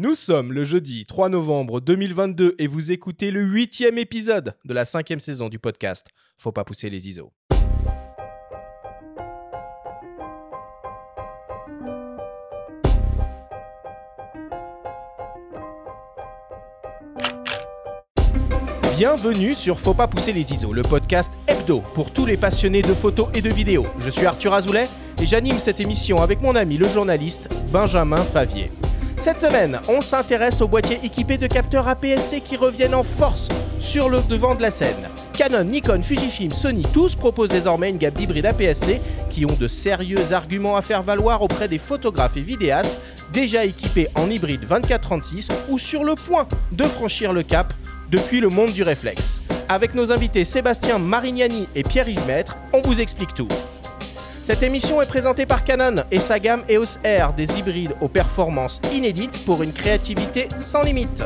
Nous 0.00 0.14
sommes 0.14 0.52
le 0.52 0.62
jeudi 0.62 1.06
3 1.06 1.28
novembre 1.28 1.80
2022 1.80 2.54
et 2.60 2.68
vous 2.68 2.92
écoutez 2.92 3.32
le 3.32 3.40
huitième 3.40 3.98
épisode 3.98 4.54
de 4.64 4.72
la 4.72 4.84
cinquième 4.84 5.18
saison 5.18 5.48
du 5.48 5.58
podcast 5.58 6.06
Faut 6.36 6.52
pas 6.52 6.62
pousser 6.62 6.88
les 6.88 7.08
ISO. 7.08 7.32
Bienvenue 18.96 19.56
sur 19.56 19.80
Faut 19.80 19.94
pas 19.94 20.06
pousser 20.06 20.32
les 20.32 20.52
ISO, 20.52 20.72
le 20.72 20.82
podcast 20.82 21.32
hebdo 21.48 21.80
pour 21.96 22.12
tous 22.12 22.24
les 22.24 22.36
passionnés 22.36 22.82
de 22.82 22.94
photos 22.94 23.30
et 23.34 23.42
de 23.42 23.50
vidéos. 23.50 23.86
Je 23.98 24.10
suis 24.10 24.26
Arthur 24.26 24.54
Azoulay 24.54 24.86
et 25.20 25.26
j'anime 25.26 25.58
cette 25.58 25.80
émission 25.80 26.22
avec 26.22 26.40
mon 26.40 26.54
ami 26.54 26.76
le 26.76 26.86
journaliste 26.86 27.48
Benjamin 27.72 28.22
Favier. 28.22 28.70
Cette 29.18 29.40
semaine, 29.40 29.80
on 29.88 30.00
s'intéresse 30.00 30.60
aux 30.60 30.68
boîtiers 30.68 31.00
équipés 31.02 31.38
de 31.38 31.48
capteurs 31.48 31.88
APS-C 31.88 32.40
qui 32.40 32.56
reviennent 32.56 32.94
en 32.94 33.02
force 33.02 33.48
sur 33.80 34.08
le 34.08 34.20
devant 34.28 34.54
de 34.54 34.62
la 34.62 34.70
scène. 34.70 35.08
Canon, 35.36 35.64
Nikon, 35.64 36.02
Fujifilm, 36.02 36.52
Sony, 36.52 36.86
tous 36.92 37.16
proposent 37.16 37.48
désormais 37.48 37.90
une 37.90 37.98
gamme 37.98 38.14
d'hybrides 38.14 38.46
APS-C 38.46 39.00
qui 39.28 39.44
ont 39.44 39.56
de 39.58 39.66
sérieux 39.66 40.32
arguments 40.32 40.76
à 40.76 40.82
faire 40.82 41.02
valoir 41.02 41.42
auprès 41.42 41.66
des 41.66 41.78
photographes 41.78 42.36
et 42.36 42.42
vidéastes 42.42 42.96
déjà 43.32 43.64
équipés 43.64 44.08
en 44.14 44.30
hybride 44.30 44.64
24-36 44.64 45.48
ou 45.68 45.78
sur 45.78 46.04
le 46.04 46.14
point 46.14 46.46
de 46.70 46.84
franchir 46.84 47.32
le 47.32 47.42
cap 47.42 47.74
depuis 48.10 48.40
le 48.40 48.48
monde 48.48 48.72
du 48.72 48.84
réflexe. 48.84 49.40
Avec 49.68 49.94
nos 49.94 50.12
invités 50.12 50.44
Sébastien 50.44 50.98
Marignani 50.98 51.66
et 51.74 51.82
Pierre-Yves 51.82 52.26
Maître, 52.26 52.56
on 52.72 52.80
vous 52.82 53.00
explique 53.00 53.34
tout. 53.34 53.48
Cette 54.48 54.62
émission 54.62 55.02
est 55.02 55.06
présentée 55.06 55.44
par 55.44 55.62
Canon 55.62 56.04
et 56.10 56.20
sa 56.20 56.40
gamme 56.40 56.64
EOS 56.70 57.00
R, 57.04 57.34
des 57.34 57.58
hybrides 57.58 57.94
aux 58.00 58.08
performances 58.08 58.80
inédites 58.94 59.44
pour 59.44 59.62
une 59.62 59.74
créativité 59.74 60.48
sans 60.58 60.82
limite. 60.84 61.22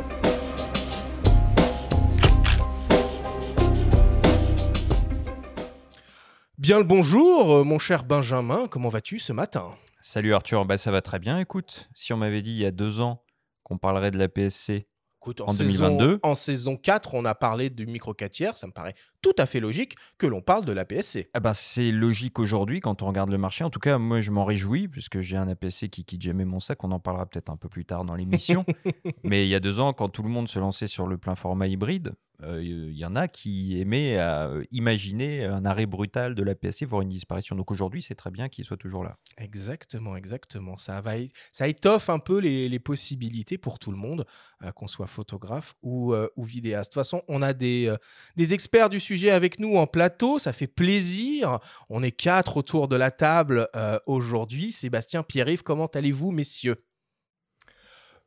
Bien 6.59 6.79
le 6.79 6.85
bonjour, 6.85 7.59
euh, 7.59 7.63
mon 7.63 7.79
cher 7.79 8.03
Benjamin, 8.03 8.67
comment 8.67 8.89
vas-tu 8.89 9.21
ce 9.21 9.33
matin? 9.33 9.71
Salut 10.01 10.35
Arthur, 10.35 10.65
bah 10.65 10.77
ça 10.77 10.91
va 10.91 11.01
très 11.01 11.21
bien. 11.21 11.39
Écoute, 11.39 11.89
si 11.95 12.13
on 12.13 12.17
m'avait 12.17 12.43
dit 12.43 12.51
il 12.51 12.59
y 12.59 12.67
a 12.67 12.73
deux 12.73 12.99
ans 12.99 13.23
qu'on 13.63 13.79
parlerait 13.79 14.11
de 14.11 14.19
la 14.19 14.29
PSC 14.29 14.89
Écoute, 15.23 15.41
en, 15.41 15.47
En 15.47 15.51
saison, 15.53 15.91
2022. 15.91 16.19
en 16.25 16.35
saison 16.35 16.77
4, 16.77 17.15
on 17.15 17.25
a 17.25 17.37
parlé 17.37 17.71
du 17.71 17.87
micro 17.87 18.13
4 18.15 18.33
tiers, 18.33 18.57
ça 18.57 18.67
me 18.67 18.73
paraît 18.73 18.97
tout 19.23 19.33
à 19.39 19.47
fait 19.47 19.61
logique 19.61 19.97
que 20.19 20.27
l'on 20.27 20.41
parle 20.41 20.65
de 20.65 20.73
la 20.73 20.85
PSC. 20.85 21.31
Ah 21.33 21.41
bah, 21.41 21.55
c'est 21.55 21.93
logique 21.93 22.39
aujourd'hui 22.39 22.81
quand 22.81 23.03
on 23.03 23.07
regarde 23.07 23.31
le 23.31 23.39
marché. 23.39 23.65
En 23.65 23.71
tout 23.71 23.79
cas, 23.79 23.97
moi, 23.99 24.21
je 24.21 24.31
m'en 24.31 24.45
réjouis 24.45 24.89
puisque 24.89 25.21
j'ai 25.21 25.37
un 25.37 25.49
APC 25.49 25.89
qui 25.91 26.05
quitte 26.05 26.23
jamais 26.23 26.45
mon 26.45 26.61
sac. 26.61 26.83
On 26.85 26.91
en 26.91 27.01
parlera 27.01 27.27
peut-être 27.27 27.51
un 27.51 27.57
peu 27.57 27.69
plus 27.69 27.85
tard 27.85 28.05
dans 28.05 28.15
l'émission. 28.15 28.67
Mais 29.25 29.47
il 29.47 29.49
y 29.49 29.55
a 29.55 29.61
deux 29.61 29.81
ans, 29.81 29.93
quand 29.93 30.09
tout 30.09 30.23
le 30.23 30.29
monde 30.29 30.49
se 30.49 30.59
lançait 30.59 30.89
sur 30.89 31.07
le 31.07 31.17
plein 31.17 31.37
format 31.37 31.69
hybride, 31.69 32.15
euh, 32.43 32.61
il 32.63 32.97
y 32.97 33.05
en 33.05 33.15
a 33.15 33.29
qui 33.29 33.81
aimaient 33.81 34.17
à 34.19 34.49
euh, 34.49 34.65
imaginer 34.73 35.45
un 35.45 35.65
arrêt 35.65 35.87
brutal 35.87 36.35
de 36.35 36.43
l'APC, 36.43 36.85
voire 36.85 37.03
une 37.03 37.09
disparition. 37.09 37.55
Donc 37.55 37.71
aujourd'hui, 37.71 38.03
c'est 38.03 38.15
très 38.15 38.31
bien 38.31 38.49
qu'il 38.49 38.65
soit 38.65 38.77
toujours 38.77 39.05
là. 39.05 39.17
Exactement, 39.39 40.17
exactement. 40.17 40.77
Ça, 40.77 41.01
va, 41.01 41.13
ça 41.53 41.69
étoffe 41.69 42.11
un 42.11 42.19
peu 42.19 42.39
les, 42.39 42.69
les 42.69 42.79
possibilités 42.81 43.59
pour 43.59 43.79
tout 43.79 43.93
le 43.93 43.97
monde, 43.97 44.27
euh, 44.65 44.73
qu'on 44.73 44.89
soit 44.89 45.07
photographe 45.07 45.75
ou, 45.83 46.15
euh, 46.15 46.29
ou 46.37 46.43
vidéaste. 46.43 46.91
De 46.91 46.95
toute 46.95 47.01
façon, 47.03 47.23
on 47.29 47.43
a 47.43 47.53
des, 47.53 47.95
des 48.37 48.55
experts 48.55 48.91
du 48.91 48.99
sujet 48.99 49.12
avec 49.31 49.59
nous 49.61 49.77
en 49.77 49.87
plateau, 49.87 50.39
ça 50.39 50.53
fait 50.53 50.67
plaisir. 50.67 51.59
On 51.89 52.03
est 52.03 52.11
quatre 52.13 52.57
autour 52.57 52.89
de 52.89 52.97
la 52.97 53.11
table 53.11 53.69
euh, 53.77 53.99
aujourd'hui. 54.07 54.73
Sébastien, 54.73 55.23
Pierre-Yves, 55.23 55.63
comment 55.63 55.87
allez-vous, 55.87 56.31
messieurs? 56.31 56.85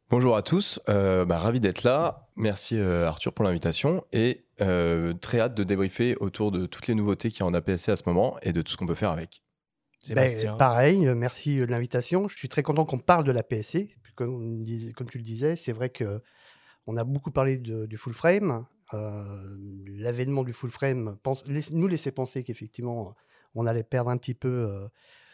Bonjour 0.10 0.38
à 0.38 0.44
tous, 0.44 0.80
euh, 0.88 1.26
bah, 1.26 1.40
ravi 1.40 1.60
d'être 1.60 1.84
là. 1.84 2.28
Merci 2.36 2.78
euh, 2.78 3.08
Arthur 3.08 3.34
pour 3.34 3.44
l'invitation 3.44 4.06
et 4.14 4.46
euh, 4.62 5.14
très 5.14 5.40
hâte 5.40 5.56
de 5.56 5.64
débriefer 5.64 6.16
autour 6.20 6.52
de 6.52 6.68
toutes 6.68 6.88
les 6.88 6.94
nouveautés 6.94 7.32
qu'il 7.32 7.40
y 7.40 7.44
a 7.44 7.48
en 7.48 7.54
APS-C 7.54 7.92
à 7.92 7.96
ce 7.96 8.04
moment 8.06 8.38
et 8.44 8.54
de 8.54 8.62
tout 8.62 8.72
ce 8.72 8.78
qu'on 8.78 8.86
peut 8.86 8.94
faire 8.96 9.10
avec. 9.10 9.42
Sébastien 10.00 10.52
Ben, 10.52 10.58
pareil, 10.60 11.08
euh, 11.08 11.16
merci 11.16 11.58
de 11.58 11.66
l'invitation. 11.66 12.28
Je 12.28 12.38
suis 12.38 12.50
très 12.50 12.62
content 12.62 12.86
qu'on 12.86 13.00
parle 13.00 13.24
de 13.24 13.32
la 13.32 13.42
PSC. 13.42 13.96
Comme, 14.16 14.64
comme 14.96 15.10
tu 15.10 15.18
le 15.18 15.24
disais, 15.24 15.56
c'est 15.58 15.74
vrai 15.74 15.90
que 15.90 16.22
on 16.88 16.96
a 16.96 17.04
beaucoup 17.04 17.32
parlé 17.32 17.58
de- 17.58 17.86
du 17.88 17.98
full 17.98 18.14
frame. 18.14 18.66
Euh, 18.94 19.58
L'avènement 19.88 20.44
du 20.44 20.54
full 20.54 20.72
frame 20.72 21.18
nous 21.72 21.88
laissait 21.88 22.12
penser 22.12 22.44
qu'effectivement, 22.44 23.16
on 23.56 23.66
allait 23.66 23.84
perdre 23.84 24.10
un 24.10 24.18
petit 24.18 24.34
peu 24.34 24.68
euh, 24.70 24.88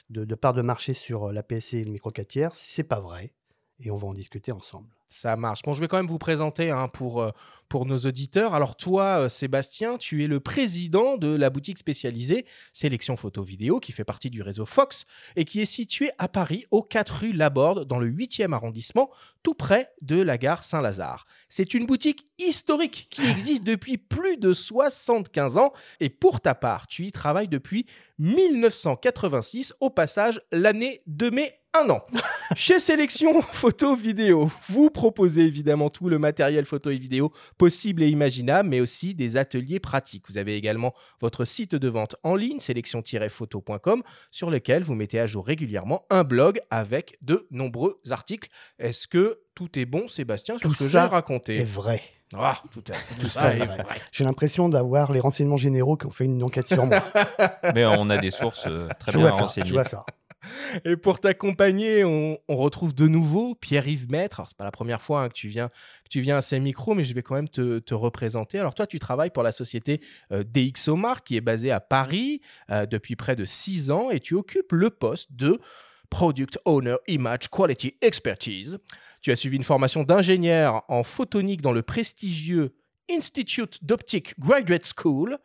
de, 0.10 0.26
de 0.26 0.36
part 0.36 0.54
de 0.54 0.62
marché 0.62 0.94
sur 0.94 1.30
euh, 1.30 1.34
la 1.34 1.44
PSC 1.44 1.78
et 1.80 1.84
le 1.84 1.92
micro 1.92 2.12
4 2.12 2.28
tiers. 2.28 2.56
C'est 2.56 2.84
pas 2.84 3.00
vrai. 3.00 3.34
Et 3.84 3.92
on 3.92 3.97
va 3.97 4.08
en 4.08 4.14
discuter 4.14 4.52
ensemble. 4.52 4.88
Ça 5.08 5.36
marche. 5.36 5.62
Bon, 5.64 5.74
je 5.74 5.81
vais 5.81 5.90
quand 5.90 5.97
même 5.97 6.08
vous 6.08 6.18
présenter 6.18 6.72
hein, 6.72 6.88
pour, 6.88 7.22
euh, 7.22 7.31
pour 7.68 7.86
nos 7.86 7.97
auditeurs. 7.97 8.53
Alors 8.53 8.78
toi, 8.78 9.24
euh, 9.24 9.30
Sébastien, 9.30 9.97
tu 9.97 10.24
es 10.24 10.28
le 10.28 10.40
président 10.40 11.18
de 11.18 11.36
la 11.36 11.50
boutique 11.50 11.80
spécialisée 11.80 12.46
Sélection 12.72 13.18
Photo 13.18 13.44
Vidéo 13.44 13.80
qui 13.80 13.91
fait 13.91 14.06
partie 14.06 14.30
du 14.30 14.41
réseau 14.41 14.66
Fox 14.66 15.06
et 15.36 15.44
qui 15.44 15.59
est 15.59 15.66
située 15.66 16.12
à 16.18 16.30
Paris, 16.30 16.66
au 16.72 16.81
4 16.81 17.09
rue 17.09 17.34
Laborde, 17.34 17.86
dans 17.86 18.00
le 18.00 18.09
8e 18.09 18.53
arrondissement, 18.53 19.09
tout 19.44 19.53
près 19.53 19.90
de 20.02 20.22
la 20.22 20.38
gare 20.38 20.64
Saint-Lazare. 20.64 21.25
C'est 21.50 21.74
une 21.74 21.88
boutique 21.88 22.25
historique 22.40 23.08
qui 23.09 23.25
existe 23.25 23.64
depuis 23.64 23.97
plus 23.97 24.38
de 24.38 24.53
75 24.53 25.58
ans 25.58 25.74
et 26.00 26.09
pour 26.09 26.40
ta 26.40 26.56
part, 26.56 26.88
tu 26.88 27.06
y 27.06 27.12
travailles 27.12 27.50
depuis 27.50 27.86
1986. 28.20 29.74
Au 29.81 29.90
passage, 29.90 30.40
l'année 30.52 31.02
de 31.08 31.30
mai 31.30 31.61
un 31.80 31.90
an. 31.90 32.02
Chez 32.56 32.80
Sélection 32.80 33.42
Photo 33.42 33.96
Vidéo, 33.96 34.52
vous 34.68 34.90
proposez 34.90 35.44
évidemment 35.44 35.90
tout 35.90 36.09
le 36.09 36.20
matériel 36.20 36.66
photo 36.66 36.90
et 36.90 36.98
vidéo 36.98 37.32
possible 37.58 38.04
et 38.04 38.09
imaginable, 38.09 38.68
mais 38.68 38.82
aussi 38.82 39.16
des 39.16 39.38
ateliers 39.38 39.80
pratiques. 39.80 40.26
Vous 40.28 40.38
avez 40.38 40.56
également 40.56 40.94
votre 41.22 41.46
site 41.46 41.76
de 41.76 41.88
vente 41.88 42.18
en 42.24 42.36
ligne, 42.36 42.59
sélection-photo.com, 42.59 44.02
sur 44.32 44.52
lequel 44.52 44.84
vous 44.84 44.96
mettez 44.96 45.20
à 45.20 45.28
jour 45.28 45.46
régulièrement 45.48 46.04
un 46.09 46.24
blog 46.26 46.59
avec 46.70 47.18
de 47.22 47.48
nombreux 47.52 48.02
articles. 48.09 48.50
Est-ce 48.78 49.08
que 49.08 49.40
tout 49.56 49.80
est 49.80 49.86
bon, 49.86 50.09
Sébastien, 50.09 50.58
sur 50.58 50.70
Tout 50.70 50.76
ce 50.76 50.84
que 50.84 50.90
j'ai 50.90 51.00
raconté 51.00 51.56
C'est 51.58 51.64
vrai. 51.64 52.02
Ah, 52.34 52.58
tout, 52.72 52.80
est- 52.92 52.94
tout 53.16 53.22
Tout 53.22 53.28
ça 53.28 53.42
ça 53.42 53.53
est 53.56 53.66
vrai. 53.66 53.84
J'ai 54.12 54.24
l'impression 54.24 54.70
d'avoir 54.70 55.12
les 55.12 55.20
renseignements 55.20 55.58
généraux 55.58 55.98
qui 55.98 56.06
ont 56.06 56.12
fait 56.12 56.24
une 56.26 56.42
enquête 56.44 56.68
sur 56.68 56.86
moi. 56.86 57.02
Mais 57.76 57.86
on 57.86 58.09
a 58.09 58.18
des 58.18 58.32
sources 58.32 58.66
euh, 58.68 58.88
très 59.00 59.12
je, 59.12 59.18
bien 59.18 59.28
vois 59.28 59.32
ça, 59.32 59.38
je 59.38 59.44
renseignées. 59.44 59.72
vois 59.72 59.84
ça. 59.84 60.06
Et 60.85 60.96
pour 60.97 61.19
t'accompagner, 61.19 62.03
on, 62.03 62.38
retrouve 62.50 62.94
de 62.94 63.07
nouveau 63.07 63.56
Pierre-Yves 63.56 64.09
Maître. 64.09 64.40
Alors, 64.40 64.50
c'est 64.50 64.57
pas 64.57 64.63
la 64.63 64.72
première 64.72 65.02
fois 65.02 65.24
hein, 65.24 65.29
que, 65.29 65.34
tu 65.34 65.47
viens, 65.47 65.69
que 65.69 66.09
tu 66.09 66.22
viens 66.22 66.38
à 66.38 66.41
ces 66.41 66.59
micros, 66.59 66.94
mais 66.94 67.03
je 67.03 67.13
vais 67.13 67.24
quand 67.24 67.35
même 67.35 67.50
te, 67.50 67.79
te 67.79 67.94
représenter. 67.94 68.59
Alors, 68.59 68.74
toi, 68.74 68.88
tu 68.88 69.00
travailles 69.00 69.31
pour 69.31 69.44
la 69.44 69.52
société 69.52 70.02
euh, 70.31 70.44
DxOMark, 70.44 71.25
qui 71.25 71.38
est 71.38 71.41
basée 71.41 71.72
à 71.72 71.79
Paris 71.79 72.41
euh, 72.69 72.85
depuis 72.85 73.16
près 73.16 73.35
de 73.35 73.46
six 73.46 73.91
ans, 73.91 74.12
et 74.12 74.19
tu 74.19 74.35
occupes 74.35 74.72
le 74.72 74.90
poste 74.90 75.34
de 75.34 75.59
Product 76.09 76.59
Owner 76.66 76.97
Image 77.08 77.50
Quality 77.50 77.96
Expertise. 78.02 78.79
Tu 79.22 79.31
as 79.31 79.35
suivi 79.35 79.56
une 79.56 79.63
formation 79.63 80.03
d'ingénieur 80.03 80.84
en 80.88 81.03
photonique 81.03 81.62
dans 81.62 81.72
le 81.72 81.84
prestigieux 81.84 82.75
Institute 83.09 83.84
d'Optique 83.84 84.34
Graduate 84.40 84.85
School. 84.96 85.38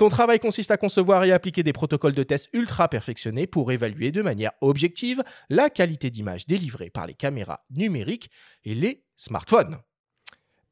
Ton 0.00 0.08
travail 0.08 0.40
consiste 0.40 0.70
à 0.70 0.78
concevoir 0.78 1.24
et 1.24 1.32
appliquer 1.32 1.62
des 1.62 1.74
protocoles 1.74 2.14
de 2.14 2.22
test 2.22 2.48
ultra 2.54 2.88
perfectionnés 2.88 3.46
pour 3.46 3.70
évaluer 3.70 4.12
de 4.12 4.22
manière 4.22 4.52
objective 4.62 5.22
la 5.50 5.68
qualité 5.68 6.08
d'image 6.08 6.46
délivrée 6.46 6.88
par 6.88 7.06
les 7.06 7.12
caméras 7.12 7.60
numériques 7.68 8.30
et 8.64 8.74
les 8.74 9.04
smartphones. 9.14 9.76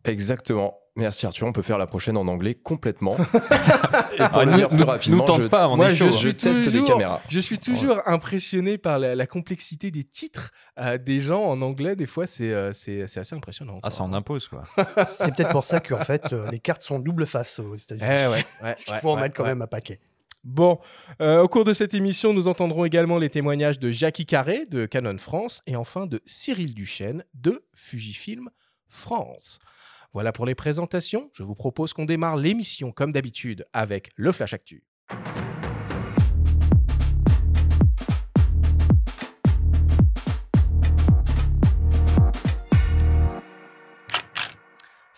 Exactement. 0.08 0.78
Merci 0.96 1.26
Arthur, 1.26 1.46
on 1.46 1.52
peut 1.52 1.62
faire 1.62 1.78
la 1.78 1.86
prochaine 1.86 2.16
en 2.16 2.26
anglais 2.26 2.54
complètement. 2.56 3.14
et 4.14 4.18
pour 4.18 4.38
Ah, 4.40 4.44
le 4.44 4.50
nous- 4.62 4.68
plus 4.68 4.82
rapidement, 4.82 5.18
nous 5.18 5.24
tente 5.24 5.42
je, 5.44 5.48
pas, 5.48 5.68
on 5.68 5.76
Moi, 5.76 5.90
est 5.92 5.94
je 5.94 6.08
suis 6.08 6.28
je 6.30 6.32
teste 6.32 6.62
des 6.68 6.72
toujours- 6.80 6.88
caméras. 6.88 7.20
Je 7.28 7.38
suis 7.38 7.58
toujours 7.58 8.00
impressionné 8.06 8.78
par 8.78 8.98
la, 8.98 9.14
la 9.14 9.26
complexité 9.28 9.92
des 9.92 10.02
titres 10.02 10.50
euh, 10.80 10.98
des 10.98 11.20
gens 11.20 11.42
en 11.44 11.62
anglais. 11.62 11.94
Des 11.94 12.06
fois, 12.06 12.26
c'est 12.26 12.50
euh, 12.52 12.70
assez 12.70 13.34
impressionnant. 13.34 13.78
Ah, 13.84 13.90
ça 13.90 14.02
en 14.02 14.12
impose, 14.12 14.48
quoi. 14.48 14.64
C'est 15.12 15.32
peut-être 15.36 15.52
pour 15.52 15.64
ça 15.64 15.78
qu'en 15.78 16.04
fait, 16.04 16.32
euh, 16.32 16.50
les 16.50 16.58
cartes 16.58 16.82
sont 16.82 16.98
double 16.98 17.26
face 17.26 17.60
aux 17.60 17.76
Eh 17.76 17.80
États-Unis. 17.80 18.04
ouais, 18.08 18.26
ouais, 18.64 18.76
Il 18.88 18.92
ouais, 18.94 18.98
faut 19.00 19.10
en 19.10 19.14
ouais, 19.14 19.20
mettre 19.22 19.36
quand 19.36 19.44
ouais. 19.44 19.50
même 19.50 19.62
un 19.62 19.66
paquet. 19.68 20.00
Bon, 20.42 20.80
euh, 21.20 21.42
au 21.42 21.48
cours 21.48 21.64
de 21.64 21.72
cette 21.72 21.94
émission, 21.94 22.32
nous 22.32 22.48
entendrons 22.48 22.84
également 22.84 23.18
les 23.18 23.30
témoignages 23.30 23.78
de 23.78 23.90
Jackie 23.90 24.26
Carré 24.26 24.66
de 24.66 24.86
Canon 24.86 25.18
France 25.18 25.60
et 25.68 25.76
enfin 25.76 26.06
de 26.06 26.20
Cyril 26.24 26.74
Duchesne 26.74 27.24
de 27.34 27.64
Fujifilm 27.74 28.48
France. 28.88 29.58
Voilà 30.14 30.32
pour 30.32 30.46
les 30.46 30.54
présentations. 30.54 31.30
Je 31.34 31.42
vous 31.42 31.54
propose 31.54 31.92
qu'on 31.92 32.06
démarre 32.06 32.36
l'émission 32.36 32.92
comme 32.92 33.12
d'habitude 33.12 33.66
avec 33.72 34.10
le 34.16 34.32
Flash 34.32 34.54
Actu. 34.54 34.82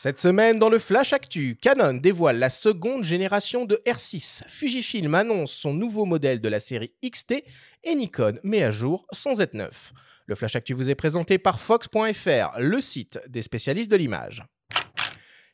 Cette 0.02 0.18
semaine, 0.18 0.58
dans 0.58 0.70
le 0.70 0.78
Flash 0.78 1.12
Actu, 1.12 1.58
Canon 1.60 1.92
dévoile 1.92 2.38
la 2.38 2.48
seconde 2.48 3.04
génération 3.04 3.66
de 3.66 3.76
R6. 3.86 4.40
Fujifilm 4.48 5.14
annonce 5.14 5.52
son 5.52 5.74
nouveau 5.74 6.06
modèle 6.06 6.40
de 6.40 6.48
la 6.48 6.58
série 6.58 6.94
XT 7.04 7.44
et 7.84 7.94
Nikon 7.94 8.38
met 8.42 8.62
à 8.62 8.70
jour 8.70 9.06
son 9.12 9.34
Z9. 9.34 9.68
Le 10.24 10.34
Flash 10.34 10.56
Actu 10.56 10.72
vous 10.72 10.88
est 10.88 10.94
présenté 10.94 11.36
par 11.36 11.60
Fox.fr, 11.60 12.58
le 12.58 12.80
site 12.80 13.20
des 13.28 13.42
spécialistes 13.42 13.90
de 13.90 13.96
l'image. 13.96 14.42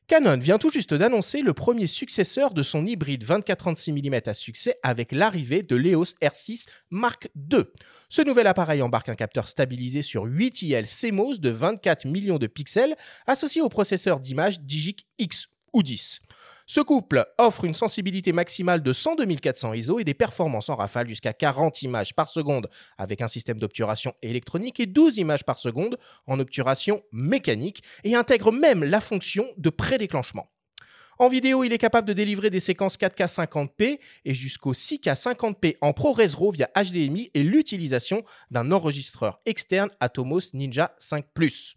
Canon 0.09 0.39
vient 0.39 0.59
tout 0.59 0.71
juste 0.71 0.95
d'annoncer 0.95 1.43
le 1.43 1.53
premier 1.53 1.89
successeur 1.89 2.55
de 2.55 2.63
son 2.63 2.87
hybride 2.87 3.25
24-36 3.25 3.91
mm 3.91 4.21
à 4.27 4.35
succès 4.35 4.79
avec 4.85 5.11
l'arrivée 5.11 5.63
de 5.63 5.75
l'EOS 5.75 6.15
R6 6.23 6.67
Mark 6.91 7.29
II. 7.53 7.65
Ce 8.09 8.23
nouvel 8.23 8.47
appareil 8.47 8.83
embarque 8.83 9.09
un 9.09 9.17
capteur 9.17 9.49
stabilisé 9.49 10.03
sur 10.03 10.23
8 10.23 10.63
IL 10.63 10.87
CMOS 10.87 11.39
de 11.39 11.51
24 11.51 12.05
millions 12.05 12.39
de 12.39 12.47
pixels 12.47 12.95
associé 13.27 13.63
au 13.63 13.69
processeur 13.69 14.21
d'image 14.21 14.61
Digic 14.61 15.09
X 15.19 15.49
ou 15.73 15.83
10. 15.83 16.21
Ce 16.69 16.81
couple 16.81 17.25
offre 17.39 17.65
une 17.65 17.75
sensibilité 17.75 18.33
maximale 18.33 18.83
de 18.83 18.93
102 18.93 19.25
400 19.37 19.73
ISO 19.75 20.01
et 20.01 20.05
des 20.05 20.15
performances 20.15 20.69
en 20.69 20.75
rafale 20.75 21.07
jusqu'à 21.07 21.33
40 21.33 21.83
images 21.83 22.13
par 22.13 22.29
seconde 22.29 22.69
avec 22.99 23.21
un 23.21 23.29
système 23.29 23.61
d'obturation 23.61 24.15
électronique 24.21 24.81
et 24.81 24.87
12 24.87 25.19
images 25.19 25.45
par 25.45 25.61
seconde 25.61 25.97
en 26.27 26.41
obturation 26.41 27.05
mécanique 27.13 27.85
et 28.03 28.17
intègre 28.17 28.51
même 28.51 28.83
la 28.83 29.01
fonction 29.01 29.47
de 29.59 29.71
prédéclenchement. 29.71 30.51
En 31.19 31.29
vidéo, 31.29 31.63
il 31.63 31.73
est 31.73 31.79
capable 31.79 32.09
de 32.09 32.13
délivrer 32.13 32.51
des 32.51 32.61
séquences 32.61 32.99
4K 32.99 33.33
50p 33.33 34.01
et 34.25 34.35
jusqu'au 34.35 34.73
6K 34.73 35.15
50p 35.15 35.77
en 35.81 35.93
ProRes 35.93 36.19
RAW 36.37 36.51
via 36.51 36.69
HDMI 36.77 37.31
et 37.33 37.45
l'utilisation 37.45 38.25
d'un 38.51 38.73
enregistreur 38.73 39.39
externe 39.47 39.91
Atomos 40.01 40.51
Ninja 40.53 40.95
5⁇ 40.99 41.25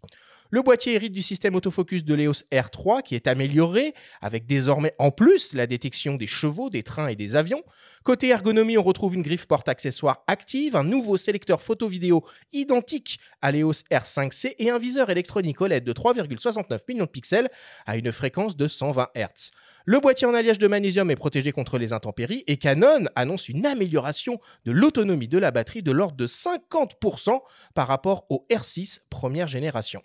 le 0.50 0.62
boîtier 0.62 0.94
hérite 0.94 1.12
du 1.12 1.22
système 1.22 1.54
autofocus 1.54 2.04
de 2.04 2.14
l'EOS 2.14 2.42
R3 2.52 3.02
qui 3.02 3.14
est 3.14 3.26
amélioré, 3.28 3.94
avec 4.20 4.46
désormais 4.46 4.94
en 4.98 5.10
plus 5.10 5.54
la 5.54 5.66
détection 5.66 6.16
des 6.16 6.26
chevaux, 6.26 6.70
des 6.70 6.82
trains 6.82 7.08
et 7.08 7.16
des 7.16 7.36
avions. 7.36 7.62
Côté 8.02 8.28
ergonomie, 8.28 8.76
on 8.76 8.82
retrouve 8.82 9.14
une 9.14 9.22
griffe 9.22 9.46
porte-accessoires 9.46 10.24
active, 10.26 10.74
un 10.74 10.84
nouveau 10.84 11.16
sélecteur 11.16 11.62
photo-vidéo 11.62 12.24
identique 12.52 13.20
à 13.42 13.52
l'EOS 13.52 13.84
R5C 13.92 14.54
et 14.58 14.70
un 14.70 14.78
viseur 14.78 15.10
électronique 15.10 15.60
OLED 15.60 15.84
de 15.84 15.92
3,69 15.92 16.80
millions 16.88 17.04
de 17.04 17.10
pixels 17.10 17.48
à 17.86 17.96
une 17.96 18.10
fréquence 18.10 18.56
de 18.56 18.66
120 18.66 19.08
Hz. 19.14 19.50
Le 19.84 20.00
boîtier 20.00 20.26
en 20.26 20.34
alliage 20.34 20.58
de 20.58 20.66
magnésium 20.66 21.10
est 21.10 21.16
protégé 21.16 21.52
contre 21.52 21.78
les 21.78 21.92
intempéries 21.92 22.44
et 22.46 22.56
Canon 22.56 23.04
annonce 23.14 23.48
une 23.48 23.66
amélioration 23.66 24.40
de 24.64 24.72
l'autonomie 24.72 25.28
de 25.28 25.38
la 25.38 25.50
batterie 25.50 25.82
de 25.82 25.92
l'ordre 25.92 26.16
de 26.16 26.26
50% 26.26 27.40
par 27.74 27.86
rapport 27.86 28.26
au 28.30 28.46
R6 28.50 29.00
première 29.08 29.48
génération. 29.48 30.02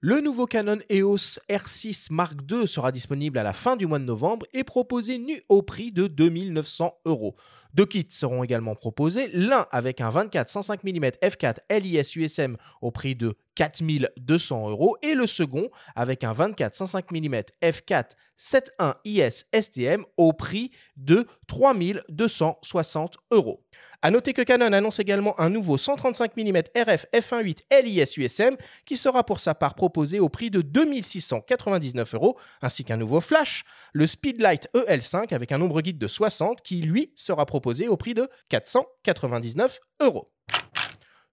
Le 0.00 0.20
nouveau 0.20 0.46
Canon 0.46 0.78
EOS 0.90 1.40
R6 1.50 2.12
Mark 2.12 2.38
II 2.48 2.68
sera 2.68 2.92
disponible 2.92 3.36
à 3.36 3.42
la 3.42 3.52
fin 3.52 3.74
du 3.74 3.88
mois 3.88 3.98
de 3.98 4.04
novembre 4.04 4.46
et 4.52 4.62
proposé 4.62 5.18
nu 5.18 5.42
au 5.48 5.60
prix 5.60 5.90
de 5.90 6.06
2900 6.06 7.00
euros. 7.04 7.34
Deux 7.74 7.84
kits 7.84 8.06
seront 8.08 8.44
également 8.44 8.76
proposés, 8.76 9.28
l'un 9.32 9.66
avec 9.72 10.00
un 10.00 10.10
24 10.10 10.48
105 10.50 10.84
mm 10.84 11.06
f4 11.20 11.56
LIS 11.80 12.12
USM 12.14 12.56
au 12.80 12.92
prix 12.92 13.16
de 13.16 13.34
4200 13.58 14.70
euros 14.70 14.96
et 15.02 15.16
le 15.16 15.26
second 15.26 15.68
avec 15.96 16.22
un 16.22 16.32
24 16.32 16.76
105 16.76 17.10
mm 17.10 17.40
f4 17.60 18.10
7.1 18.38 18.94
IS 19.04 19.46
STM 19.52 20.04
au 20.16 20.32
prix 20.32 20.70
de 20.96 21.26
3260 21.48 23.16
euros. 23.32 23.64
A 24.00 24.12
noter 24.12 24.32
que 24.32 24.42
Canon 24.42 24.72
annonce 24.72 25.00
également 25.00 25.38
un 25.40 25.50
nouveau 25.50 25.76
135 25.76 26.36
mm 26.36 26.58
RF 26.76 27.06
f1.8 27.12 27.82
LIS 27.82 28.14
USM 28.16 28.56
qui 28.84 28.96
sera 28.96 29.24
pour 29.24 29.40
sa 29.40 29.56
part 29.56 29.74
proposé 29.74 30.20
au 30.20 30.28
prix 30.28 30.50
de 30.50 30.60
2699 30.60 32.14
euros, 32.14 32.38
ainsi 32.62 32.84
qu'un 32.84 32.96
nouveau 32.96 33.20
flash, 33.20 33.64
le 33.92 34.06
Speedlight 34.06 34.68
EL5 34.72 35.34
avec 35.34 35.50
un 35.50 35.58
nombre 35.58 35.80
guide 35.80 35.98
de 35.98 36.06
60 36.06 36.62
qui 36.62 36.76
lui 36.76 37.12
sera 37.16 37.44
proposé 37.44 37.88
au 37.88 37.96
prix 37.96 38.14
de 38.14 38.28
499 38.50 39.80
euros. 40.00 40.30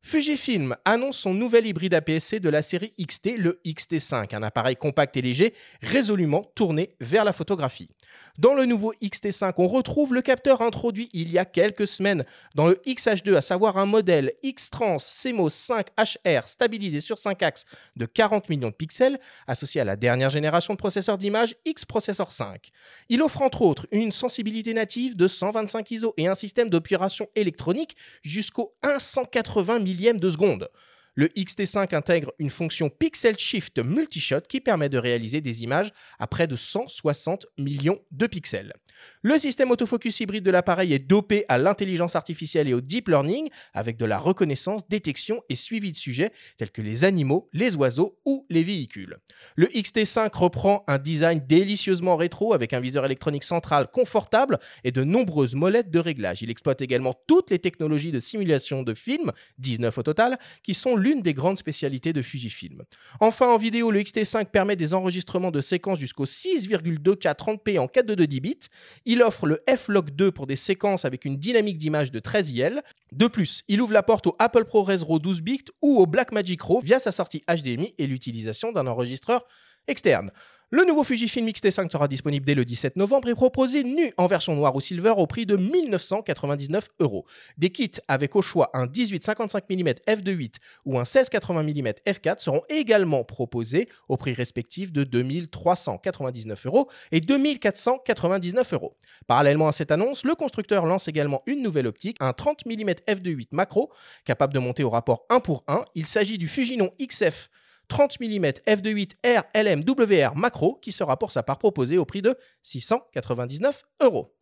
Fujifilm 0.08 0.76
annonce 0.86 1.18
son 1.18 1.34
nouvel 1.34 1.66
hybride 1.66 1.96
APS-C 1.96 2.40
de 2.40 2.50
la 2.50 2.62
série 2.62 2.94
XT, 3.02 3.40
le 3.40 3.60
XT5, 3.66 4.36
un 4.36 4.44
appareil 4.44 4.76
compact 4.76 5.18
et 5.18 5.22
léger, 5.24 5.56
résolument 5.82 6.44
tourné 6.54 6.92
vers 7.00 7.26
la 7.26 7.34
photographie. 7.34 7.90
Dans 8.38 8.54
le 8.54 8.68
nouveau 8.68 8.94
XT5, 9.02 9.54
on 9.58 9.68
retrouve 9.68 10.14
le 10.14 10.22
capteur 10.22 10.62
introduit 10.62 11.10
il 11.14 11.32
y 11.32 11.40
a 11.40 11.46
quelques 11.46 11.88
semaines 11.88 12.24
dans 12.54 12.68
le 12.68 12.76
XH2, 12.86 13.36
à 13.36 13.42
savoir 13.42 13.80
un 13.80 13.88
modèle 13.88 14.34
X-Trans 14.44 14.98
CMOS 15.00 15.50
5 15.50 15.88
HR 15.98 16.48
stabilisé 16.48 17.02
sur 17.02 17.18
5 17.18 17.42
axes 17.42 17.66
de 17.96 18.06
40 18.06 18.48
millions 18.50 18.70
de 18.70 18.76
pixels, 18.76 19.20
associé 19.48 19.82
à 19.82 19.86
la 19.86 19.96
dernière 19.96 20.30
génération 20.30 20.76
de 20.76 20.78
processeurs 20.78 21.18
d'image 21.18 21.56
X-Processor 21.66 22.32
5. 22.32 22.70
Il 23.10 23.24
offre 23.24 23.42
entre 23.42 23.64
autres 23.64 23.88
une 23.92 24.12
sensibilité 24.12 24.76
native 24.76 25.16
de 25.16 25.28
125 25.28 25.90
ISO 25.90 26.14
et 26.18 26.28
un 26.28 26.36
système 26.36 26.70
d'opération 26.70 27.28
électronique 27.36 27.96
jusqu'au 28.22 28.76
180 29.00 29.80
millions 29.96 30.20
de 30.20 30.30
seconde. 30.30 30.70
Le 31.18 31.28
XT5 31.28 31.96
intègre 31.96 32.34
une 32.40 32.50
fonction 32.50 32.90
Pixel 32.90 33.38
Shift 33.38 33.80
Multishot 33.80 34.42
qui 34.50 34.60
permet 34.60 34.90
de 34.90 34.98
réaliser 34.98 35.40
des 35.40 35.64
images 35.64 35.94
à 36.20 36.28
près 36.28 36.46
de 36.46 36.58
160 36.58 37.46
millions 37.58 38.00
de 38.12 38.28
pixels. 38.28 38.74
Le 39.22 39.38
système 39.38 39.72
autofocus 39.72 40.20
hybride 40.20 40.44
de 40.44 40.52
l'appareil 40.52 40.94
est 40.94 41.00
dopé 41.00 41.46
à 41.48 41.58
l'intelligence 41.58 42.18
artificielle 42.18 42.68
et 42.68 42.74
au 42.74 42.82
deep 42.82 43.08
learning 43.08 43.50
avec 43.74 43.96
de 43.96 44.04
la 44.04 44.18
reconnaissance, 44.18 44.90
détection 44.90 45.42
et 45.48 45.56
suivi 45.56 45.94
de 45.94 45.98
sujets 45.98 46.32
tels 46.58 46.72
que 46.72 46.82
les 46.82 47.06
animaux, 47.06 47.50
les 47.54 47.78
oiseaux 47.78 48.20
ou 48.26 48.46
les 48.50 48.64
véhicules. 48.64 49.18
Le 49.56 49.68
XT5 49.68 50.36
reprend 50.36 50.84
un 50.88 50.98
design 50.98 51.40
délicieusement 51.40 52.18
rétro 52.18 52.54
avec 52.54 52.74
un 52.74 52.82
viseur 52.82 53.06
électronique 53.06 53.46
central 53.46 53.88
confortable 53.88 54.60
et 54.84 54.92
de 54.92 55.06
nombreuses 55.06 55.56
molettes 55.56 55.92
de 55.92 56.00
réglage. 56.00 56.42
Il 56.42 56.50
exploite 56.50 56.82
également 56.82 57.14
toutes 57.26 57.52
les 57.52 57.60
technologies 57.60 58.12
de 58.12 58.20
simulation 58.20 58.84
de 58.84 58.94
film, 58.94 59.32
19 59.60 59.98
au 59.98 60.04
total, 60.04 60.38
qui 60.62 60.74
sont 60.74 60.98
l'une 61.06 61.22
des 61.22 61.34
grandes 61.34 61.60
spécialités 61.60 62.14
de 62.14 62.22
Fujifilm. 62.24 62.82
Enfin, 63.20 63.48
en 63.48 63.58
vidéo, 63.58 63.92
le 63.92 64.00
XT5 64.02 64.46
permet 64.46 64.76
des 64.76 64.96
enregistrements 64.96 65.52
de 65.52 65.62
séquences 65.62 66.00
jusqu'au 66.00 66.26
6,2K 66.26 67.36
30p 67.36 67.78
en 67.78 67.88
422 67.88 68.40
bits. 68.40 68.60
Il 69.06 69.22
offre 69.22 69.46
le 69.46 69.62
F-Log 69.70 70.10
2 70.10 70.32
pour 70.32 70.48
des 70.48 70.56
séquences 70.56 71.06
avec 71.06 71.26
une 71.26 71.38
dynamique 71.38 71.78
d'image 71.78 72.10
de 72.10 72.20
13 72.20 72.50
IL. 72.50 72.82
De 73.12 73.28
plus, 73.28 73.62
il 73.68 73.82
ouvre 73.82 73.94
la 73.94 74.02
porte 74.02 74.26
au 74.26 74.36
Apple 74.40 74.66
ProRes 74.66 75.04
RAW 75.08 75.20
12 75.20 75.42
bits 75.42 75.66
ou 75.84 76.00
au 76.00 76.08
Blackmagic 76.08 76.62
RAW 76.64 76.82
via 76.82 76.98
sa 76.98 77.12
sortie 77.12 77.44
HDMI 77.48 77.94
et 78.00 78.08
l'utilisation 78.08 78.72
d'un 78.72 78.88
enregistreur 78.88 79.46
externe. 79.88 80.32
Le 80.76 80.84
nouveau 80.84 81.06
Fujifilm 81.06 81.48
X-T5 81.48 81.90
sera 81.90 82.10
disponible 82.10 82.46
dès 82.46 82.54
le 82.54 82.66
17 82.66 82.98
novembre 82.98 83.30
et 83.30 83.34
proposé 83.34 83.86
nu 83.86 84.12
en 84.18 84.28
version 84.28 84.54
noire 84.56 84.76
ou 84.76 84.82
silver 84.82 85.14
au 85.16 85.26
prix 85.26 85.46
de 85.46 85.56
1999 85.56 86.90
euros. 87.00 87.26
Des 87.58 87.70
kits 87.70 87.94
avec 88.10 88.36
au 88.36 88.42
choix 88.42 88.72
un 88.74 88.86
18-55 88.86 89.62
mm 89.70 89.94
f2.8 90.06 90.56
ou 90.84 91.00
un 91.00 91.04
16-80 91.04 91.64
mm 91.64 91.94
f4 92.06 92.40
seront 92.40 92.62
également 92.68 93.24
proposés 93.24 93.88
au 94.10 94.18
prix 94.18 94.34
respectif 94.34 94.92
de 94.92 95.06
2399 95.06 96.66
euros 96.66 96.90
et 97.14 97.22
2499 97.22 98.74
euros. 98.74 98.98
Parallèlement 99.28 99.70
à 99.70 99.72
cette 99.72 99.92
annonce, 99.92 100.26
le 100.26 100.36
constructeur 100.36 100.86
lance 100.86 101.08
également 101.08 101.42
une 101.46 101.62
nouvelle 101.62 101.88
optique, 101.88 102.18
un 102.20 102.34
30 102.34 102.66
mm 102.66 102.90
f2.8 103.08 103.48
macro, 103.54 103.94
capable 104.26 104.52
de 104.52 104.60
monter 104.60 104.84
au 104.84 104.90
rapport 104.90 105.26
1 105.30 105.40
pour 105.40 105.64
1. 105.70 105.86
Il 105.96 106.06
s'agit 106.06 106.38
du 106.38 106.50
Fujinon 106.50 106.92
XF 107.02 107.50
30 107.88 108.20
mm 108.20 108.46
f2.8 108.68 109.12
R 109.24 109.44
LM 109.54 109.84
macro 110.36 110.80
qui 110.82 110.92
sera 110.92 111.18
pour 111.18 111.32
sa 111.32 111.44
part 111.44 111.60
proposé 111.60 111.98
au 111.98 112.06
prix 112.06 112.22
de 112.22 112.36
699 112.62 113.84
euros. 114.02 114.36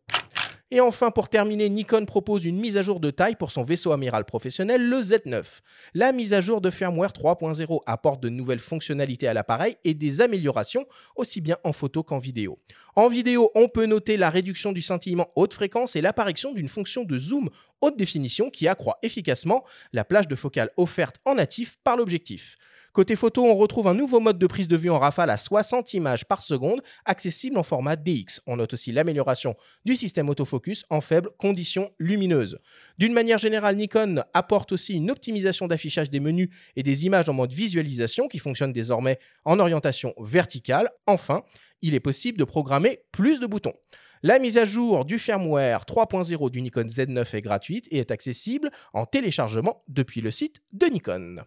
Et 0.70 0.80
enfin, 0.80 1.12
pour 1.12 1.28
terminer, 1.28 1.68
Nikon 1.68 2.04
propose 2.04 2.44
une 2.46 2.58
mise 2.58 2.76
à 2.76 2.82
jour 2.82 2.98
de 2.98 3.10
taille 3.10 3.36
pour 3.36 3.52
son 3.52 3.62
vaisseau 3.62 3.92
amiral 3.92 4.24
professionnel, 4.24 4.88
le 4.88 4.96
Z9. 4.96 5.60
La 5.92 6.10
mise 6.10 6.32
à 6.32 6.40
jour 6.40 6.60
de 6.60 6.68
firmware 6.68 7.12
3.0 7.12 7.80
apporte 7.86 8.20
de 8.20 8.28
nouvelles 8.28 8.58
fonctionnalités 8.58 9.28
à 9.28 9.34
l'appareil 9.34 9.76
et 9.84 9.94
des 9.94 10.20
améliorations 10.20 10.84
aussi 11.14 11.40
bien 11.40 11.58
en 11.62 11.72
photo 11.72 12.02
qu'en 12.02 12.18
vidéo. 12.18 12.58
En 12.96 13.08
vidéo, 13.08 13.50
on 13.54 13.68
peut 13.68 13.86
noter 13.86 14.16
la 14.16 14.30
réduction 14.30 14.72
du 14.72 14.82
scintillement 14.82 15.28
haute 15.36 15.54
fréquence 15.54 15.96
et 15.96 16.00
l'apparition 16.00 16.52
d'une 16.52 16.68
fonction 16.68 17.04
de 17.04 17.18
zoom 17.18 17.50
haute 17.80 17.96
définition 17.96 18.50
qui 18.50 18.66
accroît 18.66 18.98
efficacement 19.02 19.62
la 19.92 20.04
plage 20.04 20.26
de 20.26 20.34
focale 20.34 20.70
offerte 20.76 21.18
en 21.24 21.36
natif 21.36 21.76
par 21.84 21.96
l'objectif. 21.96 22.56
Côté 22.94 23.16
photo, 23.16 23.44
on 23.44 23.56
retrouve 23.56 23.88
un 23.88 23.94
nouveau 23.94 24.20
mode 24.20 24.38
de 24.38 24.46
prise 24.46 24.68
de 24.68 24.76
vue 24.76 24.88
en 24.88 25.00
rafale 25.00 25.28
à 25.28 25.36
60 25.36 25.94
images 25.94 26.26
par 26.26 26.44
seconde, 26.44 26.80
accessible 27.04 27.58
en 27.58 27.64
format 27.64 27.96
DX. 27.96 28.40
On 28.46 28.58
note 28.58 28.74
aussi 28.74 28.92
l'amélioration 28.92 29.56
du 29.84 29.96
système 29.96 30.28
autofocus 30.28 30.84
en 30.90 31.00
faibles 31.00 31.30
conditions 31.36 31.90
lumineuses. 31.98 32.60
D'une 32.96 33.12
manière 33.12 33.38
générale, 33.38 33.74
Nikon 33.74 34.22
apporte 34.32 34.70
aussi 34.70 34.94
une 34.94 35.10
optimisation 35.10 35.66
d'affichage 35.66 36.08
des 36.08 36.20
menus 36.20 36.50
et 36.76 36.84
des 36.84 37.04
images 37.04 37.28
en 37.28 37.32
mode 37.32 37.52
visualisation 37.52 38.28
qui 38.28 38.38
fonctionne 38.38 38.72
désormais 38.72 39.18
en 39.44 39.58
orientation 39.58 40.14
verticale. 40.20 40.88
Enfin, 41.08 41.42
il 41.82 41.96
est 41.96 42.00
possible 42.00 42.38
de 42.38 42.44
programmer 42.44 43.00
plus 43.10 43.40
de 43.40 43.46
boutons. 43.46 43.74
La 44.22 44.38
mise 44.38 44.56
à 44.56 44.64
jour 44.64 45.04
du 45.04 45.18
firmware 45.18 45.82
3.0 45.82 46.48
du 46.48 46.62
Nikon 46.62 46.82
Z9 46.82 47.34
est 47.34 47.42
gratuite 47.42 47.88
et 47.90 47.98
est 47.98 48.12
accessible 48.12 48.70
en 48.92 49.04
téléchargement 49.04 49.82
depuis 49.88 50.20
le 50.20 50.30
site 50.30 50.62
de 50.72 50.86
Nikon. 50.86 51.42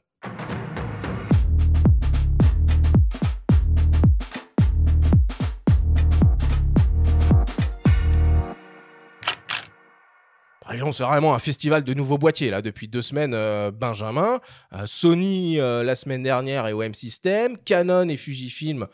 C'est 10.92 11.04
vraiment 11.04 11.34
un 11.34 11.40
festival 11.40 11.84
de 11.84 11.94
nouveaux 11.94 12.18
boîtiers 12.18 12.50
là 12.50 12.62
depuis 12.62 12.88
deux 12.88 13.02
semaines. 13.02 13.34
euh, 13.34 13.72
Benjamin, 13.72 14.40
Euh, 14.74 14.84
Sony 14.86 15.60
euh, 15.60 15.84
la 15.84 15.96
semaine 15.96 16.24
dernière 16.24 16.68
et 16.68 16.74
OM 16.74 16.94
System, 16.94 17.58
Canon 17.58 18.08
et 18.10 18.18
Fujifilm 18.18 18.88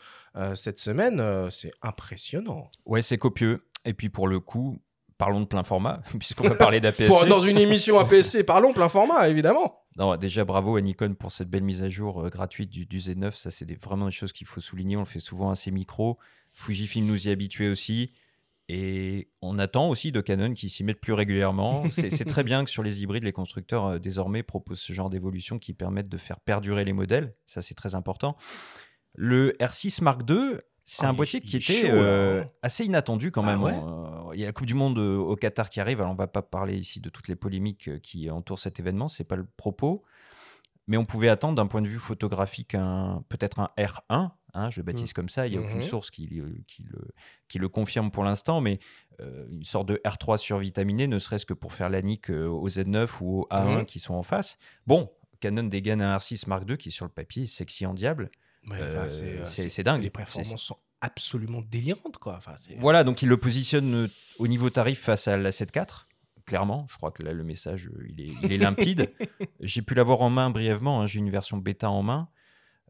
cette 0.54 0.78
semaine. 0.80 1.22
c'est 1.50 1.70
impressionnant. 1.82 2.68
Ouais, 2.86 3.02
c'est 3.02 3.18
copieux. 3.18 3.60
Et 3.84 3.94
puis 3.94 4.08
pour 4.08 4.26
le 4.28 4.40
coup, 4.40 4.78
parlons 5.18 5.40
de 5.40 5.46
plein 5.46 5.62
format, 5.62 6.02
puisqu'on 6.18 6.48
va 6.48 6.54
parler. 6.56 6.80
Pour- 7.06 7.24
dans 7.26 7.40
une 7.40 7.58
émission 7.58 7.98
APS-C, 7.98 8.42
parlons 8.44 8.72
plein 8.72 8.88
format 8.88 9.28
évidemment. 9.28 9.80
Non, 9.96 10.16
déjà 10.16 10.44
bravo 10.44 10.76
à 10.76 10.80
Nikon 10.80 11.14
pour 11.14 11.30
cette 11.30 11.48
belle 11.48 11.62
mise 11.62 11.84
à 11.84 11.88
jour 11.90 12.28
gratuite 12.30 12.68
du, 12.68 12.84
du 12.84 12.98
Z9. 12.98 13.32
Ça, 13.36 13.52
c'est 13.52 13.64
des- 13.64 13.76
vraiment 13.76 14.06
des 14.06 14.12
choses 14.12 14.32
qu'il 14.32 14.46
faut 14.48 14.60
souligner. 14.60 14.96
On 14.96 15.00
le 15.00 15.06
fait 15.06 15.20
souvent 15.20 15.50
assez 15.50 15.70
micro. 15.70 16.18
Fujifilm 16.52 17.06
nous 17.06 17.28
y 17.28 17.30
habituait 17.30 17.68
aussi. 17.68 18.12
Et 18.68 19.28
on 19.42 19.58
attend 19.58 19.88
aussi 19.90 20.10
de 20.10 20.20
Canon 20.22 20.54
qui 20.54 20.68
s'y 20.70 20.84
mettent 20.84 21.00
plus 21.00 21.12
régulièrement. 21.12 21.84
C'est 21.90 22.24
très 22.24 22.42
bien 22.44 22.64
que 22.64 22.70
sur 22.70 22.82
les 22.82 23.02
hybrides, 23.02 23.24
les 23.24 23.32
constructeurs 23.32 23.84
euh, 23.86 23.98
désormais 23.98 24.42
proposent 24.42 24.80
ce 24.80 24.92
genre 24.94 25.10
d'évolution 25.10 25.58
qui 25.58 25.74
permettent 25.74 26.08
de 26.08 26.16
faire 26.18 26.40
perdurer 26.40 26.84
les 26.84 26.94
modèles. 26.94 27.34
Ça, 27.46 27.60
c'est 27.60 27.74
très 27.74 27.94
important. 27.94 28.36
Le 29.14 29.52
R6 29.60 30.02
Mark 30.02 30.22
II, 30.28 30.56
c'est 30.82 31.04
Ah, 31.06 31.10
un 31.10 31.12
boîtier 31.12 31.40
qui 31.40 31.56
était 31.56 31.72
chaud, 31.72 31.86
euh, 31.90 32.42
hein. 32.42 32.48
assez 32.62 32.84
inattendu 32.84 33.30
quand 33.30 33.42
Ah 33.44 33.52
même. 33.52 33.62
ouais 33.62 33.72
Euh, 33.74 34.34
Il 34.34 34.40
y 34.40 34.44
a 34.44 34.46
la 34.46 34.52
Coupe 34.52 34.66
du 34.66 34.74
Monde 34.74 34.98
euh, 34.98 35.16
au 35.16 35.36
Qatar 35.36 35.68
qui 35.70 35.80
arrive. 35.80 36.00
Alors, 36.00 36.12
on 36.12 36.16
va 36.16 36.26
pas 36.26 36.42
parler 36.42 36.76
ici 36.76 37.00
de 37.00 37.08
toutes 37.10 37.28
les 37.28 37.36
polémiques 37.36 38.00
qui 38.00 38.30
entourent 38.30 38.58
cet 38.58 38.80
événement. 38.80 39.08
C'est 39.08 39.24
pas 39.24 39.36
le 39.36 39.46
propos. 39.56 40.02
Mais 40.86 40.96
on 40.96 41.04
pouvait 41.04 41.28
attendre 41.30 41.54
d'un 41.54 41.66
point 41.66 41.80
de 41.82 41.88
vue 41.88 41.98
photographique 41.98 42.74
un- 42.74 43.24
peut-être 43.30 43.58
un 43.58 43.70
R1, 43.78 44.32
hein, 44.52 44.70
je 44.70 44.80
le 44.80 44.84
baptise 44.84 45.12
comme 45.14 45.28
ça, 45.30 45.46
il 45.46 45.52
n'y 45.52 45.56
a 45.56 45.60
aucune 45.60 45.76
Mhm. 45.78 45.82
source 45.82 46.10
qui, 46.10 46.26
le- 46.26 46.60
qui 46.66 46.82
le, 46.82 47.00
qui 47.48 47.58
le 47.58 47.68
confirme 47.68 48.10
pour 48.10 48.22
l'instant, 48.24 48.60
mais 48.60 48.78
euh, 49.20 49.46
une 49.50 49.64
sorte 49.64 49.88
de 49.88 50.00
R3 50.04 50.36
survitaminé, 50.38 51.06
ne 51.06 51.18
serait-ce 51.18 51.46
que 51.46 51.54
pour 51.54 51.72
faire 51.72 51.88
la 51.88 52.02
nique 52.02 52.30
euh, 52.30 52.46
au 52.48 52.68
Z9 52.68 53.20
ou 53.22 53.40
au 53.42 53.46
A1 53.50 53.78
Mhm. 53.78 53.84
qui 53.86 53.98
sont 54.00 54.14
en 54.14 54.22
face. 54.22 54.58
Bon, 54.86 55.10
Canon 55.40 55.64
dégaine 55.64 56.02
un 56.02 56.16
R6 56.16 56.46
Mark 56.48 56.64
II 56.68 56.76
qui, 56.76 56.90
sur 56.90 57.04
le 57.06 57.10
papier, 57.10 57.44
est 57.44 57.46
sexy 57.46 57.86
en 57.86 57.94
diable. 57.94 58.30
Ouais, 58.68 58.78
Euh, 58.80 59.44
c'est, 59.44 59.82
dingue. 59.82 60.02
Les 60.02 60.10
performances 60.10 60.62
sont 60.62 60.78
absolument 61.02 61.60
délirantes 61.62 62.16
quoi. 62.18 62.34
Enfin, 62.36 62.54
Voilà, 62.78 63.04
donc 63.04 63.20
il 63.22 63.28
le 63.28 63.36
positionne 63.36 64.08
au 64.38 64.46
niveau 64.48 64.70
tarif 64.70 65.00
face 65.00 65.28
à 65.28 65.36
la 65.36 65.50
7.4. 65.52 66.08
Clairement, 66.46 66.86
je 66.90 66.96
crois 66.96 67.10
que 67.10 67.22
là, 67.22 67.32
le 67.32 67.44
message, 67.44 67.88
euh, 67.88 68.06
il 68.08 68.20
est, 68.20 68.32
il 68.42 68.52
est 68.52 68.58
limpide. 68.58 69.10
J'ai 69.60 69.82
pu 69.82 69.94
l'avoir 69.94 70.20
en 70.20 70.30
main 70.30 70.50
brièvement, 70.50 71.00
hein, 71.00 71.06
j'ai 71.06 71.18
une 71.18 71.30
version 71.30 71.56
bêta 71.56 71.90
en 71.90 72.02
main. 72.02 72.28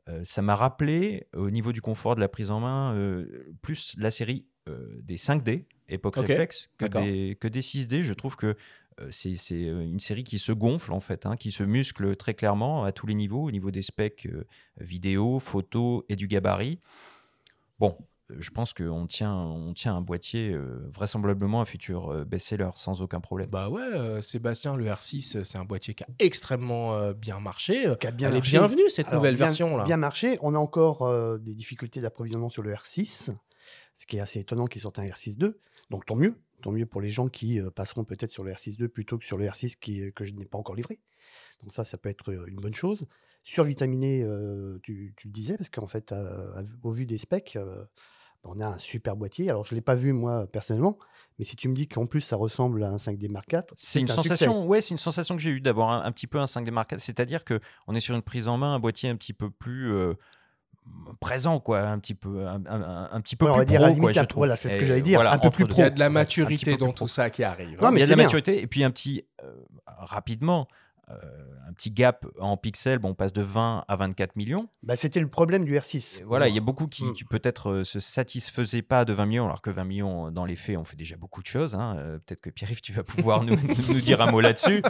Euh, 0.08 0.20
ça 0.23 0.42
m'a 0.42 0.54
rappelé, 0.54 1.26
au 1.34 1.50
niveau 1.50 1.73
du 1.73 1.80
confort 1.80 2.14
de 2.14 2.20
la 2.20 2.28
prise 2.28 2.50
en 2.50 2.61
main, 2.61 2.94
euh, 2.94 3.54
plus 3.62 3.94
la 3.99 4.11
série 4.11 4.46
euh, 4.68 5.00
des 5.02 5.16
5D, 5.16 5.64
époque 5.88 6.18
Ok, 6.18 6.26
réflexe, 6.26 6.70
que 6.76 6.87
des, 6.87 7.37
que 7.40 7.49
des 7.49 7.61
6D. 7.61 8.02
Je 8.02 8.12
trouve 8.12 8.37
que 8.37 8.56
c'est 9.11 9.34
une 9.50 9.99
série 9.99 10.23
qui 10.23 10.38
se 10.38 10.52
gonfle, 10.52 10.92
en 10.92 11.00
fait, 11.00 11.26
hein, 11.26 11.37
qui 11.37 11.50
se 11.50 11.64
muscle 11.64 12.14
très 12.14 12.34
clairement 12.34 12.84
à 12.84 12.92
tous 12.92 13.08
les 13.08 13.14
niveaux, 13.14 13.42
au 13.42 13.50
niveau 13.50 13.73
des 13.73 13.82
specs 13.82 14.28
vidéo, 14.78 15.40
photo 15.40 16.04
et 16.08 16.14
du 16.14 16.28
gabarit. 16.28 16.78
Bon, 17.80 17.99
je 18.38 18.50
pense 18.50 18.72
qu'on 18.72 19.06
tient, 19.06 19.34
on 19.34 19.72
tient 19.74 19.94
un 19.96 20.00
boîtier 20.00 20.52
euh, 20.52 20.88
vraisemblablement 20.92 21.60
un 21.60 21.64
futur 21.64 22.10
euh, 22.12 22.24
best-seller 22.24 22.70
sans 22.74 23.02
aucun 23.02 23.20
problème. 23.20 23.48
Bah 23.50 23.68
ouais, 23.68 23.82
euh, 23.82 24.20
Sébastien, 24.20 24.76
le 24.76 24.84
R6, 24.86 25.36
euh, 25.38 25.44
c'est 25.44 25.58
un 25.58 25.64
boîtier 25.64 25.94
qui 25.94 26.04
a 26.04 26.06
extrêmement 26.18 26.94
euh, 26.94 27.12
bien 27.12 27.40
marché. 27.40 27.84
Qui 28.00 28.06
a 28.06 28.10
bien 28.10 28.28
Elle 28.28 28.34
est 28.34 28.38
marché. 28.38 28.50
bienvenue 28.58 28.88
cette 28.90 29.08
Alors, 29.08 29.20
nouvelle 29.20 29.36
bien- 29.36 29.46
version 29.46 29.76
là. 29.76 29.84
Bien 29.84 29.96
marché. 29.96 30.38
On 30.42 30.54
a 30.54 30.58
encore 30.58 31.02
euh, 31.02 31.38
des 31.38 31.54
difficultés 31.54 32.00
d'approvisionnement 32.00 32.48
sur 32.50 32.62
le 32.62 32.72
R6, 32.72 33.30
ce 33.96 34.06
qui 34.06 34.16
est 34.16 34.20
assez 34.20 34.40
étonnant 34.40 34.66
qu'ils 34.66 34.82
sortent 34.82 34.98
un 34.98 35.04
R6.2. 35.06 35.54
Donc 35.90 36.06
tant 36.06 36.16
mieux. 36.16 36.34
Tant 36.62 36.72
mieux 36.72 36.86
pour 36.86 37.00
les 37.02 37.10
gens 37.10 37.28
qui 37.28 37.60
euh, 37.60 37.70
passeront 37.70 38.04
peut-être 38.04 38.30
sur 38.30 38.42
le 38.44 38.52
R6.2 38.52 38.88
plutôt 38.88 39.18
que 39.18 39.24
sur 39.26 39.36
le 39.36 39.46
R6 39.46 39.76
qui, 39.78 40.12
que 40.14 40.24
je 40.24 40.32
n'ai 40.32 40.46
pas 40.46 40.56
encore 40.58 40.74
livré. 40.74 40.98
Donc 41.62 41.74
ça, 41.74 41.84
ça 41.84 41.98
peut 41.98 42.08
être 42.08 42.30
une 42.48 42.56
bonne 42.60 42.74
chose. 42.74 43.06
Survitaminé, 43.46 44.22
euh, 44.22 44.78
tu, 44.82 45.12
tu 45.18 45.28
le 45.28 45.32
disais, 45.32 45.58
parce 45.58 45.68
qu'en 45.68 45.86
fait, 45.86 46.14
au 46.82 46.90
vu 46.90 47.04
des 47.04 47.18
specs, 47.18 47.56
euh, 47.56 47.84
on 48.44 48.60
a 48.60 48.66
un 48.66 48.78
super 48.78 49.16
boîtier. 49.16 49.50
Alors, 49.50 49.64
je 49.64 49.74
ne 49.74 49.76
l'ai 49.78 49.82
pas 49.82 49.94
vu, 49.94 50.12
moi, 50.12 50.46
personnellement, 50.46 50.98
mais 51.38 51.44
si 51.44 51.56
tu 51.56 51.68
me 51.68 51.74
dis 51.74 51.88
qu'en 51.88 52.06
plus, 52.06 52.20
ça 52.20 52.36
ressemble 52.36 52.84
à 52.84 52.90
un 52.90 52.96
5D 52.96 53.30
Mark 53.30 53.52
IV, 53.52 53.62
C'est 53.76 54.00
une 54.00 54.10
un 54.10 54.14
succès. 54.14 54.28
sensation, 54.30 54.66
ouais, 54.66 54.80
c'est 54.80 54.90
une 54.90 54.98
sensation 54.98 55.34
que 55.36 55.42
j'ai 55.42 55.50
eue 55.50 55.60
d'avoir 55.60 55.90
un, 55.90 56.04
un 56.04 56.12
petit 56.12 56.26
peu 56.26 56.38
un 56.38 56.44
5D 56.44 56.70
Mark 56.70 56.92
IV. 56.92 56.98
C'est-à-dire 57.00 57.44
que 57.44 57.60
on 57.86 57.94
est 57.94 58.00
sur 58.00 58.14
une 58.14 58.22
prise 58.22 58.46
en 58.48 58.56
main, 58.56 58.74
un 58.74 58.78
boîtier 58.78 59.08
un 59.10 59.16
petit 59.16 59.32
peu 59.32 59.50
plus 59.50 59.92
euh, 59.92 60.14
présent, 61.20 61.60
quoi, 61.60 61.80
un 61.80 61.98
petit 61.98 62.14
peu, 62.14 62.46
un, 62.46 62.62
un- 62.66 63.08
un 63.10 63.20
petit 63.20 63.36
peu 63.36 63.46
Ouais, 63.46 63.50
on 63.52 63.56
va 63.56 63.64
plus 63.64 63.72
dire 63.72 63.80
pro, 63.80 64.00
quoi, 64.00 64.46
voilà, 64.46 64.56
c'est 64.56 64.68
ce 64.70 64.76
que 64.76 64.84
j'allais 64.84 65.02
dire, 65.02 65.20
un 65.20 65.38
peu 65.38 65.46
entre 65.48 65.56
plus. 65.56 65.64
Il 65.74 65.78
y 65.78 65.82
a 65.82 65.90
de 65.90 65.98
la 65.98 66.10
maturité 66.10 66.76
dans 66.76 66.88
tout 66.88 67.04
pro. 67.04 67.06
ça 67.08 67.30
qui 67.30 67.42
arrive. 67.42 67.80
Non, 67.80 67.90
mais 67.90 67.98
il 67.98 68.00
y 68.00 68.02
a 68.02 68.06
de 68.06 68.10
la 68.10 68.16
bien. 68.16 68.24
maturité 68.24 68.60
et 68.60 68.66
puis 68.66 68.84
un 68.84 68.90
petit 68.90 69.24
euh, 69.42 69.50
rapidement 69.86 70.68
euh, 71.11 71.14
un 71.68 71.73
petit 71.73 71.90
gap 71.90 72.26
en 72.40 72.56
pixels. 72.56 72.99
Bon, 72.99 73.11
on 73.11 73.14
passe 73.14 73.32
de 73.32 73.42
20 73.42 73.84
à 73.88 73.96
24 73.96 74.37
millions. 74.37 74.68
Bah, 74.82 74.96
C'était 74.96 75.20
le 75.20 75.28
problème 75.28 75.64
du 75.64 75.76
R6. 75.76 76.20
Et 76.20 76.25
voilà, 76.25 76.49
il 76.49 76.54
y 76.54 76.58
a 76.58 76.61
beaucoup 76.61 76.87
qui, 76.87 77.04
Mm. 77.04 77.12
qui 77.12 77.25
peut-être 77.25 77.70
euh, 77.70 77.84
se 77.84 78.00
satisfaisaient 78.00 78.82
pas 78.82 79.04
de 79.04 79.12
20 79.12 79.26
millions, 79.26 79.44
alors 79.46 79.61
que 79.62 79.70
20 79.70 79.84
millions, 79.84 80.26
euh, 80.26 80.30
dans 80.30 80.44
les 80.44 80.56
faits, 80.56 80.76
on 80.76 80.84
fait 80.84 80.96
déjà 80.96 81.16
beaucoup 81.16 81.42
de 81.42 81.46
choses. 81.46 81.75
hein. 81.75 81.96
Euh, 81.99 82.18
Peut-être 82.18 82.40
que 82.40 82.50
Pierre-Yves, 82.50 82.80
tu 82.80 82.92
vas 82.92 83.02
pouvoir 83.02 83.42
nous, 83.42 83.56
nous 83.88 84.00
dire 84.00 84.20
un 84.20 84.30
mot 84.30 84.40
là-dessus. 84.40 84.82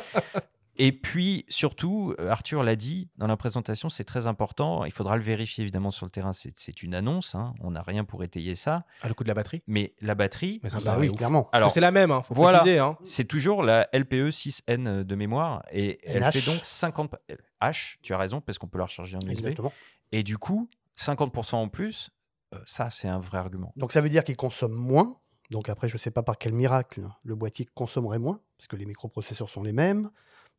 Et 0.77 0.93
puis, 0.93 1.45
surtout, 1.49 2.15
euh, 2.19 2.29
Arthur 2.31 2.63
l'a 2.65 2.75
dit 2.77 3.09
dans 3.17 3.27
la 3.27 3.37
présentation, 3.37 3.89
c'est 3.89 4.05
très 4.05 4.27
important. 4.27 4.85
Il 4.85 4.91
faudra 4.93 5.17
le 5.17 5.23
vérifier 5.23 5.63
évidemment 5.63 5.91
sur 5.91 6.05
le 6.07 6.11
terrain. 6.11 6.33
C'est 6.33 6.83
une 6.83 6.95
annonce. 6.95 7.35
hein. 7.35 7.55
On 7.61 7.71
n'a 7.73 7.83
rien 7.83 8.05
pour 8.05 8.25
étayer 8.25 8.55
ça. 8.55 8.85
Ah, 9.03 9.09
le 9.09 9.15
coup 9.15 9.23
de 9.23 9.29
la 9.29 9.35
batterie? 9.35 9.63
Mais 9.67 9.95
la 10.01 10.15
batterie, 10.15 10.61
Mais 10.65 10.71
ça 10.71 10.81
Bah 10.81 10.97
oui, 10.99 11.09
ouf. 11.09 11.17
clairement. 11.17 11.43
Parce 11.45 11.51
que 11.53 11.57
alors, 11.59 11.71
c'est 11.71 11.81
la 11.81 11.91
même, 11.93 12.11
hein, 12.11 12.23
faut 12.23 12.35
voilà. 12.35 12.59
préciser. 12.59 12.79
Hein. 12.81 12.97
c'est 13.05 13.25
toujours 13.25 13.63
la 13.63 13.89
LPE 13.93 14.31
6N 14.31 15.03
de 15.05 15.15
mémoire. 15.15 15.63
Et 15.73 16.01
elle 16.03 16.25
fait 16.33 16.45
donc 16.45 16.61
50. 16.65 17.15
H, 17.63 17.97
tu 18.03 18.13
as 18.13 18.19
raison, 18.19 18.41
parce 18.41 18.59
qu'on 18.59 18.67
peut 18.69 18.79
la 18.79 18.85
recharger 18.85 19.17
en 19.17 19.21
USB. 19.21 19.31
Exactement. 19.39 19.73
Et 20.13 20.23
du 20.23 20.39
coup, 20.39 20.69
50% 20.99 21.55
en 21.55 21.69
plus, 21.69 22.11
euh, 22.55 22.59
ça, 22.67 22.91
c'est 22.91 23.09
un 23.09 23.19
vrai 23.19 23.39
argument. 23.39 23.73
Donc 23.77 23.93
ça 23.93 24.01
veut 24.01 24.09
dire 24.09 24.25
qu'il 24.25 24.37
consomme 24.37 24.75
moins. 24.75 25.17
Donc 25.51 25.69
après, 25.69 25.89
je 25.89 25.95
ne 25.95 25.99
sais 25.99 26.11
pas 26.11 26.23
par 26.23 26.37
quel 26.39 26.53
miracle 26.53 27.03
le 27.23 27.35
boîtier 27.35 27.67
consommerait 27.75 28.19
moins, 28.19 28.41
parce 28.59 28.67
que 28.67 28.77
les 28.77 28.87
microprocesseurs 28.87 29.49
sont 29.49 29.63
les 29.63 29.73
mêmes. 29.73 30.11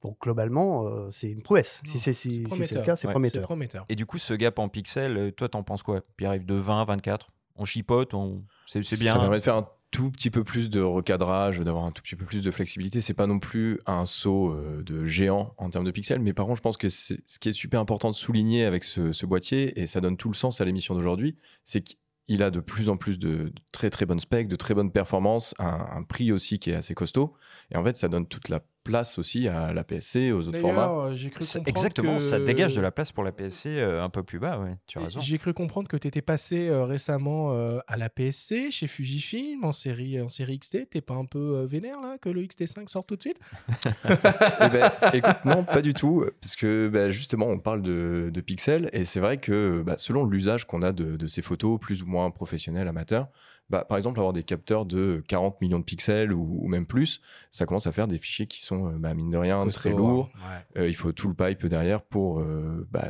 Donc 0.05 0.17
globalement, 0.21 0.85
euh, 0.87 1.07
c'est 1.11 1.31
une 1.31 1.41
prouesse. 1.41 1.81
Si 1.85 1.99
c'est 1.99 2.13
si, 2.13 2.45
si 2.49 2.65
c'est 2.65 2.75
le 2.75 2.81
cas, 2.81 2.95
c'est 2.95 3.07
Ouais, 3.07 3.13
prometteur. 3.13 3.41
prometteur. 3.43 3.85
Et 3.89 3.95
du 3.95 4.05
coup, 4.05 4.17
ce 4.17 4.33
gap 4.33 4.59
en 4.59 4.69
pixels, 4.69 5.17
euh, 5.17 5.31
toi, 5.31 5.49
t'en 5.49 5.63
penses 5.63 5.83
quoi? 5.83 6.01
Puis 6.17 6.25
arrive 6.25 6.45
de 6.45 6.55
20 6.55 6.81
à 6.81 6.85
24 6.85 7.31
On 7.55 7.65
chipote, 7.65 8.13
on... 8.13 8.43
c'est 8.67 8.83
c'est 8.83 8.99
bien. 8.99 9.13
Ça 9.13 9.19
permet 9.19 9.39
de 9.39 9.43
faire 9.43 9.55
un 9.55 9.67
tout 9.91 10.11
petit 10.11 10.29
peu 10.29 10.43
plus 10.43 10.69
de 10.69 10.81
recadrage, 10.81 11.59
d'avoir 11.61 11.85
un 11.85 11.91
tout 11.91 12.01
petit 12.01 12.17
peu 12.17 12.25
plus 12.25 12.41
de 12.41 12.51
flexibilité. 12.51 12.99
C'est 12.99 13.13
pas 13.13 13.27
non 13.27 13.39
plus 13.39 13.79
un 13.85 14.03
saut 14.05 14.51
euh, 14.51 14.83
de 14.83 15.05
géant 15.05 15.53
en 15.57 15.69
termes 15.69 15.85
de 15.85 15.91
pixels, 15.91 16.19
mais 16.19 16.33
par 16.33 16.45
contre, 16.47 16.57
je 16.57 16.61
pense 16.61 16.75
que 16.75 16.89
c'est- 16.89 17.21
ce 17.25 17.39
qui 17.39 17.47
est 17.49 17.53
super 17.53 17.79
important 17.79 18.09
de 18.09 18.15
souligner 18.15 18.65
avec 18.65 18.83
ce, 18.83 19.13
ce 19.13 19.25
boîtier, 19.25 19.79
et 19.79 19.87
ça 19.87 20.01
donne 20.01 20.17
tout 20.17 20.27
le 20.27 20.33
sens 20.35 20.59
à 20.59 20.65
l'émission 20.65 20.95
d'aujourd'hui, 20.95 21.37
c'est 21.63 21.81
qu'il 21.81 22.43
a 22.43 22.51
de 22.51 22.59
plus 22.59 22.89
en 22.89 22.97
plus 22.97 23.17
de, 23.17 23.35
de 23.35 23.53
très 23.71 23.89
très 23.89 24.05
bonnes 24.05 24.19
specs, 24.19 24.49
de 24.49 24.55
très 24.57 24.73
bonnes 24.73 24.91
performances, 24.91 25.55
un, 25.59 25.85
un 25.89 26.03
prix 26.03 26.33
aussi 26.33 26.59
qui 26.59 26.71
est 26.71 26.75
assez 26.75 26.93
costaud, 26.93 27.33
et 27.71 27.77
en 27.77 27.83
fait, 27.85 27.95
ça 27.95 28.09
donne 28.09 28.27
toute 28.27 28.49
la 28.49 28.59
place 28.85 29.17
aussi 29.17 29.49
à 29.49 29.73
la 29.73 29.83
PSC, 29.83 30.31
aux 30.31 30.47
autres 30.47 30.59
formats. 30.59 30.89
Euh, 30.89 31.15
j'ai 31.15 31.29
cru 31.29 31.43
C'est- 31.43 31.59
comprendre 31.59 31.77
Exactement, 31.77 32.17
que- 32.19 32.23
ça 32.23 32.39
dégage 32.39 32.75
de 32.75 32.81
la 32.81 32.91
place 32.91 33.11
pour 33.11 33.23
la 33.25 33.33
PSC 33.33 33.67
euh, 33.67 34.01
un 34.03 34.09
peu 34.09 34.23
plus 34.23 34.39
bas, 34.39 34.59
ouais, 34.59 34.75
tu 34.87 34.97
as 34.99 35.01
raison. 35.01 35.19
J'ai 35.19 35.37
cru 35.37 35.53
comprendre 35.53 35.87
que 35.89 35.97
tu 35.97 36.07
étais 36.07 36.21
passé 36.21 36.69
euh, 36.69 36.85
récemment 36.85 37.51
euh, 37.51 37.79
à 37.87 37.97
la 37.97 38.09
PSC 38.09 38.69
chez 38.71 38.87
Fujifilm 38.87 39.65
en 39.65 39.71
série, 39.73 40.21
en 40.21 40.27
série 40.29 40.57
XT. 40.59 40.89
T'es 40.89 41.01
pas 41.01 41.15
un 41.15 41.25
peu 41.25 41.39
euh, 41.57 41.65
vénère 41.65 41.99
là 41.99 42.17
que 42.21 42.29
le 42.29 42.41
XT5 42.43 42.87
sorte 42.87 43.07
tout 43.09 43.15
de 43.17 43.21
suite? 43.21 43.39
Eh 44.05 44.69
ben, 44.69 44.91
écoute, 45.13 45.45
non, 45.45 45.63
pas 45.63 45.81
du 45.81 45.93
tout, 45.93 46.23
parce 46.41 46.55
que 46.55 46.87
bah, 46.87 47.09
justement, 47.09 47.47
on 47.47 47.59
parle 47.59 47.81
de, 47.81 48.29
de 48.33 48.41
pixels, 48.41 48.89
et 48.93 49.03
c'est 49.05 49.19
vrai 49.19 49.37
que 49.37 49.81
bah, 49.85 49.95
selon 49.97 50.25
l'usage 50.25 50.65
qu'on 50.65 50.81
a 50.81 50.91
de, 50.91 51.17
de 51.17 51.27
ces 51.27 51.41
photos, 51.41 51.79
plus 51.79 52.03
ou 52.03 52.05
moins 52.05 52.29
professionnels, 52.31 52.87
amateurs, 52.87 53.27
bah, 53.69 53.85
par 53.87 53.97
exemple, 53.97 54.19
avoir 54.19 54.33
des 54.33 54.43
capteurs 54.43 54.85
de 54.85 55.23
40 55.27 55.59
millions 55.61 55.79
de 55.79 55.83
pixels 55.83 56.31
ou, 56.33 56.59
ou 56.61 56.67
même 56.67 56.85
plus, 56.85 57.21
ça 57.51 57.65
commence 57.65 57.87
à 57.87 57.91
faire 57.91 58.07
des 58.07 58.17
fichiers 58.19 58.47
qui 58.47 58.63
sont, 58.63 58.87
euh, 58.87 58.97
bah, 58.97 59.13
mine 59.13 59.29
de 59.31 59.37
rien, 59.37 59.63
Costaud, 59.63 59.79
très 59.79 59.89
lourds. 59.91 60.29
hein. 60.35 60.39
Ouais. 60.77 60.81
Euh, 60.83 60.87
il 60.87 60.95
faut 60.95 61.11
tout 61.11 61.27
le 61.27 61.33
pipe 61.33 61.65
derrière 61.65 62.01
pour 62.01 62.39
euh, 62.41 62.87
bah, 62.91 63.09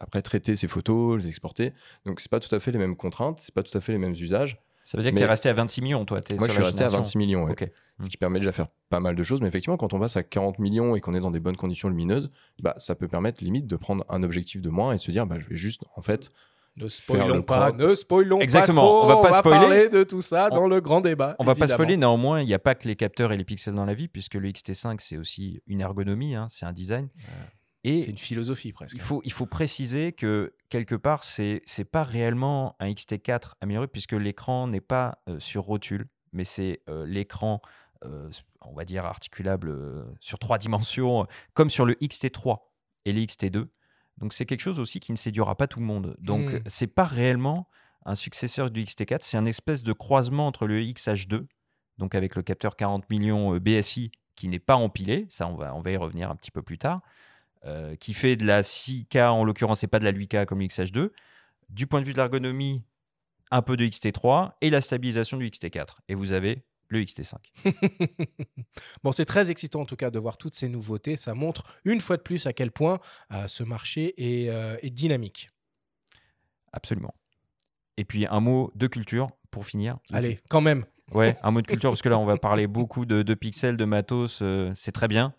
après 0.00 0.22
traiter 0.22 0.56
ces 0.56 0.68
photos, 0.68 1.22
les 1.22 1.28
exporter. 1.28 1.72
Donc, 2.06 2.20
c'est 2.20 2.30
pas 2.30 2.40
tout 2.40 2.54
à 2.54 2.60
fait 2.60 2.72
les 2.72 2.78
mêmes 2.78 2.96
contraintes, 2.96 3.40
c'est 3.40 3.54
pas 3.54 3.62
tout 3.62 3.76
à 3.76 3.80
fait 3.82 3.92
les 3.92 3.98
mêmes 3.98 4.12
usages. 4.14 4.58
Ça 4.82 4.96
veut 4.96 5.02
dire 5.04 5.10
que 5.10 5.16
Mais- 5.16 5.20
tu 5.20 5.26
es 5.26 5.28
resté 5.28 5.48
à 5.50 5.52
26 5.52 5.82
millions, 5.82 6.04
toi 6.06 6.18
Moi, 6.38 6.48
je 6.48 6.52
suis 6.54 6.62
resté 6.62 6.82
à 6.84 6.88
génération. 6.88 6.98
26 6.98 7.18
millions. 7.18 7.44
ouais. 7.44 7.52
Ok. 7.52 7.70
ce 8.02 8.08
qui 8.08 8.16
permet 8.16 8.38
déjà 8.38 8.50
de 8.50 8.56
faire 8.56 8.68
pas 8.88 8.98
mal 8.98 9.14
de 9.14 9.22
choses. 9.22 9.42
Mais 9.42 9.48
effectivement, 9.48 9.76
quand 9.76 9.92
on 9.92 10.00
passe 10.00 10.16
à 10.16 10.22
40 10.22 10.58
millions 10.58 10.96
et 10.96 11.02
qu'on 11.02 11.12
est 11.14 11.20
dans 11.20 11.30
des 11.30 11.38
bonnes 11.38 11.58
conditions 11.58 11.90
lumineuses, 11.90 12.30
bah, 12.62 12.72
ça 12.78 12.94
peut 12.94 13.08
permettre 13.08 13.44
limite 13.44 13.66
de 13.66 13.76
prendre 13.76 14.06
un 14.08 14.22
objectif 14.22 14.62
de 14.62 14.70
moins 14.70 14.92
et 14.92 14.96
de 14.96 15.00
se 15.02 15.10
dire, 15.10 15.26
bah, 15.26 15.36
je 15.38 15.46
vais 15.46 15.54
juste, 15.56 15.82
en 15.96 16.00
fait, 16.00 16.32
Ne 16.80 16.88
spoilons 16.88 17.42
pas, 17.42 17.72
ne 17.72 17.94
spoilons 17.94 18.40
Exactement, 18.40 18.82
pas 18.82 18.88
trop. 18.88 19.02
on 19.04 19.06
va 19.22 19.28
pas 19.28 19.38
spoiler. 19.38 19.58
parler 19.60 19.88
de 19.88 20.02
tout 20.04 20.20
ça 20.20 20.48
On- 20.50 20.54
dans 20.56 20.66
le 20.68 20.80
grand 20.80 21.00
débat. 21.00 21.36
On 21.38 21.44
va 21.44 21.54
pas 21.54 21.60
évidemment. 21.64 21.74
spoiler, 21.76 21.96
néanmoins, 21.96 22.40
il 22.40 22.46
n'y 22.46 22.54
a 22.54 22.58
pas 22.58 22.74
que 22.74 22.86
les 22.88 22.96
capteurs 22.96 23.32
et 23.32 23.36
les 23.36 23.44
pixels 23.44 23.74
dans 23.74 23.84
la 23.84 23.94
vie, 23.94 24.08
puisque 24.08 24.34
le 24.34 24.48
XT5, 24.48 25.00
c'est 25.00 25.16
aussi 25.16 25.62
une 25.66 25.80
ergonomie, 25.80 26.34
hein, 26.34 26.46
c'est 26.50 26.66
un 26.66 26.72
design. 26.72 27.08
Et 27.82 28.02
C'est 28.02 28.10
une 28.10 28.18
philosophie 28.18 28.72
presque. 28.72 28.94
il 28.94 29.00
faut, 29.00 29.22
il 29.24 29.32
faut 29.32 29.46
préciser 29.46 30.12
que 30.12 30.52
quelque 30.68 30.94
part, 30.94 31.24
c'est 31.24 31.62
c'est 31.64 31.84
pas 31.84 32.04
réellement 32.04 32.76
un 32.78 32.90
XT4 32.90 33.54
amélioré 33.62 33.86
puisque 33.88 34.12
l'écran 34.12 34.66
n'est 34.66 34.82
pas 34.82 35.22
euh, 35.30 35.40
sur 35.40 35.62
rotule, 35.62 36.06
mais 36.32 36.44
c'est 36.44 36.82
euh, 36.90 37.06
l'écran 37.06 37.60
on 38.62 38.72
va 38.74 38.84
dire 38.86 39.04
articulable 39.04 39.74
sur 40.20 40.38
trois 40.38 40.56
dimensions, 40.58 41.26
comme 41.52 41.68
sur 41.68 41.84
le 41.84 41.92
XT3 41.94 42.58
et 43.04 43.12
le 43.12 43.20
XT2. 43.20 43.66
Donc 44.20 44.32
c'est 44.32 44.46
quelque 44.46 44.60
chose 44.60 44.80
aussi 44.80 45.00
qui 45.00 45.12
ne 45.12 45.16
séduira 45.16 45.56
pas 45.56 45.66
tout 45.66 45.80
le 45.80 45.86
monde. 45.86 46.16
Donc 46.20 46.52
Mmh. 46.52 46.60
c'est 46.66 46.86
pas 46.86 47.04
réellement 47.04 47.68
un 48.04 48.14
successeur 48.14 48.70
du 48.70 48.82
XT4, 48.84 49.18
c'est 49.22 49.36
un 49.36 49.46
espèce 49.46 49.82
de 49.82 49.92
croisement 49.92 50.46
entre 50.46 50.66
le 50.66 50.80
XH2, 50.80 51.46
donc 51.98 52.14
avec 52.14 52.34
le 52.34 52.42
capteur 52.42 52.76
40 52.76 53.08
millions 53.10 53.54
euh, 53.54 53.60
BSI 53.60 54.10
qui 54.36 54.48
n'est 54.48 54.58
pas 54.58 54.76
empilé, 54.76 55.26
ça 55.28 55.46
on 55.48 55.54
va, 55.54 55.74
on 55.74 55.82
va 55.82 55.90
y 55.90 55.96
revenir 55.96 56.30
un 56.30 56.36
petit 56.36 56.50
peu 56.50 56.62
plus 56.62 56.78
tard, 56.78 57.02
euh, 57.66 57.94
qui 57.96 58.14
fait 58.14 58.36
de 58.36 58.46
la 58.46 58.62
6K 58.62 59.28
en 59.28 59.44
l'occurrence 59.44 59.84
et 59.84 59.86
pas 59.86 59.98
de 59.98 60.04
la 60.04 60.12
8K 60.12 60.46
comme 60.46 60.60
le 60.60 60.66
XH2. 60.66 61.10
Du 61.68 61.86
point 61.86 62.00
de 62.00 62.06
vue 62.06 62.12
de 62.12 62.16
l'ergonomie, 62.16 62.82
un 63.50 63.62
peu 63.62 63.76
de 63.76 63.84
XT3 63.84 64.52
et 64.60 64.70
la 64.70 64.80
stabilisation 64.80 65.36
du 65.36 65.50
XT4. 65.50 65.98
Et 66.08 66.14
vous 66.14 66.32
avez 66.32 66.64
le 66.90 67.00
XT5. 67.02 67.36
bon, 69.02 69.12
c'est 69.12 69.24
très 69.24 69.50
excitant 69.50 69.80
en 69.80 69.86
tout 69.86 69.96
cas 69.96 70.10
de 70.10 70.18
voir 70.18 70.36
toutes 70.36 70.54
ces 70.54 70.68
nouveautés. 70.68 71.16
Ça 71.16 71.34
montre 71.34 71.62
une 71.84 72.00
fois 72.00 72.16
de 72.18 72.22
plus 72.22 72.46
à 72.46 72.52
quel 72.52 72.70
point 72.72 72.98
euh, 73.32 73.46
ce 73.48 73.62
marché 73.62 74.14
est, 74.18 74.50
euh, 74.50 74.76
est 74.82 74.90
dynamique. 74.90 75.50
Absolument. 76.72 77.14
Et 77.96 78.04
puis 78.04 78.26
un 78.26 78.40
mot 78.40 78.70
de 78.74 78.86
culture 78.86 79.30
pour 79.50 79.64
finir. 79.66 79.98
Allez, 80.12 80.40
quand 80.48 80.60
même. 80.60 80.84
Ouais, 81.12 81.36
un 81.42 81.50
mot 81.50 81.60
de 81.60 81.66
culture, 81.66 81.90
parce 81.90 82.02
que 82.02 82.08
là, 82.08 82.18
on 82.18 82.24
va 82.24 82.36
parler 82.36 82.68
beaucoup 82.68 83.04
de, 83.04 83.22
de 83.22 83.34
pixels, 83.34 83.76
de 83.76 83.84
matos, 83.84 84.40
euh, 84.42 84.70
c'est 84.76 84.92
très 84.92 85.08
bien. 85.08 85.34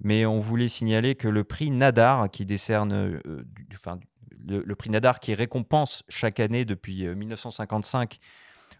Mais 0.00 0.24
on 0.26 0.38
voulait 0.38 0.68
signaler 0.68 1.16
que 1.16 1.26
le 1.26 1.42
prix 1.42 1.70
Nadar, 1.72 2.30
qui 2.30 2.46
décerne, 2.46 3.20
du- 3.24 3.76
enfin, 3.76 3.98
le, 4.46 4.62
le 4.62 4.74
prix 4.76 4.90
Nadar 4.90 5.18
qui 5.18 5.34
récompense 5.34 6.04
chaque 6.08 6.38
année 6.38 6.64
depuis 6.64 7.04
euh, 7.04 7.16
1955 7.16 8.18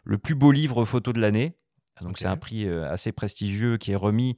le 0.05 0.17
plus 0.19 0.37
beau 0.37 0.53
livre 0.53 0.85
photo 0.85 1.13
de 1.13 1.21
l'année. 1.21 1.57
Donc 2.02 2.11
Ok. 2.12 2.19
c'est 2.19 2.26
un 2.26 2.37
prix 2.37 2.69
assez 2.69 3.12
prestigieux 3.12 3.76
qui 3.76 3.93
est 3.93 3.97
remis 3.97 4.37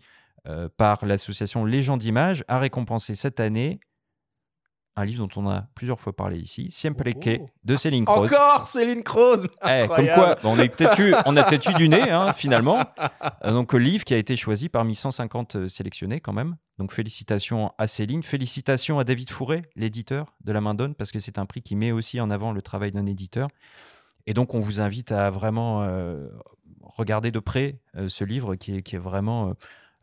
par 0.77 1.05
l'association 1.05 1.65
Légende 1.65 2.01
d'Images, 2.01 2.45
a 2.49 2.59
récompensé 2.59 3.15
cette 3.15 3.41
année 3.41 3.79
un 4.97 5.05
livre 5.05 5.27
dont 5.27 5.41
on 5.43 5.49
a 5.49 5.63
plusieurs 5.75 6.01
fois 6.01 6.15
parlé 6.15 6.39
ici, 6.39 6.71
Siempre 6.71 7.05
que, 7.19 7.39
Oh. 7.41 7.49
de 7.65 7.77
Céline 7.77 8.05
Croze. 8.07 8.33
Encore 8.33 8.65
Céline 8.65 9.03
Croze 9.03 9.47
Eh, 9.67 9.87
comme 9.87 10.07
quoi, 10.09 10.37
on 10.45 10.59
a 10.59 10.67
peut-être 10.69 10.99
eu, 11.01 11.15
on 11.27 11.37
a 11.37 11.45
peut-être 11.45 11.71
eu 11.71 11.75
du 11.75 11.89
nez, 11.89 12.11
hein, 12.11 12.33
finalement. 12.37 12.81
Euh, 13.45 13.53
donc, 13.53 13.73
le 13.73 13.79
livre 13.79 14.05
qui 14.05 14.15
a 14.15 14.19
été 14.19 14.37
choisi 14.37 14.69
parmi 14.69 14.95
150 14.97 15.57
euh, 15.57 15.69
sélectionnés, 15.69 16.21
quand 16.21 16.33
même. 16.33 16.57
Donc, 16.79 16.93
félicitations 16.93 17.73
à 17.79 17.87
Céline. 17.87 18.23
Félicitations 18.23 18.99
à 18.99 19.05
David 19.05 19.31
Fourré, 19.31 19.63
l'éditeur 19.77 20.35
de 20.45 20.53
La 20.53 20.61
Main 20.61 20.75
d'Onne, 20.75 20.95
parce 20.95 21.13
que 21.13 21.19
c'est 21.21 21.39
un 21.39 21.47
prix 21.47 21.63
qui 21.63 21.77
met 21.77 21.93
aussi 21.93 22.21
en 22.21 22.29
avant 22.29 22.53
le 22.53 22.61
travail 22.61 22.91
d'un 22.91 23.07
éditeur. 23.07 23.49
Et 24.27 24.35
donc, 24.35 24.55
on 24.55 24.59
vous 24.59 24.81
invite 24.81 25.13
à 25.13 25.31
vraiment 25.31 25.83
euh, 25.85 26.29
regarder 26.97 27.31
de 27.31 27.39
près 27.39 27.79
euh, 27.97 28.09
ce 28.09 28.25
livre 28.25 28.55
qui 28.57 28.77
est, 28.77 28.83
qui 28.83 28.97
est 28.97 29.01
vraiment 29.01 29.51
euh, 29.51 29.53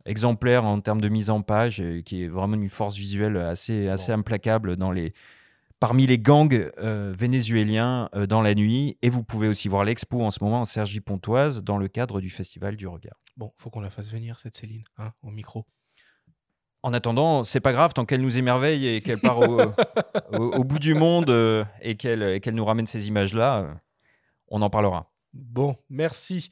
exemplaire 0.06 0.63
en 0.65 0.79
termes 0.82 1.01
de 1.01 1.10
mise 1.10 1.29
en 1.29 1.41
page, 1.41 1.82
qui 2.06 2.24
est 2.24 2.27
vraiment 2.27 2.56
une 2.56 2.70
force 2.70 2.96
visuelle 2.96 3.38
assez, 3.38 3.88
assez 3.89 4.12
implacable 4.12 4.77
dans 4.77 4.91
les, 4.91 5.13
parmi 5.79 6.08
les 6.08 6.17
gangs 6.17 6.72
euh, 6.79 7.13
vénézuéliens 7.17 8.10
euh, 8.15 8.25
dans 8.25 8.41
la 8.41 8.56
nuit. 8.56 8.98
Et 9.01 9.10
vous 9.10 9.24
pouvez 9.24 9.48
aussi 9.48 9.67
voir 9.67 9.84
l'expo 9.84 10.22
en 10.24 10.32
ce 10.32 10.44
moment 10.44 10.62
en 10.62 10.65
Sergi 10.65 11.01
Pontoise 11.01 11.63
dans 11.63 11.77
le 11.77 11.88
cadre 11.88 12.22
du 12.22 12.29
Festival 12.29 12.75
du 12.77 12.88
Regard. 12.88 13.17
Bon, 13.36 13.51
faut 13.58 13.70
qu'on 13.70 13.82
la 13.82 13.89
fasse 13.89 14.10
venir, 14.12 14.39
cette 14.39 14.56
Céline, 14.56 14.84
hein, 14.98 15.12
au 15.22 15.29
micro. 15.29 15.65
En 16.84 16.94
attendant, 16.94 17.44
c'est 17.44 17.60
pas 17.60 17.74
grave 17.74 17.94
tant 17.94 18.06
qu'elle 18.06 18.22
nous 18.22 18.38
émerveille 18.38 18.88
et 18.88 19.01
qu'elle 19.01 19.20
part 19.20 19.39
au, 19.39 19.60
au- 20.34 20.53
au 20.58 20.63
bout 20.63 20.79
du 20.79 20.94
monde 20.94 21.29
euh, 21.29 21.65
et 21.82 21.96
qu'elle 21.98 22.39
nous 22.53 22.65
ramène 22.65 22.88
ces 22.88 23.08
images-là, 23.10 23.75
on 24.48 24.62
en 24.62 24.70
parlera. 24.70 25.12
Bon, 25.34 25.75
merci. 25.89 26.50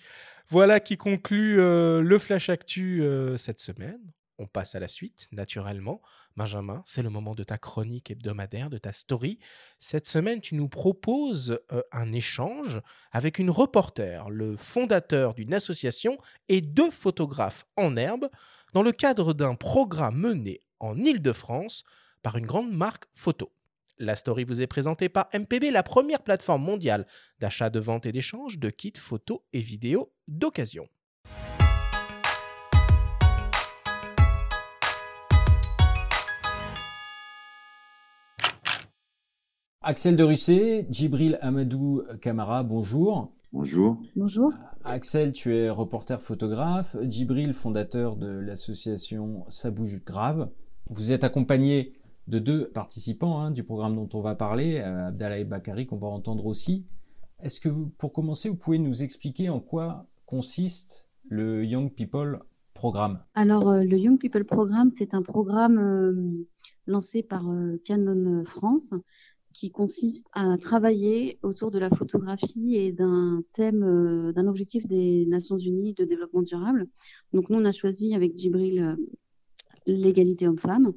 Voilà 0.47 0.79
qui 0.79 0.97
conclut 0.97 1.59
euh, 1.59 2.01
le 2.01 2.19
Flash 2.19 2.49
Actu 2.49 3.01
euh, 3.01 3.37
cette 3.37 3.59
semaine. 3.59 3.99
On 4.37 4.47
passe 4.47 4.75
à 4.75 4.79
la 4.79 4.87
suite, 4.87 5.27
naturellement. 5.31 6.01
Benjamin, 6.35 6.83
c'est 6.85 7.01
le 7.01 7.09
moment 7.09 7.35
de 7.35 7.43
ta 7.43 7.57
chronique 7.57 8.11
hebdomadaire, 8.11 8.69
de 8.69 8.77
ta 8.77 8.91
story. 8.91 9.39
Cette 9.79 10.07
semaine, 10.07 10.41
tu 10.41 10.55
nous 10.55 10.67
proposes 10.67 11.59
euh, 11.71 11.81
un 11.93 12.11
échange 12.11 12.81
avec 13.11 13.39
une 13.39 13.49
reporter, 13.49 14.29
le 14.29 14.57
fondateur 14.57 15.33
d'une 15.33 15.53
association 15.53 16.17
et 16.49 16.59
deux 16.61 16.91
photographes 16.91 17.65
en 17.77 17.95
herbe, 17.95 18.29
dans 18.73 18.83
le 18.83 18.91
cadre 18.91 19.33
d'un 19.33 19.55
programme 19.55 20.19
mené 20.19 20.61
en 20.79 20.97
Île-de-France 20.97 21.85
par 22.21 22.35
une 22.35 22.45
grande 22.45 22.73
marque 22.73 23.05
photo. 23.13 23.54
La 23.97 24.17
story 24.17 24.43
vous 24.43 24.61
est 24.61 24.67
présentée 24.67 25.07
par 25.07 25.29
MPB, 25.33 25.71
la 25.71 25.81
première 25.81 26.21
plateforme 26.21 26.63
mondiale 26.63 27.05
d'achat, 27.39 27.69
de 27.69 27.79
vente 27.79 28.05
et 28.05 28.11
d'échange 28.11 28.59
de 28.59 28.69
kits 28.69 28.91
photos 28.97 29.39
et 29.53 29.61
vidéos 29.61 30.11
d'occasion. 30.27 30.89
Axel 39.81 40.17
de 40.17 40.23
Russet, 40.23 40.87
Djibril 40.89 41.37
Amadou 41.41 42.03
Camara, 42.19 42.63
bonjour. 42.63 43.31
Bonjour. 43.53 44.01
Bonjour. 44.17 44.51
Axel, 44.83 45.31
tu 45.31 45.55
es 45.55 45.69
reporter 45.69 46.21
photographe. 46.21 46.97
Djibril, 47.03 47.53
fondateur 47.53 48.17
de 48.17 48.27
l'association 48.27 49.45
Ça 49.47 49.71
bouge 49.71 50.03
grave. 50.03 50.49
Vous 50.89 51.13
êtes 51.13 51.23
accompagné 51.23 51.93
de 52.27 52.39
deux 52.39 52.69
participants 52.69 53.39
hein, 53.39 53.51
du 53.51 53.63
programme 53.63 53.95
dont 53.95 54.09
on 54.13 54.21
va 54.21 54.35
parler, 54.35 54.79
euh, 54.79 55.07
Abdallah 55.07 55.39
et 55.39 55.43
Bakari, 55.43 55.85
qu'on 55.85 55.97
va 55.97 56.07
entendre 56.07 56.45
aussi. 56.45 56.85
Est-ce 57.41 57.59
que 57.59 57.69
vous, 57.69 57.87
pour 57.97 58.13
commencer, 58.13 58.49
vous 58.49 58.55
pouvez 58.55 58.79
nous 58.79 59.03
expliquer 59.03 59.49
en 59.49 59.59
quoi 59.59 60.07
consiste 60.25 61.09
le 61.27 61.63
Young 61.63 61.91
People 61.91 62.39
Programme? 62.73 63.19
Alors, 63.35 63.69
euh, 63.69 63.83
le 63.83 63.97
Young 63.97 64.19
People 64.19 64.45
Programme, 64.45 64.89
c'est 64.89 65.13
un 65.13 65.21
programme 65.21 65.77
euh, 65.77 66.45
lancé 66.87 67.21
par 67.21 67.45
Canon 67.83 68.43
France 68.45 68.91
qui 69.53 69.71
consiste 69.71 70.27
à 70.33 70.57
travailler 70.57 71.39
autour 71.41 71.71
de 71.71 71.79
la 71.79 71.89
photographie 71.89 72.75
et 72.75 72.91
d'un 72.91 73.41
thème, 73.53 74.33
d'un 74.33 74.47
objectif 74.47 74.85
des 74.85 75.25
Nations 75.27 75.57
Unies 75.57 75.93
de 75.93 76.03
développement 76.03 76.41
durable. 76.41 76.87
Donc, 77.31 77.49
nous, 77.49 77.57
on 77.57 77.65
a 77.65 77.71
choisi 77.71 78.13
avec 78.15 78.37
Djibril 78.37 78.97
l'égalité 79.85 80.47
homme-femme. 80.47 80.93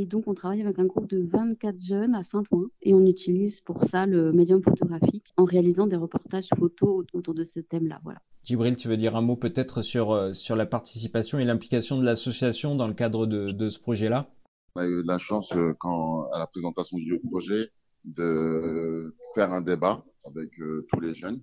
Et 0.00 0.06
donc, 0.06 0.28
on 0.28 0.34
travaille 0.34 0.62
avec 0.62 0.78
un 0.78 0.84
groupe 0.84 1.08
de 1.08 1.26
24 1.28 1.80
jeunes 1.80 2.14
à 2.14 2.22
Saint-Ouen 2.22 2.68
et 2.82 2.94
on 2.94 3.04
utilise 3.04 3.60
pour 3.60 3.82
ça 3.82 4.06
le 4.06 4.30
médium 4.30 4.62
photographique 4.62 5.32
en 5.36 5.42
réalisant 5.42 5.88
des 5.88 5.96
reportages 5.96 6.50
photos 6.56 7.04
autour 7.12 7.34
de 7.34 7.42
ce 7.42 7.58
thème-là. 7.58 7.98
Voilà. 8.04 8.20
Djibril, 8.44 8.76
tu 8.76 8.86
veux 8.86 8.96
dire 8.96 9.16
un 9.16 9.22
mot 9.22 9.34
peut-être 9.34 9.82
sur, 9.82 10.12
euh, 10.12 10.32
sur 10.32 10.54
la 10.54 10.66
participation 10.66 11.40
et 11.40 11.44
l'implication 11.44 11.98
de 11.98 12.04
l'association 12.04 12.76
dans 12.76 12.86
le 12.86 12.94
cadre 12.94 13.26
de, 13.26 13.50
de 13.50 13.68
ce 13.68 13.80
projet-là? 13.80 14.30
On 14.76 14.82
a 14.82 14.86
eu 14.86 15.02
de 15.02 15.08
la 15.08 15.18
chance, 15.18 15.52
euh, 15.56 15.74
quand, 15.80 16.30
à 16.30 16.38
la 16.38 16.46
présentation 16.46 16.96
du 16.96 17.18
projet, 17.18 17.68
de 18.04 19.16
faire 19.34 19.52
un 19.52 19.62
débat 19.62 20.04
avec 20.24 20.50
euh, 20.60 20.86
tous 20.92 21.00
les 21.00 21.12
jeunes. 21.12 21.40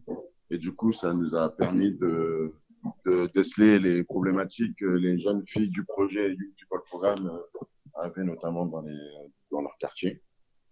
Et 0.50 0.58
du 0.58 0.72
coup, 0.72 0.94
ça 0.94 1.14
nous 1.14 1.36
a 1.36 1.50
permis 1.50 1.92
de, 1.92 2.54
de 3.06 3.28
déceler 3.34 3.80
les 3.80 4.06
problématiques 4.06 4.78
que 4.78 4.86
les 4.86 5.18
jeunes 5.18 5.44
filles 5.46 5.72
du 5.72 5.84
projet 5.84 6.34
du 6.36 6.66
Programme 6.90 7.28
euh, 7.28 7.66
avaient 7.96 8.24
notamment 8.24 8.66
dans, 8.66 8.82
les, 8.82 8.98
dans 9.52 9.62
leur 9.62 9.78
quartier. 9.80 10.22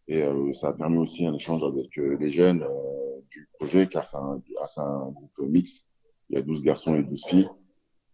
Et 0.07 0.21
euh, 0.23 0.51
ça 0.53 0.69
a 0.69 0.73
permis 0.73 0.97
aussi 0.97 1.25
un 1.25 1.33
échange 1.33 1.63
avec 1.63 1.97
euh, 1.97 2.17
les 2.19 2.29
jeunes 2.29 2.63
euh, 2.63 3.21
du 3.29 3.47
projet, 3.57 3.87
car 3.87 4.07
c'est 4.07 4.17
un, 4.17 4.41
ah, 4.59 4.67
un 4.81 5.11
groupe 5.11 5.31
mix. 5.39 5.85
Il 6.29 6.35
y 6.35 6.39
a 6.39 6.41
12 6.41 6.61
garçons 6.61 6.95
et 6.95 7.03
12 7.03 7.23
filles. 7.25 7.49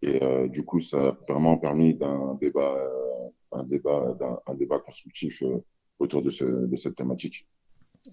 Et 0.01 0.23
euh, 0.23 0.47
du 0.47 0.63
coup, 0.63 0.81
ça 0.81 1.09
a 1.09 1.17
vraiment 1.27 1.57
permis 1.57 1.93
d'un 1.95 2.35
débat, 2.35 2.75
euh, 2.77 3.29
un 3.51 3.63
débat, 3.63 4.17
un 4.45 4.55
débat 4.55 4.79
constructif 4.79 5.41
euh, 5.41 5.57
autour 5.97 6.21
de, 6.21 6.29
ce, 6.29 6.45
de 6.45 6.75
cette 6.75 6.95
thématique. 6.95 7.47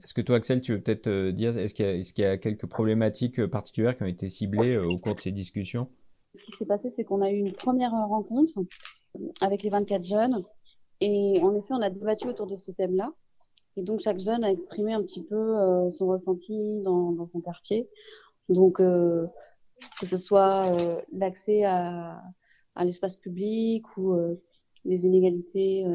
Est-ce 0.03 0.15
que 0.15 0.21
toi, 0.21 0.37
Axel, 0.37 0.61
tu 0.63 0.73
veux 0.73 0.81
peut-être 0.81 1.31
dire, 1.31 1.57
est-ce 1.57 1.75
qu'il 1.75 1.85
y, 2.25 2.27
a- 2.27 2.35
y 2.35 2.41
quelques 2.41 2.67
problématiques 2.67 3.47
particulières 3.47 3.97
qui 3.97 4.03
ont 4.03 4.07
été 4.07 4.29
ciblées 4.29 4.75
euh, 4.75 4.89
au 4.89 4.99
cours 4.99 5.15
de 5.15 5.21
ces 5.21 5.31
discussions? 5.33 5.89
Ce 6.35 6.43
qui 6.43 6.53
s'est 6.59 6.67
passé, 6.67 6.93
c'est 6.97 7.05
qu'on 7.05 7.23
a 7.23 7.31
eu 7.31 7.37
une 7.39 7.53
première 7.53 7.93
rencontre 7.93 8.53
avec 9.41 9.63
les 9.63 9.71
24 9.71 10.05
jeunes. 10.05 10.43
Et 11.01 11.41
en 11.43 11.55
effet, 11.55 11.73
on 11.73 11.83
a 11.83 11.91
débattu 11.91 12.29
autour 12.29 12.47
de 12.47 12.57
ce 12.57 12.71
thème-là. 12.73 13.13
Et 13.77 13.83
donc, 13.83 14.01
chaque 14.01 14.19
jeune 14.19 14.43
a 14.45 14.51
exprimé 14.51 14.95
un 14.95 15.03
petit 15.03 15.23
peu 15.23 15.37
euh, 15.37 15.91
son 15.91 16.07
ressenti 16.09 16.81
dans, 16.83 17.29
son 17.31 17.41
quartier. 17.41 17.89
Donc, 18.49 18.81
euh, 18.81 19.27
que 20.01 20.07
ce 20.07 20.17
soit 20.17 20.73
euh, 20.75 21.01
l'accès 21.13 21.65
à, 21.65 22.23
l'espace 22.83 23.17
public 23.17 23.85
ou 23.97 24.15
les 24.85 25.07
inégalités 25.07 25.87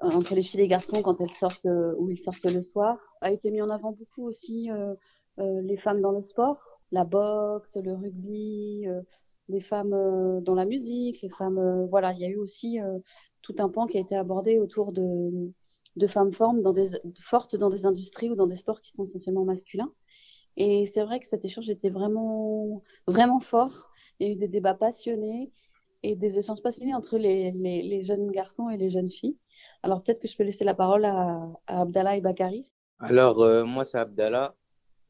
entre 0.00 0.34
les 0.34 0.42
filles 0.42 0.60
et 0.60 0.62
les 0.62 0.68
garçons 0.68 1.02
quand 1.02 1.20
elles 1.20 1.30
sortent 1.30 1.68
ou 1.98 2.08
ils 2.08 2.16
sortent 2.16 2.46
le 2.46 2.62
soir, 2.62 2.96
a 3.20 3.30
été 3.30 3.50
mis 3.50 3.60
en 3.60 3.68
avant 3.68 3.92
beaucoup 3.92 4.26
aussi 4.26 4.70
les 5.36 5.76
femmes 5.76 6.00
dans 6.00 6.12
le 6.12 6.22
sport, 6.22 6.80
la 6.92 7.04
boxe, 7.04 7.76
le 7.76 7.92
rugby, 7.92 8.86
les 9.48 9.60
femmes 9.60 9.94
euh, 9.94 10.40
dans 10.40 10.54
la 10.54 10.64
musique, 10.64 11.22
les 11.22 11.30
femmes, 11.30 11.58
euh, 11.58 11.86
voilà, 11.86 12.12
il 12.12 12.20
y 12.20 12.24
a 12.24 12.28
eu 12.28 12.36
aussi 12.36 12.80
euh, 12.80 12.98
tout 13.42 13.54
un 13.58 13.68
pan 13.68 13.86
qui 13.86 13.96
a 13.96 14.00
été 14.00 14.16
abordé 14.16 14.58
autour 14.58 14.92
de, 14.92 15.52
de 15.96 16.06
femmes 16.06 16.32
fortes 16.32 16.60
dans, 16.60 16.72
des, 17.70 17.86
industries 17.86 18.30
ou 18.30 18.34
dans 18.34 18.46
des 18.46 18.56
sports 18.56 18.80
qui 18.80 18.92
sont 18.92 19.04
essentiellement 19.04 19.44
masculins. 19.44 19.92
Et 20.56 20.86
c'est 20.86 21.04
vrai 21.04 21.20
que 21.20 21.26
cet 21.26 21.44
échange 21.44 21.68
était 21.70 21.90
vraiment, 21.90 22.82
vraiment 23.06 23.40
fort. 23.40 23.90
Il 24.18 24.26
y 24.26 24.30
a 24.30 24.32
eu 24.32 24.36
des 24.36 24.48
débats 24.48 24.74
passionnés 24.74 25.52
et 26.02 26.16
des 26.16 26.38
échanges 26.38 26.62
passionnés 26.62 26.94
entre 26.94 27.16
les, 27.16 27.52
les, 27.52 28.02
jeunes 28.02 28.30
garçons 28.30 28.68
et 28.68 28.76
les 28.76 28.90
jeunes 28.90 29.08
filles. 29.08 29.36
Alors 29.82 30.02
peut-être 30.02 30.20
que 30.20 30.28
je 30.28 30.36
peux 30.36 30.42
laisser 30.42 30.64
la 30.64 30.74
parole 30.74 31.04
à, 31.04 31.48
Abdallah 31.66 32.16
et 32.16 32.20
Bakary. 32.20 32.66
Alors, 32.98 33.38
moi, 33.64 33.84
c'est 33.84 33.98
Abdallah. 33.98 34.56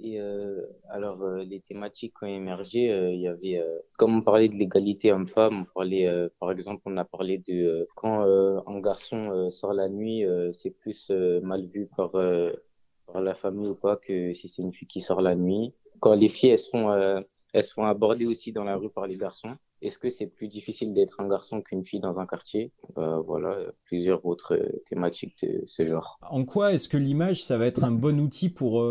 Et 0.01 0.21
euh, 0.21 0.63
alors, 0.89 1.23
euh, 1.23 1.43
les 1.43 1.61
thématiques 1.61 2.23
ont 2.23 2.27
émergé. 2.27 2.91
euh, 2.93 3.13
Il 3.13 3.21
y 3.21 3.27
avait, 3.27 3.59
euh, 3.59 3.79
comme 3.97 4.17
on 4.19 4.23
parlait 4.23 4.49
de 4.49 4.55
l'égalité 4.55 5.13
homme-femme, 5.13 5.63
on 5.63 5.65
parlait, 5.75 6.07
euh, 6.07 6.29
par 6.39 6.53
exemple, 6.53 6.83
on 6.87 6.97
a 6.97 7.05
parlé 7.05 7.39
de 7.39 7.89
quand 7.97 8.23
un 8.23 8.81
garçon 8.81 9.51
sort 9.51 9.73
la 9.73 9.89
nuit, 9.89 10.25
c'est 10.53 10.71
plus 10.71 11.11
mal 11.43 11.67
vu 11.67 11.89
par, 11.97 12.13
par 12.13 13.21
la 13.21 13.35
famille 13.35 13.69
ou 13.69 13.75
pas 13.75 13.97
que 13.97 14.33
si 14.33 14.49
c'est 14.49 14.63
une 14.63 14.73
fille 14.73 14.89
qui 14.89 15.01
sort 15.01 15.21
la 15.21 15.35
nuit. 15.35 15.73
Quand 16.01 16.15
les 16.15 16.29
filles, 16.29 16.51
elles 16.51 16.59
sont, 16.59 17.25
elles 17.53 17.65
sont 17.65 17.83
abordées 17.83 18.27
aussi 18.27 18.53
dans 18.53 18.65
la 18.65 18.77
rue 18.77 18.91
par 18.91 19.07
les 19.09 19.17
garçons. 19.17 19.57
Est-ce 19.81 19.99
que 19.99 20.11
c'est 20.11 20.27
plus 20.27 20.49
difficile 20.49 20.93
d'être 20.93 21.21
un 21.21 21.29
garçon 21.29 21.63
qu'une 21.63 21.85
fille 21.85 22.01
dans 22.01 22.19
un 22.19 22.27
quartier? 22.27 22.73
Bah, 22.95 23.21
voilà, 23.25 23.59
plusieurs 23.85 24.25
autres 24.27 24.59
thématiques 24.89 25.45
de 25.45 25.63
ce 25.67 25.85
genre. 25.85 26.19
En 26.23 26.45
quoi 26.45 26.73
est-ce 26.73 26.89
que 26.89 26.97
l'image, 26.97 27.43
ça 27.43 27.59
va 27.59 27.67
être 27.67 27.85
un 27.85 27.93
bon 27.93 28.21
outil 28.21 28.49
pour, 28.49 28.85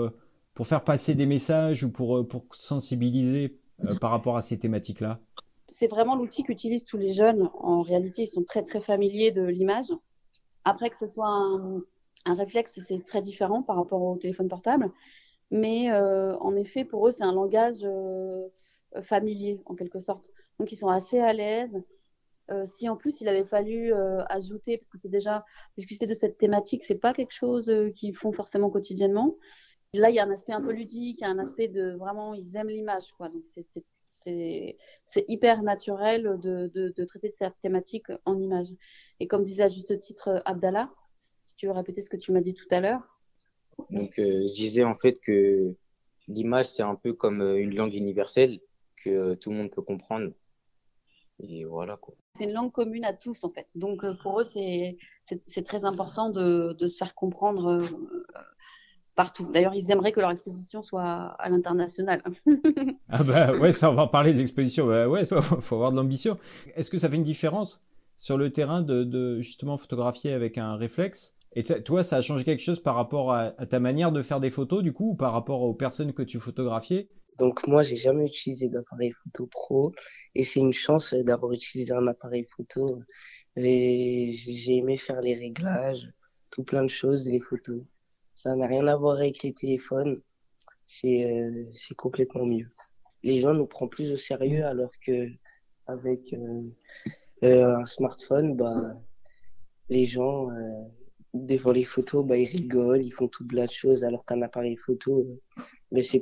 pour 0.58 0.66
faire 0.66 0.84
passer 0.84 1.14
des 1.14 1.28
messages 1.28 1.84
ou 1.84 1.92
pour, 1.92 2.18
euh, 2.18 2.28
sensibiliser 2.52 3.60
euh, 3.86 3.94
par 4.02 4.10
rapport 4.10 4.38
à 4.38 4.42
ces 4.42 4.58
thématiques-là? 4.58 5.20
C'est 5.70 5.86
vraiment 5.86 6.16
l'outil 6.16 6.42
qu'utilisent 6.42 6.84
tous 6.84 6.98
les 6.98 7.14
jeunes. 7.14 7.52
En 7.60 7.84
réalité, 7.84 8.24
ils 8.24 8.28
sont 8.28 8.44
très 8.44 8.64
très 8.64 8.82
familiers 8.82 9.32
de 9.32 9.44
l'image. 9.44 9.94
Après 10.66 10.90
que 10.90 10.98
ce 10.98 11.06
soit 11.06 11.30
un, 11.30 11.84
réflexe, 12.26 12.80
c'est 12.82 13.06
très 13.06 13.22
différent 13.22 13.62
par 13.62 13.76
rapport 13.76 14.02
au 14.02 14.18
téléphone 14.18 14.50
portable. 14.50 14.92
Mais 15.52 15.92
euh, 15.92 16.36
en 16.40 16.56
effet, 16.56 16.86
pour 16.86 17.08
eux, 17.08 17.12
c'est 17.12 17.24
un 17.24 17.34
langage 17.34 17.86
familier 19.04 19.62
en 19.68 19.76
quelque 19.76 20.00
sorte. 20.00 20.32
Donc, 20.60 20.72
ils 20.72 20.78
sont 20.78 20.90
assez 20.90 21.20
à 21.20 21.34
l'aise. 21.34 21.80
Si 22.66 22.90
en 22.90 22.96
plus 22.96 23.20
il 23.20 23.28
avait 23.28 23.44
fallu 23.44 23.94
ajouter, 24.30 24.78
parce 24.78 24.90
que 24.90 24.98
c'est 24.98 25.10
déjà 25.10 25.46
discuter 25.78 26.08
de 26.08 26.14
cette 26.14 26.38
thématique, 26.38 26.86
c'est 26.86 26.96
pas 26.96 27.14
quelque 27.14 27.34
chose 27.34 27.72
qu'ils 27.94 28.16
font 28.16 28.32
forcément 28.32 28.70
quotidiennement. 28.70 29.36
Là, 29.98 30.10
il 30.10 30.16
y 30.16 30.20
a 30.20 30.26
un 30.26 30.32
aspect 30.32 30.54
un 30.54 30.62
peu 30.62 30.72
ludique, 30.72 31.20
il 31.20 31.24
y 31.24 31.26
a 31.26 31.30
un 31.30 31.40
aspect 31.40 31.68
de 31.68 31.96
vraiment, 31.98 32.34
ils 32.34 32.56
aiment 32.56 32.70
l'image, 32.70 33.12
quoi. 33.14 33.30
Donc, 33.30 33.44
c'est, 33.46 35.26
hyper 35.28 35.64
naturel 35.64 36.24
de, 36.42 36.68
de, 36.68 36.94
de 36.96 37.06
traiter 37.06 37.30
de 37.30 37.36
cette 37.36 37.60
thématique 37.62 38.08
en 38.26 38.40
image. 38.40 38.68
Et 39.20 39.28
comme 39.28 39.44
disait 39.44 39.64
à 39.64 39.70
juste 39.70 40.00
titre 40.00 40.42
Abdallah, 40.46 40.92
si 41.46 41.56
tu 41.56 41.68
veux 41.68 41.72
répéter 41.72 42.02
ce 42.02 42.10
que 42.10 42.18
tu 42.18 42.32
m'as 42.32 42.42
dit 42.42 42.54
tout 42.54 42.68
à 42.72 42.82
l'heure, 42.82 43.02
Donc, 43.90 44.20
euh, 44.20 44.46
je 44.46 44.54
disais 44.54 44.84
en 44.84 44.96
fait 44.96 45.20
que 45.20 45.74
l'image, 46.28 46.66
c'est 46.66 46.84
un 46.84 46.96
peu 46.96 47.14
comme 47.14 47.42
euh, 47.42 47.58
une 47.58 47.76
langue 47.76 47.94
universelle 47.94 48.60
que 49.04 49.10
euh, 49.10 49.36
tout 49.36 49.52
le 49.52 49.58
monde 49.58 49.72
peut 49.72 49.82
comprendre. 49.82 50.32
Et 51.40 51.66
voilà, 51.66 51.98
quoi. 51.98 52.16
c'est 52.34 52.46
une 52.46 52.54
langue 52.54 52.72
commune 52.72 53.06
à 53.06 53.14
tous, 53.14 53.44
en 53.44 53.52
fait. 53.52 53.68
Donc, 53.76 54.04
euh, 54.04 54.16
pour 54.24 54.40
eux, 54.40 54.44
c'est, 54.44 54.98
très 55.66 55.86
important 55.86 56.30
de, 56.30 56.74
de 56.74 56.88
se 56.88 56.98
faire 56.98 57.14
comprendre 57.14 57.68
euh, 57.68 57.84
partout. 59.18 59.50
D'ailleurs, 59.52 59.74
ils 59.74 59.92
aimeraient 59.92 60.14
que 60.14 60.22
leur 60.22 60.32
exposition 60.32 60.82
soit 60.82 61.04
à 61.04 61.50
l'international. 61.50 62.22
Ah 63.10 63.24
bah 63.24 63.54
ouais, 63.58 63.72
ça, 63.72 63.90
on 63.90 63.94
va 63.94 64.04
en 64.04 64.08
parler. 64.08 64.34
Bah 64.34 65.08
ouais, 65.08 65.26
ça, 65.26 65.42
faut 65.42 65.76
avoir 65.76 65.92
de 65.92 65.98
l'ambition. 65.98 66.38
Est-ce 66.76 66.90
que 66.90 66.98
ça 66.98 67.10
fait 67.10 67.16
une 67.16 67.24
différence 67.24 67.82
sur 68.16 68.38
le 68.38 68.52
terrain 68.52 68.82
de, 68.82 69.04
de 69.04 69.42
justement 69.42 69.78
photographier 69.78 70.32
avec 70.34 70.58
un 70.58 70.76
réflexe? 70.76 71.36
Et 71.54 71.64
toi, 71.64 72.04
ça 72.04 72.18
a 72.18 72.22
changé 72.22 72.44
quelque 72.44 72.62
chose 72.62 72.80
par 72.80 72.96
rapport 72.96 73.34
à, 73.34 73.54
à 73.58 73.66
ta 73.66 73.80
manière 73.80 74.12
de 74.12 74.22
faire 74.22 74.40
des 74.40 74.52
photos, 74.52 74.84
du 74.84 74.94
coup, 74.94 75.12
ou 75.12 75.16
par 75.16 75.34
rapport 75.34 75.64
aux 75.64 75.74
personnes 75.74 76.14
que 76.14 76.22
tu 76.22 76.40
photographiais? 76.40 77.10
Donc 77.40 77.68
moi, 77.68 77.84
j'ai 77.84 77.96
jamais 77.96 78.26
utilisé 78.26 78.70
d'appareil 78.70 79.12
photo 79.24 79.48
pro 79.48 79.94
et 80.36 80.44
c'est 80.44 80.60
une 80.60 80.74
chance 80.74 81.14
euh, 81.14 81.24
d'avoir 81.24 81.52
utilisé 81.54 81.94
un 81.94 82.06
appareil 82.08 82.46
photo. 82.56 83.02
Et 83.56 84.32
j'ai 84.34 84.78
aimé 84.78 84.98
faire 84.98 85.22
les 85.22 85.34
réglages, 85.36 86.08
tout 86.52 86.64
plein 86.64 86.84
de 86.84 86.90
choses, 86.90 87.28
les 87.28 87.40
photos. 87.40 87.82
Ça 88.38 88.56
n'a 88.56 88.68
rien 88.68 88.86
à 88.86 88.96
voir 88.96 89.18
avec 89.18 89.42
les 89.42 89.52
téléphones. 89.52 90.22
C'est 90.86 91.26
euh, 91.26 91.66
c'est 91.74 91.96
complètement 91.96 92.46
mieux. 92.46 92.70
Les 93.24 93.40
gens 93.40 93.56
nous 93.56 93.66
prennent 93.66 93.90
plus 93.90 94.12
au 94.12 94.16
sérieux 94.16 94.64
alors 94.64 94.92
que 95.04 95.28
avec 95.88 96.34
euh, 96.34 96.62
euh, 97.44 97.78
un 97.78 97.86
smartphone, 97.86 98.56
bah 98.56 98.94
les 99.90 100.06
gens 100.06 100.50
devant 101.34 101.72
les 101.72 101.84
photos, 101.84 102.24
bah 102.24 102.38
ils 102.38 102.46
rigolent, 102.46 103.04
ils 103.04 103.10
font 103.10 103.28
tout 103.28 103.48
plein 103.48 103.66
de 103.66 103.72
choses 103.72 104.04
alors 104.04 104.24
qu'un 104.24 104.44
appareil 104.44 104.78
photo, 104.78 105.26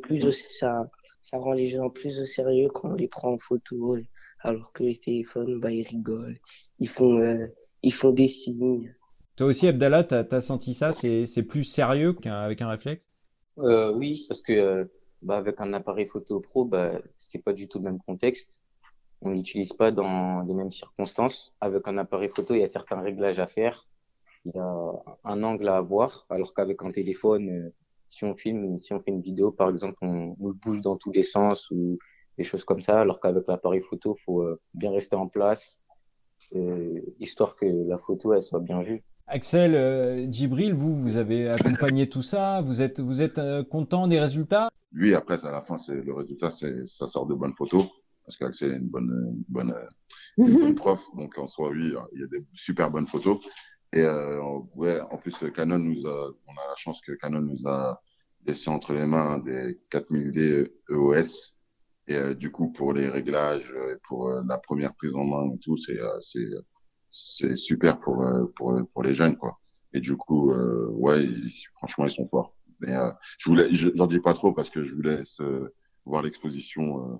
plus 0.01 0.49
ça 0.49 0.89
rend 1.34 1.51
les 1.51 1.67
gens 1.67 1.89
plus 1.89 2.21
au 2.21 2.25
sérieux 2.25 2.69
quand 2.69 2.91
on 2.91 2.93
les 2.93 3.10
prend 3.10 3.34
en 3.34 3.39
photo, 3.39 3.97
alors 4.39 4.71
que 4.71 4.84
les 4.84 4.95
téléphones, 4.95 5.60
bah, 5.60 5.71
ils 5.71 5.86
rigolent, 5.86 6.39
ils 6.80 6.88
font, 6.88 7.49
ils 7.84 7.93
font 7.93 8.12
des 8.12 8.30
signes. 8.30 8.95
Toi 9.36 9.48
aussi, 9.48 9.67
Abdallah, 9.67 10.04
t'as, 10.04 10.24
t'as 10.24 10.41
senti 10.41 10.74
ça? 10.74 10.91
C'est, 10.91 11.43
plus 11.43 11.63
sérieux 11.63 12.13
qu'avec 12.13 12.62
un 12.62 12.69
réflexe? 12.69 13.10
Euh, 13.58 13.91
oui, 13.93 14.26
parce 14.28 14.41
que 14.41 14.54
euh, 14.54 14.86
bah, 15.21 15.38
avec 15.38 15.60
un 15.60 15.74
appareil 15.74 16.08
photo 16.08 16.39
pro, 16.39 16.65
bah, 16.65 17.02
c'est 17.17 17.43
pas 17.43 17.54
du 17.54 17.67
tout 17.67 17.80
le 17.80 17.86
même 17.86 18.00
contexte. 18.00 18.62
On 19.21 19.32
l'utilise 19.32 19.74
pas 19.74 19.91
dans 19.91 20.41
les 20.41 20.54
mêmes 20.54 20.71
circonstances. 20.71 21.54
Avec 21.60 21.88
un 21.88 21.98
appareil 21.98 22.30
photo, 22.30 22.54
il 22.54 22.62
y 22.62 22.63
a 22.63 22.67
certains 22.67 23.02
réglages 23.02 23.39
à 23.39 23.48
faire. 23.48 23.88
Il 24.45 24.52
y 24.56 24.60
a 24.60 24.91
un 25.24 25.43
angle 25.43 25.67
à 25.67 25.78
avoir, 25.78 26.26
alors 26.30 26.54
qu'avec 26.54 26.84
un 26.84 26.91
téléphone, 26.91 27.50
euh, 27.50 27.74
si 28.08 28.24
on 28.24 28.36
filme, 28.36 28.80
si 28.80 28.93
on 28.93 29.02
fait 29.02 29.12
une 29.12 29.21
vidéo, 29.21 29.52
par 29.52 29.69
exemple, 29.69 29.98
on, 30.02 30.36
on 30.39 30.48
le 30.48 30.54
bouge 30.54 30.82
dans 30.82 30.95
tous 30.95 31.12
les 31.12 31.24
sens 31.24 31.71
ou 31.71 31.98
des 32.38 32.43
choses 32.43 32.63
comme 32.63 32.82
ça, 32.82 33.02
alors 33.02 33.19
qu'avec 33.19 33.48
l'appareil 33.48 33.82
photo, 33.82 34.15
faut 34.26 34.43
euh, 34.43 34.60
bien 34.74 34.91
rester 34.91 35.15
en 35.15 35.28
place, 35.28 35.82
euh, 36.56 37.02
histoire 37.19 37.56
que 37.56 37.65
la 37.65 37.98
photo, 37.98 38.34
elle 38.34 38.41
soit 38.41 38.60
bien 38.60 38.82
vue. 38.82 39.04
Axel, 39.27 39.73
euh, 39.73 40.27
Djibril, 40.29 40.73
vous, 40.73 40.93
vous 40.95 41.17
avez 41.17 41.49
accompagné 41.49 42.07
tout 42.07 42.21
ça. 42.21 42.61
Vous 42.61 42.81
êtes, 42.81 42.99
vous 42.99 43.21
êtes 43.21 43.39
euh, 43.39 43.63
content 43.63 44.07
des 44.07 44.19
résultats? 44.19 44.69
Lui, 44.91 45.15
après, 45.15 45.43
à 45.45 45.51
la 45.51 45.61
fin, 45.61 45.77
c'est 45.77 46.01
le 46.01 46.13
résultat, 46.13 46.51
c'est 46.51 46.85
ça 46.85 47.07
sort 47.07 47.25
de 47.25 47.33
bonnes 47.33 47.53
photos 47.53 47.88
parce 48.25 48.38
qu'Axel 48.38 48.73
est 48.73 48.77
une 48.77 48.88
bonne, 48.88 49.33
une 49.35 49.43
bonne, 49.47 49.71
euh, 49.71 49.88
bonne 50.38 50.75
prof. 50.75 51.01
Donc 51.15 51.38
en 51.38 51.47
soi, 51.47 51.69
oui, 51.69 51.93
il 52.13 52.21
y 52.21 52.23
a 52.23 52.27
des 52.27 52.43
super 52.53 52.89
bonnes 52.91 53.07
photos. 53.07 53.39
Et 53.93 54.01
euh, 54.01 54.41
ouais, 54.75 54.99
en 54.99 55.17
plus, 55.17 55.35
Canon 55.55 55.79
nous 55.79 56.05
a, 56.07 56.31
on 56.47 56.51
a 56.51 56.69
la 56.69 56.75
chance 56.75 57.01
que 57.01 57.13
Canon 57.13 57.41
nous 57.41 57.67
a 57.67 58.01
laissé 58.45 58.69
entre 58.69 58.93
les 58.93 59.05
mains 59.05 59.39
des 59.39 59.79
4000D 59.91 60.71
EOS. 60.89 61.55
Et 62.07 62.15
euh, 62.15 62.33
du 62.35 62.51
coup, 62.51 62.71
pour 62.71 62.93
les 62.93 63.09
réglages, 63.09 63.73
pour 64.03 64.29
euh, 64.29 64.41
la 64.47 64.57
première 64.57 64.93
prise 64.95 65.15
en 65.15 65.25
main 65.25 65.51
et 65.53 65.59
tout, 65.59 65.77
c'est 65.77 65.99
euh, 65.99 66.19
c'est 66.21 66.45
c'est 67.17 67.56
super 67.56 67.99
pour 67.99 68.21
euh, 68.23 68.45
pour 68.56 68.78
pour 68.93 69.04
les 69.04 69.13
jeunes 69.13 69.38
quoi. 69.38 69.60
Et 69.93 70.01
du 70.01 70.17
coup, 70.17 70.51
euh, 70.51 70.88
ouais, 70.91 71.25
franchement, 71.73 72.06
ils 72.06 72.12
sont 72.12 72.28
forts. 72.28 72.54
Mais 72.82 72.93
euh, 72.95 73.10
je 73.38 73.49
voulais, 73.49 73.73
je- 73.73 73.89
j'en 73.95 74.08
dis 74.08 74.19
pas 74.19 74.34
trop 74.34 74.51
parce 74.51 74.69
que 74.69 74.84
je 74.84 74.93
vous 74.93 75.01
laisse 75.01 75.39
euh, 75.39 75.73
voir 76.06 76.21
l'exposition 76.21 77.13
euh, 77.13 77.15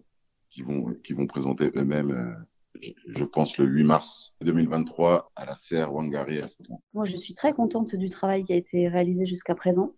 qu'ils 0.50 0.66
vont 0.66 0.94
qu'ils 1.04 1.16
vont 1.16 1.28
présenter 1.28 1.72
eux-mêmes. 1.76 2.12
euh, 2.12 2.34
je, 2.82 2.92
je 3.08 3.24
pense 3.24 3.58
le 3.58 3.66
8 3.66 3.86
mars 3.86 4.36
2023 4.42 5.32
à 5.38 5.46
la 5.46 5.56
serre 5.56 5.94
Wangari 5.94 6.40
à 6.40 6.48
Saint-Ouen. 6.48 6.82
Moi, 6.94 7.06
je 7.06 7.16
suis 7.16 7.34
très 7.34 7.54
contente 7.54 7.96
du 7.96 8.10
travail 8.10 8.44
qui 8.44 8.52
a 8.52 8.58
été 8.58 8.90
réalisé 8.90 9.26
jusqu'à 9.26 9.56
présent. 9.56 9.96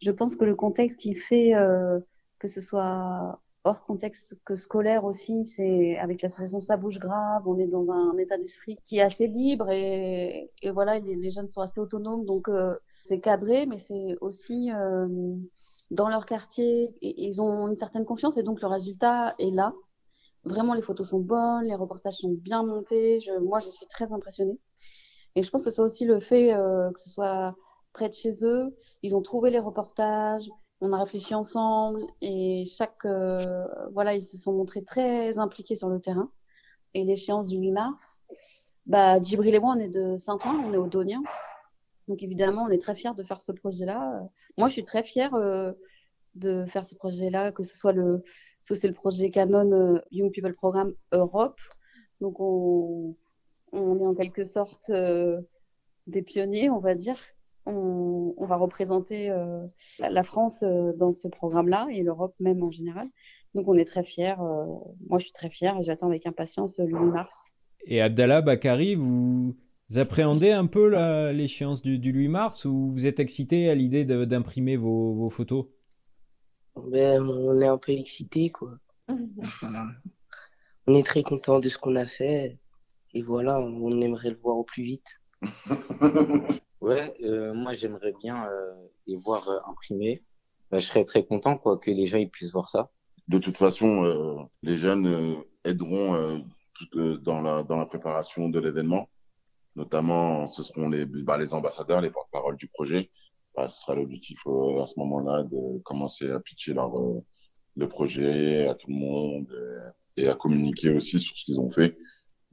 Je 0.00 0.12
pense 0.12 0.36
que 0.36 0.44
le 0.44 0.54
contexte 0.54 1.00
qui 1.00 1.16
fait 1.16 1.54
que 2.38 2.46
ce 2.48 2.60
soit 2.60 3.40
hors 3.66 3.84
contexte 3.84 4.36
que 4.44 4.54
scolaire 4.56 5.04
aussi, 5.04 5.44
c'est 5.44 5.98
avec 5.98 6.22
l'association 6.22 6.60
Ça 6.60 6.76
bouge 6.76 6.98
grave, 6.98 7.42
on 7.46 7.58
est 7.58 7.66
dans 7.66 7.90
un 7.90 8.16
état 8.18 8.38
d'esprit 8.38 8.78
qui 8.86 8.98
est 8.98 9.02
assez 9.02 9.26
libre 9.26 9.70
et, 9.70 10.50
et 10.62 10.70
voilà, 10.70 10.98
les, 11.00 11.30
jeunes 11.30 11.50
sont 11.50 11.60
assez 11.60 11.80
autonomes, 11.80 12.24
donc 12.24 12.48
euh, 12.48 12.76
c'est 13.04 13.20
cadré, 13.20 13.66
mais 13.66 13.78
c'est 13.78 14.16
aussi 14.20 14.70
euh, 14.72 15.08
dans 15.90 16.08
leur 16.08 16.26
quartier, 16.26 16.94
et, 17.02 17.26
ils 17.26 17.42
ont 17.42 17.68
une 17.68 17.76
certaine 17.76 18.04
confiance 18.04 18.36
et 18.36 18.42
donc 18.42 18.60
le 18.60 18.68
résultat 18.68 19.34
est 19.38 19.50
là. 19.50 19.74
Vraiment, 20.44 20.74
les 20.74 20.82
photos 20.82 21.08
sont 21.10 21.20
bonnes, 21.20 21.64
les 21.64 21.74
reportages 21.74 22.18
sont 22.18 22.30
bien 22.32 22.62
montés. 22.62 23.18
Moi, 23.42 23.58
je 23.58 23.68
suis 23.68 23.86
très 23.86 24.12
impressionnée. 24.12 24.58
Et 25.34 25.42
je 25.42 25.50
pense 25.50 25.64
que 25.64 25.72
c'est 25.72 25.82
aussi 25.82 26.04
le 26.04 26.20
fait 26.20 26.54
euh, 26.54 26.90
que 26.92 27.00
ce 27.00 27.10
soit 27.10 27.56
près 27.92 28.08
de 28.08 28.14
chez 28.14 28.34
eux. 28.42 28.76
Ils 29.02 29.16
ont 29.16 29.22
trouvé 29.22 29.50
les 29.50 29.58
reportages, 29.58 30.48
on 30.80 30.92
a 30.92 31.02
réfléchi 31.02 31.34
ensemble 31.34 32.02
et 32.20 32.64
chaque 32.66 33.04
euh, 33.04 33.66
voilà, 33.92 34.14
ils 34.14 34.22
se 34.22 34.36
sont 34.36 34.52
montrés 34.52 34.84
très 34.84 35.38
impliqués 35.38 35.76
sur 35.76 35.88
le 35.88 36.00
terrain. 36.00 36.30
Et 36.94 37.04
l'échéance 37.04 37.46
du 37.46 37.56
8 37.58 37.72
mars, 37.72 38.22
bah 38.86 39.20
Djibril 39.22 39.54
et 39.54 39.60
moi, 39.60 39.74
on 39.76 39.80
est 39.80 39.88
de 39.88 40.16
Saint-Ouen, 40.18 40.62
on 40.64 40.72
est 40.72 40.78
au 40.78 40.86
Donien. 40.86 41.22
Donc 42.08 42.22
évidemment, 42.22 42.64
on 42.64 42.70
est 42.70 42.80
très 42.80 42.94
fiers 42.94 43.14
de 43.16 43.24
faire 43.24 43.40
ce 43.40 43.52
projet-là. 43.52 44.22
Moi, 44.56 44.68
je 44.68 44.74
suis 44.74 44.84
très 44.84 45.02
fière 45.02 45.34
euh, 45.34 45.72
de 46.34 46.64
faire 46.66 46.86
ce 46.86 46.94
projet-là, 46.94 47.52
que 47.52 47.62
ce 47.62 47.76
soit 47.76 47.92
le 47.92 48.22
c'est 48.62 48.88
le 48.88 48.94
projet 48.94 49.30
Canon 49.30 49.70
euh, 49.72 49.98
Young 50.10 50.32
People 50.32 50.54
Programme 50.54 50.94
Europe. 51.12 51.60
Donc 52.20 52.40
on 52.40 53.16
on 53.72 54.00
est 54.00 54.06
en 54.06 54.14
quelque 54.14 54.44
sorte 54.44 54.90
euh, 54.90 55.40
des 56.06 56.22
pionniers, 56.22 56.70
on 56.70 56.78
va 56.78 56.94
dire. 56.94 57.18
On, 57.66 58.34
on 58.36 58.46
va 58.46 58.56
représenter 58.56 59.30
euh, 59.30 59.66
la, 59.98 60.22
France 60.22 60.62
euh, 60.62 60.92
dans 60.92 61.12
ce 61.12 61.28
programme-là 61.28 61.88
et 61.90 62.02
l'Europe 62.02 62.34
même 62.40 62.62
en 62.62 62.70
général. 62.70 63.08
Donc 63.54 63.68
on 63.68 63.74
est 63.74 63.84
très 63.84 64.04
fiers. 64.04 64.34
euh, 64.40 64.64
moi, 65.08 65.18
je 65.18 65.24
suis 65.24 65.32
très 65.32 65.50
fière 65.50 65.76
et 65.78 65.82
j'attends 65.82 66.08
avec 66.08 66.26
impatience 66.26 66.78
le 66.78 66.86
8 66.86 66.94
mars. 67.06 67.44
Et 67.86 68.00
Abdallah 68.00 68.42
Bakari, 68.42 68.94
vous 68.94 69.56
appréhendez 69.96 70.50
un 70.50 70.66
peu 70.66 70.90
l'échéance 71.32 71.82
du, 71.82 71.98
du 71.98 72.12
8 72.12 72.28
mars 72.28 72.64
ou 72.64 72.90
vous 72.92 73.06
êtes 73.06 73.20
excité 73.20 73.70
à 73.70 73.74
l'idée 73.74 74.04
d'imprimer 74.04 74.76
vos, 74.76 75.14
vos 75.14 75.30
photos? 75.30 75.66
Ben, 76.90 77.22
on 77.22 77.58
est 77.58 77.66
un 77.66 77.78
peu 77.78 77.92
excité, 77.92 78.50
quoi. 78.50 78.72
Voilà. 79.60 79.86
On 80.86 80.94
est 80.94 81.06
très 81.06 81.22
content 81.22 81.58
de 81.58 81.68
ce 81.68 81.78
qu'on 81.78 81.96
a 81.96 82.06
fait. 82.06 82.58
Et 83.14 83.22
voilà, 83.22 83.58
on 83.60 84.00
aimerait 84.00 84.30
le 84.30 84.36
voir 84.36 84.56
au 84.58 84.64
plus 84.64 84.82
vite. 84.82 85.20
Ouais, 86.86 87.14
euh, 87.24 87.52
moi 87.52 87.74
j'aimerais 87.74 88.12
bien 88.22 88.46
euh, 88.46 88.72
les 89.08 89.16
voir 89.16 89.48
euh, 89.48 89.58
imprimés. 89.66 90.22
Bah, 90.70 90.78
je 90.78 90.86
serais 90.86 91.04
très 91.04 91.24
content 91.24 91.58
quoi 91.58 91.78
que 91.78 91.90
les 91.90 92.06
gens 92.06 92.18
ils 92.18 92.30
puissent 92.30 92.52
voir 92.52 92.68
ça. 92.68 92.90
De 93.26 93.38
toute 93.38 93.56
façon, 93.56 94.04
euh, 94.04 94.36
les 94.62 94.76
jeunes 94.76 95.42
aideront 95.64 96.44
tout, 96.74 97.18
dans 97.18 97.42
la, 97.42 97.64
dans 97.64 97.76
la 97.76 97.86
préparation 97.86 98.48
de 98.48 98.60
l'événement. 98.60 99.08
Notamment, 99.74 100.46
ce 100.46 100.62
seront 100.62 100.88
les, 100.88 101.06
bah, 101.06 101.36
les 101.38 101.54
ambassadeurs, 101.54 102.00
les 102.00 102.10
porte-parole 102.10 102.56
du 102.56 102.68
projet. 102.68 103.10
Bah, 103.56 103.68
ce 103.68 103.80
sera 103.80 103.96
l'objectif 103.96 104.38
à 104.46 104.86
ce 104.86 104.98
moment-là 105.00 105.42
de 105.42 105.80
commencer 105.82 106.30
à 106.30 106.38
pitcher 106.38 106.74
leur, 106.74 106.92
le 107.74 107.88
projet 107.88 108.68
à 108.68 108.76
tout 108.76 108.90
le 108.90 108.94
monde 108.94 109.92
et 110.16 110.28
à 110.28 110.36
communiquer 110.36 110.90
aussi 110.90 111.18
sur 111.18 111.36
ce 111.36 111.44
qu'ils 111.46 111.58
ont 111.58 111.70
fait. 111.70 111.98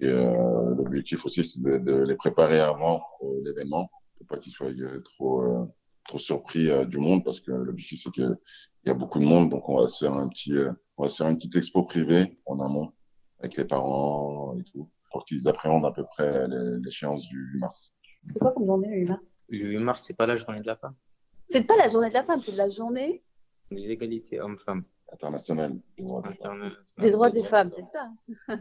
Et 0.04 0.08
euh, 0.08 0.76
l'objectif 0.76 1.24
aussi, 1.26 1.46
c'est 1.46 1.62
de, 1.62 1.78
de 1.78 1.94
les 2.04 2.16
préparer 2.16 2.60
avant 2.60 3.02
euh, 3.22 3.42
l'événement 3.46 3.90
pour 4.18 4.28
pas 4.28 4.38
qu'ils 4.38 4.52
soient 4.52 4.68
euh, 4.68 5.00
trop, 5.00 5.42
euh, 5.44 5.66
trop 6.06 6.18
surpris 6.20 6.70
euh, 6.70 6.84
du 6.84 6.98
monde 6.98 7.24
parce 7.24 7.40
que 7.40 7.52
l'objectif, 7.52 8.02
c'est 8.04 8.12
qu'il 8.12 8.38
y 8.86 8.90
a 8.90 8.94
beaucoup 8.94 9.20
de 9.20 9.24
monde. 9.24 9.50
Donc, 9.50 9.70
on 9.70 9.78
va 9.80 9.88
se 9.88 10.04
faire 10.04 10.14
un 10.14 10.28
petit, 10.28 10.52
euh, 10.54 10.74
on 10.98 11.04
va 11.04 11.10
se 11.10 11.16
faire 11.24 11.30
une 11.30 11.38
petite 11.38 11.56
expo 11.56 11.84
privée 11.84 12.38
en 12.46 12.60
amont 12.60 12.92
avec 13.40 13.56
les 13.56 13.64
parents 13.64 14.58
et 14.60 14.64
tout 14.66 14.90
pour 15.10 15.24
qu'ils 15.24 15.48
appréhendent 15.48 15.86
à 15.86 15.92
peu 15.94 16.04
près 16.04 16.48
l'échéance 16.82 17.26
du 17.30 17.38
8 17.54 17.60
mars. 17.60 17.94
C'est 18.34 18.40
quoi 18.40 18.52
comme 18.52 18.66
journée 18.66 18.90
le 18.90 18.98
8 18.98 19.10
mars? 19.10 19.22
Le 19.48 19.70
8 19.70 19.78
mars, 19.80 20.04
c'est 20.06 20.18
pas 20.18 20.26
la 20.26 20.36
journée 20.36 20.60
de 20.60 20.68
la 20.68 20.76
femme. 20.76 20.96
C'est 21.50 21.64
pas 21.64 21.78
la 21.78 21.88
journée 21.88 22.10
de 22.10 22.14
la 22.16 22.24
femme, 22.24 22.40
c'est 22.42 22.56
la 22.56 22.68
journée 22.70 23.24
Des 23.72 23.90
égalités 23.90 24.42
hommes-femmes. 24.42 24.84
International. 25.14 25.80
des 25.98 26.04
droits 26.04 26.22
des 26.24 26.34
femmes. 26.36 26.64
International. 26.64 26.78
des 27.00 27.12
droits 27.12 27.30
des 27.30 27.44
femmes, 27.44 27.70
c'est 27.70 27.86
ça 27.86 28.10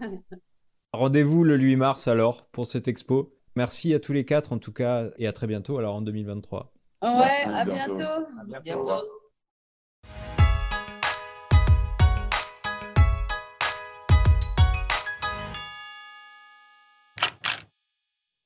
Rendez-vous 0.94 1.42
le 1.42 1.57
8 1.57 1.76
mars 1.76 2.07
alors 2.07 2.44
pour 2.50 2.66
cette 2.66 2.87
expo. 2.87 3.35
Merci 3.57 3.94
à 3.94 3.98
tous 3.98 4.12
les 4.12 4.26
quatre 4.26 4.52
en 4.52 4.59
tout 4.59 4.74
cas 4.74 5.07
et 5.16 5.26
à 5.26 5.33
très 5.33 5.46
bientôt 5.46 5.78
alors 5.78 5.94
en 5.94 6.02
2023. 6.02 6.70
Ouais, 7.00 7.09
Merci, 7.09 7.48
à 7.48 7.64
bientôt. 7.64 7.94
bientôt. 7.96 8.55
À 8.55 8.61
bientôt. 8.61 9.02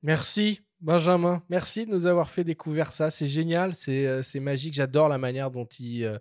Merci, 0.03 0.61
Benjamin. 0.81 1.43
Merci 1.49 1.85
de 1.85 1.91
nous 1.91 2.07
avoir 2.07 2.31
fait 2.31 2.45
découvrir 2.45 2.93
ça. 2.93 3.11
C'est 3.11 3.27
génial, 3.27 3.75
c'est 3.75 4.07
euh, 4.07 4.23
c'est 4.23 4.39
magique. 4.39 4.75
J'adore 4.75 5.09
la 5.09 5.19
manière 5.19 5.51
dont 5.51 5.67
ils, 5.81 6.05
euh, 6.05 6.19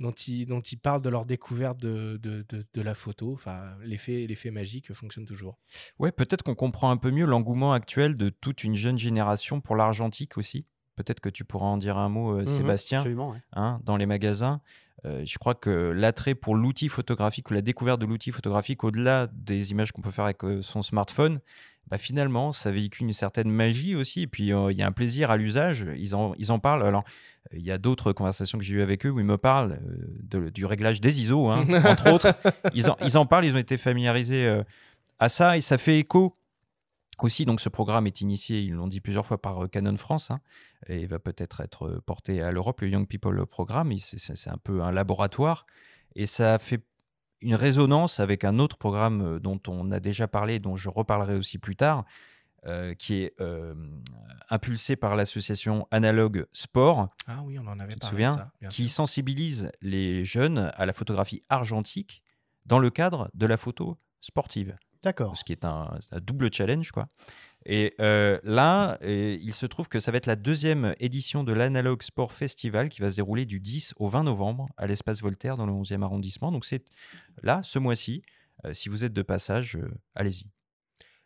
dont 0.00 0.12
ils, 0.12 0.46
dont 0.46 0.60
ils 0.60 0.76
parlent 0.78 1.02
de 1.02 1.08
leur 1.08 1.24
découverte 1.26 1.78
de, 1.80 2.16
de, 2.22 2.44
de- 2.48 2.64
de 2.72 2.82
la 2.82 2.94
photo. 2.94 3.32
Enfin, 3.32 3.76
l'effet 3.82 4.26
l'effet 4.26 4.50
magique 4.50 4.92
fonctionne 4.92 5.24
toujours. 5.24 5.58
Ouais, 5.98 6.10
peut-être 6.12 6.42
qu'on 6.42 6.54
comprend 6.54 6.90
un 6.90 6.96
peu 6.96 7.10
mieux 7.10 7.26
l'engouement 7.26 7.72
actuel 7.72 8.16
de 8.16 8.28
toute 8.28 8.64
une 8.64 8.74
jeune 8.74 8.98
génération 8.98 9.60
pour 9.60 9.76
l'argentique 9.76 10.36
aussi. 10.36 10.66
Peut-être 10.96 11.20
que 11.20 11.28
tu 11.28 11.44
pourras 11.44 11.66
en 11.66 11.76
dire 11.76 11.96
un 11.98 12.08
mot, 12.08 12.34
euh, 12.36 12.40
Mhm, 12.42 12.46
Sébastien, 12.46 12.98
Absolument. 12.98 13.30
ouais. 13.32 13.42
hein, 13.52 13.80
dans 13.84 13.96
les 13.96 14.06
magasins. 14.06 14.60
Euh, 15.04 15.22
je 15.26 15.38
crois 15.38 15.54
que 15.54 15.90
l'attrait 15.90 16.34
pour 16.34 16.54
l'outil 16.54 16.88
photographique 16.88 17.50
ou 17.50 17.54
la 17.54 17.62
découverte 17.62 18.00
de 18.00 18.06
l'outil 18.06 18.30
photographique, 18.32 18.84
au-delà 18.84 19.26
des 19.32 19.70
images 19.72 19.92
qu'on 19.92 20.00
peut 20.02 20.10
faire 20.12 20.24
avec 20.24 20.42
euh, 20.44 20.62
son 20.62 20.82
smartphone, 20.82 21.40
bah, 21.88 21.98
finalement, 21.98 22.52
ça 22.52 22.70
véhicule 22.70 23.06
une 23.06 23.12
certaine 23.12 23.50
magie 23.50 23.94
aussi. 23.94 24.22
Et 24.22 24.26
puis, 24.26 24.52
euh, 24.52 24.72
il 24.72 24.78
y 24.78 24.82
a 24.82 24.86
un 24.86 24.92
plaisir 24.92 25.30
à 25.30 25.36
l'usage. 25.36 25.86
Ils 25.98 26.14
en, 26.14 26.34
ils 26.38 26.50
en 26.50 26.58
parlent. 26.58 26.84
Alors, 26.86 27.04
il 27.52 27.62
y 27.62 27.70
a 27.70 27.78
d'autres 27.78 28.12
conversations 28.12 28.56
que 28.58 28.64
j'ai 28.64 28.74
eues 28.76 28.82
avec 28.82 29.04
eux 29.04 29.10
où 29.10 29.20
ils 29.20 29.26
me 29.26 29.36
parlent 29.36 29.72
euh, 29.86 30.06
de- 30.22 30.48
du 30.50 30.64
réglage 30.64 31.00
des 31.00 31.20
ISO, 31.20 31.48
hein, 31.50 31.64
entre 31.84 32.10
autres. 32.12 32.34
Ils 32.74 32.88
en, 32.90 32.96
ils 33.02 33.18
en 33.18 33.26
parlent, 33.26 33.44
ils 33.44 33.54
ont 33.54 33.58
été 33.58 33.76
familiarisés 33.76 34.46
euh, 34.46 34.62
à 35.18 35.28
ça 35.28 35.56
et 35.56 35.60
ça 35.60 35.76
fait 35.78 35.98
écho 35.98 36.36
aussi. 37.20 37.44
Donc, 37.44 37.60
ce 37.60 37.68
programme 37.68 38.06
est 38.06 38.20
initié, 38.22 38.60
ils 38.62 38.72
l'ont 38.72 38.88
dit 38.88 39.00
plusieurs 39.00 39.26
fois, 39.26 39.40
par 39.40 39.68
Canon 39.70 39.96
France 39.98 40.30
hein, 40.30 40.40
et 40.88 41.06
va 41.06 41.18
peut-être 41.18 41.60
être 41.60 42.02
porté 42.06 42.40
à 42.42 42.50
l'Europe. 42.50 42.80
Le 42.80 42.88
Young 42.88 43.06
People 43.06 43.44
Programme, 43.46 43.92
c'est 43.98 44.50
un 44.50 44.58
peu 44.58 44.82
un 44.82 44.90
laboratoire 44.90 45.66
et 46.16 46.26
ça 46.26 46.58
fait 46.58 46.80
une 47.44 47.54
résonance 47.54 48.18
avec 48.20 48.42
un 48.44 48.58
autre 48.58 48.76
programme 48.76 49.22
euh, 49.22 49.38
dont 49.38 49.60
on 49.68 49.90
a 49.92 50.00
déjà 50.00 50.26
parlé, 50.26 50.58
dont 50.58 50.76
je 50.76 50.88
reparlerai 50.88 51.34
aussi 51.36 51.58
plus 51.58 51.76
tard, 51.76 52.04
euh, 52.66 52.94
qui 52.94 53.16
est 53.22 53.34
euh, 53.40 53.74
impulsé 54.48 54.96
par 54.96 55.16
l'association 55.16 55.86
Analogue 55.90 56.46
Sport, 56.52 57.08
Ah 57.26 57.42
oui, 57.44 57.58
on 57.58 57.66
en 57.66 57.78
avait 57.78 57.94
parlé. 57.96 58.10
souviens 58.10 58.30
de 58.30 58.34
ça, 58.34 58.50
qui 58.70 58.88
sûr. 58.88 58.96
sensibilise 58.96 59.70
les 59.82 60.24
jeunes 60.24 60.72
à 60.74 60.86
la 60.86 60.92
photographie 60.94 61.42
argentique 61.50 62.22
dans 62.64 62.78
le 62.78 62.88
cadre 62.90 63.30
de 63.34 63.44
la 63.46 63.58
photo 63.58 63.98
sportive 64.22 64.74
D'accord. 65.02 65.36
ce 65.36 65.44
qui 65.44 65.52
est 65.52 65.66
un, 65.66 65.90
un 66.12 66.20
double 66.20 66.50
challenge. 66.50 66.90
Quoi. 66.90 67.06
Et 67.66 67.94
euh, 68.00 68.38
là, 68.42 68.98
euh, 69.02 69.38
il 69.40 69.52
se 69.52 69.66
trouve 69.66 69.88
que 69.88 70.00
ça 70.00 70.10
va 70.10 70.18
être 70.18 70.26
la 70.26 70.36
deuxième 70.36 70.94
édition 71.00 71.44
de 71.44 71.52
l'Analog 71.52 72.02
Sport 72.02 72.32
Festival 72.32 72.88
qui 72.88 73.00
va 73.00 73.10
se 73.10 73.16
dérouler 73.16 73.46
du 73.46 73.60
10 73.60 73.94
au 73.96 74.08
20 74.08 74.24
novembre 74.24 74.68
à 74.76 74.86
l'espace 74.86 75.22
Voltaire 75.22 75.56
dans 75.56 75.66
le 75.66 75.72
11e 75.72 76.02
arrondissement. 76.02 76.52
Donc 76.52 76.64
c'est 76.64 76.84
là, 77.42 77.60
ce 77.62 77.78
mois-ci. 77.78 78.22
Euh, 78.64 78.74
si 78.74 78.88
vous 78.88 79.04
êtes 79.04 79.12
de 79.12 79.22
passage, 79.22 79.76
euh, 79.76 79.90
allez-y. 80.14 80.46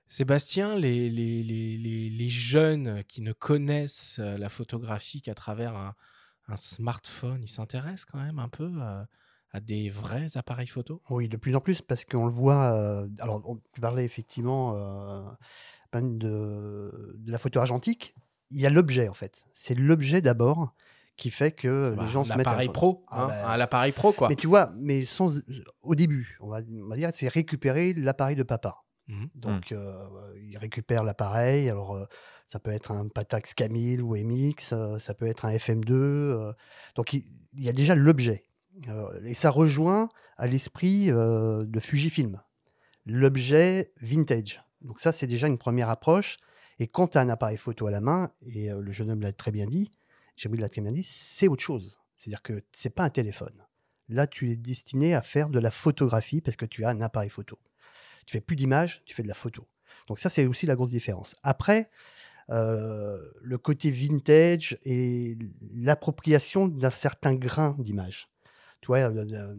Sébastien, 0.06 0.78
les, 0.78 1.10
les, 1.10 1.42
les, 1.42 1.76
les, 1.76 2.08
les 2.08 2.28
jeunes 2.30 3.04
qui 3.04 3.20
ne 3.20 3.32
connaissent 3.32 4.18
la 4.18 4.48
photographie 4.48 5.20
qu'à 5.20 5.34
travers 5.34 5.76
un, 5.76 5.94
un 6.48 6.56
smartphone, 6.56 7.42
ils 7.42 7.48
s'intéressent 7.48 8.06
quand 8.06 8.22
même 8.22 8.38
un 8.38 8.48
peu 8.48 8.70
euh, 8.80 9.04
à 9.52 9.60
des 9.60 9.90
vrais 9.90 10.36
appareils 10.36 10.66
photo? 10.66 11.02
Oui, 11.10 11.28
de 11.28 11.36
plus 11.36 11.54
en 11.54 11.60
plus, 11.60 11.82
parce 11.82 12.04
qu'on 12.04 12.24
le 12.24 12.32
voit. 12.32 12.72
euh, 12.74 13.08
alors, 13.20 13.42
on 13.46 13.56
tu 13.74 13.80
parlais 13.80 14.04
effectivement 14.04 14.74
de, 15.92 17.14
de 17.18 17.32
la 17.32 17.38
photo 17.38 17.60
argentique. 17.60 18.14
Il 18.50 18.60
y 18.60 18.66
a 18.66 18.70
l'objet, 18.70 19.08
en 19.08 19.14
fait. 19.14 19.44
C'est 19.52 19.74
l'objet 19.74 20.20
d'abord 20.22 20.74
qui 21.16 21.30
fait 21.30 21.50
que 21.52 21.94
Bah, 21.94 22.04
les 22.04 22.08
gens 22.08 22.24
se 22.24 22.28
mettent 22.30 22.38
L'appareil 22.38 22.68
pro, 22.68 23.04
Ah 23.08 23.24
hein, 23.24 23.26
bah, 23.28 23.56
l'appareil 23.56 23.92
pro 23.92 24.12
quoi. 24.12 24.28
Mais 24.28 24.36
tu 24.36 24.46
vois, 24.46 24.72
mais 24.76 25.04
sans, 25.04 25.42
au 25.82 25.94
début, 25.94 26.38
on 26.40 26.48
va, 26.48 26.60
on 26.84 26.88
va 26.88 26.96
dire, 26.96 27.10
c'est 27.12 27.28
récupérer 27.28 27.92
l'appareil 27.92 28.36
de 28.36 28.44
papa. 28.44 28.84
Mhm. 29.08 29.28
Donc, 29.34 29.72
euh, 29.72 29.94
il 30.48 30.56
récupère 30.58 31.02
l'appareil. 31.02 31.68
Alors, 31.70 31.96
euh, 31.96 32.04
ça 32.46 32.60
peut 32.60 32.70
être 32.70 32.92
un 32.92 33.08
Patax 33.08 33.52
Camille 33.54 34.00
ou 34.00 34.14
MX, 34.16 34.72
euh, 34.72 34.98
ça 34.98 35.12
peut 35.14 35.26
être 35.26 35.44
un 35.44 35.50
FM2. 35.50 35.92
euh, 35.92 36.52
donc, 36.94 37.12
il, 37.12 37.24
il 37.54 37.64
y 37.64 37.68
a 37.68 37.72
déjà 37.72 37.94
l'objet. 37.94 38.44
Et 39.24 39.34
ça 39.34 39.50
rejoint 39.50 40.08
à 40.36 40.46
l'esprit 40.46 41.06
de 41.08 41.80
Fujifilm, 41.80 42.40
l'objet 43.06 43.92
vintage. 44.00 44.62
Donc, 44.82 45.00
ça, 45.00 45.12
c'est 45.12 45.26
déjà 45.26 45.46
une 45.46 45.58
première 45.58 45.90
approche. 45.90 46.38
Et 46.78 46.86
quand 46.86 47.08
tu 47.08 47.18
as 47.18 47.20
un 47.20 47.28
appareil 47.28 47.56
photo 47.56 47.86
à 47.86 47.90
la 47.90 48.00
main, 48.00 48.32
et 48.46 48.70
euh, 48.70 48.80
le 48.80 48.92
jeune 48.92 49.10
homme 49.10 49.20
l'a 49.20 49.32
très 49.32 49.50
bien 49.50 49.66
dit, 49.66 49.90
Jibril 50.36 50.60
l'a 50.60 50.68
très 50.68 50.80
bien 50.80 50.92
dit, 50.92 51.02
c'est 51.02 51.48
autre 51.48 51.62
chose. 51.62 52.00
C'est-à-dire 52.16 52.42
que 52.42 52.62
c'est 52.72 52.90
pas 52.90 53.04
un 53.04 53.10
téléphone. 53.10 53.64
Là, 54.08 54.26
tu 54.26 54.50
es 54.50 54.56
destiné 54.56 55.14
à 55.14 55.22
faire 55.22 55.50
de 55.50 55.58
la 55.58 55.70
photographie 55.70 56.40
parce 56.40 56.56
que 56.56 56.66
tu 56.66 56.84
as 56.84 56.90
un 56.90 57.00
appareil 57.00 57.30
photo. 57.30 57.58
Tu 58.26 58.32
fais 58.32 58.40
plus 58.40 58.56
d'images, 58.56 59.02
tu 59.04 59.14
fais 59.14 59.22
de 59.22 59.28
la 59.28 59.34
photo. 59.34 59.66
Donc 60.08 60.18
ça, 60.18 60.30
c'est 60.30 60.46
aussi 60.46 60.66
la 60.66 60.76
grosse 60.76 60.90
différence. 60.90 61.36
Après, 61.42 61.90
euh, 62.50 63.18
le 63.42 63.58
côté 63.58 63.90
vintage 63.90 64.78
et 64.84 65.36
l'appropriation 65.74 66.66
d'un 66.66 66.90
certain 66.90 67.34
grain 67.34 67.76
d'image. 67.78 68.28
Tu 68.80 68.86
vois, 68.86 68.98
euh, 69.00 69.54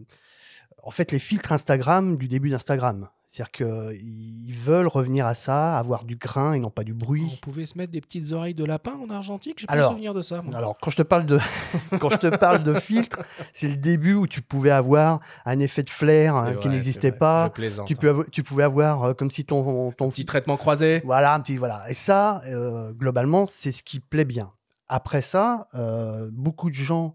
en 0.82 0.90
fait, 0.90 1.12
les 1.12 1.20
filtres 1.20 1.52
Instagram 1.52 2.16
du 2.16 2.26
début 2.26 2.50
d'Instagram. 2.50 3.08
C'est-à-dire 3.32 3.52
qu'ils 3.52 4.54
veulent 4.56 4.88
revenir 4.88 5.24
à 5.24 5.36
ça, 5.36 5.78
avoir 5.78 6.04
du 6.04 6.16
grain 6.16 6.54
et 6.54 6.58
non 6.58 6.68
pas 6.70 6.82
du 6.82 6.92
On 6.92 6.96
bruit. 6.96 7.38
pouvait 7.42 7.64
se 7.64 7.78
mettre 7.78 7.92
des 7.92 8.00
petites 8.00 8.32
oreilles 8.32 8.54
de 8.54 8.64
lapin 8.64 8.94
en 9.00 9.08
argentique? 9.08 9.60
J'ai 9.60 9.68
pas 9.68 9.74
Alors, 9.74 9.92
souvenir 9.92 10.12
de 10.14 10.20
ça. 10.20 10.42
moi. 10.42 10.52
Alors, 10.56 10.76
quand 10.82 10.90
je 10.90 10.96
te 10.96 11.02
parle 11.02 11.26
de, 11.26 11.38
quand 12.00 12.10
je 12.10 12.16
te 12.16 12.26
parle 12.36 12.64
de 12.64 12.74
filtre, 12.74 13.22
c'est 13.52 13.68
le 13.68 13.76
début 13.76 14.14
où 14.14 14.26
tu 14.26 14.42
pouvais 14.42 14.72
avoir 14.72 15.20
un 15.44 15.60
effet 15.60 15.84
de 15.84 15.90
flair 15.90 16.34
hein, 16.34 16.56
qui 16.56 16.68
n'existait 16.68 17.12
pas. 17.12 17.50
Plaisante, 17.50 17.86
Tu, 17.86 17.94
hein. 17.94 17.96
peux 18.00 18.10
avo- 18.12 18.30
tu 18.30 18.42
pouvais 18.42 18.64
avoir 18.64 19.04
euh, 19.04 19.14
comme 19.14 19.30
si 19.30 19.44
ton, 19.44 19.92
ton 19.92 20.08
Petit 20.10 20.24
traitement 20.24 20.56
croisé. 20.56 21.00
Voilà, 21.04 21.32
un 21.32 21.38
petit 21.38 21.56
voilà. 21.56 21.88
Et 21.88 21.94
ça, 21.94 22.42
euh, 22.48 22.90
globalement, 22.92 23.46
c'est 23.46 23.70
ce 23.70 23.84
qui 23.84 24.00
plaît 24.00 24.24
bien. 24.24 24.50
Après 24.88 25.22
ça, 25.22 25.68
euh, 25.76 26.28
beaucoup 26.32 26.68
de 26.68 26.74
gens 26.74 27.14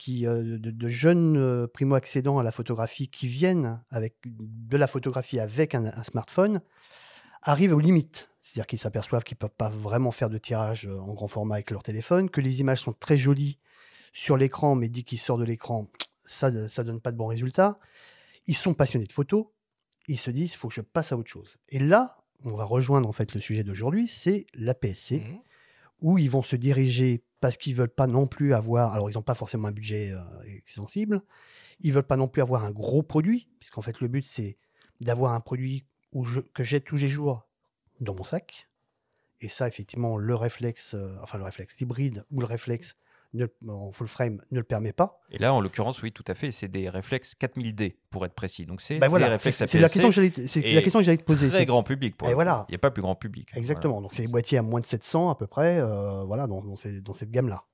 qui, 0.00 0.26
euh, 0.26 0.56
de, 0.58 0.88
jeunes 0.88 1.36
euh, 1.36 1.66
primo-accédants 1.66 2.38
à 2.38 2.42
la 2.42 2.52
photographie 2.52 3.08
qui 3.08 3.26
viennent 3.26 3.84
avec 3.90 4.16
de 4.24 4.76
la 4.78 4.86
photographie 4.86 5.38
avec 5.38 5.74
un, 5.74 6.02
smartphone 6.02 6.62
arrivent 7.42 7.74
aux 7.74 7.80
limites. 7.80 8.30
C'est-à-dire 8.40 8.66
qu'ils 8.66 8.78
s'aperçoivent 8.78 9.24
qu'ils 9.24 9.34
ne 9.34 9.40
peuvent 9.40 9.56
pas 9.58 9.68
vraiment 9.68 10.10
faire 10.10 10.30
de 10.30 10.38
tirage 10.38 10.86
euh, 10.86 10.98
en 10.98 11.12
grand 11.12 11.28
format 11.28 11.56
avec 11.56 11.70
leur 11.70 11.82
téléphone, 11.82 12.30
que 12.30 12.40
les 12.40 12.60
images 12.60 12.80
sont 12.80 12.94
très 12.94 13.18
jolies 13.18 13.58
sur 14.14 14.38
l'écran, 14.38 14.74
mais 14.74 14.88
dès 14.88 15.02
qu'ils 15.02 15.20
sortent 15.20 15.40
de 15.40 15.44
l'écran, 15.44 15.86
ça 16.24 16.50
ne 16.50 16.82
donne 16.82 17.02
pas 17.02 17.12
de 17.12 17.18
bons 17.18 17.26
résultats. 17.26 17.78
Ils 18.46 18.56
sont 18.56 18.72
passionnés 18.72 19.06
de 19.06 19.12
photos, 19.12 19.48
ils 20.08 20.18
se 20.18 20.30
disent, 20.30 20.54
il 20.54 20.56
faut 20.56 20.68
que 20.68 20.74
je 20.74 20.80
passe 20.80 21.12
à 21.12 21.18
autre 21.18 21.28
chose. 21.28 21.58
Et 21.68 21.78
là, 21.78 22.24
on 22.42 22.54
va 22.54 22.64
rejoindre 22.64 23.06
en 23.06 23.12
fait 23.12 23.34
le 23.34 23.40
sujet 23.42 23.64
d'aujourd'hui, 23.64 24.08
c'est 24.08 24.46
la 24.54 24.72
PSC, 24.72 25.20
Mhm. 25.20 25.40
Où 26.00 26.18
ils 26.18 26.30
vont 26.30 26.42
se 26.42 26.56
diriger 26.56 27.22
parce 27.40 27.56
qu'ils 27.56 27.74
veulent 27.74 27.88
pas 27.88 28.06
non 28.06 28.26
plus 28.26 28.54
avoir, 28.54 28.92
alors 28.92 29.10
ils 29.10 29.14
n'ont 29.14 29.22
pas 29.22 29.34
forcément 29.34 29.68
un 29.68 29.72
budget 29.72 30.12
euh, 30.12 30.20
extensible, 30.44 31.22
ils 31.80 31.92
veulent 31.92 32.02
pas 32.02 32.16
non 32.16 32.28
plus 32.28 32.42
avoir 32.42 32.64
un 32.64 32.70
gros 32.70 33.02
produit, 33.02 33.48
puisqu'en 33.58 33.82
fait 33.82 34.00
le 34.00 34.08
but 34.08 34.24
c'est 34.24 34.58
d'avoir 35.00 35.32
un 35.32 35.40
produit 35.40 35.86
que 36.54 36.64
j'ai 36.64 36.80
tous 36.80 36.96
les 36.96 37.08
jours 37.08 37.48
dans 38.00 38.14
mon 38.14 38.24
sac. 38.24 38.68
Et 39.42 39.48
ça, 39.48 39.66
effectivement, 39.68 40.18
le 40.18 40.34
réflexe, 40.34 40.94
euh, 40.94 41.16
enfin 41.22 41.38
le 41.38 41.44
réflexe 41.44 41.80
hybride 41.80 42.24
ou 42.30 42.40
le 42.40 42.46
réflexe 42.46 42.96
ne 43.34 43.44
le- 43.44 43.70
en 43.70 43.90
full 43.92 44.08
frame 44.08 44.40
ne 44.50 44.58
le 44.58 44.64
permet 44.64 44.92
pas. 44.92 45.20
Et 45.30 45.38
là, 45.38 45.54
en 45.54 45.60
l'occurrence, 45.60 46.02
oui, 46.02 46.10
tout 46.12 46.24
à 46.26 46.34
fait, 46.34 46.50
c'est 46.50 46.68
des 46.68 46.88
réflexes 46.88 47.34
4000D 47.38 47.96
pour 48.10 48.24
être 48.24 48.34
précis. 48.34 48.66
Donc 48.66 48.80
c'est 48.80 48.98
Ben 48.98 49.06
des 49.06 49.10
voilà, 49.10 49.26
c'est 49.26 49.32
réflexes 49.50 49.56
c'est 49.70 49.78
la 49.78 49.86
APS-C 49.86 49.92
question 49.92 50.08
que 50.08 50.14
j'allais, 50.14 50.48
c'est 50.48 50.60
et 50.60 50.74
la 50.74 50.82
question 50.82 50.98
que 51.00 51.04
j'allais 51.04 51.18
te 51.18 51.24
poser. 51.24 51.48
Très 51.48 51.58
c'est- 51.58 51.66
grand 51.66 51.82
public. 51.82 52.16
Pour 52.16 52.28
Et 52.28 52.34
voilà. 52.34 52.64
Il 52.68 52.72
n'y 52.72 52.76
a 52.76 52.78
pas 52.78 52.90
plus 52.90 53.02
grand 53.02 53.14
public. 53.14 53.48
Exactement. 53.54 54.00
Donc 54.00 54.14
c'est 54.14 54.22
des 54.26 54.32
boîtiers 54.32 54.58
à 54.58 54.62
moins 54.62 54.80
de 54.80 54.86
700 54.86 55.30
à 55.30 55.36
peu 55.36 55.46
près, 55.46 55.78
euh, 55.80 56.24
voilà, 56.24 56.46
dans, 56.46 56.62
dans 56.62 56.76
ces- 56.76 57.00
dans 57.00 57.12
cette 57.12 57.30
gamme-là. 57.30 57.64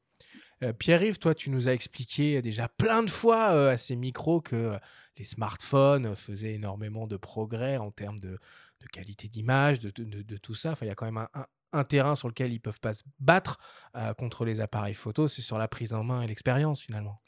Euh, 0.63 0.73
Pierre-Yves, 0.73 1.19
toi, 1.19 1.35
tu 1.35 1.51
nous 1.51 1.69
as 1.69 1.73
expliqué 1.73 2.41
déjà 2.41 2.69
plein 2.69 3.03
de 3.03 3.11
fois 3.11 3.51
euh, 3.53 3.73
à 3.73 3.77
ces 3.79 3.95
micros 3.95 4.41
que 4.41 4.79
les 5.19 5.25
smartphones 5.25 6.17
faisaient 6.17 6.55
énormément 6.55 7.07
de 7.07 7.17
progrès 7.17 7.77
en 7.77 7.91
termes 7.91 8.19
de, 8.19 8.39
de 8.81 8.87
qualité 8.93 9.29
d'image, 9.29 9.81
de, 9.81 9.91
de- 10.03 10.23
de 10.23 10.37
tout 10.39 10.55
ça. 10.55 10.73
Enfin, 10.73 10.87
il 10.87 10.89
y 10.89 10.93
a 10.93 10.95
quand 10.95 11.05
même 11.07 11.19
un, 11.19 11.29
un- 11.35 11.47
un 11.73 11.85
terrain 11.85 12.17
sur 12.17 12.29
lequel 12.29 12.53
ils 12.53 12.61
peuvent 12.61 12.81
pas 12.81 12.95
se 12.95 13.03
battre 13.21 13.59
euh, 13.97 14.15
contre 14.15 14.45
les 14.45 14.61
appareils 14.61 14.95
photo, 14.95 15.29
c'est 15.29 15.43
sur 15.43 15.59
la 15.59 15.69
prise 15.69 15.93
en 15.93 16.05
main 16.05 16.23
et 16.23 16.27
l'expérience 16.27 16.81
finalement. 16.81 17.21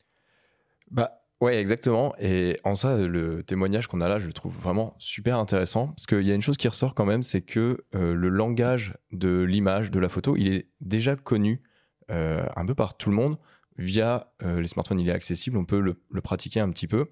Bah 0.91 1.21
ouais, 1.41 1.59
exactement. 1.59 2.15
Et 2.19 2.59
en 2.65 2.75
ça, 2.75 2.97
le 2.97 3.43
témoignage 3.43 3.87
qu'on 3.87 4.01
a 4.01 4.09
là, 4.09 4.19
je 4.19 4.27
le 4.27 4.33
trouve 4.33 4.55
vraiment 4.55 4.95
super 4.99 5.39
intéressant. 5.39 5.89
Parce 5.89 6.07
qu'il 6.07 6.23
y 6.23 6.33
a 6.33 6.35
une 6.35 6.43
chose 6.43 6.57
qui 6.57 6.69
ressort 6.69 6.95
quand 6.95 7.07
même, 7.07 7.23
c'est 7.23 7.43
que 7.43 7.85
euh, 7.95 8.15
le 8.15 8.29
langage 8.29 8.95
de 9.13 9.41
l'image, 9.41 9.91
de 9.91 9.99
la 9.99 10.09
photo, 10.09 10.37
il 10.37 10.53
est 10.53 10.69
déjà 10.81 11.17
connu 11.17 11.63
euh, 12.11 12.47
un 12.57 12.65
peu 12.65 12.75
par 12.75 12.97
tout 12.97 13.11
le 13.11 13.17
monde. 13.17 13.39
Via 13.81 14.33
les 14.43 14.67
smartphones, 14.67 14.99
il 14.99 15.09
est 15.09 15.13
accessible, 15.13 15.57
on 15.57 15.65
peut 15.65 15.79
le, 15.79 16.03
le 16.11 16.21
pratiquer 16.21 16.59
un 16.59 16.69
petit 16.71 16.89
peu. 16.89 17.07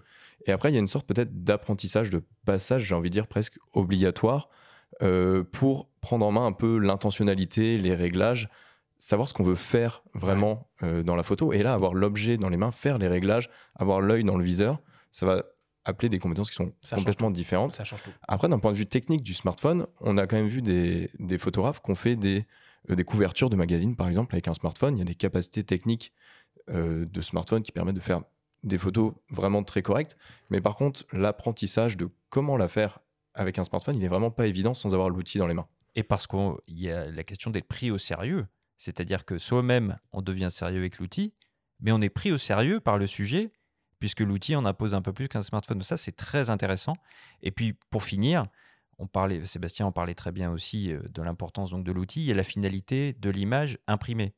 Et 0.47 0.51
après, 0.51 0.71
il 0.71 0.75
y 0.75 0.77
a 0.77 0.81
une 0.81 0.89
sorte 0.89 1.07
peut-être 1.07 1.45
d'apprentissage, 1.45 2.11
de 2.11 2.23
passage, 2.45 2.83
j'ai 2.83 2.95
envie 2.97 3.09
de 3.09 3.13
dire 3.13 3.29
presque 3.29 3.57
obligatoire, 3.73 4.49
euh, 5.03 5.45
pour 5.45 5.89
prendre 6.01 6.25
en 6.25 6.33
main 6.33 6.47
un 6.47 6.53
peu 6.53 6.79
l'intentionnalité, 6.79 7.79
les 7.79 7.95
réglages, 7.95 8.49
savoir 8.99 9.29
ce 9.29 9.35
qu'on 9.35 9.45
veut 9.45 9.55
faire 9.55 10.03
vraiment 10.15 10.71
euh, 10.83 11.03
dans 11.03 11.17
la 11.17 11.23
photo. 11.23 11.53
Et 11.53 11.63
là, 11.63 11.75
avoir 11.75 11.95
l'objet 11.95 12.37
dans 12.37 12.49
les 12.49 12.57
mains, 12.57 12.71
faire 12.71 12.99
les 12.99 13.09
réglages, 13.09 13.51
avoir 13.75 14.01
l'œil 14.01 14.25
dans 14.25 14.37
le 14.37 14.45
viseur, 14.45 14.81
ça 15.11 15.27
va 15.27 15.45
appeler 15.85 16.09
des 16.09 16.19
compétences 16.19 16.51
qui 16.51 16.57
sont 16.57 16.73
Ça 16.81 16.97
complètement 16.97 17.31
différentes. 17.31 17.73
Ça 17.73 17.85
change 17.85 18.03
tout. 18.03 18.11
Après, 18.27 18.49
d'un 18.49 18.59
point 18.59 18.73
de 18.73 18.77
vue 18.77 18.87
technique 18.87 19.23
du 19.23 19.35
smartphone, 19.35 19.87
on 20.01 20.17
a 20.17 20.27
quand 20.27 20.37
même 20.37 20.49
vu 20.49 20.63
des, 20.63 21.11
des 21.19 21.39
photographes 21.39 21.81
qui 21.83 21.91
ont 21.91 21.95
fait 21.95 22.17
des, 22.17 22.47
euh, 22.91 22.97
des 22.97 23.05
couvertures 23.05 23.51
de 23.51 23.57
magazines, 23.57 23.97
par 23.97 24.09
exemple, 24.09 24.35
avec 24.35 24.49
un 24.49 24.55
smartphone. 24.55 24.97
Il 24.97 24.99
y 25.01 25.03
a 25.03 25.07
des 25.07 25.15
capacités 25.15 25.65
techniques 25.65 26.13
de 26.69 27.21
smartphone 27.21 27.63
qui 27.63 27.71
permettent 27.71 27.95
de 27.95 28.01
faire 28.01 28.23
des 28.65 28.77
photos 28.77 29.13
vraiment 29.31 29.63
très 29.63 29.83
correctes. 29.83 30.17
Mais 30.51 30.61
par 30.61 30.75
contre, 30.75 31.05
l'apprentissage 31.13 31.97
de 31.97 32.09
comment 32.29 32.57
la 32.57 32.67
faire 32.67 32.99
avec 33.37 33.59
un 33.59 33.65
smartphone, 33.65 33.97
il 33.97 34.05
est 34.05 34.09
vraiment 34.09 34.31
pas 34.31 34.47
évident 34.47 34.75
sans 34.75 34.95
avoir 34.95 35.09
l'outil 35.09 35.39
dans 35.39 35.47
les 35.47 35.55
mains. 35.55 35.69
Et 35.95 36.03
parce 36.03 36.27
qu'il 36.27 36.57
y 36.69 36.91
a 36.91 37.07
la 37.07 37.23
question 37.23 37.51
d'être 37.51 37.69
pris 37.69 37.91
au 37.91 37.99
sérieux. 37.99 38.47
C'est-à-dire 38.77 39.25
que 39.25 39.39
soi-même, 39.39 39.97
on 40.13 40.21
devient 40.21 40.49
sérieux 40.51 40.79
avec 40.79 40.99
l'outil, 40.99 41.33
mais 41.81 41.93
on 41.93 42.01
est 42.01 42.11
pris 42.11 42.33
au 42.33 42.39
sérieux 42.39 42.81
par 42.81 42.99
le 42.99 43.07
sujet, 43.07 43.51
puisque 43.99 44.21
l'outil 44.21 44.57
en 44.57 44.67
impose 44.67 44.95
un 44.95 45.03
peu 45.03 45.13
plus 45.13 45.29
qu'un 45.29 45.43
smartphone. 45.43 45.83
Ça, 45.83 45.97
c'est 45.97 46.17
très 46.17 46.51
intéressant. 46.51 46.97
Et 47.43 47.51
puis, 47.51 47.75
pour 47.91 48.03
finir, 48.03 48.47
on 48.99 49.07
parlait, 49.07 49.45
Sébastien 49.45 49.87
en 49.87 49.93
parlait 49.93 50.15
très 50.15 50.33
bien 50.33 50.51
aussi 50.51 50.93
euh, 50.93 51.01
de 51.11 51.23
l'importance 51.23 51.71
donc 51.71 51.85
de 51.85 51.93
l'outil. 51.93 52.31
A 52.31 52.35
la 52.35 52.45
finalité 52.45 53.15
de 53.15 53.31
l'image 53.31 53.79
imprimée. 53.87 54.35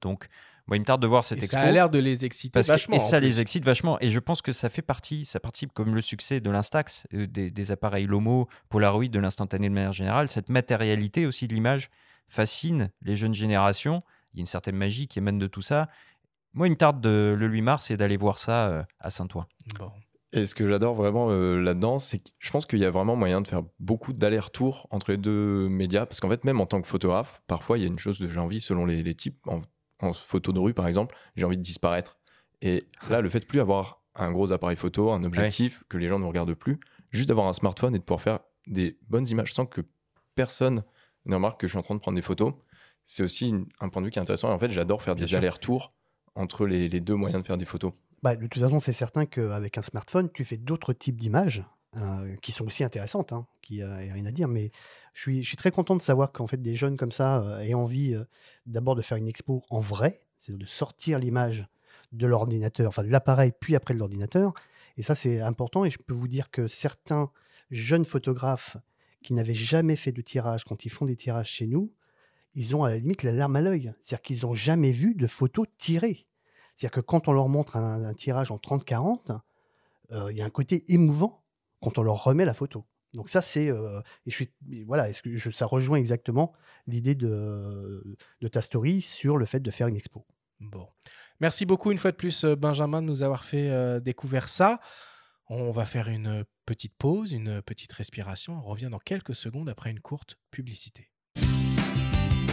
Donc, 0.00 0.28
moi, 0.68 0.76
il 0.76 0.80
me 0.80 0.84
tarde 0.84 1.02
de 1.02 1.06
voir 1.06 1.24
cette 1.24 1.38
Et 1.38 1.42
expo. 1.44 1.56
ça 1.58 1.62
a 1.62 1.70
l'air 1.70 1.90
de 1.90 1.98
les 1.98 2.24
exciter 2.24 2.52
Parce 2.52 2.66
que- 2.68 2.72
vachement. 2.72 2.96
et 2.96 3.00
ça 3.00 3.18
plus. 3.18 3.26
les 3.26 3.40
excite 3.40 3.64
vachement. 3.64 3.98
Et 4.00 4.10
je 4.10 4.18
pense 4.20 4.42
que 4.42 4.52
ça 4.52 4.68
fait 4.68 4.82
partie, 4.82 5.24
ça 5.24 5.40
participe 5.40 5.72
comme 5.72 5.94
le 5.94 6.00
succès 6.00 6.40
de 6.40 6.50
l'Instax, 6.50 7.04
euh, 7.14 7.26
des, 7.26 7.50
des 7.50 7.72
appareils 7.72 8.06
Lomo, 8.06 8.48
Polaroid, 8.68 9.08
de 9.08 9.18
l'instantané 9.18 9.68
de 9.68 9.74
manière 9.74 9.92
générale. 9.92 10.30
Cette 10.30 10.48
matérialité 10.48 11.26
aussi 11.26 11.48
de 11.48 11.54
l'image 11.54 11.90
fascine 12.28 12.90
les 13.02 13.16
jeunes 13.16 13.34
générations. 13.34 14.02
Il 14.32 14.38
y 14.38 14.40
a 14.40 14.42
une 14.42 14.46
certaine 14.46 14.76
magie 14.76 15.08
qui 15.08 15.18
émane 15.18 15.38
de 15.38 15.46
tout 15.46 15.62
ça. 15.62 15.88
Moi, 16.54 16.66
il 16.68 16.70
me 16.70 16.76
tarde 16.76 17.00
de, 17.00 17.34
le 17.38 17.46
8 17.46 17.62
mars 17.62 17.90
et 17.90 17.96
d'aller 17.96 18.16
voir 18.16 18.38
ça 18.38 18.68
euh, 18.68 18.82
à 19.00 19.10
Saint-Ouen. 19.10 19.46
Bon. 19.78 19.90
Et 20.34 20.46
ce 20.46 20.54
que 20.54 20.66
j'adore 20.66 20.94
vraiment 20.94 21.28
euh, 21.30 21.60
là-dedans, 21.60 21.98
c'est 21.98 22.18
que 22.18 22.30
je 22.38 22.50
pense 22.50 22.64
qu'il 22.64 22.78
y 22.78 22.86
a 22.86 22.90
vraiment 22.90 23.16
moyen 23.16 23.42
de 23.42 23.48
faire 23.48 23.62
beaucoup 23.80 24.14
d'allers-retours 24.14 24.86
entre 24.90 25.10
les 25.10 25.18
deux 25.18 25.68
médias. 25.68 26.06
Parce 26.06 26.20
qu'en 26.20 26.30
fait, 26.30 26.44
même 26.44 26.60
en 26.60 26.66
tant 26.66 26.80
que 26.80 26.88
photographe, 26.88 27.42
parfois, 27.46 27.76
il 27.76 27.82
y 27.82 27.84
a 27.84 27.88
une 27.88 27.98
chose 27.98 28.18
de 28.18 28.28
j'ai 28.28 28.40
envie, 28.40 28.60
selon 28.62 28.86
les, 28.86 29.02
les 29.02 29.14
types, 29.14 29.36
en, 29.46 29.60
en 30.02 30.12
photo 30.12 30.52
de 30.52 30.58
rue 30.58 30.74
par 30.74 30.86
exemple, 30.86 31.16
j'ai 31.36 31.44
envie 31.44 31.56
de 31.56 31.62
disparaître. 31.62 32.18
Et 32.60 32.84
là, 33.08 33.20
le 33.20 33.28
fait 33.28 33.40
de 33.40 33.46
plus 33.46 33.60
avoir 33.60 34.02
un 34.14 34.30
gros 34.30 34.52
appareil 34.52 34.76
photo, 34.76 35.10
un 35.10 35.24
objectif, 35.24 35.82
que 35.88 35.96
les 35.96 36.06
gens 36.08 36.18
ne 36.18 36.26
regardent 36.26 36.54
plus, 36.54 36.78
juste 37.10 37.28
d'avoir 37.28 37.46
un 37.48 37.52
smartphone 37.54 37.94
et 37.94 37.98
de 37.98 38.04
pouvoir 38.04 38.20
faire 38.22 38.40
des 38.66 38.98
bonnes 39.08 39.26
images 39.28 39.52
sans 39.52 39.66
que 39.66 39.80
personne 40.34 40.84
ne 41.24 41.34
remarque 41.34 41.60
que 41.60 41.66
je 41.66 41.72
suis 41.72 41.78
en 41.78 41.82
train 41.82 41.94
de 41.94 42.00
prendre 42.00 42.16
des 42.16 42.22
photos, 42.22 42.52
c'est 43.04 43.22
aussi 43.22 43.48
une- 43.48 43.66
un 43.80 43.88
point 43.88 44.00
de 44.02 44.06
vue 44.06 44.10
qui 44.12 44.18
est 44.18 44.22
intéressant. 44.22 44.50
Et 44.50 44.52
en 44.52 44.58
fait, 44.58 44.70
j'adore 44.70 45.02
faire 45.02 45.14
Bien 45.16 45.24
des 45.24 45.34
allers-retours 45.34 45.92
entre 46.34 46.66
les, 46.66 46.88
les 46.88 47.00
deux 47.00 47.14
moyens 47.14 47.42
de 47.42 47.46
faire 47.46 47.58
des 47.58 47.64
photos. 47.64 47.92
Bah, 48.22 48.36
de 48.36 48.46
toute 48.46 48.62
façon, 48.62 48.78
c'est 48.80 48.92
certain 48.92 49.26
qu'avec 49.26 49.78
un 49.78 49.82
smartphone, 49.82 50.30
tu 50.32 50.44
fais 50.44 50.56
d'autres 50.56 50.92
types 50.92 51.16
d'images 51.16 51.64
euh, 51.98 52.36
qui 52.36 52.52
sont 52.52 52.66
aussi 52.66 52.84
intéressantes, 52.84 53.34
hein, 53.34 53.46
qui 53.60 53.74
n'y 53.74 53.82
a 53.82 53.96
rien 53.96 54.24
à 54.24 54.30
dire. 54.30 54.48
Mais 54.48 54.70
je 55.12 55.42
suis, 55.42 55.56
très 55.56 55.70
content 55.70 55.94
de 55.94 56.00
savoir 56.00 56.32
qu'en 56.32 56.46
fait, 56.46 56.56
des 56.56 56.74
jeunes 56.74 56.96
comme 56.96 57.12
ça 57.12 57.42
euh, 57.42 57.60
aient 57.60 57.74
envie 57.74 58.14
euh, 58.14 58.24
d'abord 58.64 58.94
de 58.94 59.02
faire 59.02 59.18
une 59.18 59.28
expo 59.28 59.62
en 59.68 59.80
vrai, 59.80 60.22
c'est-à-dire 60.38 60.64
de 60.64 60.70
sortir 60.70 61.18
l'image 61.18 61.68
de 62.12 62.26
l'ordinateur, 62.26 62.88
enfin 62.88 63.02
de 63.02 63.10
l'appareil, 63.10 63.52
puis 63.60 63.76
après 63.76 63.92
de 63.92 63.98
l'ordinateur. 63.98 64.54
Et 64.96 65.02
ça, 65.02 65.14
c'est 65.14 65.42
important. 65.42 65.84
Et 65.84 65.90
je 65.90 65.98
peux 65.98 66.14
vous 66.14 66.28
dire 66.28 66.50
que 66.50 66.66
certains 66.66 67.30
jeunes 67.70 68.06
photographes 68.06 68.78
qui 69.22 69.34
n'avaient 69.34 69.52
jamais 69.52 69.96
fait 69.96 70.12
de 70.12 70.22
tirage, 70.22 70.64
quand 70.64 70.86
ils 70.86 70.90
font 70.90 71.04
des 71.04 71.16
tirages 71.16 71.50
chez 71.50 71.66
nous, 71.66 71.92
ils 72.54 72.74
ont 72.74 72.84
à 72.84 72.88
la 72.88 72.96
limite 72.96 73.22
la 73.22 73.32
larme 73.32 73.56
à 73.56 73.60
l'œil. 73.60 73.92
C'est-à-dire 74.00 74.22
qu'ils 74.22 74.46
n'ont 74.46 74.54
jamais 74.54 74.92
vu 74.92 75.14
de 75.14 75.26
photos 75.26 75.66
tirées. 75.76 76.26
C'est-à-dire 76.74 76.92
que 76.92 77.00
quand 77.00 77.28
on 77.28 77.32
leur 77.32 77.48
montre 77.50 77.76
un, 77.76 78.14
tirage 78.14 78.50
en 78.50 78.56
30-40, 78.56 79.38
euh, 80.12 80.32
il 80.32 80.38
y 80.38 80.40
a 80.40 80.46
un 80.46 80.50
côté 80.50 80.84
émouvant 80.88 81.41
quand 81.82 81.98
on 81.98 82.02
leur 82.02 82.24
remet 82.24 82.44
la 82.44 82.54
photo. 82.54 82.86
Donc 83.12 83.28
ça, 83.28 83.42
c'est... 83.42 83.68
euh, 83.68 84.00
et 84.24 84.30
je 84.30 84.36
suis, 84.36 84.54
voilà, 84.86 85.10
je- 85.12 85.50
ça 85.50 85.66
rejoint 85.66 85.98
exactement 85.98 86.52
l'idée 86.86 87.14
de, 87.14 88.16
de 88.40 88.48
ta 88.48 88.62
story 88.62 89.02
sur 89.02 89.36
le 89.36 89.44
fait 89.44 89.60
de 89.60 89.70
faire 89.70 89.88
une 89.88 89.96
expo? 89.96 90.26
Bon. 90.60 90.88
Merci 91.40 91.66
beaucoup 91.66 91.90
une 91.90 91.98
fois 91.98 92.12
de 92.12 92.16
plus, 92.16 92.44
euh, 92.44 92.56
Benjamin, 92.56 93.02
de 93.02 93.06
nous 93.08 93.22
avoir 93.22 93.44
fait 93.44 93.68
euh, 93.68 94.00
découvrir 94.00 94.48
ça. 94.48 94.80
On 95.48 95.72
va 95.72 95.84
faire 95.84 96.08
une 96.08 96.44
petite 96.64 96.96
pause, 96.96 97.32
une 97.32 97.60
petite 97.60 97.92
respiration. 97.92 98.54
On 98.54 98.62
revient 98.62 98.88
dans 98.90 98.98
quelques 98.98 99.34
secondes 99.34 99.68
après 99.68 99.90
une 99.90 100.00
courte 100.00 100.38
publicité. 100.50 101.11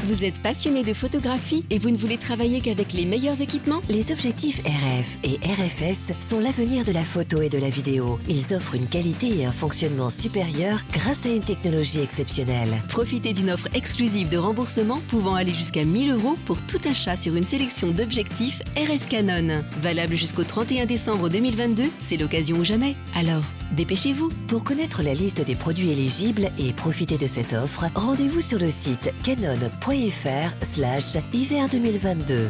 Vous 0.09 0.25
êtes 0.25 0.41
passionné 0.41 0.81
de 0.81 0.91
photographie 0.91 1.63
et 1.69 1.77
vous 1.77 1.91
ne 1.91 1.97
voulez 1.97 2.17
travailler 2.17 2.61
qu'avec 2.61 2.93
les 2.93 3.05
meilleurs 3.05 3.41
équipements 3.41 3.79
Les 3.89 4.11
objectifs 4.11 4.59
RF 4.63 5.19
et 5.23 5.37
RFS 5.45 6.13
sont 6.19 6.39
l'avenir 6.39 6.83
de 6.83 6.91
la 6.91 7.03
photo 7.03 7.43
et 7.43 7.49
de 7.49 7.59
la 7.59 7.69
vidéo. 7.69 8.19
Ils 8.27 8.55
offrent 8.55 8.73
une 8.73 8.87
qualité 8.87 9.27
et 9.37 9.45
un 9.45 9.51
fonctionnement 9.51 10.09
supérieur 10.09 10.79
grâce 10.93 11.27
à 11.27 11.29
une 11.29 11.43
technologie 11.43 11.99
exceptionnelle. 11.99 12.69
Profitez 12.87 13.33
d'une 13.33 13.51
offre 13.51 13.67
exclusive 13.75 14.29
de 14.29 14.37
remboursement 14.37 14.99
pouvant 15.09 15.35
aller 15.35 15.53
jusqu'à 15.53 15.85
1000 15.85 16.13
euros 16.13 16.39
pour 16.47 16.59
tout 16.63 16.81
achat 16.89 17.15
sur 17.15 17.35
une 17.35 17.45
sélection 17.45 17.91
d'objectifs 17.91 18.63
RF 18.77 19.07
Canon. 19.09 19.63
Valable 19.79 20.15
jusqu'au 20.15 20.43
31 20.43 20.87
décembre 20.87 21.29
2022, 21.29 21.83
c'est 21.99 22.17
l'occasion 22.17 22.57
ou 22.57 22.63
jamais. 22.63 22.95
Alors, 23.15 23.43
dépêchez-vous 23.75 24.29
Pour 24.47 24.63
connaître 24.63 25.03
la 25.03 25.13
liste 25.13 25.45
des 25.45 25.55
produits 25.55 25.91
éligibles 25.91 26.49
et 26.57 26.73
profiter 26.73 27.17
de 27.17 27.27
cette 27.27 27.53
offre, 27.53 27.85
rendez-vous 27.95 28.41
sur 28.41 28.59
le 28.59 28.69
site 28.69 29.11
canon.fr 29.23 30.63
slash 30.63 31.17
hiver 31.33 31.69
2022. 31.69 32.49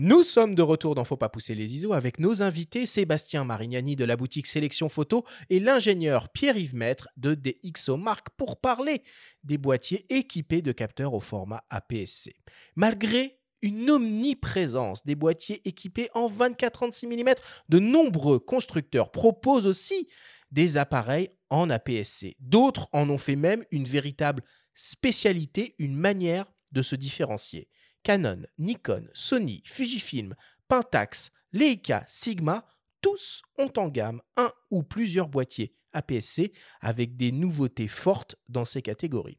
Nous 0.00 0.22
sommes 0.22 0.54
de 0.54 0.62
retour 0.62 0.94
dans 0.94 1.02
Faut 1.02 1.16
pas 1.16 1.28
pousser 1.28 1.56
les 1.56 1.74
ISO 1.74 1.92
avec 1.92 2.20
nos 2.20 2.40
invités 2.40 2.86
Sébastien 2.86 3.42
Marignani 3.42 3.96
de 3.96 4.04
la 4.04 4.16
boutique 4.16 4.46
Sélection 4.46 4.88
Photo 4.88 5.24
et 5.50 5.58
l'ingénieur 5.58 6.28
Pierre-Yves 6.28 6.76
Maître 6.76 7.08
de 7.16 7.34
DxO 7.34 7.96
Mark 7.96 8.28
pour 8.36 8.60
parler 8.60 9.02
des 9.42 9.58
boîtiers 9.58 10.04
équipés 10.08 10.62
de 10.62 10.70
capteurs 10.70 11.14
au 11.14 11.20
format 11.20 11.64
APS-C. 11.70 12.36
Malgré 12.76 13.37
une 13.62 13.90
omniprésence 13.90 15.04
des 15.04 15.14
boîtiers 15.14 15.60
équipés 15.64 16.08
en 16.14 16.30
24-36 16.30 17.06
mm, 17.06 17.34
de 17.68 17.78
nombreux 17.78 18.38
constructeurs 18.38 19.10
proposent 19.10 19.66
aussi 19.66 20.08
des 20.50 20.76
appareils 20.76 21.30
en 21.50 21.70
APS-C. 21.70 22.36
D'autres 22.40 22.88
en 22.92 23.08
ont 23.10 23.18
fait 23.18 23.36
même 23.36 23.64
une 23.70 23.84
véritable 23.84 24.42
spécialité, 24.74 25.74
une 25.78 25.96
manière 25.96 26.46
de 26.72 26.82
se 26.82 26.94
différencier. 26.94 27.68
Canon, 28.02 28.42
Nikon, 28.58 29.04
Sony, 29.12 29.62
Fujifilm, 29.66 30.34
Pentax, 30.68 31.30
Leica, 31.52 32.04
Sigma, 32.06 32.66
tous 33.00 33.42
ont 33.58 33.72
en 33.76 33.88
gamme 33.88 34.20
un 34.36 34.50
ou 34.70 34.82
plusieurs 34.82 35.28
boîtiers 35.28 35.74
APS-C 35.92 36.52
avec 36.80 37.16
des 37.16 37.32
nouveautés 37.32 37.88
fortes 37.88 38.36
dans 38.48 38.64
ces 38.64 38.82
catégories. 38.82 39.38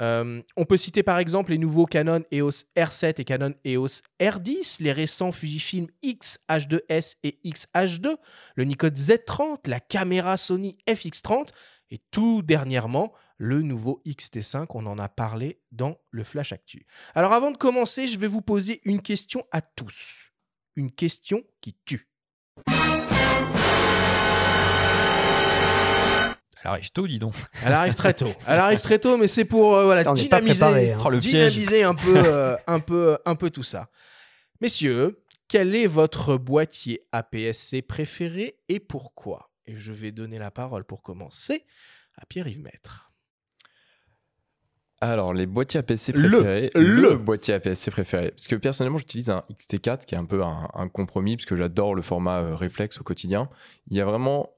Euh, 0.00 0.42
on 0.56 0.64
peut 0.64 0.76
citer 0.76 1.02
par 1.02 1.18
exemple 1.18 1.50
les 1.50 1.58
nouveaux 1.58 1.86
Canon 1.86 2.22
EOS 2.32 2.64
R7 2.76 3.20
et 3.20 3.24
Canon 3.24 3.52
EOS 3.66 4.02
R10, 4.20 4.82
les 4.82 4.92
récents 4.92 5.32
Fujifilm 5.32 5.88
X-H2S 6.02 7.16
et 7.24 7.38
X-H2, 7.44 8.16
le 8.54 8.64
Nikon 8.64 8.88
Z30, 8.88 9.68
la 9.68 9.80
caméra 9.80 10.36
Sony 10.36 10.76
FX30 10.88 11.48
et 11.90 12.00
tout 12.10 12.42
dernièrement 12.42 13.12
le 13.38 13.62
nouveau 13.62 14.02
XT5, 14.06 14.66
on 14.70 14.86
en 14.86 14.98
a 14.98 15.08
parlé 15.08 15.60
dans 15.70 15.96
le 16.10 16.24
Flash 16.24 16.52
Actu. 16.52 16.86
Alors 17.14 17.32
avant 17.32 17.52
de 17.52 17.56
commencer, 17.56 18.08
je 18.08 18.18
vais 18.18 18.26
vous 18.26 18.42
poser 18.42 18.80
une 18.84 19.00
question 19.00 19.44
à 19.52 19.60
tous. 19.60 20.32
Une 20.76 20.90
question 20.90 21.42
qui 21.60 21.76
tue. 21.84 22.07
Elle 26.68 26.74
arrive 26.74 26.90
tôt, 26.90 27.06
dis 27.06 27.18
donc. 27.18 27.34
Elle 27.64 27.72
arrive 27.72 27.94
très 27.94 28.12
tôt. 28.12 28.30
Elle 28.46 28.58
arrive 28.58 28.80
très 28.80 28.98
tôt, 28.98 29.16
mais 29.16 29.26
c'est 29.28 29.44
pour 29.46 29.74
euh, 29.74 29.84
voilà, 29.84 30.04
pas 30.04 30.12
dynamiser, 30.12 30.54
préparé, 30.60 30.92
hein. 30.92 31.02
Oh, 31.04 31.08
le 31.10 31.18
dynamiser 31.18 31.82
un 31.82 31.94
peu, 31.94 32.14
euh, 32.16 32.56
un 32.66 32.78
peu, 32.80 33.16
un 33.24 33.34
peu 33.36 33.48
tout 33.50 33.62
ça. 33.62 33.88
Messieurs, 34.60 35.22
quel 35.48 35.74
est 35.74 35.86
votre 35.86 36.36
boîtier 36.36 37.06
APS-C 37.12 37.80
préféré 37.82 38.56
et 38.68 38.80
pourquoi? 38.80 39.50
Et 39.66 39.76
je 39.76 39.92
vais 39.92 40.12
donner 40.12 40.38
la 40.38 40.50
parole 40.50 40.84
pour 40.84 41.02
commencer 41.02 41.64
à 42.16 42.26
Pierre-Yves 42.26 42.60
Maître. 42.60 43.10
Alors, 45.00 45.32
les 45.32 45.46
boîtiers 45.46 45.78
APS-C 45.78 46.12
Le- 46.12 46.28
préférés. 46.28 46.70
le. 46.74 47.14
boîtier 47.16 47.54
APS-C 47.54 47.90
préféré. 47.92 48.30
Parce 48.32 48.48
que 48.48 48.56
personnellement, 48.56 48.98
j'utilise 48.98 49.30
un 49.30 49.44
XT4 49.50 50.04
qui 50.04 50.16
est 50.16 50.18
un 50.18 50.24
peu 50.24 50.42
un, 50.42 50.68
un 50.74 50.88
compromis, 50.88 51.36
parce 51.36 51.46
que 51.46 51.54
j'adore 51.56 51.94
le 51.94 52.02
format 52.02 52.40
euh, 52.40 52.56
réflexe 52.56 52.98
au 53.00 53.04
quotidien. 53.04 53.48
Il 53.90 53.96
y 53.96 54.00
a 54.00 54.04
vraiment, 54.04 54.50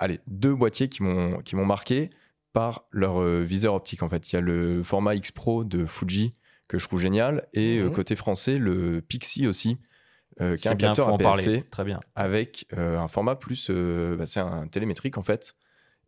allez, 0.00 0.18
deux 0.26 0.54
boîtiers 0.54 0.88
qui 0.88 1.04
m'ont 1.04 1.38
qui 1.42 1.54
m'ont 1.54 1.64
marqué 1.66 2.10
par 2.52 2.84
leur 2.90 3.20
euh, 3.22 3.42
viseur 3.44 3.74
optique. 3.74 4.02
En 4.02 4.08
fait, 4.08 4.32
il 4.32 4.34
y 4.34 4.38
a 4.38 4.40
le 4.40 4.82
format 4.82 5.14
X 5.14 5.30
Pro 5.30 5.62
de 5.62 5.86
Fuji 5.86 6.34
que 6.66 6.78
je 6.78 6.86
trouve 6.86 7.00
génial, 7.00 7.46
et 7.54 7.78
euh, 7.78 7.90
côté 7.90 8.16
français, 8.16 8.58
le 8.58 9.00
Pixie 9.00 9.46
aussi, 9.48 9.78
euh, 10.40 10.54
qui 10.56 10.62
est 10.62 10.62
C'est 10.62 10.68
un 10.70 10.74
bien, 10.76 10.88
capteur 10.88 11.08
en 11.12 11.18
parler. 11.18 11.42
APS-C 11.42 11.64
Très 11.70 11.84
bien. 11.84 11.98
avec 12.14 12.66
euh, 12.76 12.96
un 12.98 13.08
format 13.08 13.34
plus, 13.36 13.68
euh, 13.70 14.16
bah, 14.16 14.26
c'est 14.26 14.38
un 14.40 14.68
télémétrique 14.68 15.18
en 15.18 15.22
fait, 15.22 15.56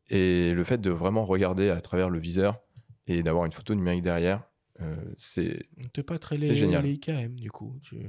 et 0.09 0.53
le 0.53 0.62
fait 0.64 0.80
de 0.80 0.90
vraiment 0.90 1.24
regarder 1.24 1.68
à 1.70 1.80
travers 1.80 2.11
le 2.11 2.18
viseur 2.20 2.61
et 3.09 3.22
d'avoir 3.24 3.45
une 3.45 3.51
photo 3.53 3.74
numérique 3.74 4.03
derrière, 4.03 4.43
euh, 4.80 4.95
c'est, 5.18 5.66
T'es 5.93 6.03
pas 6.05 6.18
très 6.20 6.36
C'est 6.36 6.49
les, 6.51 6.55
génial. 6.57 6.84
les 6.84 6.93
IKM 6.93 7.34
du 7.34 7.51
coup. 7.51 7.78
tu, 7.82 7.97
euh. 7.97 8.09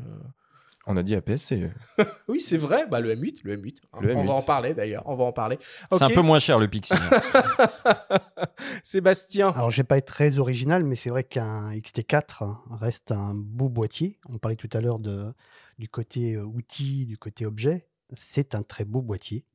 On 0.85 0.97
a 0.97 1.03
dit 1.03 1.15
APS-C. 1.15 1.69
Oui, 2.27 2.39
c'est 2.39 2.57
vrai. 2.57 2.85
Bah, 2.87 2.99
le 2.99 3.15
M8, 3.15 3.39
le 3.43 3.57
M8. 3.57 3.77
hein. 3.93 3.99
Le 4.01 4.15
On 4.15 4.23
va 4.25 4.33
M8. 4.33 4.37
en 4.37 4.41
parler 4.41 4.73
d'ailleurs. 4.73 5.03
On 5.05 5.15
va 5.15 5.23
en 5.25 5.31
parler. 5.31 5.57
C'est 5.91 6.01
un 6.01 6.09
peu 6.09 6.21
moins 6.21 6.39
cher 6.39 6.59
le 6.59 6.67
Pixie. 6.67 6.93
Sébastien. 8.83 9.49
Alors, 9.49 9.71
je 9.71 9.77
vais 9.77 9.83
pas 9.83 9.97
être 9.97 10.07
très 10.07 10.37
original, 10.37 10.83
mais 10.83 10.95
c'est 10.95 11.09
vrai 11.09 11.23
qu'un 11.23 11.71
XT4 11.73 12.57
reste 12.79 13.11
un 13.11 13.33
beau 13.33 13.69
boîtier. 13.69 14.19
On 14.29 14.37
parlait 14.37 14.55
tout 14.55 14.69
à 14.73 14.81
l'heure 14.81 14.99
de, 14.99 15.33
du 15.79 15.89
côté 15.89 16.33
euh, 16.35 16.43
outil, 16.43 17.05
du 17.05 17.17
côté 17.17 17.45
objet. 17.45 17.87
C'est 18.15 18.55
un 18.55 18.63
très 18.63 18.85
beau 18.85 19.01
boîtier. 19.01 19.45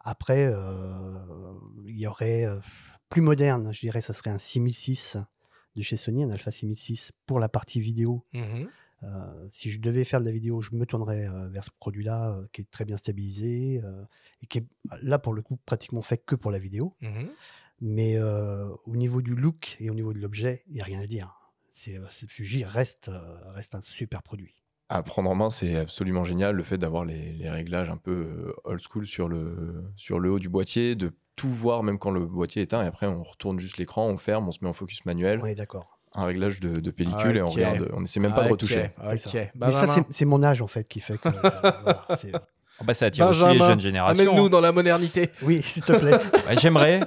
Après, 0.00 0.46
euh, 0.46 1.14
il 1.86 1.98
y 1.98 2.06
aurait 2.06 2.44
euh, 2.44 2.56
plus 3.08 3.22
moderne, 3.22 3.72
je 3.72 3.80
dirais, 3.80 4.02
ça 4.02 4.12
serait 4.12 4.30
un 4.30 4.38
6006 4.38 5.16
de 5.76 5.82
chez 5.82 5.96
Sony, 5.96 6.22
un 6.24 6.30
Alpha 6.30 6.50
6006 6.52 7.12
pour 7.26 7.40
la 7.40 7.48
partie 7.48 7.80
vidéo. 7.80 8.24
Mhm. 8.34 8.68
Si 9.50 9.70
je 9.70 9.80
devais 9.80 10.04
faire 10.04 10.20
de 10.20 10.24
la 10.24 10.32
vidéo, 10.32 10.60
je 10.60 10.70
me 10.74 10.86
tournerais 10.86 11.26
euh, 11.28 11.48
vers 11.48 11.64
ce 11.64 11.70
produit-là 11.78 12.38
euh, 12.38 12.46
qui 12.52 12.62
est 12.62 12.70
très 12.70 12.84
bien 12.84 12.96
stabilisé 12.96 13.80
euh, 13.84 14.04
et 14.42 14.46
qui 14.46 14.58
est 14.58 14.66
là 15.02 15.18
pour 15.18 15.32
le 15.34 15.42
coup 15.42 15.56
pratiquement 15.66 16.02
fait 16.02 16.18
que 16.18 16.34
pour 16.34 16.50
la 16.50 16.58
vidéo. 16.58 16.94
Mhm. 17.00 17.28
Mais 17.80 18.16
euh, 18.16 18.68
au 18.86 18.96
niveau 18.96 19.20
du 19.20 19.34
look 19.34 19.76
et 19.80 19.90
au 19.90 19.94
niveau 19.94 20.12
de 20.12 20.18
l'objet, 20.18 20.62
il 20.68 20.74
n'y 20.74 20.80
a 20.80 20.84
rien 20.84 21.00
à 21.00 21.06
dire. 21.06 21.34
C'est, 21.72 21.98
euh, 21.98 22.04
c'est- 22.10 22.30
Fuji 22.30 22.64
reste, 22.64 23.08
euh, 23.08 23.20
reste 23.52 23.74
un 23.74 23.80
super 23.80 24.22
produit. 24.22 24.54
À 24.88 25.02
prendre 25.02 25.30
en 25.30 25.34
main, 25.34 25.50
c'est 25.50 25.76
absolument 25.76 26.24
génial 26.24 26.54
le 26.54 26.62
fait 26.62 26.78
d'avoir 26.78 27.04
les, 27.04 27.32
les 27.32 27.50
réglages 27.50 27.90
un 27.90 27.96
peu 27.96 28.12
euh, 28.12 28.52
old 28.64 28.80
school 28.80 29.06
sur 29.06 29.28
le, 29.28 29.84
sur 29.96 30.20
le 30.20 30.30
haut 30.30 30.38
du 30.38 30.48
boîtier, 30.48 30.94
de 30.94 31.12
tout 31.36 31.48
voir 31.50 31.82
même 31.82 31.98
quand 31.98 32.10
le 32.12 32.26
boîtier 32.26 32.60
est 32.62 32.66
éteint, 32.66 32.82
et 32.84 32.86
après 32.86 33.06
on 33.06 33.22
retourne 33.22 33.58
juste 33.58 33.78
l'écran, 33.78 34.06
on 34.08 34.16
ferme, 34.18 34.46
on 34.46 34.52
se 34.52 34.58
met 34.62 34.68
en 34.68 34.72
focus 34.74 35.04
manuel, 35.04 35.40
On 35.42 35.46
est 35.46 35.54
d'accord. 35.56 35.93
Un 36.14 36.24
réglage 36.26 36.60
de, 36.60 36.68
de 36.80 36.90
pellicule 36.90 37.36
et 37.36 37.42
on 37.42 37.46
regarde, 37.46 37.88
on 37.92 38.00
n'essaie 38.00 38.20
même 38.20 38.34
pas 38.34 38.44
de 38.44 38.50
retoucher. 38.50 38.90
Ça. 38.96 39.12
Ok. 39.14 39.50
Mais 39.54 39.70
ça, 39.72 39.86
c'est, 39.86 40.04
c'est 40.10 40.24
mon 40.24 40.42
âge 40.42 40.62
en 40.62 40.66
fait 40.68 40.86
qui 40.88 41.00
fait 41.00 41.18
que. 41.18 41.28
euh, 41.28 41.32
voilà, 41.82 42.06
c'est- 42.20 42.32
Ah 42.80 42.82
bah, 42.84 42.92
ça 42.94 43.06
attire 43.06 43.28
aussi 43.28 43.44
les 43.46 43.58
jeunes 43.58 43.80
générations. 43.80 44.22
Amène-nous 44.22 44.46
hein. 44.46 44.50
dans 44.50 44.60
la 44.60 44.72
modernité. 44.72 45.30
Oui, 45.42 45.62
s'il 45.62 45.82
te 45.84 45.92
plaît. 45.92 46.14
Ouais, 46.48 46.56
j'aimerais. 46.60 47.00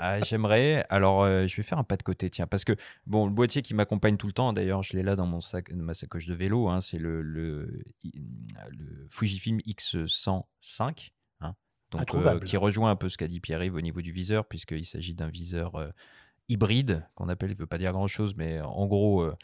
Ah, 0.00 0.20
j'aimerais. 0.22 0.84
Alors, 0.90 1.22
euh, 1.22 1.46
je 1.46 1.56
vais 1.56 1.62
faire 1.62 1.78
un 1.78 1.84
pas 1.84 1.96
de 1.96 2.02
côté, 2.02 2.28
tiens, 2.28 2.48
parce 2.48 2.64
que 2.64 2.72
bon, 3.06 3.26
le 3.26 3.32
boîtier 3.32 3.62
qui 3.62 3.72
m'accompagne 3.72 4.16
tout 4.16 4.26
le 4.26 4.32
temps, 4.32 4.52
d'ailleurs, 4.52 4.82
je 4.82 4.96
l'ai 4.96 5.04
là 5.04 5.14
dans 5.14 5.26
mon 5.26 5.40
sac, 5.40 5.72
dans 5.72 5.84
ma 5.84 5.94
sacoche 5.94 6.26
de 6.26 6.34
vélo. 6.34 6.68
hein, 6.68 6.80
c'est 6.80 6.98
le, 6.98 7.22
le, 7.22 7.84
le 8.02 9.06
Fujifilm 9.10 9.58
X105, 9.66 11.10
hein, 11.40 11.54
donc 11.90 12.14
euh, 12.14 12.40
qui 12.40 12.56
rejoint 12.56 12.90
un 12.90 12.96
peu 12.96 13.08
ce 13.08 13.16
qu'a 13.16 13.28
dit 13.28 13.40
Pierre-Yves 13.40 13.74
au 13.74 13.80
niveau 13.80 14.00
du 14.02 14.12
viseur, 14.12 14.44
puisqu'il 14.46 14.84
s'agit 14.86 15.14
d'un 15.14 15.28
viseur 15.28 15.76
euh, 15.76 15.88
hybride 16.48 17.06
qu'on 17.14 17.28
appelle, 17.28 17.50
il 17.50 17.56
veut 17.56 17.66
pas 17.66 17.78
dire 17.78 17.92
grand-chose, 17.92 18.34
mais 18.36 18.60
en 18.60 18.86
gros. 18.86 19.22
euh, 19.22 19.36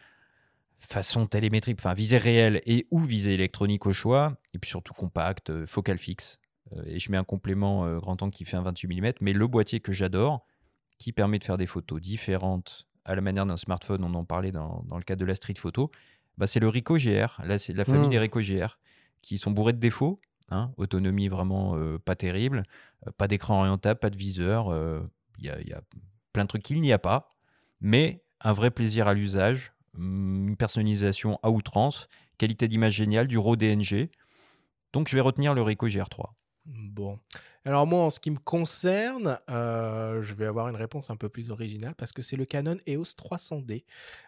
façon 0.80 1.26
télémétrique, 1.26 1.76
enfin 1.80 1.92
visée 1.92 2.18
réelle 2.18 2.62
et 2.64 2.86
ou 2.92 3.00
visée 3.00 3.34
électronique 3.34 3.84
au 3.86 3.92
choix, 3.92 4.36
et 4.54 4.58
puis 4.58 4.70
surtout 4.70 4.94
compact, 4.94 5.50
euh, 5.50 5.66
focal 5.66 5.98
fixe. 5.98 6.38
Euh, 6.76 6.82
et 6.86 7.00
je 7.00 7.10
mets 7.10 7.16
un 7.16 7.24
complément 7.24 7.84
euh, 7.84 7.98
grand 7.98 8.22
angle 8.22 8.32
qui 8.32 8.44
fait 8.44 8.56
un 8.56 8.62
28 8.62 9.00
mm, 9.00 9.12
mais 9.20 9.32
le 9.32 9.46
boîtier 9.48 9.80
que 9.80 9.90
j'adore, 9.90 10.46
qui 10.98 11.12
permet 11.12 11.40
de 11.40 11.44
faire 11.44 11.56
des 11.56 11.66
photos 11.66 12.00
différentes 12.00 12.86
à 13.04 13.16
la 13.16 13.20
manière 13.20 13.44
d'un 13.44 13.56
smartphone, 13.56 14.04
on 14.04 14.14
en 14.14 14.24
parlait 14.24 14.52
dans, 14.52 14.84
dans 14.86 14.98
le 14.98 15.02
cadre 15.02 15.20
de 15.20 15.26
la 15.26 15.34
street 15.34 15.54
photo, 15.56 15.90
bah, 16.36 16.46
c'est 16.46 16.60
le 16.60 16.68
Ricoh 16.68 16.96
GR. 16.96 17.40
Là, 17.44 17.58
c'est 17.58 17.72
la 17.72 17.84
famille 17.84 18.06
Mm. 18.06 18.10
des 18.10 18.18
Ricoh 18.20 18.40
GR, 18.40 18.78
qui 19.20 19.36
sont 19.36 19.50
bourrés 19.50 19.72
de 19.72 19.78
défauts. 19.80 20.20
hein, 20.50 20.72
autonomie 20.76 21.26
vraiment 21.28 21.76
euh, 21.76 21.98
pas 21.98 22.14
terrible, 22.14 22.62
euh, 23.06 23.10
pas 23.18 23.26
d'écran 23.26 23.58
orientable, 23.58 23.98
pas 23.98 24.10
de 24.10 24.16
viseur. 24.16 24.68
euh, 24.72 25.00
y, 25.40 25.50
il 25.60 25.68
y 25.68 25.72
a 25.72 25.80
plein 26.38 26.44
de 26.44 26.48
trucs 26.48 26.62
qu'il 26.62 26.80
n'y 26.80 26.92
a 26.92 27.00
pas, 27.00 27.34
mais 27.80 28.22
un 28.40 28.52
vrai 28.52 28.70
plaisir 28.70 29.08
à 29.08 29.14
l'usage, 29.14 29.72
hum, 29.96 30.50
une 30.50 30.56
personnalisation 30.56 31.40
à 31.42 31.50
outrance, 31.50 32.06
qualité 32.38 32.68
d'image 32.68 32.92
géniale, 32.92 33.26
du 33.26 33.38
RAW 33.38 33.56
DNG. 33.56 34.08
Donc 34.92 35.08
je 35.08 35.16
vais 35.16 35.20
retenir 35.20 35.52
le 35.52 35.62
Ricoh 35.62 35.88
GR3. 35.88 36.26
Bon. 36.64 37.18
Alors 37.64 37.88
moi, 37.88 38.04
en 38.04 38.10
ce 38.10 38.20
qui 38.20 38.30
me 38.30 38.38
concerne, 38.38 39.36
euh, 39.50 40.22
je 40.22 40.32
vais 40.32 40.46
avoir 40.46 40.68
une 40.68 40.76
réponse 40.76 41.10
un 41.10 41.16
peu 41.16 41.28
plus 41.28 41.50
originale 41.50 41.96
parce 41.96 42.12
que 42.12 42.22
c'est 42.22 42.36
le 42.36 42.44
Canon 42.44 42.78
EOS 42.86 43.16
300D 43.20 43.82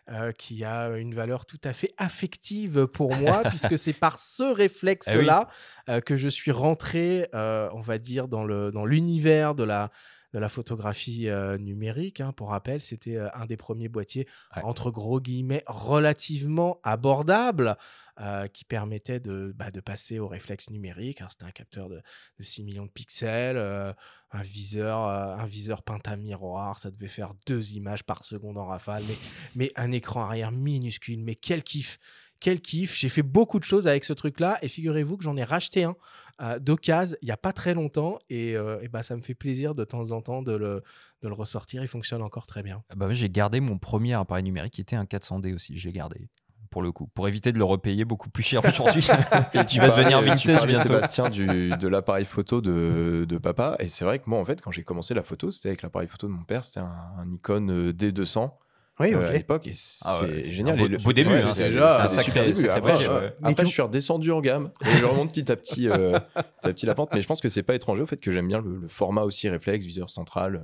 euh, 0.08 0.32
qui 0.32 0.64
a 0.64 0.88
une 0.96 1.14
valeur 1.14 1.46
tout 1.46 1.60
à 1.62 1.72
fait 1.72 1.92
affective 1.96 2.88
pour 2.88 3.14
moi 3.14 3.42
puisque 3.48 3.78
c'est 3.78 3.92
par 3.92 4.18
ce 4.18 4.42
réflexe-là 4.42 5.48
euh, 5.88 6.00
que 6.00 6.16
je 6.16 6.26
suis 6.26 6.50
rentré, 6.50 7.28
on 7.32 7.80
va 7.80 7.98
dire, 7.98 8.26
dans 8.26 8.42
le 8.42 8.72
dans 8.72 8.84
l'univers 8.84 9.54
de 9.54 9.62
la 9.62 9.90
de 10.32 10.38
la 10.38 10.48
photographie 10.48 11.28
euh, 11.28 11.58
numérique. 11.58 12.20
hein. 12.20 12.32
Pour 12.32 12.50
rappel, 12.50 12.80
c'était 12.80 13.16
euh, 13.16 13.28
un 13.34 13.46
des 13.46 13.56
premiers 13.56 13.88
boîtiers, 13.88 14.26
Ouais. 14.56 14.62
entre 14.62 14.90
gros 14.90 15.20
guillemets, 15.20 15.62
relativement 15.66 16.80
abordable, 16.84 17.76
euh, 18.20 18.46
qui 18.48 18.64
permettait 18.64 19.18
de, 19.20 19.52
bah, 19.56 19.70
de 19.70 19.80
passer 19.80 20.18
au 20.18 20.28
réflexe 20.28 20.68
numérique. 20.70 21.22
C'était 21.30 21.44
un 21.44 21.50
capteur 21.50 21.88
de, 21.88 21.96
de 22.38 22.42
6 22.42 22.62
millions 22.64 22.84
de 22.84 22.90
pixels, 22.90 23.56
euh, 23.56 23.92
un 24.32 24.42
viseur, 24.42 25.06
euh, 25.06 25.34
un 25.36 25.46
viseur 25.46 25.82
pentamiroir, 25.82 26.78
ça 26.78 26.90
devait 26.90 27.08
faire 27.08 27.32
deux 27.46 27.72
images 27.72 28.04
par 28.04 28.22
seconde 28.24 28.58
en 28.58 28.66
rafale, 28.66 29.02
mais, 29.08 29.16
mais 29.56 29.72
un 29.76 29.90
écran 29.90 30.22
arrière 30.22 30.52
minuscule. 30.52 31.20
Mais 31.22 31.34
quel 31.34 31.62
kiff! 31.62 31.98
Quel 32.40 32.60
kiff! 32.60 32.96
J'ai 32.96 33.08
fait 33.08 33.22
beaucoup 33.22 33.58
de 33.58 33.64
choses 33.64 33.86
avec 33.86 34.04
ce 34.04 34.12
truc-là 34.12 34.58
et 34.62 34.68
figurez-vous 34.68 35.16
que 35.16 35.24
j'en 35.24 35.36
ai 35.36 35.44
racheté 35.44 35.84
un 35.84 35.96
euh, 36.42 36.58
d'occasion 36.58 37.16
il 37.22 37.26
n'y 37.26 37.30
a 37.32 37.36
pas 37.36 37.52
très 37.52 37.74
longtemps 37.74 38.18
et, 38.30 38.56
euh, 38.56 38.80
et 38.82 38.88
bah, 38.88 39.02
ça 39.02 39.16
me 39.16 39.20
fait 39.22 39.34
plaisir 39.34 39.74
de 39.74 39.84
temps 39.84 40.10
en 40.12 40.20
temps 40.22 40.42
de 40.42 40.52
le, 40.52 40.82
de 41.22 41.28
le 41.28 41.34
ressortir. 41.34 41.82
Il 41.82 41.88
fonctionne 41.88 42.22
encore 42.22 42.46
très 42.46 42.62
bien. 42.62 42.82
Ah 42.90 42.94
Bah, 42.96 43.06
j'ai 43.12 43.28
gardé 43.28 43.60
mon 43.60 43.78
premier 43.78 44.14
appareil 44.14 44.44
numérique 44.44 44.72
qui 44.74 44.80
était 44.80 44.96
un 44.96 45.04
400D 45.04 45.54
aussi. 45.54 45.76
J'ai 45.76 45.92
gardé 45.92 46.28
pour 46.70 46.82
le 46.82 46.92
coup, 46.92 47.08
pour 47.14 47.26
éviter 47.26 47.50
de 47.50 47.58
le 47.58 47.64
repayer 47.64 48.04
beaucoup 48.04 48.30
plus 48.30 48.44
cher 48.44 48.64
aujourd'hui. 48.64 49.04
Et 49.54 49.64
tu 49.66 49.80
vas 49.80 49.88
devenir 49.88 50.18
parlais- 50.18 50.30
vintage 50.36 50.56
parlais, 50.56 50.72
bientôt. 50.74 50.88
Sébastien, 50.88 51.28
du, 51.28 51.46
de 51.46 51.88
l'appareil 51.88 52.24
photo 52.24 52.60
de, 52.60 53.26
de 53.28 53.38
papa. 53.38 53.74
Et 53.80 53.88
c'est 53.88 54.04
vrai 54.04 54.20
que 54.20 54.30
moi, 54.30 54.38
en 54.38 54.44
fait, 54.44 54.60
quand 54.60 54.70
j'ai 54.70 54.84
commencé 54.84 55.12
la 55.12 55.24
photo, 55.24 55.50
c'était 55.50 55.70
avec 55.70 55.82
l'appareil 55.82 56.06
photo 56.06 56.28
de 56.28 56.32
mon 56.32 56.44
père. 56.44 56.64
C'était 56.64 56.78
un, 56.78 56.94
un 57.18 57.26
Nikon 57.26 57.66
euh, 57.70 57.92
D200 57.92 58.52
Oui, 59.00 59.14
euh, 59.14 59.28
à 59.28 59.32
l'époque. 59.32 59.66
Et 59.66 59.72
c'est 59.74 60.04
Ah 60.06 60.20
ouais, 60.20 60.28
c'est 60.44 60.52
génial. 60.52 60.78
beau- 60.78 60.86
le- 60.86 60.98
beau 60.98 61.12
début, 61.12 61.30
ouais, 61.30 61.42
hein, 61.42 61.48
c'est 61.54 61.70
déjà 61.70 62.04
un 62.04 62.08
sacré- 62.08 62.52
début. 62.52 62.68
Après, 62.68 62.98
je- 62.98 63.08
ouais. 63.10 63.34
Mais 63.40 63.48
après, 63.50 63.62
tout- 63.64 63.68
je 63.68 63.72
suis 63.72 63.82
redescendu 63.82 64.30
en 64.30 64.40
gamme 64.40 64.70
et 64.84 64.92
je 64.98 65.04
remonte 65.04 65.30
petit 65.32 65.50
à 65.50 65.56
petit, 65.56 65.88
euh, 65.88 66.18
petit 66.20 66.28
à 66.36 66.72
petit 66.72 66.86
la 66.86 66.94
pente. 66.94 67.10
Mais 67.14 67.22
je 67.22 67.26
pense 67.26 67.40
que 67.40 67.48
c'est 67.48 67.62
pas 67.62 67.74
étranger 67.74 68.02
au 68.02 68.06
fait 68.06 68.18
que 68.18 68.30
j'aime 68.30 68.46
bien 68.48 68.60
le, 68.60 68.76
le 68.76 68.88
format 68.88 69.22
aussi 69.22 69.48
réflexe, 69.48 69.84
viseur 69.86 70.10
central. 70.10 70.56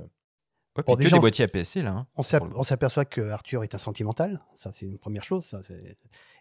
Ouais, 0.77 0.83
Bon, 0.85 0.95
puis 0.95 0.97
que 0.97 1.03
déjà, 1.05 1.15
des 1.15 1.21
boîtiers 1.21 1.43
APS-C 1.45 1.81
là. 1.81 1.89
hein, 1.91 2.07
On 2.17 2.23
pour 2.49 2.63
s'aperçoit 2.65 3.05
que 3.05 3.21
Arthur 3.21 3.63
est 3.63 3.73
un 3.73 3.79
sentimental, 3.79 4.41
ça 4.55 4.71
c'est 4.71 4.85
une 4.85 4.99
première 4.99 5.23
chose. 5.23 5.43
Ça, 5.43 5.61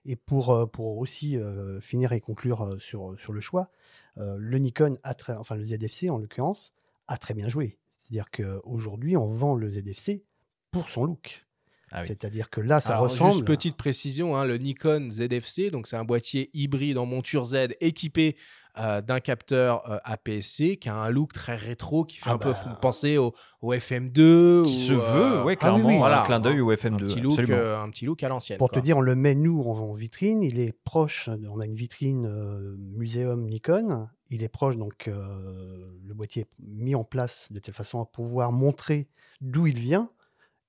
et 0.05 0.14
pour, 0.16 0.51
euh, 0.51 0.66
pour 0.66 0.99
aussi 0.99 1.38
euh, 1.38 1.80
finir 1.80 2.12
et 2.12 2.20
conclure 2.20 2.62
euh, 2.62 2.78
sur, 2.78 3.14
sur 3.18 3.32
le 3.32 3.40
choix, 3.40 3.70
euh, 4.18 4.36
le 4.38 4.59
Nikon, 4.59 4.99
a 5.05 5.14
très, 5.14 5.32
enfin 5.32 5.55
le 5.57 5.64
ZFC 5.64 6.11
en 6.11 6.18
l'occurrence, 6.18 6.72
a 7.09 7.16
très 7.16 7.32
bien 7.32 7.49
joué. 7.49 7.78
C'est-à-dire 7.88 8.30
qu'aujourd'hui, 8.30 9.16
on 9.16 9.26
vend 9.26 9.55
le 9.55 9.70
ZFC 9.70 10.22
pour 10.70 10.90
son 10.90 11.07
look. 11.07 11.45
Ah 11.93 12.01
oui. 12.01 12.09
C'est-à-dire 12.09 12.51
que 12.51 12.61
là, 12.61 12.80
ça 12.80 12.95
Alors, 12.95 13.05
ressemble. 13.05 13.32
Juste 13.32 13.45
petite 13.47 13.76
précision, 13.76 14.37
hein, 14.37 14.45
le 14.45 14.59
Nikon 14.59 15.09
ZFC, 15.11 15.70
donc 15.70 15.87
c'est 15.87 15.97
un 15.97 16.05
boîtier 16.05 16.51
hybride 16.53 16.99
en 16.99 17.07
monture 17.07 17.45
Z 17.45 17.68
équipé 17.80 18.37
euh, 18.78 19.01
d'un 19.01 19.20
capteur 19.20 19.89
euh, 19.91 19.99
APS-C 20.05 20.76
qui 20.76 20.89
a 20.89 20.95
un 20.97 21.09
look 21.11 21.32
très 21.32 21.55
rétro 21.57 22.05
qui 22.05 22.16
fait 22.16 22.28
Ah 22.28 22.34
un 22.34 22.39
peu 22.39 22.53
bah. 22.53 22.78
penser 22.82 23.16
au, 23.18 23.32
au 23.62 23.72
FM2. 23.72 24.64
Qui 24.64 24.74
se 24.74 24.93
veut, 24.93 25.01
euh, 25.01 25.30
ouais, 25.30 25.39
ah 25.39 25.45
oui, 25.47 25.57
clairement, 25.57 25.89
oui. 25.89 25.97
Voilà, 25.99 26.22
un 26.22 26.26
clin 26.26 26.41
d'œil 26.41 26.61
au 26.61 26.70
un 26.70 26.74
FM2. 26.74 26.97
petit 26.99 27.20
look, 27.20 27.39
absolument. 27.39 27.59
euh, 27.59 27.80
un 27.82 27.89
petit 27.91 28.05
look 28.05 28.22
à 28.22 28.28
l'ancienne. 28.28 28.59
Pour 28.59 28.68
quoi. 28.68 28.80
te 28.80 28.84
dire, 28.84 28.99
on 28.99 29.01
le 29.01 29.14
met 29.14 29.34
nous 29.37 29.62
en, 29.62 29.78
en 29.78 29.95
vitrine. 29.95 30.43
Il 30.43 30.59
est 30.59 30.72
proche. 30.84 31.30
On 31.49 31.61
a 31.61 31.64
une 31.64 31.76
vitrine 31.76 32.26
euh, 32.26 32.74
muséum 32.78 33.47
Nikon. 33.49 34.09
Il 34.28 34.43
est 34.43 34.49
proche, 34.49 34.76
donc 34.76 35.07
euh, 35.07 35.87
le 36.05 36.12
boîtier 36.14 36.43
est 36.43 36.49
mis 36.59 36.97
en 36.97 37.05
place 37.05 37.47
de 37.53 37.61
telle 37.61 37.74
façon 37.74 38.01
à 38.03 38.07
pouvoir 38.07 38.51
montrer 38.51 39.09
d'où 39.41 39.68
il 39.68 39.78
vient. 39.78 40.11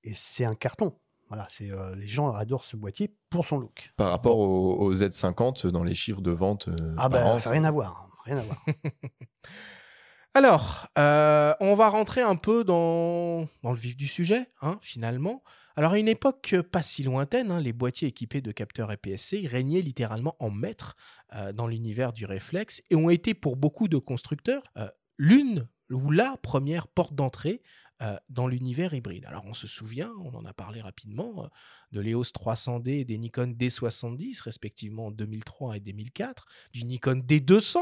Et 0.04 0.12
c'est 0.16 0.44
un 0.44 0.54
carton. 0.54 0.94
Voilà, 1.28 1.46
c'est 1.50 1.70
euh, 1.70 1.94
les 1.94 2.08
gens 2.08 2.32
adorent 2.32 2.64
ce 2.64 2.76
boîtier 2.76 3.14
pour 3.30 3.46
son 3.46 3.58
look. 3.58 3.92
Par 3.96 4.10
rapport 4.10 4.38
au, 4.38 4.74
au 4.78 4.94
Z50 4.94 5.66
dans 5.68 5.84
les 5.84 5.94
chiffres 5.94 6.20
de 6.22 6.30
vente. 6.30 6.68
euh, 6.68 6.94
Ah 6.96 7.08
ben, 7.08 7.24
an, 7.26 7.38
ça 7.38 7.50
n'a 7.50 7.54
rien 7.54 7.64
à 7.64 7.70
voir. 7.70 8.08
Rien 8.24 8.38
à 8.38 8.42
voir. 8.42 8.58
Alors, 10.34 10.86
euh, 10.98 11.54
on 11.60 11.74
va 11.74 11.88
rentrer 11.88 12.20
un 12.20 12.36
peu 12.36 12.62
dans, 12.62 13.48
dans 13.62 13.72
le 13.72 13.76
vif 13.78 13.96
du 13.96 14.06
sujet, 14.06 14.46
hein, 14.62 14.78
finalement. 14.82 15.42
Alors, 15.74 15.92
à 15.92 15.98
une 15.98 16.08
époque 16.08 16.54
pas 16.70 16.82
si 16.82 17.02
lointaine, 17.02 17.50
hein, 17.50 17.60
les 17.60 17.72
boîtiers 17.72 18.08
équipés 18.08 18.40
de 18.40 18.52
capteurs 18.52 18.90
APS-C 18.90 19.46
régnaient 19.46 19.80
littéralement 19.80 20.36
en 20.38 20.50
maître 20.50 20.96
euh, 21.34 21.52
dans 21.52 21.66
l'univers 21.66 22.12
du 22.12 22.24
réflexe 22.26 22.82
et 22.90 22.96
ont 22.96 23.10
été 23.10 23.34
pour 23.34 23.56
beaucoup 23.56 23.88
de 23.88 23.96
constructeurs 23.98 24.62
euh, 24.76 24.88
l'une 25.18 25.68
ou 25.90 26.10
la 26.10 26.36
première 26.42 26.88
porte 26.88 27.14
d'entrée 27.14 27.62
euh, 28.00 28.16
dans 28.28 28.46
l'univers 28.46 28.94
hybride. 28.94 29.24
Alors, 29.26 29.44
on 29.44 29.54
se 29.54 29.66
souvient, 29.66 30.12
on 30.22 30.32
en 30.36 30.44
a 30.44 30.52
parlé 30.52 30.80
rapidement, 30.80 31.42
euh, 31.42 31.48
de 31.90 31.98
l'EOS 31.98 32.30
300D 32.30 33.00
et 33.00 33.04
des 33.04 33.18
Nikon 33.18 33.56
D70, 33.58 34.40
respectivement 34.44 35.06
en 35.06 35.10
2003 35.10 35.78
et 35.78 35.80
2004, 35.80 36.46
du 36.72 36.84
Nikon 36.84 37.24
D200 37.26 37.78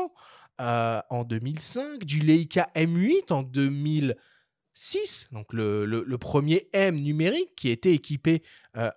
euh, 0.62 1.02
en 1.10 1.24
2005, 1.24 2.04
du 2.04 2.20
Leica 2.20 2.70
M8 2.74 3.30
en 3.30 3.42
2006, 3.42 5.28
donc 5.32 5.52
le, 5.52 6.16
premier 6.16 6.66
M 6.72 6.96
numérique 6.96 7.54
qui 7.54 7.68
était 7.68 7.92
équipé 7.92 8.42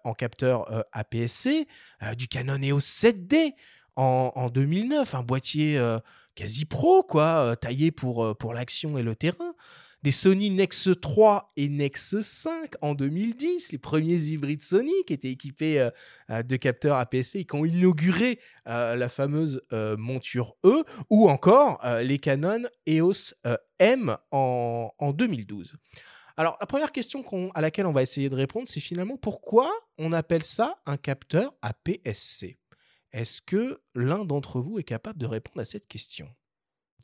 en 0.05 0.13
capteur 0.13 0.85
APS-C, 0.93 1.67
du 2.15 2.29
Canon 2.29 2.61
EOS 2.61 2.79
7D 2.79 3.55
en, 3.97 4.31
en 4.35 4.49
2009, 4.49 5.15
un 5.15 5.23
boîtier 5.23 5.97
quasi 6.35 6.63
pro, 6.63 7.03
quoi, 7.03 7.57
taillé 7.57 7.91
pour, 7.91 8.37
pour 8.37 8.53
l'action 8.53 8.97
et 8.97 9.03
le 9.03 9.17
terrain. 9.17 9.53
Des 10.01 10.11
Sony 10.11 10.49
Nex 10.49 10.87
3 11.01 11.51
et 11.57 11.67
Nex 11.67 12.21
5 12.21 12.75
en 12.81 12.95
2010, 12.95 13.73
les 13.73 13.77
premiers 13.77 14.21
hybrides 14.21 14.63
Sony 14.63 14.93
qui 15.05 15.11
étaient 15.11 15.29
équipés 15.29 15.81
euh, 15.81 15.89
euh, 16.29 16.41
de 16.41 16.55
capteurs 16.55 16.95
APS-C 16.95 17.39
et 17.39 17.45
qui 17.45 17.55
ont 17.57 17.65
inauguré 17.65 18.39
euh, 18.69 18.95
la 18.95 19.09
fameuse 19.09 19.61
euh, 19.73 19.97
monture 19.97 20.55
E, 20.63 20.85
ou 21.09 21.29
encore 21.29 21.81
les 22.01 22.17
Canon 22.17 22.63
EOS 22.87 23.33
M 23.79 24.15
en, 24.31 24.91
en 24.97 25.11
2012. 25.11 25.75
Alors, 26.37 26.57
la 26.61 26.67
première 26.67 26.93
question 26.93 27.21
à 27.53 27.59
laquelle 27.59 27.85
on 27.85 27.91
va 27.91 28.01
essayer 28.01 28.29
de 28.29 28.35
répondre, 28.35 28.69
c'est 28.69 28.79
finalement 28.79 29.17
pourquoi 29.17 29.69
on 29.97 30.13
appelle 30.13 30.43
ça 30.43 30.79
un 30.85 30.95
capteur 30.95 31.53
APS-C 31.61 32.57
Est-ce 33.11 33.41
que 33.41 33.81
l'un 33.95 34.23
d'entre 34.23 34.61
vous 34.61 34.79
est 34.79 34.83
capable 34.83 35.19
de 35.19 35.25
répondre 35.25 35.59
à 35.59 35.65
cette 35.65 35.87
question? 35.87 36.29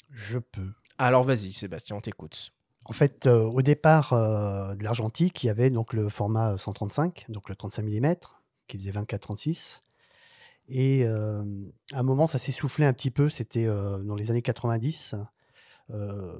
Je 0.10 0.40
peux. 0.40 0.72
Alors, 0.98 1.26
vas-y, 1.26 1.52
Sébastien, 1.52 1.98
on 1.98 2.02
t'écoute. 2.02 2.55
En 2.86 2.94
fait, 2.94 3.26
euh, 3.26 3.44
au 3.44 3.64
départ 3.64 4.14
euh, 4.14 4.76
de 4.76 4.84
l'argentique, 4.84 5.44
il 5.44 5.48
y 5.48 5.50
avait 5.50 5.70
donc 5.70 5.92
le 5.92 6.08
format 6.08 6.56
135, 6.58 7.26
donc 7.30 7.50
le 7.50 7.56
35 7.56 7.84
mm, 7.84 8.16
qui 8.68 8.78
faisait 8.78 8.92
24-36. 8.92 9.82
Et 10.70 11.04
euh, 11.04 11.44
à 11.94 12.00
un 12.00 12.04
moment, 12.04 12.28
ça 12.28 12.38
s'est 12.38 12.52
soufflé 12.52 12.86
un 12.86 12.94
petit 12.94 13.10
peu, 13.12 13.30
c'était 13.30 13.66
dans 13.66 14.16
les 14.16 14.30
années 14.30 14.44
90. 14.44 15.16
Euh, 15.94 16.32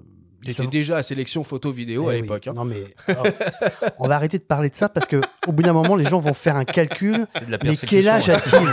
T'étais 0.44 0.68
déjà 0.68 0.98
à 0.98 1.02
sélection 1.04 1.44
photo 1.44 1.72
vidéo 1.72 2.04
Eh 2.06 2.12
à 2.12 2.16
oui. 2.16 2.22
l'époque. 2.22 2.46
hein. 2.48 2.54
Non 2.56 2.66
mais 2.66 2.84
alors, 3.08 3.26
on 4.00 4.08
va 4.08 4.16
arrêter 4.16 4.38
de 4.38 4.44
parler 4.44 4.70
de 4.70 4.76
ça 4.76 4.90
parce 4.90 5.08
que 5.08 5.20
au 5.48 5.52
bout 5.52 5.64
d'un 5.64 5.74
moment, 5.74 5.96
les 5.96 6.04
gens 6.06 6.20
vont 6.20 6.34
faire 6.36 6.56
un 6.56 6.66
calcul. 6.66 7.26
C'est 7.30 7.48
de 7.48 7.52
la 7.52 7.58
Mais 7.58 7.70
persécution. 7.70 7.98
quel 7.98 8.08
âge 8.08 8.30
a-t-il? 8.30 8.68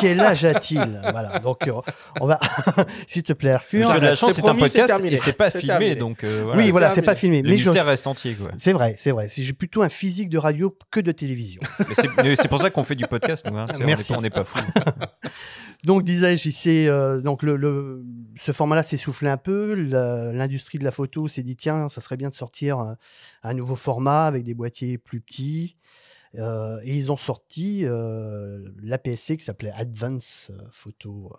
Quel 0.00 0.20
âge 0.20 0.44
a-t-il? 0.44 1.00
Voilà. 1.12 1.38
Donc, 1.38 1.68
euh, 1.68 1.74
on 2.20 2.26
va, 2.26 2.40
s'il 3.06 3.22
te 3.22 3.32
plaît, 3.34 3.52
Arthur. 3.52 3.88
C'est 4.00 4.16
chance, 4.16 4.32
c'est 4.32 4.48
un 4.48 4.54
podcast 4.56 4.88
terminé. 4.88 5.14
et 5.14 5.16
c'est 5.16 5.32
pas 5.32 5.50
filmé, 5.50 5.66
terminé. 5.68 5.94
donc 5.94 6.24
euh, 6.24 6.40
voilà. 6.44 6.60
Oui, 6.60 6.72
voilà, 6.72 6.90
c'est 6.90 7.02
pas 7.02 7.14
filmé. 7.14 7.40
Le 7.42 7.50
Mais 7.50 7.56
je- 7.58 7.64
mystère 7.66 7.86
reste 7.86 8.08
entier, 8.08 8.34
quoi. 8.34 8.50
c'est 8.58 8.72
vrai, 8.72 8.96
c'est 8.98 9.12
vrai. 9.12 9.28
Si 9.28 9.44
J'ai 9.44 9.52
plutôt 9.52 9.82
un 9.82 9.88
physique 9.88 10.28
de 10.28 10.38
radio 10.38 10.76
que 10.90 10.98
de 10.98 11.12
télévision. 11.12 11.60
Mais 12.24 12.34
c'est- 12.34 12.48
pour 12.48 12.60
ça 12.60 12.70
qu'on 12.70 12.82
fait 12.84 12.96
du 12.96 13.06
podcast, 13.06 13.46
nous. 13.48 13.56
hein. 13.56 13.66
Merci. 13.78 14.12
On 14.16 14.22
n'est 14.22 14.30
pas 14.30 14.44
fous. 14.44 14.58
Donc, 15.84 16.02
disais-je, 16.04 16.88
euh, 16.88 17.20
donc 17.20 17.42
le, 17.42 17.56
le- 17.56 18.04
ce 18.40 18.52
format-là 18.52 18.82
s'est 18.82 18.96
soufflé 18.96 19.28
un 19.28 19.36
peu. 19.36 19.74
L'industrie 19.74 20.78
de 20.78 20.84
la 20.84 20.90
photo 20.90 21.28
s'est 21.28 21.42
dit 21.42 21.56
tiens, 21.56 21.88
ça 21.88 22.00
serait 22.00 22.16
bien 22.16 22.28
de 22.30 22.34
sortir 22.34 22.80
euh, 22.80 22.94
un 23.42 23.54
nouveau 23.54 23.76
format 23.76 24.26
avec 24.26 24.42
des 24.44 24.54
boîtiers 24.54 24.98
plus 24.98 25.20
petits. 25.20 25.76
Euh, 26.34 26.78
et 26.84 26.94
ils 26.94 27.10
ont 27.12 27.16
sorti 27.16 27.82
euh, 27.84 28.68
l'APS-C 28.82 29.36
qui 29.38 29.44
s'appelait 29.44 29.72
Advance 29.72 30.50
Photo. 30.70 31.32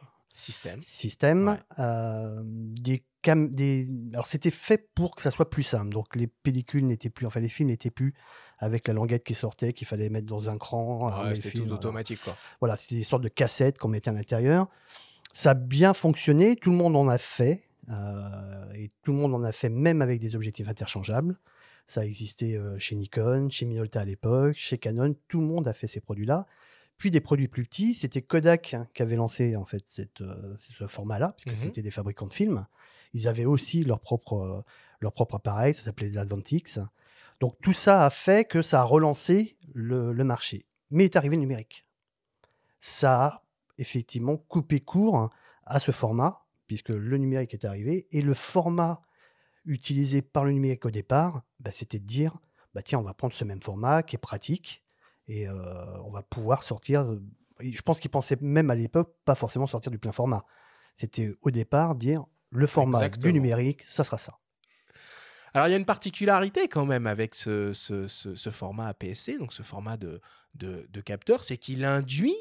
System. 0.82 1.48
Ouais. 1.48 1.58
des 2.82 3.04
cam- 3.28 3.54
des... 3.54 3.88
Alors, 4.14 4.28
c'était 4.28 4.52
fait 4.52 4.90
pour 4.96 5.16
que 5.16 5.22
ça 5.22 5.32
soit 5.32 5.50
plus 5.50 5.64
simple. 5.64 5.90
Donc, 5.90 6.16
les 6.16 6.28
pellicules 6.28 6.86
n'étaient 6.86 7.10
plus, 7.10 7.26
enfin, 7.26 7.40
les 7.40 7.50
films 7.50 7.70
n'étaient 7.70 7.90
plus 7.92 8.14
avec 8.60 8.88
la 8.88 8.94
languette 8.94 9.24
qui 9.24 9.34
sortait, 9.34 9.74
qu'il 9.74 9.86
fallait 9.88 10.10
mettre 10.10 10.28
dans 10.28 10.50
un 10.50 10.58
cran. 10.58 11.10
Ouais, 11.26 11.36
c'était 11.36 11.52
tout 11.52 11.72
automatique, 11.72 12.22
quoi. 12.24 12.36
Voilà, 12.60 12.78
c'était 12.78 12.96
des 12.96 13.04
sortes 13.04 13.24
de 13.24 13.30
cassettes 13.30 13.78
qu'on 13.78 13.88
mettait 13.90 14.10
à 14.10 14.14
l'intérieur. 14.14 14.68
Ça 15.34 15.52
a 15.52 15.54
bien 15.54 15.94
fonctionné, 15.94 16.56
tout 16.56 16.72
le 16.72 16.78
monde 16.78 16.96
en 16.96 17.08
a 17.10 17.18
fait, 17.18 17.64
euh, 17.90 18.74
et 18.76 18.92
tout 19.04 19.12
le 19.12 19.18
monde 19.18 19.34
en 19.36 19.44
a 19.44 19.52
fait 19.52 19.70
même 19.70 20.02
avec 20.02 20.20
des 20.20 20.36
objectifs 20.36 20.68
interchangeables. 20.68 21.38
Ça 21.86 22.06
existait 22.06 22.56
euh, 22.56 22.78
chez 22.80 22.96
Nikon, 22.96 23.50
chez 23.50 23.66
Minolta 23.66 24.02
à 24.02 24.06
l'époque, 24.06 24.56
chez 24.56 24.78
Canon, 24.78 25.16
tout 25.28 25.40
le 25.40 25.48
monde 25.48 25.68
a 25.68 25.74
fait 25.74 25.88
ces 25.88 26.00
produits-là. 26.02 26.46
Puis 26.98 27.12
des 27.12 27.22
produits 27.22 27.48
plus 27.48 27.64
petits, 27.64 27.94
c'était 27.94 28.24
Kodak 28.24 28.74
hein, 28.74 28.88
qui 28.96 29.04
avait 29.04 29.16
lancé 29.16 29.56
en 29.56 29.66
fait 29.66 29.84
cette, 29.86 30.22
euh, 30.22 30.56
ce 30.58 30.88
format-là, 30.88 31.34
puisque 31.38 31.56
Mhm. 31.56 31.64
c'était 31.64 31.82
des 31.84 31.92
fabricants 31.92 32.26
de 32.28 32.34
films. 32.34 32.66
Ils 33.14 33.28
avaient 33.28 33.46
aussi 33.46 33.84
leur 33.84 34.00
propre, 34.00 34.34
euh, 34.34 34.62
leur 35.00 35.14
propre 35.14 35.36
appareil, 35.36 35.74
ça 35.74 35.84
s'appelait 35.84 36.08
les 36.08 36.18
Advantix. 36.18 36.80
Donc 37.40 37.54
tout 37.62 37.74
ça 37.74 38.06
a 38.06 38.10
fait 38.10 38.46
que 38.46 38.62
ça 38.62 38.82
a 38.82 38.84
relancé 38.84 39.58
le, 39.74 40.12
marché. 40.24 40.66
Mais 40.90 41.06
est 41.06 41.16
arrivé 41.16 41.36
le 41.36 41.42
numérique 41.42 41.88
ça 42.80 43.26
a 43.26 43.44
effectivement 43.78 44.38
coupé 44.38 44.80
court 44.80 45.30
à 45.66 45.80
ce 45.80 45.92
format, 45.92 46.46
puisque 46.68 46.90
le 46.90 47.18
numérique 47.18 47.54
est 47.54 47.66
arrivé, 47.66 48.08
et 48.12 48.22
le 48.22 48.34
format 48.34 49.02
utilisé 49.66 50.22
par 50.22 50.46
le 50.46 50.52
numérique 50.52 50.86
au 50.86 50.92
départ, 50.92 51.44
bah, 51.60 51.72
c'était 51.74 52.00
de 52.00 52.06
dire, 52.06 52.38
bah, 52.74 52.82
tiens, 52.82 53.00
on 53.00 53.04
va 53.04 53.14
prendre 53.14 53.34
ce 53.34 53.44
même 53.44 53.62
format 53.62 54.04
qui 54.04 54.16
est 54.16 54.20
pratique, 54.20 54.84
et 55.28 55.48
euh, 55.48 56.02
on 56.04 56.12
va 56.12 56.24
pouvoir 56.24 56.64
sortir, 56.64 57.02
euh, 57.02 57.22
je 57.60 57.82
pense 57.82 58.00
qu'ils 58.00 58.12
pensaient 58.12 58.38
même 58.40 58.70
à 58.70 58.76
l'époque 58.76 59.14
pas 59.26 59.36
forcément 59.36 59.68
sortir 59.68 59.92
du 59.92 60.00
plein 60.00 60.12
format. 60.12 60.46
C'était 60.96 61.36
au 61.42 61.52
départ 61.52 61.96
dire, 61.96 62.26
le 62.52 62.68
format 62.68 63.00
Exactement. 63.00 63.32
du 63.34 63.40
numérique, 63.40 63.84
ça 63.84 64.04
sera 64.04 64.18
ça. 64.18 64.38
Alors, 65.54 65.68
il 65.68 65.72
y 65.72 65.74
a 65.74 65.78
une 65.78 65.86
particularité 65.86 66.68
quand 66.68 66.86
même 66.86 67.08
avec 67.08 67.34
ce, 67.34 67.74
ce- 67.74 68.08
ce- 68.08 68.36
ce 68.36 68.50
format 68.52 68.88
APS-C, 68.90 69.38
donc 69.38 69.54
ce 69.54 69.64
format 69.64 69.98
de, 69.98 70.22
de, 70.56 70.86
de 70.90 71.02
capteur, 71.02 71.44
c'est 71.44 71.58
qu'il 71.58 71.84
induit 71.86 72.36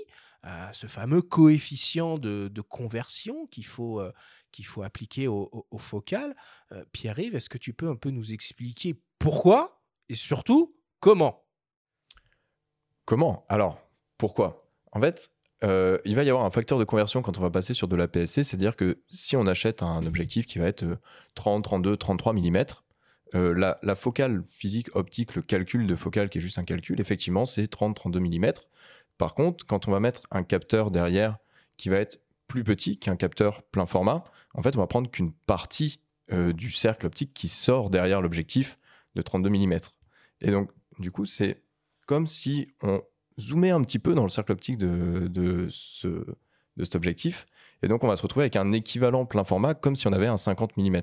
euh, 0.44 0.68
ce 0.72 0.86
fameux 0.86 1.22
coefficient 1.22 2.18
de, 2.18 2.48
de 2.48 2.60
conversion 2.60 3.46
qu'il 3.46 3.64
faut, 3.64 4.00
euh, 4.00 4.12
qu'il 4.52 4.66
faut 4.66 4.82
appliquer 4.82 5.28
au, 5.28 5.48
au- 5.52 5.66
au 5.70 5.78
focal. 5.78 6.36
Euh, 6.72 6.84
Pierre-Yves, 6.92 7.34
est-ce 7.34 7.48
que 7.48 7.58
tu 7.58 7.72
peux 7.72 7.88
un 7.88 7.96
peu 7.96 8.10
nous 8.10 8.32
expliquer 8.32 9.00
pourquoi 9.18 9.82
et 10.08 10.14
surtout 10.14 10.76
comment? 11.00 11.44
Comment? 13.04 13.44
Alors, 13.48 13.80
pourquoi? 14.18 14.68
En 14.92 15.00
fait, 15.00 15.30
euh, 15.64 15.98
il 16.04 16.14
va 16.16 16.22
y 16.22 16.30
avoir 16.30 16.44
un 16.44 16.50
facteur 16.50 16.78
de 16.78 16.84
conversion 16.84 17.22
quand 17.22 17.38
on 17.38 17.40
va 17.40 17.50
passer 17.50 17.72
sur 17.72 17.88
de 17.88 17.96
la 17.96 18.08
PSC, 18.08 18.44
c'est-à-dire 18.44 18.76
que 18.76 18.98
si 19.08 19.36
on 19.36 19.46
achète 19.46 19.82
un 19.82 20.04
objectif 20.06 20.46
qui 20.46 20.58
va 20.58 20.66
être 20.66 20.82
euh, 20.82 20.96
30, 21.34 21.64
32, 21.64 21.96
33 21.96 22.32
mm, 22.34 22.64
la, 23.32 23.94
focale 23.94 24.44
physique 24.48 24.94
optique, 24.94 25.34
le 25.34 25.42
calcul 25.42 25.86
de 25.86 25.96
focale 25.96 26.28
qui 26.28 26.38
est 26.38 26.40
juste 26.40 26.58
un 26.58 26.64
calcul, 26.64 27.00
effectivement, 27.00 27.44
c'est 27.44 27.70
30-32 27.70 28.20
mm. 28.20 28.52
Par 29.18 29.34
contre, 29.34 29.66
quand 29.66 29.88
on 29.88 29.90
va 29.90 30.00
mettre 30.00 30.22
un 30.30 30.42
capteur 30.42 30.90
derrière 30.90 31.38
qui 31.76 31.88
va 31.88 31.96
être 31.96 32.20
plus 32.48 32.64
petit 32.64 32.98
qu'un 32.98 33.16
capteur 33.16 33.62
plein 33.62 33.86
format, 33.86 34.24
en 34.54 34.62
fait, 34.62 34.76
on 34.76 34.80
va 34.80 34.86
prendre 34.86 35.10
qu'une 35.10 35.32
partie 35.32 36.00
euh, 36.32 36.52
du 36.52 36.70
cercle 36.70 37.06
optique 37.06 37.32
qui 37.34 37.48
sort 37.48 37.90
derrière 37.90 38.20
l'objectif 38.20 38.78
de 39.14 39.22
32 39.22 39.50
mm. 39.50 39.78
Et 40.42 40.50
donc, 40.50 40.70
du 40.98 41.10
coup, 41.10 41.24
c'est 41.24 41.62
comme 42.06 42.26
si 42.26 42.68
on 42.82 43.02
zoomait 43.38 43.70
un 43.70 43.82
petit 43.82 43.98
peu 43.98 44.14
dans 44.14 44.22
le 44.22 44.28
cercle 44.28 44.52
optique 44.52 44.78
de, 44.78 45.28
de, 45.28 45.66
ce, 45.70 46.08
de 46.08 46.84
cet 46.84 46.94
objectif. 46.94 47.46
Et 47.82 47.88
donc, 47.88 48.04
on 48.04 48.08
va 48.08 48.16
se 48.16 48.22
retrouver 48.22 48.44
avec 48.44 48.56
un 48.56 48.72
équivalent 48.72 49.26
plein 49.26 49.44
format 49.44 49.74
comme 49.74 49.96
si 49.96 50.06
on 50.06 50.12
avait 50.12 50.26
un 50.26 50.36
50 50.36 50.76
mm. 50.76 51.00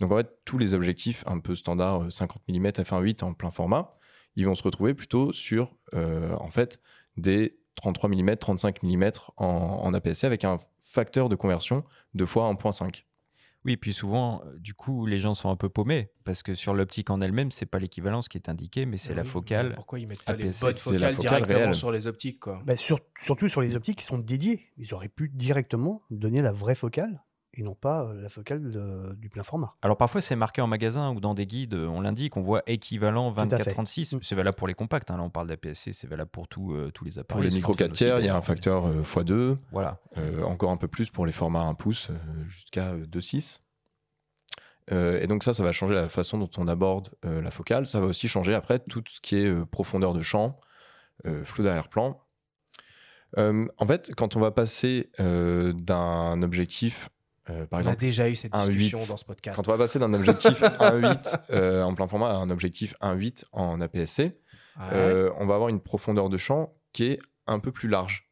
Donc, 0.00 0.12
en 0.12 0.16
fait, 0.16 0.30
tous 0.44 0.58
les 0.58 0.74
objectifs 0.74 1.24
un 1.26 1.38
peu 1.38 1.54
standard 1.54 2.02
euh, 2.02 2.10
50 2.10 2.42
mm 2.48 2.66
f1.8 2.66 3.24
en 3.24 3.34
plein 3.34 3.50
format, 3.50 3.94
ils 4.36 4.46
vont 4.46 4.54
se 4.54 4.62
retrouver 4.62 4.94
plutôt 4.94 5.32
sur, 5.32 5.74
euh, 5.94 6.34
en 6.36 6.50
fait, 6.50 6.80
des 7.16 7.58
33 7.76 8.10
mm, 8.10 8.36
35 8.36 8.82
mm 8.82 9.10
en, 9.36 9.46
en 9.46 9.92
APS-C 9.94 10.26
avec 10.26 10.44
un 10.44 10.58
facteur 10.78 11.28
de 11.28 11.36
conversion 11.36 11.84
de 12.14 12.24
fois 12.26 12.52
1.5. 12.52 13.04
Oui, 13.66 13.76
puis 13.76 13.92
souvent, 13.92 14.42
euh, 14.46 14.58
du 14.58 14.72
coup, 14.72 15.04
les 15.04 15.18
gens 15.18 15.34
sont 15.34 15.50
un 15.50 15.56
peu 15.56 15.68
paumés 15.68 16.10
parce 16.24 16.42
que 16.42 16.54
sur 16.54 16.72
l'optique 16.72 17.10
en 17.10 17.20
elle-même, 17.20 17.50
c'est 17.50 17.66
pas 17.66 17.78
l'équivalence 17.78 18.28
qui 18.28 18.38
est 18.38 18.48
indiquée, 18.48 18.86
mais 18.86 18.96
c'est 18.96 19.14
la 19.14 19.22
focale. 19.24 19.74
Pourquoi 19.74 19.98
ils 20.00 20.06
mettent 20.08 20.22
pas 20.22 20.32
Ah, 20.32 20.36
les 20.36 20.44
la 20.44 20.50
focales 20.50 20.74
focale 20.74 21.14
directement 21.16 21.58
réelle. 21.60 21.74
sur 21.74 21.92
les 21.92 22.06
optiques 22.06 22.40
quoi? 22.40 22.62
Bah, 22.64 22.76
sur- 22.76 23.00
surtout 23.22 23.48
sur 23.50 23.60
les 23.60 23.76
optiques 23.76 23.98
qui 23.98 24.04
sont 24.04 24.16
dédiées. 24.18 24.66
Ils 24.78 24.94
auraient 24.94 25.08
pu 25.08 25.28
directement 25.28 26.02
donner 26.10 26.40
la 26.40 26.52
vraie 26.52 26.74
focale 26.74 27.22
et 27.54 27.62
non 27.62 27.74
pas 27.74 28.04
euh, 28.04 28.20
la 28.22 28.28
focale 28.28 28.70
de- 28.70 29.14
du 29.14 29.28
plein 29.28 29.42
format. 29.42 29.74
Alors 29.82 29.96
parfois, 29.96 30.20
c'est 30.20 30.36
marqué 30.36 30.60
en 30.62 30.66
magasin 30.66 31.10
ou 31.12 31.20
dans 31.20 31.34
des 31.34 31.46
guides, 31.46 31.74
euh, 31.74 31.86
on 31.88 32.00
l'indique, 32.00 32.36
on 32.36 32.42
voit 32.42 32.62
équivalent 32.66 33.32
à 33.34 33.46
fait. 33.48 33.56
24-36. 33.72 34.16
Mm. 34.16 34.20
C'est 34.22 34.34
valable 34.34 34.56
pour 34.56 34.68
les 34.68 34.74
compacts. 34.74 35.10
hein, 35.10 35.16
Là, 35.16 35.22
on 35.24 35.30
parle 35.30 35.48
d'APS-C, 35.48 35.92
c'est 35.92 36.06
valable 36.06 36.30
pour 36.30 36.46
tous 36.48 36.74
euh, 36.74 36.90
tous 36.92 37.04
les 37.04 37.12
Pour 37.12 37.20
appareils. 37.22 37.48
les 37.48 37.54
micro 37.56 37.74
4 37.74 37.92
tiers, 37.92 38.20
il 38.20 38.26
y 38.26 38.28
a 38.28 38.36
un 38.36 38.40
facteur 38.42 38.84
facteur 38.84 38.86
euh, 38.86 39.54
x2, 39.54 39.58
Voilà. 39.72 39.98
euh, 40.18 40.42
encore 40.44 40.70
un 40.70 40.76
peu 40.76 40.88
plus 40.88 41.10
pour 41.10 41.26
les 41.26 41.32
formats 41.32 41.62
1 41.62 41.74
pouce 41.74 42.08
euh, 42.10 42.14
jusqu'à 42.46 42.90
euh, 42.92 43.04
2.6. 43.06 43.60
Euh, 44.92 45.20
et 45.20 45.26
donc 45.26 45.44
ça, 45.44 45.52
ça 45.52 45.62
va 45.62 45.70
changer 45.72 45.94
la 45.94 46.08
façon 46.08 46.38
dont 46.38 46.50
on 46.58 46.66
aborde 46.66 47.10
euh, 47.24 47.40
la 47.42 47.50
focale. 47.50 47.86
Ça 47.86 48.00
va 48.00 48.06
aussi 48.06 48.26
changer 48.28 48.54
après 48.54 48.78
tout 48.80 49.02
ce 49.08 49.20
qui 49.20 49.36
est 49.36 49.46
euh, 49.46 49.64
profondeur 49.64 50.14
de 50.14 50.20
champ, 50.20 50.58
euh, 51.26 51.44
flou 51.44 51.62
d'arrière-plan. 51.64 52.20
Euh, 53.38 53.66
en 53.78 53.86
fait, 53.86 54.10
quand 54.16 54.34
on 54.36 54.40
va 54.40 54.50
passer 54.50 55.10
euh, 55.20 55.72
d'un 55.72 56.42
objectif, 56.42 57.08
euh, 57.50 57.66
par 57.66 57.80
On 57.80 57.86
a 57.86 57.96
déjà 57.96 58.28
eu 58.28 58.34
cette 58.36 58.52
1.8, 58.52 58.66
discussion 58.68 58.98
dans 59.08 59.16
ce 59.16 59.24
podcast. 59.24 59.56
quand 59.56 59.68
on 59.68 59.72
va 59.72 59.78
passer 59.78 59.98
d'un 59.98 60.14
objectif 60.14 60.60
1.8 60.62 61.36
euh, 61.50 61.82
en 61.82 61.94
plein 61.94 62.06
format 62.08 62.30
à 62.30 62.34
un 62.34 62.50
objectif 62.50 62.94
1.8 63.00 63.44
en 63.52 63.80
APS-C, 63.80 64.38
Ouais. 64.78 64.86
euh, 64.92 65.30
on 65.38 65.46
va 65.46 65.54
avoir 65.56 65.68
une 65.68 65.80
profondeur 65.80 66.28
de 66.30 66.36
champ 66.36 66.72
qui 66.92 67.04
est 67.06 67.18
un 67.46 67.58
peu 67.58 67.72
plus 67.72 67.88
large. 67.88 68.30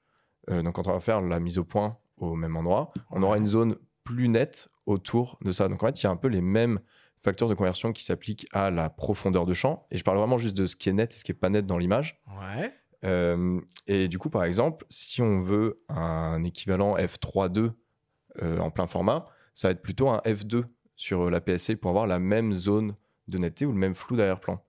Donc, 0.49 0.77
quand 0.77 0.87
on 0.87 0.93
va 0.93 1.01
faire 1.01 1.21
la 1.21 1.41
mise 1.41 1.59
au 1.59 1.65
point 1.65 1.99
au 2.17 2.35
même 2.37 2.57
endroit, 2.57 2.93
on 3.11 3.23
aura 3.23 3.37
une 3.37 3.49
zone 3.49 3.77
plus 4.03 4.29
nette 4.31 4.69
autour 4.87 5.39
de 5.45 5.53
ça. 5.53 5.69
Donc, 5.69 5.83
en 5.83 5.87
fait, 5.89 6.01
il 6.01 6.05
y 6.05 6.07
a 6.07 6.11
un 6.11 6.17
peu 6.17 6.29
les 6.29 6.41
mêmes 6.41 6.81
facteurs 7.21 7.49
de 7.51 7.55
conversion 7.55 7.93
qui 7.93 8.03
s'appliquent 8.03 8.47
à 8.53 8.71
la 8.71 8.89
profondeur 8.89 9.45
de 9.45 9.53
champ. 9.53 9.87
Et 9.91 9.99
je 9.99 10.05
parle 10.05 10.17
vraiment 10.17 10.39
juste 10.39 10.57
de 10.57 10.65
ce 10.65 10.75
qui 10.75 10.89
est 10.89 10.95
net 10.95 11.13
et 11.15 11.19
ce 11.19 11.25
qui 11.25 11.33
est 11.33 11.35
pas 11.35 11.51
net 11.51 11.67
dans 11.67 11.77
l'image. 11.77 12.23
Ouais. 12.41 12.73
Et 13.87 14.09
du 14.09 14.19
coup, 14.19 14.31
par 14.31 14.45
exemple, 14.45 14.87
si 14.89 15.21
on 15.21 15.41
veut 15.41 15.83
un 15.91 16.43
équivalent 16.45 16.97
f3.2 16.97 17.59
euh, 17.59 17.71
en 18.43 18.71
plein 18.71 18.87
format, 18.87 19.27
ça 19.55 19.69
va 19.69 19.73
être 19.73 19.83
plutôt 19.83 20.09
un 20.09 20.19
f2 20.25 20.65
sur 20.97 21.31
la 21.31 21.41
PSC 21.41 21.77
pour 21.77 21.91
avoir 21.91 22.07
la 22.07 22.19
même 22.19 22.53
zone 22.53 22.95
de 23.29 23.39
netteté 23.39 23.67
ou 23.67 23.73
le 23.73 23.79
même 23.79 23.95
flou 23.95 24.17
d'arrière-plan. 24.17 24.63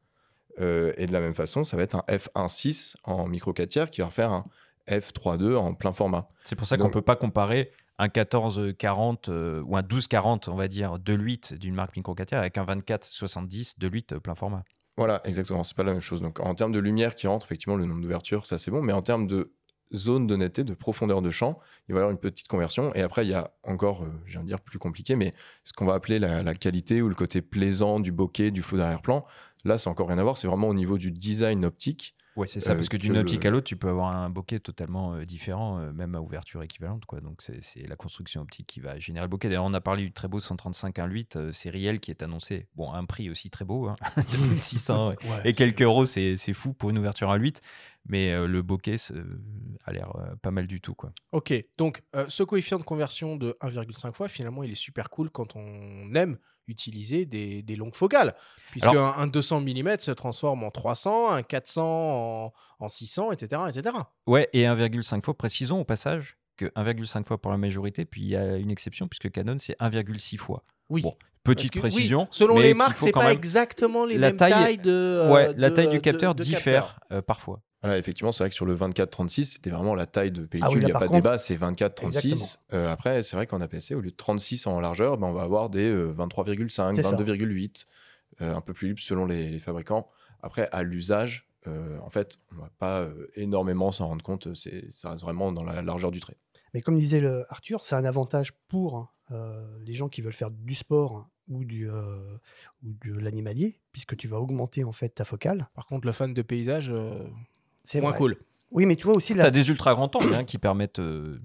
Euh, 0.60 0.92
et 0.98 1.06
de 1.06 1.14
la 1.14 1.22
même 1.22 1.34
façon, 1.36 1.64
ça 1.64 1.78
va 1.78 1.84
être 1.84 1.96
un 1.96 2.04
f1.6 2.10 2.96
en 3.04 3.28
micro 3.28 3.54
4 3.54 3.70
tiers 3.70 3.90
qui 3.90 4.02
va 4.02 4.10
faire 4.10 4.32
un 4.32 4.46
f3.2 4.90 5.56
en 5.56 5.74
plein 5.74 5.94
format. 5.94 6.28
C'est 6.44 6.56
pour 6.56 6.68
ça 6.68 6.78
qu'on 6.78 6.86
Donc- 6.86 6.94
peut 6.94 7.02
pas 7.02 7.16
comparer 7.16 7.72
un 8.00 8.08
14-40 8.08 9.30
euh, 9.30 9.62
ou 9.66 9.76
un 9.78 9.82
12-40, 9.82 10.50
on 10.50 10.56
va 10.56 10.68
dire, 10.68 11.00
de 11.00 11.14
l'huit 11.14 11.54
d'une 11.54 11.76
marque 11.76 11.96
micro 11.96 12.14
4 12.16 12.28
tiers 12.30 12.40
avec 12.40 12.58
un 12.58 12.66
24-70 12.66 13.76
de 13.78 13.88
l'huit 13.88 14.14
plein 14.20 14.36
format. 14.36 14.64
Voilà, 14.98 15.22
exactement, 15.24 15.64
c'est 15.64 15.76
pas 15.78 15.84
la 15.84 15.94
même 15.94 16.02
chose. 16.02 16.22
Donc 16.22 16.40
en 16.40 16.54
termes 16.56 16.72
de 16.72 16.80
lumière 16.80 17.16
qui 17.16 17.28
rentre, 17.28 17.46
effectivement, 17.46 17.76
le 17.78 17.86
nombre 17.86 18.02
d'ouvertures, 18.02 18.46
ça 18.46 18.58
c'est 18.58 18.72
bon, 18.72 18.82
mais 18.82 18.94
en 18.94 19.02
termes 19.02 19.28
de 19.28 19.54
zone 19.94 20.28
de 20.28 20.36
netteté, 20.36 20.64
de 20.64 20.74
profondeur 20.74 21.22
de 21.22 21.30
champ, 21.30 21.60
il 21.88 21.94
va 21.94 22.00
y 22.00 22.02
avoir 22.02 22.12
une 22.12 22.20
petite 22.20 22.48
conversion. 22.48 22.94
Et 22.96 23.02
après, 23.02 23.26
il 23.26 23.30
y 23.30 23.34
a 23.34 23.52
encore, 23.64 24.04
euh, 24.04 24.08
je 24.26 24.34
viens 24.34 24.42
de 24.42 24.48
dire 24.48 24.60
plus 24.62 24.80
compliqué, 24.80 25.16
mais 25.16 25.32
ce 25.64 25.74
qu'on 25.74 25.86
va 25.86 25.94
appeler 25.96 26.20
la, 26.20 26.44
la 26.44 26.54
qualité 26.54 27.02
ou 27.02 27.10
le 27.10 27.16
côté 27.16 27.42
plaisant 27.42 28.00
du 28.00 28.12
bokeh, 28.12 28.52
du 28.52 28.62
flou 28.62 28.78
d'arrière-plan, 28.78 29.26
là, 29.66 29.78
c'est 29.78 29.90
encore 29.90 30.08
rien 30.10 30.18
à 30.20 30.24
voir, 30.24 30.38
c'est 30.38 30.48
vraiment 30.48 30.68
au 30.70 30.74
niveau 30.76 30.98
du 30.98 31.12
design 31.12 31.66
optique. 31.66 32.16
Ouais, 32.36 32.48
c'est 32.48 32.62
ça, 32.62 32.72
Euh, 32.72 32.76
parce 32.76 32.88
que 32.88 32.96
que 32.96 33.02
d'une 33.02 33.14
le- 33.16 33.20
optique 33.20 33.44
à 33.46 33.50
l'autre, 33.50 33.66
tu 33.66 33.76
peux 33.76 33.90
avoir 33.90 34.16
un 34.16 34.30
bokeh 34.30 34.62
totalement 34.62 35.14
euh, 35.16 35.26
différent, 35.26 35.80
euh, 35.80 35.92
même 35.92 36.16
à 36.16 36.22
ouverture 36.22 36.64
équivalente. 36.64 37.04
Quoi. 37.06 37.20
Donc, 37.20 37.42
c'est 37.42 37.86
la 37.86 37.98
construction 37.98 38.42
optique 38.42 38.68
qui 38.68 38.80
va 38.80 38.98
générer 38.98 39.26
le 39.26 39.30
bokeh. 39.30 39.50
D'ailleurs, 39.50 39.66
on 39.66 39.74
a 39.74 39.82
parlé 39.82 40.04
du 40.04 40.14
très 40.14 40.30
beau 40.30 40.40
135 40.40 40.98
1.8 41.00 41.36
euh, 41.36 41.52
sériel 41.52 42.00
qui 42.00 42.12
est 42.12 42.24
annoncé. 42.24 42.68
Bon, 42.76 42.94
un 42.94 43.04
prix 43.04 43.30
aussi 43.30 43.50
très 43.50 43.66
beau, 43.66 43.88
hein, 43.90 43.98
2600 44.32 45.10
ouais. 45.10 45.16
Ouais, 45.26 45.42
et 45.44 45.54
quelques 45.54 45.82
euros, 45.82 46.06
c'est 46.06 46.38
c'est 46.38 46.54
fou 46.54 46.72
pour 46.74 46.92
une 46.92 46.98
ouverture 47.00 47.30
1.8. 47.30 47.60
Mais 48.10 48.34
euh, 48.34 48.48
le 48.48 48.62
bokeh 48.62 48.98
c'est- 48.98 49.14
a 49.86 49.94
l'air 49.94 50.12
euh, 50.18 50.36
pas 50.42 50.52
mal 50.52 50.68
du 50.68 50.82
tout. 50.82 50.94
Quoi. 50.96 51.12
Ok, 51.32 51.54
donc 51.78 52.02
euh, 52.16 52.26
ce 52.28 52.44
coefficient 52.44 52.80
de 52.80 52.84
conversion 52.84 53.38
de 53.38 53.56
1,5 53.62 54.14
fois, 54.14 54.28
finalement, 54.28 54.64
il 54.64 54.72
est 54.72 54.76
super 54.76 55.10
cool 55.10 55.30
quand 55.30 55.56
on 55.56 56.14
aime 56.16 56.38
utiliser 56.68 57.26
des, 57.26 57.64
des 57.64 57.76
longues 57.76 57.96
focales. 57.96 58.36
Puisque 58.72 58.88
Alors- 58.88 59.18
un, 59.18 59.24
un 59.24 59.28
200 59.28 59.62
mm 59.62 60.00
se 60.00 60.12
transforme 60.12 60.64
en 60.64 60.72
300, 60.72 61.32
un 61.32 61.42
400 61.44 61.84
en, 62.46 62.54
en 62.80 62.88
600, 62.88 63.32
etc., 63.32 63.62
etc. 63.70 63.96
Ouais, 64.28 64.50
et 64.54 64.64
1,5 64.66 65.24
fois, 65.24 65.36
précisons 65.38 65.80
au 65.82 65.86
passage 65.86 66.38
que 66.58 66.66
1,5 66.76 67.26
fois 67.26 67.40
pour 67.42 67.52
la 67.52 67.58
majorité, 67.58 68.06
puis 68.06 68.22
il 68.22 68.28
y 68.28 68.36
a 68.36 68.58
une 68.58 68.70
exception 68.70 69.08
puisque 69.08 69.32
Canon 69.32 69.58
c'est 69.60 69.78
1,6 69.80 70.38
fois. 70.38 70.64
Oui. 70.90 71.02
Bon, 71.04 71.16
petite 71.44 71.72
que, 71.72 71.78
oui, 71.80 71.90
précision. 71.90 72.28
selon 72.32 72.56
mais 72.56 72.64
les 72.64 72.74
marques, 72.74 72.98
c'est 72.98 73.12
pas 73.14 73.32
exactement 73.32 74.06
les 74.06 74.18
la 74.18 74.28
mêmes 74.28 74.38
taille- 74.38 74.52
tailles 74.52 74.78
de. 74.78 74.92
euh, 74.92 75.32
ouais, 75.34 75.54
la 75.56 75.70
de- 75.70 75.76
taille 75.76 75.88
du 75.90 75.98
de- 75.98 76.02
capteur 76.02 76.36
de 76.36 76.44
diffère 76.44 77.00
euh, 77.12 77.22
parfois. 77.22 77.62
Voilà, 77.82 77.98
effectivement, 77.98 78.32
c'est 78.34 78.44
vrai 78.44 78.50
que 78.50 78.56
sur 78.56 78.66
le 78.66 78.76
24-36, 78.76 79.46
c'était 79.46 79.70
vraiment 79.70 79.96
la 79.96 80.06
taille 80.06 80.32
de 80.32 80.46
pellicule, 80.46 80.66
Ah 80.70 80.74
oui, 80.76 80.82
il 80.82 80.86
n'y 80.86 80.92
a 80.92 81.00
pas 81.00 81.08
de 81.08 81.14
débat, 81.14 81.38
c'est 81.38 81.56
24-36. 81.56 82.06
Exactement. 82.08 82.46
Euh, 82.74 82.92
après, 82.92 83.22
c'est 83.22 83.36
vrai 83.38 83.48
qu'en 83.48 83.62
APC, 83.62 83.94
au 83.96 84.02
lieu 84.02 84.12
de 84.12 84.16
36 84.16 84.68
en 84.68 84.80
largeur, 84.82 85.18
ben, 85.18 85.28
on 85.28 85.32
va 85.34 85.44
avoir 85.44 85.70
des 85.70 85.90
euh, 85.90 86.12
23,5, 86.14 86.96
C'est 86.96 87.04
ça. 87.04 87.12
22,8, 87.16 87.86
euh, 88.42 88.54
un 88.56 88.62
peu 88.62 88.74
plus 88.74 88.90
libre 88.90 89.00
selon 89.00 89.26
les, 89.26 89.50
les 89.50 89.60
fabricants. 89.60 90.10
Après, 90.44 90.68
à 90.74 90.84
l'usage, 90.84 91.48
euh, 91.68 91.98
en 92.02 92.10
fait, 92.10 92.38
on 92.52 92.56
ne 92.56 92.62
va 92.62 92.70
pas 92.80 93.00
euh, 93.02 93.28
énormément 93.36 93.92
s'en 93.94 94.08
rendre 94.08 94.24
compte, 94.24 94.54
c'est- 94.56 94.92
ça 94.92 95.12
reste 95.12 95.24
vraiment 95.24 95.52
dans 95.54 95.64
la 95.64 95.82
largeur 95.82 96.12
du 96.12 96.20
trait. 96.20 96.36
Mais 96.74 96.82
comme 96.82 96.98
disait 96.98 97.20
le 97.22 97.46
Arthur, 97.50 97.84
c'est 97.84 97.96
un 97.96 98.06
avantage 98.06 98.52
pour 98.68 99.12
euh, 99.32 99.66
les 99.86 99.94
gens 99.94 100.10
qui 100.10 100.22
veulent 100.22 100.34
faire 100.34 100.52
du 100.52 100.76
sport 100.76 101.30
ou, 101.48 101.64
du, 101.66 101.90
euh, 101.90 102.38
ou 102.84 102.94
de 103.06 103.14
l'animalier, 103.14 103.80
puisque 103.92 104.16
tu 104.18 104.28
vas 104.28 104.38
augmenter 104.40 104.84
en 104.84 104.92
fait 104.92 105.10
ta 105.10 105.26
focale. 105.26 105.68
Par 105.74 105.86
contre, 105.88 106.06
le 106.08 106.14
fan 106.14 106.34
de 106.34 106.42
paysage, 106.42 106.90
euh, 106.90 107.28
C'est 107.92 108.02
moins 108.02 108.12
vrai. 108.12 108.20
cool. 108.20 108.38
Oui, 108.72 108.86
mais 108.86 108.96
tu 108.96 109.06
vois 109.06 109.16
aussi 109.16 109.34
Tu 109.34 109.38
la... 109.40 109.46
as 109.46 109.52
des 109.52 109.68
ultra 109.70 109.96
grands 109.96 110.12
angles 110.14 110.34
hein, 110.36 110.44
qui 110.44 110.58
permettent 110.60 111.00
euh, 111.00 111.40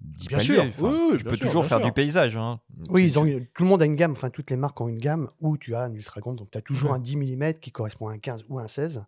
Bien 0.00 0.36
pallier. 0.38 0.44
sûr, 0.44 0.64
Enfin, 0.68 0.82
oui, 0.90 0.98
oui, 1.12 1.16
tu 1.16 1.22
bien 1.22 1.30
peux 1.30 1.36
sûr, 1.36 1.46
toujours 1.46 1.62
bien 1.62 1.68
faire 1.70 1.78
sûr. 1.78 1.86
du 1.86 1.92
paysage. 1.92 2.36
hein. 2.36 2.60
Oui, 2.90 3.06
ils 3.06 3.18
ont 3.18 3.24
tout 3.54 3.62
le 3.62 3.68
monde 3.68 3.80
a 3.80 3.86
une 3.86 3.96
gamme, 3.96 4.12
enfin 4.12 4.28
toutes 4.28 4.50
les 4.50 4.56
marques 4.58 4.78
ont 4.80 4.88
une 4.88 4.98
gamme 4.98 5.30
où 5.40 5.56
tu 5.56 5.74
as 5.74 5.80
un 5.80 5.94
ultra 5.94 6.20
grand, 6.20 6.34
donc 6.34 6.50
tu 6.50 6.58
as 6.58 6.60
toujours 6.60 6.90
Mhm. 6.90 6.96
un 6.96 7.00
10 7.00 7.16
mm 7.16 7.54
qui 7.54 7.72
correspond 7.72 8.08
à 8.08 8.12
un 8.12 8.18
15 8.18 8.44
ou 8.50 8.58
un 8.58 8.68
16 8.68 9.06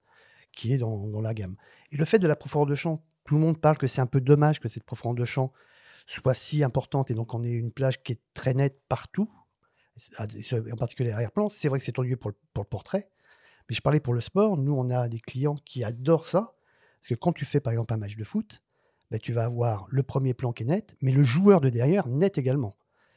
qui 0.53 0.73
est 0.73 0.79
dans, 0.79 0.97
dans 1.09 1.21
la 1.21 1.35
gamme. 1.35 1.57
Et 1.93 1.97
le 1.99 2.05
fait 2.07 2.19
de 2.19 2.27
la 2.27 2.37
profondeur 2.37 2.67
de 2.67 2.75
champ, 2.75 3.05
tout 3.27 3.35
le 3.35 3.41
monde 3.41 3.61
parle 3.61 3.77
que 3.77 3.87
c'est 3.87 4.01
un 4.01 4.07
peu 4.07 4.23
dommage 4.23 4.59
que 4.61 4.69
cette 4.69 4.85
profondeur 4.85 5.21
de 5.21 5.25
champ 5.27 5.53
soit 6.07 6.33
si 6.33 6.65
importante 6.65 7.11
et 7.11 7.15
donc 7.15 7.35
on 7.35 7.43
ait 7.45 7.53
une 7.53 7.71
plage 7.71 8.03
qui 8.03 8.13
est 8.13 8.21
très 8.33 8.55
nette 8.55 8.81
partout, 8.89 9.31
en 10.19 10.77
particulier 10.77 11.11
l'arrière-plan. 11.11 11.49
C'est 11.51 11.69
vrai 11.69 11.79
que 11.79 11.85
c'est 11.85 11.99
ennuyeux 11.99 12.17
pour 12.17 12.31
le, 12.31 12.37
pour 12.55 12.65
le 12.65 12.69
portrait, 12.69 13.11
mais 13.69 13.77
je 13.77 13.83
parlais 13.83 14.01
pour 14.01 14.15
le 14.15 14.21
sport. 14.23 14.57
Nous, 14.57 14.73
on 14.73 14.89
a 14.91 15.09
des 15.09 15.21
clients 15.21 15.57
qui 15.67 15.85
adorent 15.85 16.25
ça 16.25 16.55
parce 17.01 17.09
que 17.09 17.15
quand 17.15 17.33
tu 17.33 17.45
fais 17.45 17.61
par 17.61 17.73
exemple 17.73 17.95
un 17.95 17.99
match 17.99 18.17
de 18.17 18.25
foot, 18.25 18.63
ben, 19.11 19.19
tu 19.19 19.33
vas 19.33 19.45
avoir 19.45 19.87
le 19.91 20.03
premier 20.03 20.35
plan 20.35 20.53
qui 20.53 20.65
est 20.65 20.67
net, 20.67 20.95
mais 21.01 21.13
le 21.13 21.23
joueur 21.23 21.61
de 21.61 21.71
derrière 21.71 22.07
net 22.09 22.39
également. 22.39 22.75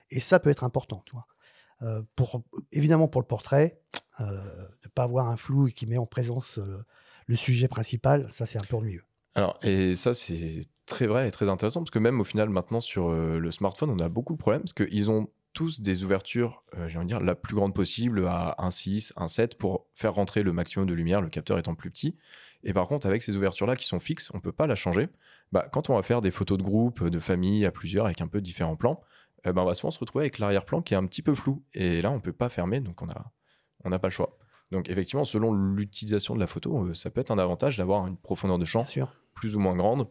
Et 0.10 0.20
ça 0.20 0.40
peut 0.40 0.50
être 0.50 0.64
important, 0.64 1.04
tu 1.06 1.14
vois. 1.14 1.28
Euh, 1.84 2.02
pour, 2.16 2.44
évidemment, 2.72 3.08
pour 3.08 3.22
le 3.22 3.28
portrait, 3.28 3.80
euh, 4.20 4.26
de 4.26 4.86
ne 4.86 4.90
pas 4.94 5.04
avoir 5.04 5.30
un 5.30 5.38
flou 5.38 5.68
qui 5.68 5.88
met 5.88 5.98
en 5.98 6.06
présence 6.06 6.60
euh, 6.60 6.86
le 7.26 7.36
sujet 7.36 7.68
principal, 7.68 8.28
ça 8.30 8.46
c'est 8.46 8.60
un 8.60 8.64
peu 8.64 8.76
ennuyeux. 8.76 9.04
Alors, 9.36 9.58
et 9.64 9.96
ça, 9.96 10.14
c'est 10.14 10.62
très 10.86 11.08
vrai 11.08 11.28
et 11.28 11.32
très 11.32 11.50
intéressant 11.50 11.80
parce 11.80 11.92
que 11.92 12.00
même 12.00 12.20
au 12.20 12.24
final, 12.24 12.50
maintenant, 12.50 12.82
sur 12.82 13.12
le 13.12 13.52
smartphone, 13.52 13.90
on 13.90 14.00
a 14.00 14.10
beaucoup 14.10 14.34
de 14.34 14.38
problèmes 14.38 14.62
parce 14.62 14.74
qu'ils 14.74 15.10
ont 15.10 15.30
tous 15.54 15.80
des 15.80 16.04
ouvertures, 16.04 16.66
j'ai 16.88 16.98
envie 16.98 17.06
de 17.06 17.08
dire, 17.08 17.22
la 17.22 17.36
plus 17.36 17.56
grande 17.56 17.74
possible 17.74 18.26
à 18.28 18.58
1.6, 18.60 19.14
1.7 19.14 19.56
pour 19.56 19.88
faire 19.94 20.14
rentrer 20.14 20.44
le 20.44 20.52
maximum 20.52 20.86
de 20.86 20.94
lumière, 20.94 21.22
le 21.22 21.30
capteur 21.30 21.58
étant 21.58 21.76
plus 21.76 21.92
petit. 21.92 22.18
Et 22.64 22.74
par 22.74 22.88
contre, 22.88 23.08
avec 23.08 23.22
ces 23.22 23.36
ouvertures-là 23.36 23.76
qui 23.76 23.86
sont 23.88 24.00
fixes, 24.00 24.30
on 24.34 24.38
ne 24.38 24.42
peut 24.42 24.52
pas 24.52 24.68
la 24.68 24.76
changer. 24.76 25.10
Bah, 25.52 25.68
quand 25.72 25.90
on 25.90 25.96
va 25.96 26.04
faire 26.04 26.22
des 26.22 26.32
photos 26.32 26.58
de 26.58 26.64
groupe, 26.64 27.04
de 27.08 27.20
famille 27.20 27.66
à 27.66 27.72
plusieurs 27.72 28.06
avec 28.06 28.22
un 28.22 28.28
peu 28.28 28.42
différents 28.42 28.76
plans, 28.76 29.02
euh, 29.48 29.54
bah, 29.54 29.62
on 29.64 29.66
va 29.66 29.74
souvent 29.74 29.92
se 29.92 30.00
retrouver 30.00 30.24
avec 30.26 30.40
l'arrière-plan 30.40 30.82
qui 30.82 30.94
est 30.94 30.98
un 30.98 31.06
petit 31.06 31.22
peu 31.22 31.34
flou. 31.36 31.64
Et 31.74 32.02
là, 32.02 32.12
on 32.12 32.16
ne 32.16 32.20
peut 32.22 32.34
pas 32.34 32.50
fermer, 32.50 32.80
donc 32.80 33.02
on 33.02 33.06
n'a 33.08 33.32
on 33.84 33.90
n'a 33.90 33.98
pas 34.00 34.08
le 34.08 34.14
choix. 34.14 34.38
Donc 34.72 34.90
effectivement, 34.90 35.24
selon 35.24 35.52
l'utilisation 35.54 36.36
de 36.36 36.40
la 36.40 36.48
photo, 36.48 36.86
euh, 36.86 36.94
ça 36.94 37.10
peut 37.10 37.20
être 37.20 37.32
un 37.32 37.40
avantage 37.40 37.78
d'avoir 37.78 38.06
une 38.08 38.16
profondeur 38.18 38.60
de 38.60 38.66
champ 38.66 38.86
plus 39.34 39.56
ou 39.56 39.60
moins 39.60 39.76
grande. 39.76 40.08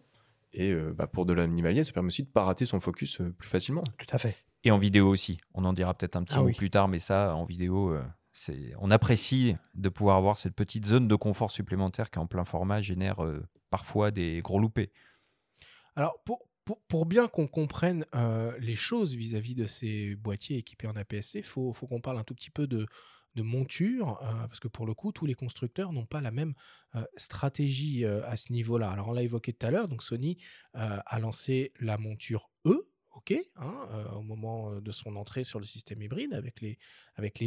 Et 0.52 0.72
euh, 0.72 0.92
bah, 0.92 1.06
pour 1.06 1.26
de 1.26 1.32
l'animalier, 1.32 1.84
ça 1.84 1.92
permet 1.92 2.08
aussi 2.08 2.24
de 2.24 2.28
ne 2.28 2.32
pas 2.32 2.42
rater 2.44 2.66
son 2.66 2.80
focus 2.80 3.20
euh, 3.20 3.32
plus 3.38 3.48
facilement. 3.48 3.84
tout 3.98 4.06
à 4.10 4.18
fait. 4.18 4.36
Et 4.64 4.72
en 4.72 4.78
vidéo 4.78 5.08
aussi. 5.08 5.40
On 5.54 5.64
en 5.64 5.72
dira 5.72 5.94
peut-être 5.94 6.16
un 6.16 6.24
petit 6.24 6.34
Ah 6.36 6.40
mot 6.40 6.46
oui. 6.46 6.54
plus 6.54 6.68
tard, 6.70 6.88
mais 6.88 6.98
ça, 6.98 7.34
en 7.36 7.44
vidéo, 7.44 7.92
euh, 7.92 8.02
on 8.78 8.90
apprécie 8.90 9.56
de 9.74 9.88
pouvoir 9.88 10.16
avoir 10.16 10.38
cette 10.38 10.54
petite 10.54 10.86
zone 10.86 11.08
de 11.08 11.14
confort 11.14 11.50
supplémentaire 11.50 12.10
qui 12.10 12.18
en 12.18 12.26
plein 12.26 12.44
format 12.44 12.80
génère 12.80 13.24
euh, 13.24 13.46
parfois 13.70 14.10
des 14.10 14.40
gros 14.42 14.58
loupés. 14.58 14.92
Alors, 15.96 16.22
pour, 16.88 17.06
bien 17.06 17.26
qu'on 17.26 17.48
comprenne 17.48 18.06
euh, 18.14 18.56
les 18.60 18.76
choses 18.76 19.14
vis-à-vis 19.14 19.56
de 19.56 19.66
ces 19.66 20.14
boîtiers 20.14 20.58
équipés 20.58 20.86
en 20.86 20.94
APS-C, 20.94 21.38
il 21.40 21.44
faut, 21.44 21.72
qu'on 21.72 22.00
parle 22.00 22.18
un 22.18 22.22
tout 22.22 22.34
petit 22.34 22.50
peu 22.50 22.68
de, 22.68 22.86
de 23.34 23.42
monture, 23.42 24.22
euh, 24.22 24.46
parce 24.46 24.60
que 24.60 24.68
pour 24.68 24.86
le 24.86 24.94
coup, 24.94 25.10
tous 25.10 25.26
les 25.26 25.34
constructeurs 25.34 25.92
n'ont 25.92 26.06
pas 26.06 26.20
la 26.20 26.30
même 26.30 26.54
stratégie 27.16 28.04
à 28.04 28.36
ce 28.36 28.52
niveau-là. 28.52 28.90
Alors, 28.90 29.08
on 29.08 29.12
l'a 29.12 29.22
évoqué 29.22 29.52
tout 29.52 29.66
à 29.66 29.70
l'heure, 29.70 29.88
donc 29.88 30.02
Sony 30.02 30.38
a 30.74 31.18
lancé 31.18 31.72
la 31.80 31.98
monture 31.98 32.50
E, 32.66 32.89
hein, 33.56 33.88
au 34.14 34.22
moment 34.22 34.80
de 34.80 34.92
son 34.92 35.16
entrée 35.16 35.44
sur 35.44 35.60
le 35.60 35.66
système 35.66 36.02
hybride 36.02 36.32
avec 36.34 36.60
les, 36.60 36.78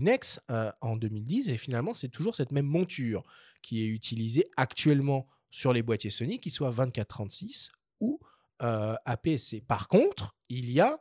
NEX 0.01 0.39
en 0.81 0.95
2010, 0.97 1.49
et 1.49 1.57
finalement, 1.57 1.93
c'est 1.93 2.09
toujours 2.09 2.35
cette 2.35 2.51
même 2.51 2.65
monture 2.65 3.23
qui 3.61 3.83
est 3.83 3.87
utilisée 3.87 4.47
actuellement 4.57 5.27
sur 5.49 5.73
les 5.73 5.83
boîtiers 5.83 6.09
Sony, 6.09 6.39
qu'ils 6.39 6.51
soient 6.51 6.71
2436 6.71 7.71
ou 7.99 8.19
euh, 8.61 8.95
APS-C. 9.05 9.61
Par 9.61 9.87
contre, 9.87 10.35
il 10.49 10.71
y 10.71 10.79
a 10.79 10.99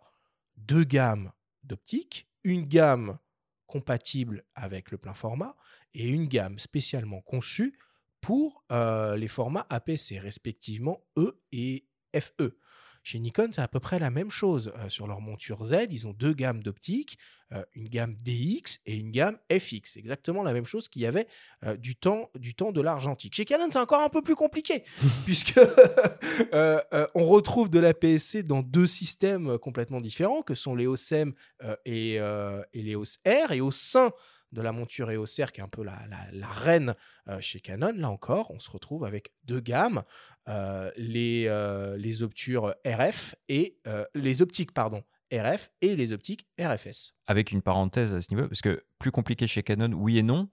deux 0.56 0.84
gammes 0.84 1.32
d'optiques, 1.62 2.28
une 2.44 2.66
gamme 2.66 3.18
compatible 3.66 4.44
avec 4.54 4.90
le 4.90 4.98
plein 4.98 5.14
format 5.14 5.56
et 5.94 6.06
une 6.06 6.26
gamme 6.26 6.58
spécialement 6.58 7.20
conçue 7.22 7.78
pour 8.20 8.64
les 8.70 9.28
formats 9.28 9.66
APC, 9.68 10.18
respectivement 10.20 11.02
E 11.18 11.40
et 11.50 11.86
FE. 12.14 12.56
Chez 13.02 13.18
Nikon, 13.18 13.50
c'est 13.52 13.60
à 13.60 13.68
peu 13.68 13.80
près 13.80 13.98
la 13.98 14.10
même 14.10 14.30
chose. 14.30 14.72
Euh, 14.78 14.88
sur 14.88 15.06
leur 15.06 15.20
monture 15.20 15.64
Z, 15.64 15.88
ils 15.90 16.06
ont 16.06 16.12
deux 16.12 16.32
gammes 16.32 16.62
d'optiques, 16.62 17.18
euh, 17.52 17.64
une 17.74 17.88
gamme 17.88 18.14
DX 18.22 18.78
et 18.86 18.96
une 18.96 19.10
gamme 19.10 19.38
FX. 19.52 19.96
Exactement 19.96 20.42
la 20.42 20.52
même 20.52 20.66
chose 20.66 20.88
qu'il 20.88 21.02
y 21.02 21.06
avait 21.06 21.26
euh, 21.64 21.76
du, 21.76 21.96
temps, 21.96 22.30
du 22.36 22.54
temps 22.54 22.70
de 22.72 22.80
l'argentique. 22.80 23.34
Chez 23.34 23.44
Canon, 23.44 23.68
c'est 23.72 23.78
encore 23.78 24.02
un 24.02 24.08
peu 24.08 24.22
plus 24.22 24.36
compliqué, 24.36 24.84
puisque 25.24 25.58
euh, 26.52 26.80
euh, 26.92 27.06
on 27.14 27.24
retrouve 27.24 27.70
de 27.70 27.78
la 27.78 27.94
PSC 27.94 28.42
dans 28.42 28.62
deux 28.62 28.86
systèmes 28.86 29.58
complètement 29.58 30.00
différents, 30.00 30.42
que 30.42 30.54
sont 30.54 30.74
les 30.74 30.84
EOS 30.84 31.12
M 31.12 31.32
euh, 31.64 31.76
et, 31.84 32.14
et 32.14 32.82
les 32.82 32.92
EOS 32.92 33.18
R. 33.26 33.52
Et 33.52 33.60
au 33.60 33.70
sein 33.70 34.10
de 34.52 34.60
la 34.60 34.70
monture 34.72 35.10
EOS 35.10 35.24
R, 35.42 35.50
qui 35.50 35.60
est 35.60 35.64
un 35.64 35.68
peu 35.68 35.82
la, 35.82 35.98
la- 36.10 36.30
la 36.30 36.46
reine 36.48 36.94
euh, 37.28 37.40
chez 37.40 37.60
Canon, 37.60 37.92
là 37.96 38.10
encore, 38.10 38.50
on 38.50 38.58
se 38.58 38.70
retrouve 38.70 39.04
avec 39.06 39.32
deux 39.44 39.60
gammes, 39.60 40.02
les, 40.46 41.46
euh, 41.46 41.96
les 41.96 42.22
obtures 42.22 42.74
RF 42.86 43.34
et 43.48 43.78
euh, 43.86 44.04
les 44.14 44.42
optiques, 44.42 44.72
pardon, 44.72 45.02
RF 45.32 45.70
et 45.80 45.96
les 45.96 46.12
optiques 46.12 46.46
RFS. 46.60 47.14
Avec 47.26 47.52
une 47.52 47.62
parenthèse 47.62 48.12
à 48.12 48.20
ce 48.20 48.28
niveau, 48.34 48.48
parce 48.48 48.60
que 48.60 48.84
plus 48.98 49.10
compliqué 49.10 49.46
chez 49.46 49.62
Canon, 49.62 49.92
oui 49.94 50.18
et 50.18 50.22
non, 50.22 50.48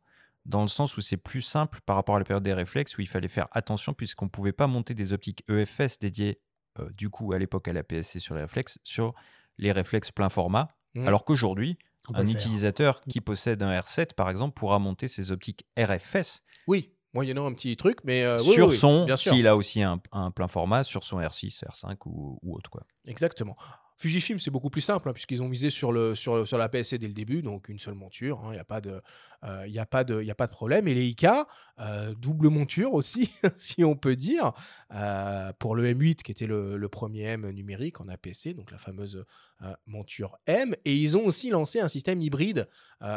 dans 0.45 0.61
le 0.61 0.67
sens 0.69 0.95
où 0.97 1.01
c'est 1.01 1.17
plus 1.17 1.41
simple 1.41 1.79
par 1.85 1.95
rapport 1.95 2.15
à 2.15 2.19
la 2.19 2.25
période 2.25 2.43
des 2.43 2.53
réflexes, 2.53 2.97
où 2.97 3.01
il 3.01 3.07
fallait 3.07 3.27
faire 3.27 3.47
attention 3.51 3.93
puisqu'on 3.93 4.25
ne 4.25 4.29
pouvait 4.29 4.53
pas 4.53 4.67
monter 4.67 4.93
des 4.93 5.11
optiques 5.13 5.43
EFS 5.49 5.99
dédiées, 5.99 6.39
euh, 6.79 6.89
du 6.91 7.09
coup, 7.09 7.33
à 7.33 7.37
l'époque 7.39 7.67
à 7.67 7.73
la 7.73 7.83
PSC 7.83 8.19
sur 8.19 8.35
les 8.35 8.41
réflexes, 8.41 8.79
sur 8.83 9.13
les 9.57 9.71
réflexes 9.71 10.11
plein 10.11 10.29
format, 10.29 10.69
Mhm. 10.95 11.07
alors 11.07 11.23
qu'aujourd'hui, 11.25 11.77
un 12.15 12.25
utilisateur 12.25 13.01
qui 13.01 13.21
possède 13.21 13.61
un 13.61 13.69
R7, 13.79 14.13
par 14.15 14.29
exemple, 14.31 14.55
pourra 14.55 14.79
monter 14.79 15.07
ses 15.07 15.31
optiques 15.31 15.67
RFS 15.77 16.41
Oui, 16.65 16.91
moyennant 17.13 17.47
un 17.47 17.53
petit 17.53 17.75
truc, 17.75 17.99
mais 18.03 18.23
euh, 18.23 18.37
oui, 18.39 18.53
sur 18.53 18.65
oui, 18.67 18.71
oui, 18.73 18.77
son, 18.77 19.17
s'il 19.17 19.47
a 19.47 19.55
aussi 19.55 19.81
un, 19.81 20.01
un 20.11 20.31
plein 20.31 20.47
format, 20.47 20.83
sur 20.83 21.03
son 21.03 21.19
R6, 21.19 21.63
R5 21.65 21.95
ou, 22.05 22.39
ou 22.41 22.55
autre. 22.55 22.69
Quoi. 22.69 22.83
Exactement. 23.05 23.55
Fujifilm, 23.97 24.39
c'est 24.39 24.51
beaucoup 24.51 24.69
plus 24.69 24.79
simple, 24.81 25.09
hein, 25.09 25.13
puisqu'ils 25.13 25.43
ont 25.43 25.49
misé 25.49 25.69
sur, 25.69 25.91
le, 25.91 26.15
sur, 26.15 26.47
sur 26.47 26.57
la 26.57 26.69
PSC 26.69 26.97
dès 26.97 27.07
le 27.07 27.13
début, 27.13 27.41
donc 27.41 27.67
une 27.67 27.79
seule 27.79 27.95
monture, 27.95 28.39
il 28.45 28.51
n'y 28.51 28.57
a, 28.57 28.63
pas 28.63 28.79
de- 28.79 29.01
euh, 29.43 29.65
y 29.67 29.79
a, 29.79 29.85
pas 29.85 30.03
de- 30.03 30.21
y 30.21 30.31
a 30.31 30.35
pas 30.35 30.47
de 30.47 30.51
problème. 30.51 30.87
Et 30.87 30.93
les 30.93 31.07
IK, 31.07 31.25
euh, 31.79 32.13
double 32.15 32.49
monture 32.49 32.93
aussi, 32.93 33.31
si 33.55 33.83
on 33.85 33.95
peut 33.95 34.15
dire, 34.17 34.51
euh, 34.93 35.53
pour 35.59 35.75
le 35.75 35.85
M8, 35.93 36.15
qui 36.23 36.31
était 36.31 36.45
le, 36.47 36.75
le 36.77 36.89
premier 36.89 37.21
M 37.23 37.49
numérique 37.51 38.01
en 38.01 38.07
APC, 38.09 38.53
donc 38.53 38.71
la 38.71 38.77
fameuse 38.77 39.23
monture 39.87 40.37
M. 40.45 40.73
Et 40.85 40.95
ils 40.95 41.17
ont 41.17 41.25
aussi 41.25 41.49
lancé 41.49 41.81
un 41.81 41.89
système 41.89 42.21
hybride 42.21 42.67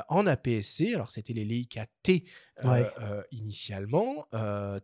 en 0.09 0.27
APS-C. 0.27 0.95
Alors, 0.95 1.11
c'était 1.11 1.33
les 1.33 1.45
Leica 1.45 1.87
T 2.03 2.25
Ouais. 2.65 2.89
initialement, 3.31 4.27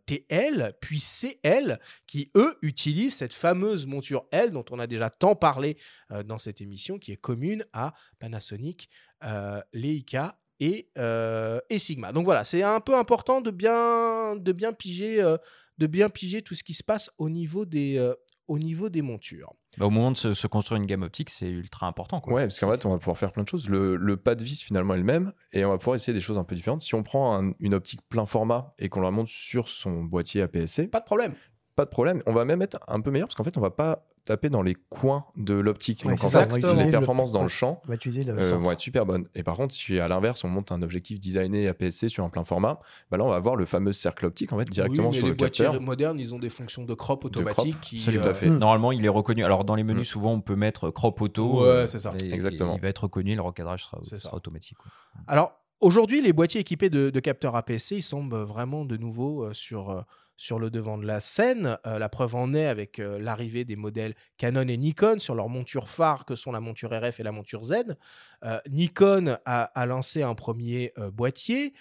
TL, 0.05 0.73
puis 0.81 0.99
CL, 0.99 1.79
qui 2.07 2.31
eux 2.35 2.55
utilisent 2.61 3.15
cette 3.15 3.33
fameuse 3.33 3.85
monture 3.85 4.25
L 4.31 4.51
dont 4.51 4.65
on 4.71 4.79
a 4.79 4.87
déjà 4.87 5.09
tant 5.09 5.35
parlé 5.35 5.77
dans 6.25 6.37
cette 6.37 6.61
émission, 6.61 6.97
qui 6.97 7.11
est 7.11 7.17
commune 7.17 7.65
à 7.73 7.93
Panasonic, 8.19 8.89
euh, 9.23 9.61
Leica 9.73 10.35
et, 10.59 10.89
euh, 10.97 11.59
et 11.69 11.77
Sigma. 11.77 12.11
Donc 12.11 12.25
voilà, 12.25 12.43
c'est 12.43 12.63
un 12.63 12.79
peu 12.79 12.95
important 12.97 13.41
de 13.41 13.51
bien, 13.51 14.35
de 14.35 14.51
bien, 14.51 14.73
piger, 14.73 15.21
euh, 15.21 15.37
de 15.77 15.87
bien 15.87 16.09
piger 16.09 16.41
tout 16.41 16.55
ce 16.55 16.63
qui 16.63 16.73
se 16.73 16.83
passe 16.83 17.09
au 17.17 17.29
niveau 17.29 17.65
des, 17.65 17.97
euh, 17.97 18.13
au 18.47 18.57
niveau 18.59 18.89
des 18.89 19.01
montures. 19.01 19.53
Bah, 19.77 19.85
au 19.85 19.89
moment 19.91 20.11
de 20.11 20.17
se, 20.17 20.33
se 20.33 20.47
construire 20.47 20.81
une 20.81 20.87
gamme 20.87 21.03
optique, 21.03 21.29
c'est 21.29 21.47
ultra 21.49 21.85
important. 21.87 22.19
Quoi. 22.19 22.33
Ouais, 22.33 22.41
parce 22.43 22.59
qu'en 22.59 22.71
fait, 22.71 22.85
on 22.85 22.89
va 22.89 22.97
pouvoir 22.97 23.17
faire 23.17 23.31
plein 23.31 23.43
de 23.43 23.47
choses. 23.47 23.69
Le, 23.69 23.95
le 23.95 24.17
pas 24.17 24.33
de 24.35 24.43
vis, 24.43 24.61
finalement, 24.63 24.95
est 24.95 24.97
le 24.97 25.03
même, 25.03 25.31
et 25.53 25.63
on 25.63 25.69
va 25.69 25.77
pouvoir 25.77 25.95
essayer 25.95 26.13
des 26.13 26.21
choses 26.21 26.37
un 26.39 26.43
peu 26.43 26.55
différentes. 26.55 26.81
Si 26.81 26.95
on 26.95 27.03
prend 27.03 27.39
un- 27.41 27.53
une 27.59 27.73
optique 27.75 28.01
plein 28.09 28.25
format 28.25 28.73
et 28.79 28.89
qu'on 28.89 29.01
la 29.01 29.11
monte 29.11 29.27
sur 29.29 29.69
son 29.69 30.03
boîtier 30.03 30.41
APS-C, 30.41 30.87
Pas 30.87 30.99
de 30.99 31.05
problème. 31.05 31.35
pas 31.75 31.85
de 31.85 31.91
problème. 31.91 32.23
On 32.25 32.33
va 32.33 32.43
même 32.43 32.61
être 32.63 32.79
un 32.87 32.99
peu 32.99 33.11
meilleur, 33.11 33.27
parce 33.27 33.35
qu'en 33.35 33.43
fait, 33.43 33.55
on 33.57 33.61
va 33.61 33.69
pas 33.69 34.07
taper 34.29 34.49
dans 34.49 34.61
les 34.61 34.75
coins 34.75 35.25
de 35.35 35.55
l'optique. 35.55 36.03
Ouais, 36.05 36.11
Donc, 36.11 36.23
en 36.23 36.29
fait, 36.29 36.45
les 36.55 36.85
le- 36.85 36.91
performances 36.91 37.31
dans 37.31 37.41
le 37.41 37.47
champ 37.49 37.81
On 37.85 37.91
va 37.91 37.95
euh, 38.05 38.57
vont 38.57 38.71
être 38.71 38.79
super 38.79 39.05
bonnes. 39.05 39.27
Et 39.33 39.41
par 39.41 39.55
contre, 39.55 39.73
si 39.73 39.99
à 39.99 40.07
l'inverse, 40.07 40.43
on 40.43 40.49
monte 40.49 40.71
un 40.71 40.83
objectif 40.83 41.19
designé 41.19 41.67
APS-C 41.67 42.09
sur 42.09 42.23
un 42.23 42.29
plein 42.29 42.43
format, 42.43 42.79
bah 43.09 43.17
là, 43.17 43.23
on 43.25 43.29
va 43.29 43.35
avoir 43.35 43.55
le 43.55 43.65
fameux 43.65 43.91
cercle 43.91 44.27
optique, 44.27 44.53
en 44.53 44.59
fait, 44.59 44.69
directement 44.69 45.09
Oui, 45.09 45.15
mais 45.15 45.17
sur 45.17 45.25
les 45.25 45.31
le 45.31 45.35
boîtiers 45.37 45.65
capteur. 45.65 45.81
modernes, 45.81 46.19
ils 46.19 46.35
ont 46.35 46.39
des 46.39 46.49
fonctions 46.49 46.85
de 46.85 46.93
crop 46.93 47.25
automatique 47.25 47.71
crop, 47.73 47.81
qui. 47.81 47.99
ça, 47.99 48.11
tout 48.11 48.19
à 48.19 48.27
euh, 48.27 48.33
fait. 48.35 48.49
Mm. 48.49 48.59
Normalement, 48.59 48.91
il 48.91 49.03
est 49.03 49.09
reconnu. 49.09 49.43
Alors, 49.43 49.65
dans 49.65 49.73
les 49.75 49.83
menus, 49.83 50.07
Mm. 50.07 50.11
souvent, 50.11 50.33
on 50.33 50.41
peut 50.41 50.55
mettre 50.55 50.91
crop 50.91 51.19
auto. 51.21 51.61
Ouais, 51.61 51.67
euh, 51.67 51.87
c'est 51.87 51.99
ça. 51.99 52.13
et- 52.19 52.25
et 52.27 52.33
Exactement. 52.33 52.75
il 52.75 52.81
va 52.81 52.87
être 52.89 53.03
reconnu, 53.05 53.33
le 53.35 53.41
recadrage 53.41 53.89
sera, 54.03 54.35
automatique. 54.35 54.77
quoi. 54.77 54.91
Alors, 55.27 55.53
aujourd'hui, 55.81 56.21
les 56.21 56.33
boîtiers 56.33 56.61
équipés 56.61 56.91
de, 56.91 57.09
de 57.09 57.19
capteurs 57.19 57.55
APS-C, 57.55 57.95
ils 57.95 58.01
semblent 58.03 58.35
vraiment 58.43 58.85
de 58.85 58.95
nouveau 58.95 59.45
euh, 59.45 59.53
sur, 59.53 59.89
euh, 59.89 60.01
sur 60.39 60.57
le 60.57 60.69
devant 60.69 60.97
de 60.97 61.05
la 61.05 61.19
scène. 61.19 61.77
Euh, 61.85 61.99
la 61.99 62.07
preuve 62.07 62.33
en 62.35 62.53
est 62.53 62.65
avec 62.65 62.99
euh, 62.99 63.19
l'arrivée 63.19 63.65
des 63.65 63.75
modèles 63.75 64.15
Canon 64.37 64.69
et 64.69 64.77
Nikon 64.77 65.19
sur 65.19 65.35
leurs 65.35 65.49
montures 65.49 65.89
phares 65.89 66.23
que 66.23 66.35
sont 66.35 66.53
la 66.53 66.61
monture 66.61 66.91
RF 66.91 67.19
et 67.19 67.23
la 67.23 67.33
monture 67.33 67.65
Z. 67.65 67.97
Euh, 68.45 68.57
Nikon 68.69 69.37
a, 69.43 69.85
lancé 69.85 70.23
un 70.23 70.35
premier 70.35 70.93
boîtier 71.11 71.73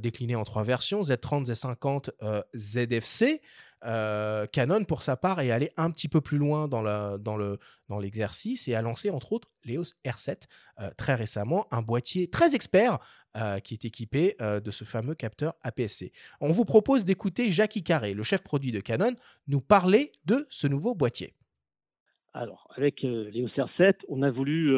décliné 0.00 0.36
en 0.36 0.44
trois 0.44 0.62
versions, 0.62 1.00
Z30, 1.00 1.46
Z50, 1.46 2.10
euh, 2.22 2.42
ZFC. 2.54 3.40
Canon, 4.52 4.84
pour 4.84 5.02
sa 5.02 5.16
part, 5.16 5.40
est 5.40 5.50
allé 5.50 5.70
un 5.76 5.90
petit 5.90 6.08
peu 6.08 6.20
plus 6.20 6.38
loin 6.38 6.68
dans, 6.68 7.98
l'exercice 8.00 8.68
et 8.68 8.74
a 8.74 8.82
lancé, 8.82 9.10
entre 9.10 9.32
autres, 9.32 9.48
l'EOS 9.64 9.94
R7 10.04 10.42
euh, 10.80 10.90
très 10.96 11.14
récemment, 11.14 11.66
un 11.70 11.82
boîtier 11.82 12.28
très 12.28 12.54
expert 12.54 12.98
euh, 13.36 13.58
qui 13.58 13.74
est 13.74 13.84
équipé 13.84 14.36
euh, 14.40 14.60
de 14.60 14.70
ce 14.70 14.84
fameux 14.84 15.16
capteur 15.16 15.54
APS-C. 15.64 16.12
On 16.40 16.52
vous 16.52 16.64
propose 16.64 17.04
d'écouter 17.04 17.50
Jackie 17.50 17.82
Carré, 17.82 18.14
le 18.14 18.22
chef 18.22 18.44
produit 18.44 18.70
de 18.70 18.78
Canon, 18.78 19.12
nous 19.48 19.60
parler 19.60 20.12
de 20.24 20.46
ce 20.50 20.68
nouveau 20.68 20.94
boîtier. 20.94 21.34
Alors, 22.32 22.68
avec 22.76 23.02
euh, 23.02 23.28
l'EOS 23.32 23.48
R7, 23.48 23.94
on 24.08 24.22
a 24.22 24.30
voulu 24.30 24.72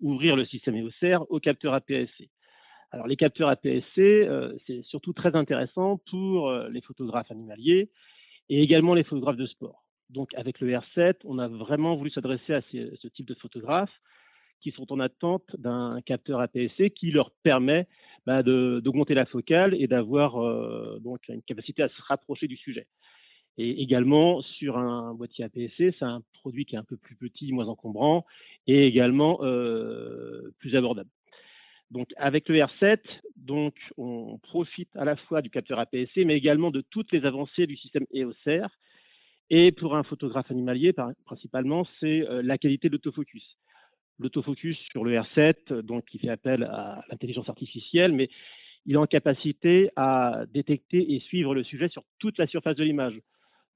ouvrir 0.00 0.36
le 0.36 0.46
système 0.46 0.76
EOS 0.76 0.90
R 1.02 1.26
au 1.30 1.40
capteur 1.40 1.74
APS-C. 1.74 2.30
Alors, 2.92 3.08
les 3.08 3.16
capteurs 3.16 3.48
APS-C, 3.48 4.28
c'est 4.68 4.82
surtout 4.84 5.12
très 5.12 5.34
intéressant 5.34 6.00
pour 6.08 6.52
les 6.52 6.82
photographes 6.82 7.32
animaliers 7.32 7.90
et 8.48 8.62
également 8.62 8.94
les 8.94 9.02
photographes 9.02 9.36
de 9.36 9.46
sport. 9.46 9.82
Donc, 10.10 10.32
avec 10.34 10.60
le 10.60 10.68
R7, 10.68 11.14
on 11.24 11.40
a 11.40 11.48
vraiment 11.48 11.96
voulu 11.96 12.10
s'adresser 12.10 12.54
à 12.54 12.60
ce 12.70 13.08
type 13.08 13.26
de 13.26 13.34
photographes 13.34 13.90
qui 14.60 14.70
sont 14.72 14.92
en 14.92 15.00
attente 15.00 15.44
d'un 15.58 16.00
capteur 16.04 16.40
APS-C 16.40 16.90
qui 16.90 17.10
leur 17.10 17.30
permet 17.42 17.86
bah, 18.26 18.42
d'augmenter 18.42 19.14
la 19.14 19.26
focale 19.26 19.74
et 19.74 19.86
d'avoir 19.86 20.42
euh, 20.42 20.98
donc 21.00 21.28
une 21.28 21.42
capacité 21.42 21.82
à 21.82 21.88
se 21.88 22.02
rapprocher 22.02 22.48
du 22.48 22.56
sujet. 22.56 22.86
Et 23.58 23.82
également, 23.82 24.42
sur 24.42 24.76
un 24.76 25.14
boîtier 25.14 25.44
APS-C, 25.44 25.94
c'est 25.98 26.04
un 26.04 26.22
produit 26.34 26.66
qui 26.66 26.74
est 26.74 26.78
un 26.78 26.84
peu 26.84 26.96
plus 26.96 27.16
petit, 27.16 27.52
moins 27.52 27.68
encombrant 27.68 28.26
et 28.66 28.86
également 28.86 29.38
euh, 29.42 30.52
plus 30.58 30.76
abordable. 30.76 31.08
Donc, 31.90 32.08
avec 32.16 32.48
le 32.48 32.58
R7, 32.58 32.98
donc, 33.36 33.74
on 33.96 34.38
profite 34.38 34.94
à 34.96 35.04
la 35.04 35.16
fois 35.16 35.40
du 35.40 35.50
capteur 35.50 35.78
APS-C, 35.78 36.24
mais 36.24 36.36
également 36.36 36.70
de 36.70 36.82
toutes 36.90 37.12
les 37.12 37.24
avancées 37.24 37.66
du 37.66 37.76
système 37.76 38.06
EOS 38.12 38.34
R. 38.46 38.68
Et 39.48 39.70
pour 39.70 39.94
un 39.94 40.02
photographe 40.02 40.50
animalier, 40.50 40.92
principalement, 41.24 41.86
c'est 42.00 42.28
euh, 42.28 42.42
la 42.42 42.58
qualité 42.58 42.88
de 42.88 42.94
l'autofocus. 42.94 43.56
L'autofocus 44.18 44.78
sur 44.90 45.04
le 45.04 45.14
R7, 45.14 45.54
euh, 45.70 45.82
donc, 45.82 46.04
qui 46.06 46.18
fait 46.18 46.28
appel 46.28 46.64
à 46.64 47.04
l'intelligence 47.10 47.48
artificielle, 47.48 48.12
mais 48.12 48.28
il 48.86 48.94
est 48.94 48.98
en 48.98 49.06
capacité 49.06 49.90
à 49.96 50.44
détecter 50.52 51.14
et 51.14 51.20
suivre 51.20 51.54
le 51.54 51.64
sujet 51.64 51.88
sur 51.88 52.04
toute 52.18 52.38
la 52.38 52.46
surface 52.46 52.76
de 52.76 52.84
l'image. 52.84 53.20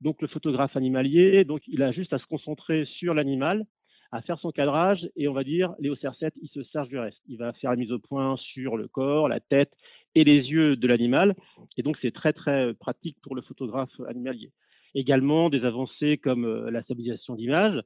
Donc 0.01 0.22
le 0.22 0.28
photographe 0.28 0.76
animalier, 0.76 1.45
donc 1.45 1.62
il 1.66 1.82
a 1.82 1.93
juste 1.93 2.12
à 2.12 2.18
se 2.18 2.26
concentrer 2.26 2.86
sur 2.86 3.12
l'animal 3.12 3.66
à 4.12 4.22
faire 4.22 4.38
son 4.41 4.51
cadrage 4.51 5.09
et 5.16 5.28
on 5.28 5.32
va 5.32 5.45
dire 5.45 5.74
Léo 5.78 5.95
CR7, 5.95 6.32
il 6.43 6.49
se 6.49 6.62
charge 6.72 6.88
du 6.88 6.99
reste. 6.99 7.18
Il 7.28 7.38
va 7.38 7.53
faire 7.55 7.70
la 7.70 7.76
mise 7.76 7.93
au 7.93 7.99
point 7.99 8.36
sur 8.36 8.76
le 8.76 8.88
corps, 8.88 9.28
la 9.28 9.41
tête 9.41 9.72
et 10.14 10.24
les 10.24 10.38
yeux 10.38 10.76
de 10.76 10.86
l'animal. 10.88 11.36
Et 11.76 11.82
donc 11.82 11.97
c'est 12.03 12.12
très 12.12 12.32
très 12.32 12.74
pratique 12.74 13.16
pour 13.22 13.34
le 13.36 13.43
photographe 13.43 13.93
animalier. 14.09 14.51
Également 14.95 15.51
des 15.51 15.64
avancées 15.64 16.18
comme 16.18 16.45
euh, 16.45 16.70
la 16.70 16.82
stabilisation 16.82 17.36
d'image 17.36 17.80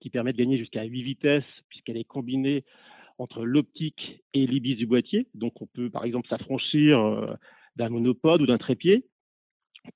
qui 0.00 0.10
permet 0.10 0.32
de 0.32 0.38
gagner 0.38 0.58
jusqu'à 0.58 0.84
8 0.84 1.02
vitesses 1.02 1.44
puisqu'elle 1.68 1.96
est 1.96 2.04
combinée 2.04 2.64
entre 3.18 3.44
l'optique 3.44 4.22
et 4.34 4.46
l'ibis 4.46 4.76
du 4.76 4.86
boîtier. 4.86 5.26
Donc 5.34 5.60
on 5.60 5.66
peut 5.66 5.90
par 5.90 6.04
exemple 6.04 6.28
s'affranchir 6.28 6.98
euh, 6.98 7.34
d'un 7.76 7.90
monopode 7.90 8.42
ou 8.42 8.46
d'un 8.46 8.58
trépied 8.58 9.06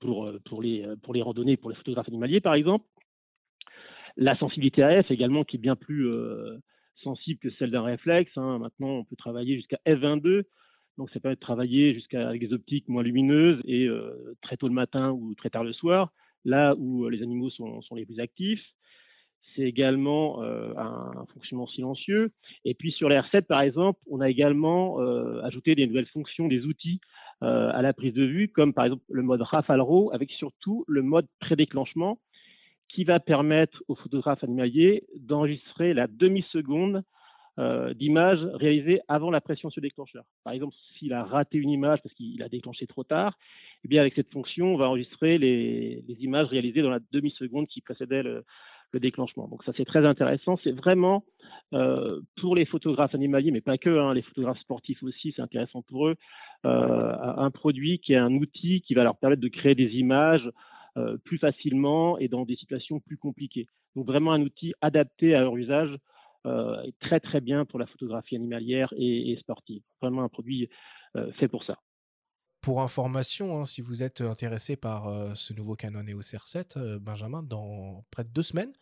pour, 0.00 0.26
euh, 0.26 0.40
pour, 0.44 0.62
les, 0.62 0.86
pour 1.02 1.14
les 1.14 1.22
randonnées, 1.22 1.56
pour 1.56 1.70
les 1.70 1.76
photographes 1.76 2.08
animaliers 2.08 2.40
par 2.40 2.54
exemple. 2.54 2.84
La 4.16 4.36
sensibilité 4.36 4.82
AF 4.82 5.10
également 5.10 5.44
qui 5.44 5.56
est 5.56 5.60
bien 5.60 5.74
plus 5.74 6.06
sensible 7.02 7.40
que 7.40 7.50
celle 7.58 7.70
d'un 7.70 7.82
réflexe. 7.82 8.30
Hein. 8.36 8.58
Maintenant 8.58 8.98
on 8.98 9.04
peut 9.04 9.16
travailler 9.16 9.56
jusqu'à 9.56 9.78
F22 9.86 10.44
donc 10.96 11.10
ça 11.10 11.18
peut 11.18 11.30
de 11.30 11.34
travailler 11.34 11.92
jusqu'à 11.92 12.28
avec 12.28 12.40
des 12.40 12.52
optiques 12.52 12.88
moins 12.88 13.02
lumineuses 13.02 13.60
et 13.64 13.88
très 14.42 14.56
tôt 14.56 14.68
le 14.68 14.74
matin 14.74 15.10
ou 15.10 15.34
très 15.34 15.50
tard 15.50 15.64
le 15.64 15.72
soir 15.72 16.12
là 16.44 16.74
où 16.76 17.04
euh, 17.04 17.10
les 17.10 17.22
animaux 17.22 17.50
sont, 17.50 17.80
les 17.94 18.04
plus 18.04 18.20
actifs. 18.20 18.62
C'est 19.54 19.62
également 19.62 20.42
euh, 20.42 20.72
un, 20.76 21.26
fonctionnement 21.32 21.66
silencieux. 21.66 22.32
Et 22.64 22.74
puis 22.74 22.92
sur 22.92 23.08
les 23.08 23.16
R7, 23.16 23.42
par 23.42 23.60
exemple, 23.60 24.00
on 24.10 24.20
a 24.20 24.28
également 24.28 25.00
euh, 25.00 25.42
ajouté 25.42 25.74
des 25.74 25.86
nouvelles 25.86 26.06
fonctions, 26.06 26.48
des 26.48 26.64
outils 26.64 27.00
à 27.40 27.82
la 27.82 27.92
prise 27.92 28.14
de 28.14 28.24
vue, 28.24 28.48
comme 28.48 28.72
par 28.72 28.86
exemple 28.86 29.02
le 29.10 29.20
mode 29.20 29.42
Rafale 29.42 29.82
RAW, 29.82 30.10
avec 30.14 30.30
surtout 30.30 30.82
le 30.88 31.02
mode 31.02 31.26
prédéclenchement, 31.40 32.18
qui 32.88 33.04
va 33.04 33.20
permettre 33.20 33.82
aux 33.88 33.96
photographes 33.96 34.42
animaliers 34.44 35.04
d'enregistrer 35.16 35.92
la 35.92 36.06
demi-seconde 36.06 37.02
euh, 37.60 37.94
d'images 37.94 38.42
réalisées 38.54 39.00
avant 39.06 39.30
la 39.30 39.40
pression 39.40 39.70
sur 39.70 39.80
le 39.80 39.86
déclencheur. 39.86 40.24
Par 40.42 40.52
exemple, 40.52 40.74
s'il 40.98 41.12
a 41.12 41.22
raté 41.22 41.56
une 41.56 41.70
image 41.70 42.00
parce 42.02 42.12
qu'il 42.16 42.42
a 42.42 42.48
déclenché 42.48 42.88
trop 42.88 43.04
tard, 43.04 43.38
eh 43.84 43.88
bien 43.88 44.00
avec 44.00 44.14
cette 44.14 44.32
fonction, 44.32 44.74
on 44.74 44.76
va 44.76 44.88
enregistrer 44.88 45.38
les, 45.38 46.02
images 46.18 46.48
réalisées 46.48 46.82
dans 46.82 46.90
la 46.90 46.98
demi-seconde 47.12 47.68
qui 47.68 47.80
précédait 47.80 48.24
le, 48.24 48.44
déclenchement. 48.98 49.48
Donc 49.48 49.64
ça 49.64 49.72
c'est 49.76 49.84
très 49.84 50.04
intéressant. 50.06 50.58
C'est 50.62 50.72
vraiment 50.72 51.24
euh, 51.72 52.20
pour 52.40 52.56
les 52.56 52.64
photographes 52.66 53.14
animaliers, 53.14 53.50
mais 53.50 53.60
pas 53.60 53.78
que, 53.78 53.90
hein, 53.90 54.14
les 54.14 54.22
photographes 54.22 54.60
sportifs 54.60 55.02
aussi, 55.02 55.32
c'est 55.34 55.42
intéressant 55.42 55.82
pour 55.82 56.08
eux, 56.08 56.16
euh, 56.66 57.12
un 57.36 57.50
produit 57.50 57.98
qui 57.98 58.12
est 58.12 58.18
un 58.18 58.34
outil 58.34 58.82
qui 58.82 58.94
va 58.94 59.04
leur 59.04 59.16
permettre 59.16 59.42
de 59.42 59.48
créer 59.48 59.74
des 59.74 59.90
images 59.96 60.48
plus 61.24 61.38
facilement 61.38 62.18
et 62.18 62.28
dans 62.28 62.44
des 62.44 62.54
situations 62.54 63.00
plus 63.00 63.16
compliquées. 63.16 63.66
Donc 63.96 64.06
vraiment 64.06 64.32
un 64.32 64.40
outil 64.42 64.74
adapté 64.80 65.34
à 65.34 65.40
leur 65.40 65.56
usage 65.56 65.98
euh, 66.46 66.90
très 67.00 67.20
très 67.20 67.40
bien 67.40 67.64
pour 67.64 67.78
la 67.78 67.86
photographie 67.86 68.36
animalière 68.36 68.92
et, 68.98 69.34
sportive. 69.40 69.82
Vraiment 70.02 70.24
un 70.24 70.28
produit 70.28 70.68
euh, 71.16 71.32
fait 71.32 71.48
pour 71.48 71.64
ça. 71.64 71.78
Pour 72.64 72.80
information, 72.80 73.60
hein, 73.60 73.66
si 73.66 73.82
vous 73.82 74.02
êtes 74.02 74.22
intéressé 74.22 74.74
par 74.74 75.08
euh, 75.08 75.34
ce 75.34 75.52
nouveau 75.52 75.76
Canon 75.76 76.02
EOS 76.08 76.32
R7, 76.32 76.96
Benjamin, 76.96 77.42
dans 77.42 78.06
près 78.10 78.24
de 78.24 78.30
deux 78.30 78.42
semaines, 78.42 78.72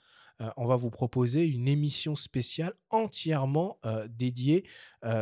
on 0.56 0.66
va 0.66 0.74
vous 0.74 0.90
proposer 0.90 1.46
une 1.46 1.68
émission 1.68 2.16
spéciale 2.16 2.72
entièrement 2.90 3.78
dédiée 4.08 4.64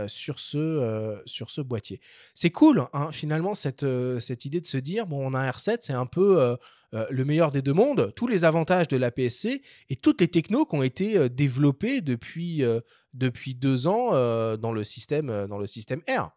sur, 0.06 0.38
ce, 0.38 1.20
sur 1.26 1.50
ce 1.50 1.60
boîtier. 1.60 2.00
C'est 2.34 2.48
cool, 2.50 2.86
hein, 2.94 3.12
finalement, 3.12 3.54
cette, 3.54 3.84
cette 4.18 4.46
idée 4.46 4.62
de 4.62 4.66
se 4.66 4.78
dire, 4.78 5.06
bon, 5.06 5.26
on 5.26 5.34
a 5.34 5.40
un 5.40 5.50
R7, 5.50 5.78
c'est 5.82 5.92
un 5.92 6.06
peu 6.06 6.56
euh, 6.94 7.06
le 7.10 7.24
meilleur 7.24 7.52
des 7.52 7.62
deux 7.62 7.72
mondes, 7.72 8.12
tous 8.16 8.26
les 8.26 8.44
avantages 8.44 8.88
de 8.88 8.96
la 8.96 9.12
PSC 9.12 9.62
et 9.90 9.96
toutes 9.96 10.20
les 10.20 10.28
technos 10.28 10.66
qui 10.66 10.74
ont 10.74 10.82
été 10.82 11.16
euh, 11.16 11.28
développées 11.28 12.00
depuis, 12.00 12.64
euh, 12.64 12.80
depuis 13.14 13.54
deux 13.54 13.86
ans 13.86 14.10
dans, 14.56 14.72
le 14.72 14.84
système, 14.84 15.46
dans 15.46 15.58
le 15.58 15.66
système 15.66 16.00
R. 16.08 16.30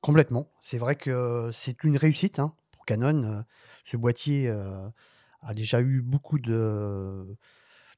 Complètement. 0.00 0.50
C'est 0.60 0.78
vrai 0.78 0.96
que 0.96 1.50
c'est 1.52 1.84
une 1.84 1.96
réussite 1.96 2.38
hein, 2.38 2.54
pour 2.72 2.84
Canon. 2.86 3.44
ce 3.84 3.96
boîtier 3.96 4.48
a 4.48 5.54
déjà 5.54 5.80
eu 5.80 6.00
beaucoup 6.00 6.38
de, 6.38 7.36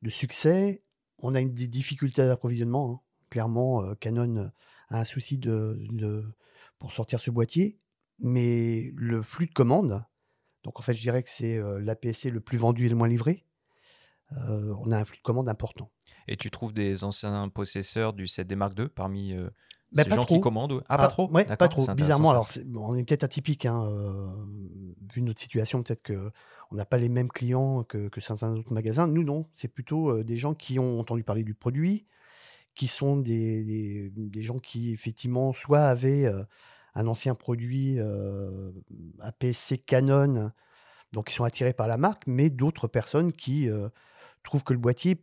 succès. 0.09 0.83
On 1.19 1.35
a 1.35 1.43
des 1.43 1.69
difficultés 1.69 2.27
d'approvisionnement. 2.27 2.93
Hein. 2.93 3.01
Clairement, 3.31 3.95
Canon 3.97 4.51
a 4.89 5.01
un 5.01 5.05
souci 5.05 5.39
de, 5.39 6.25
pour 6.79 6.93
sortir 6.93 7.21
ce 7.21 7.31
boîtier. 7.31 7.79
Mais 8.19 8.93
le 8.95 9.23
flux 9.23 9.47
de 9.47 9.53
commandes 9.53 10.05
donc 10.65 10.79
en 10.79 10.83
fait, 10.83 10.95
je 10.95 11.01
dirais 11.01 11.23
que 11.23 11.29
c'est 11.29 11.61
l'APC 11.81 12.31
le 12.31 12.41
plus 12.41 12.59
vendu 12.59 12.87
et 12.87 12.89
le 12.89 12.95
moins 12.95 13.09
livré. 13.09 13.45
on 14.31 14.91
a 14.91 14.99
un 14.99 15.05
flux 15.05 15.19
de 15.19 15.23
commandes 15.23 15.49
important. 15.49 15.91
Et 16.29 16.37
tu 16.37 16.51
trouves 16.51 16.73
des 16.73 17.05
anciens 17.05 17.49
possesseurs 17.49 18.13
du 18.13 18.27
7D 18.27 18.55
Mark 18.55 18.79
II 18.79 18.89
parmi 18.89 19.35
bah, 19.93 20.05
ces 20.05 20.11
gens 20.11 20.25
qui 20.25 20.41
commandent 20.41 20.83
Ah, 20.89 20.97
pas 20.97 21.05
ah, 21.05 21.09
trop 21.09 21.31
Oui, 21.33 21.43
pas 21.45 21.69
trop. 21.69 21.87
Bizarrement, 21.95 22.31
alors 22.31 22.49
on 22.77 22.95
est 22.95 23.05
peut-être 23.05 23.25
atypique, 23.25 23.67
hein, 23.67 23.91
vu 25.13 25.23
notre 25.23 25.41
situation, 25.41 25.83
peut-être 25.83 26.07
qu'on 26.07 26.77
n'a 26.77 26.85
pas 26.85 26.99
les 26.99 27.09
mêmes 27.09 27.29
clients 27.29 27.85
que, 27.85 28.09
certains 28.21 28.53
autres 28.53 28.73
magasins. 28.73 29.07
Nous, 29.07 29.25
non. 29.25 29.47
C'est 29.55 29.69
plutôt 29.69 30.23
des 30.23 30.37
gens 30.37 30.55
qui 30.55 30.79
ont 30.79 30.99
entendu 30.99 31.25
parler 31.25 31.45
du 31.45 31.55
produit, 31.55 32.07
qui 32.75 32.87
sont 32.87 33.17
des, 33.17 34.11
des 34.15 34.43
gens 34.43 34.59
qui, 34.59 34.93
effectivement, 34.93 35.53
soit 35.53 35.83
avaient 35.83 36.31
un 36.95 37.07
ancien 37.07 37.35
produit 37.35 37.99
APC 39.21 39.85
Canon, 39.85 40.53
donc 41.13 41.31
ils 41.31 41.35
sont 41.35 41.45
attirés 41.45 41.75
par 41.75 41.89
la 41.89 41.99
marque, 41.99 42.27
mais 42.27 42.51
d'autres 42.51 42.89
personnes 42.89 43.33
qui 43.33 43.69
trouvent 44.43 44.65
que 44.65 44.73
le 44.73 44.79
boîtier, 44.79 45.23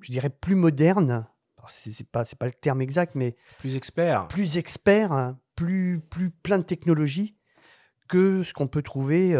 je 0.00 0.10
dirais 0.10 0.30
plus 0.30 0.54
moderne, 0.54 1.26
c'est 1.68 2.08
pas 2.08 2.24
c'est 2.24 2.38
pas 2.38 2.46
le 2.46 2.52
terme 2.52 2.80
exact, 2.80 3.14
mais 3.14 3.36
plus 3.58 3.76
expert, 3.76 4.28
plus 4.28 4.56
expert, 4.56 5.12
hein, 5.12 5.38
plus 5.56 6.00
plus 6.10 6.30
plein 6.30 6.58
de 6.58 6.64
technologies 6.64 7.34
que 8.08 8.42
ce 8.42 8.52
qu'on 8.52 8.66
peut 8.66 8.82
trouver 8.82 9.36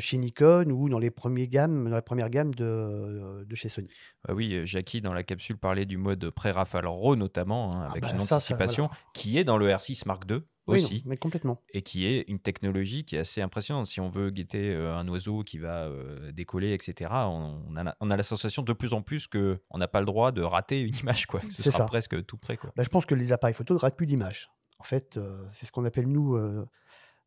chez 0.00 0.16
Nikon 0.16 0.70
ou 0.70 0.88
dans 0.88 0.98
les 0.98 1.10
premiers 1.10 1.46
gammes, 1.46 1.84
dans 1.84 1.94
la 1.94 2.00
première 2.00 2.30
gamme 2.30 2.54
de, 2.54 3.44
de 3.46 3.54
chez 3.54 3.68
Sony. 3.68 3.90
Bah 4.26 4.32
oui, 4.32 4.62
Jackie 4.64 5.02
dans 5.02 5.12
la 5.12 5.22
capsule 5.22 5.58
parlait 5.58 5.84
du 5.84 5.98
mode 5.98 6.30
pré-Rafale 6.30 6.86
RAW 6.86 7.16
notamment, 7.16 7.74
hein, 7.74 7.82
ah 7.82 7.90
avec 7.90 8.02
bah 8.02 8.12
une 8.14 8.20
anticipation 8.22 8.88
qui 9.12 9.36
est 9.36 9.44
dans 9.44 9.58
le 9.58 9.68
R6 9.68 10.04
Mark 10.06 10.22
II 10.30 10.40
aussi. 10.66 11.02
mais 11.06 11.16
complètement. 11.16 11.60
Et 11.72 11.82
qui 11.82 12.06
est 12.06 12.24
une 12.28 12.38
technologie 12.38 13.04
qui 13.04 13.16
est 13.16 13.20
assez 13.20 13.42
impressionnante. 13.42 13.86
Si 13.86 14.00
on 14.00 14.08
veut 14.08 14.30
guetter 14.30 14.74
un 14.74 15.06
oiseau 15.08 15.42
qui 15.42 15.58
va 15.58 15.90
décoller, 16.32 16.72
etc., 16.72 17.10
on, 17.12 17.76
a, 17.76 17.94
on, 18.00 18.10
a, 18.10 18.16
la 18.16 18.22
sensation 18.22 18.62
de 18.62 18.72
plus 18.72 18.92
en 18.92 19.02
plus 19.02 19.26
qu'on 19.26 19.78
n'a 19.78 19.88
pas 19.88 20.00
le 20.00 20.06
droit 20.06 20.32
de 20.32 20.42
rater 20.42 20.80
une 20.80 20.96
image. 21.02 21.26
Quoi. 21.26 21.40
Ce 21.50 21.62
sera 21.62 21.86
presque 21.86 22.24
tout 22.26 22.36
près. 22.36 22.56
Quoi. 22.56 22.72
Bah, 22.76 22.82
je 22.82 22.88
pense 22.88 23.06
que 23.06 23.14
les 23.14 23.32
appareils 23.32 23.54
photo 23.54 23.74
ne 23.74 23.78
ratent 23.78 23.96
plus 23.96 24.06
d'images. 24.06 24.50
En 24.78 24.84
fait, 24.84 25.18
c'est 25.50 25.66
ce 25.66 25.72
qu'on 25.72 25.84
appelle, 25.84 26.08
nous, 26.08 26.36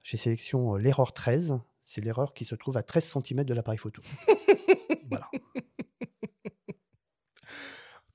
chez 0.08 0.16
Sélection 0.16 0.76
euh, 0.76 0.78
l'erreur 0.78 1.12
13. 1.12 1.60
C'est 1.84 2.00
l'erreur 2.00 2.34
qui 2.34 2.46
se 2.46 2.56
trouve 2.56 2.78
à 2.78 2.84
13 2.84 3.18
cm 3.26 3.44
de 3.44 3.54
l'appareil 3.54 3.78
photo. 3.78 4.02
voilà. 5.10 5.30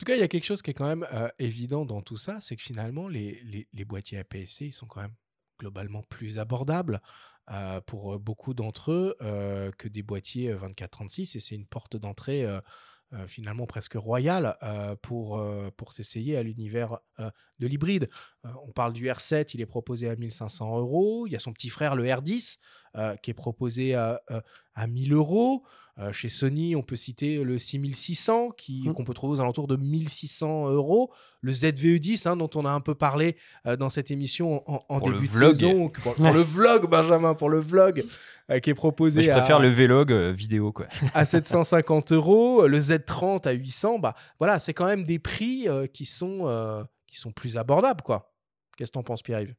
Tout 0.03 0.07
cas, 0.07 0.17
il 0.17 0.21
y 0.21 0.25
a 0.25 0.29
quelque 0.29 0.47
chose 0.47 0.63
qui 0.63 0.73
est 0.73 0.75
quand 0.75 0.89
même 0.89 1.07
euh, 1.13 1.29
évident 1.39 1.85
dans 1.85 2.03
tout 2.03 2.17
ça, 2.17 2.41
c'est 2.41 2.57
que 2.57 2.63
finalement, 2.63 3.07
les, 3.07 3.65
boîtiers 3.87 4.19
APS-C, 4.19 4.73
sont 4.73 4.87
quand 4.87 5.01
même 5.01 5.15
globalement 5.61 6.03
plus 6.03 6.41
abordables 6.41 7.01
euh, 7.53 7.81
pour 7.83 8.19
beaucoup 8.19 8.53
d'entre 8.53 8.91
eux 8.91 9.17
que 9.79 9.87
des 9.87 10.03
boîtiers 10.03 10.49
2436, 10.55 11.37
et 11.37 11.41
c'est 11.41 11.55
une 11.55 11.67
porte 11.67 11.97
d'entrée 11.97 12.45
euh, 13.15 13.27
finalement 13.27 13.67
presque 13.67 13.93
royal 13.95 14.57
euh, 14.63 14.97
pour, 15.03 15.37
euh, 15.39 15.71
pour 15.77 15.93
s'essayer 15.93 16.35
à 16.39 16.43
l'univers 16.43 16.99
de 17.19 17.67
l'hybride. 17.67 18.09
on 18.43 18.73
parle 18.73 18.95
du 18.95 19.07
R7, 19.07 19.51
il 19.53 19.61
est 19.61 19.67
proposé 19.67 20.09
à 20.09 20.17
1500 20.17 20.79
euros. 20.79 21.27
Il 21.27 21.33
y 21.33 21.37
a 21.37 21.39
son 21.39 21.53
petit 21.53 21.69
frère, 21.69 21.95
le 21.95 22.05
R10, 22.05 22.57
qui 23.23 23.31
est 23.31 23.35
proposé 23.35 23.95
à 23.95 24.21
1000 24.89 25.13
euros. 25.13 25.63
Euh, 25.99 26.11
chez 26.11 26.31
Sony, 26.31 26.75
on 26.75 26.83
peut 26.83 26.97
citer 26.97 27.45
le 27.45 27.59
6600 27.59 28.53
qui 28.57 28.89
mmh. 28.89 28.95
qu'on 28.95 29.05
peut 29.05 29.13
trouver 29.13 29.37
aux 29.37 29.41
alentours 29.43 29.67
de 29.67 29.77
1600 29.77 30.71
euros. 30.71 31.13
Le 31.43 31.53
ZVE10 31.53 32.29
hein, 32.29 32.37
dont 32.37 32.49
on 32.55 32.65
a 32.65 32.71
un 32.71 32.81
peu 32.81 32.95
parlé 32.95 33.37
euh, 33.67 33.77
dans 33.77 33.91
cette 33.91 34.11
émission 34.11 34.63
en, 34.67 35.01
début 35.01 35.29
de 35.29 35.35
saison. 35.35 35.91
Pour, 35.91 36.15
le 36.33 36.41
vlog, 36.41 36.89
Benjamin, 36.89 37.35
pour 37.35 37.51
le 37.51 37.59
vlog 37.59 38.05
euh, 38.51 38.59
qui 38.61 38.71
est 38.71 38.75
proposé. 38.75 39.23
je 39.23 39.31
préfère 39.31 39.61
le 39.61 39.69
vlog 39.69 40.13
vidéo 40.13 40.73
quoi. 40.73 40.87
à 41.15 41.27
750 41.27 42.13
euros. 42.13 42.67
Le 42.67 42.81
Z30 42.81 43.47
à 43.47 43.53
800. 43.53 43.99
Bah 43.99 44.15
voilà, 44.39 44.61
c'est 44.61 44.73
quand 44.73 44.87
même 44.87 45.05
des 45.05 45.19
prix 45.19 45.67
qui 45.93 46.07
sont 46.07 46.87
qui 47.07 47.19
sont 47.19 47.33
plus 47.33 47.59
abordables 47.59 48.03
quoi. 48.03 48.33
Qu'est-ce 48.79 48.91
que 48.91 48.95
t'en 48.95 49.03
penses, 49.03 49.23
Pierre-Yves? 49.23 49.55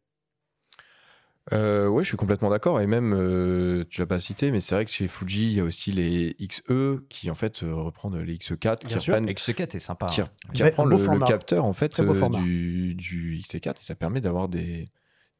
Euh, 1.51 1.87
ouais, 1.87 2.03
je 2.03 2.07
suis 2.07 2.17
complètement 2.17 2.49
d'accord. 2.49 2.79
Et 2.79 2.87
même, 2.87 3.13
euh, 3.13 3.83
tu 3.89 3.99
l'as 3.99 4.07
pas 4.07 4.19
cité, 4.19 4.51
mais 4.51 4.61
c'est 4.61 4.75
vrai 4.75 4.85
que 4.85 4.91
chez 4.91 5.07
Fuji, 5.07 5.43
il 5.43 5.53
y 5.53 5.59
a 5.59 5.63
aussi 5.63 5.91
les 5.91 6.35
XE 6.39 7.01
qui 7.09 7.29
en 7.29 7.35
fait 7.35 7.63
euh, 7.63 7.73
reprennent 7.73 8.17
les 8.19 8.37
XE4. 8.37 8.87
Bien 8.87 8.99
sûr, 8.99 9.15
XE4 9.15 9.75
est 9.75 9.79
sympa. 9.79 10.05
Qui, 10.07 10.21
hein. 10.21 10.29
reprend 10.61 10.85
le, 10.85 11.25
capteur 11.25 11.65
en 11.65 11.73
fait 11.73 11.99
euh, 11.99 12.29
du, 12.29 12.95
du, 12.95 13.41
XE4 13.41 13.71
et 13.71 13.83
ça 13.83 13.95
permet 13.95 14.21
d'avoir 14.21 14.47
des, 14.47 14.87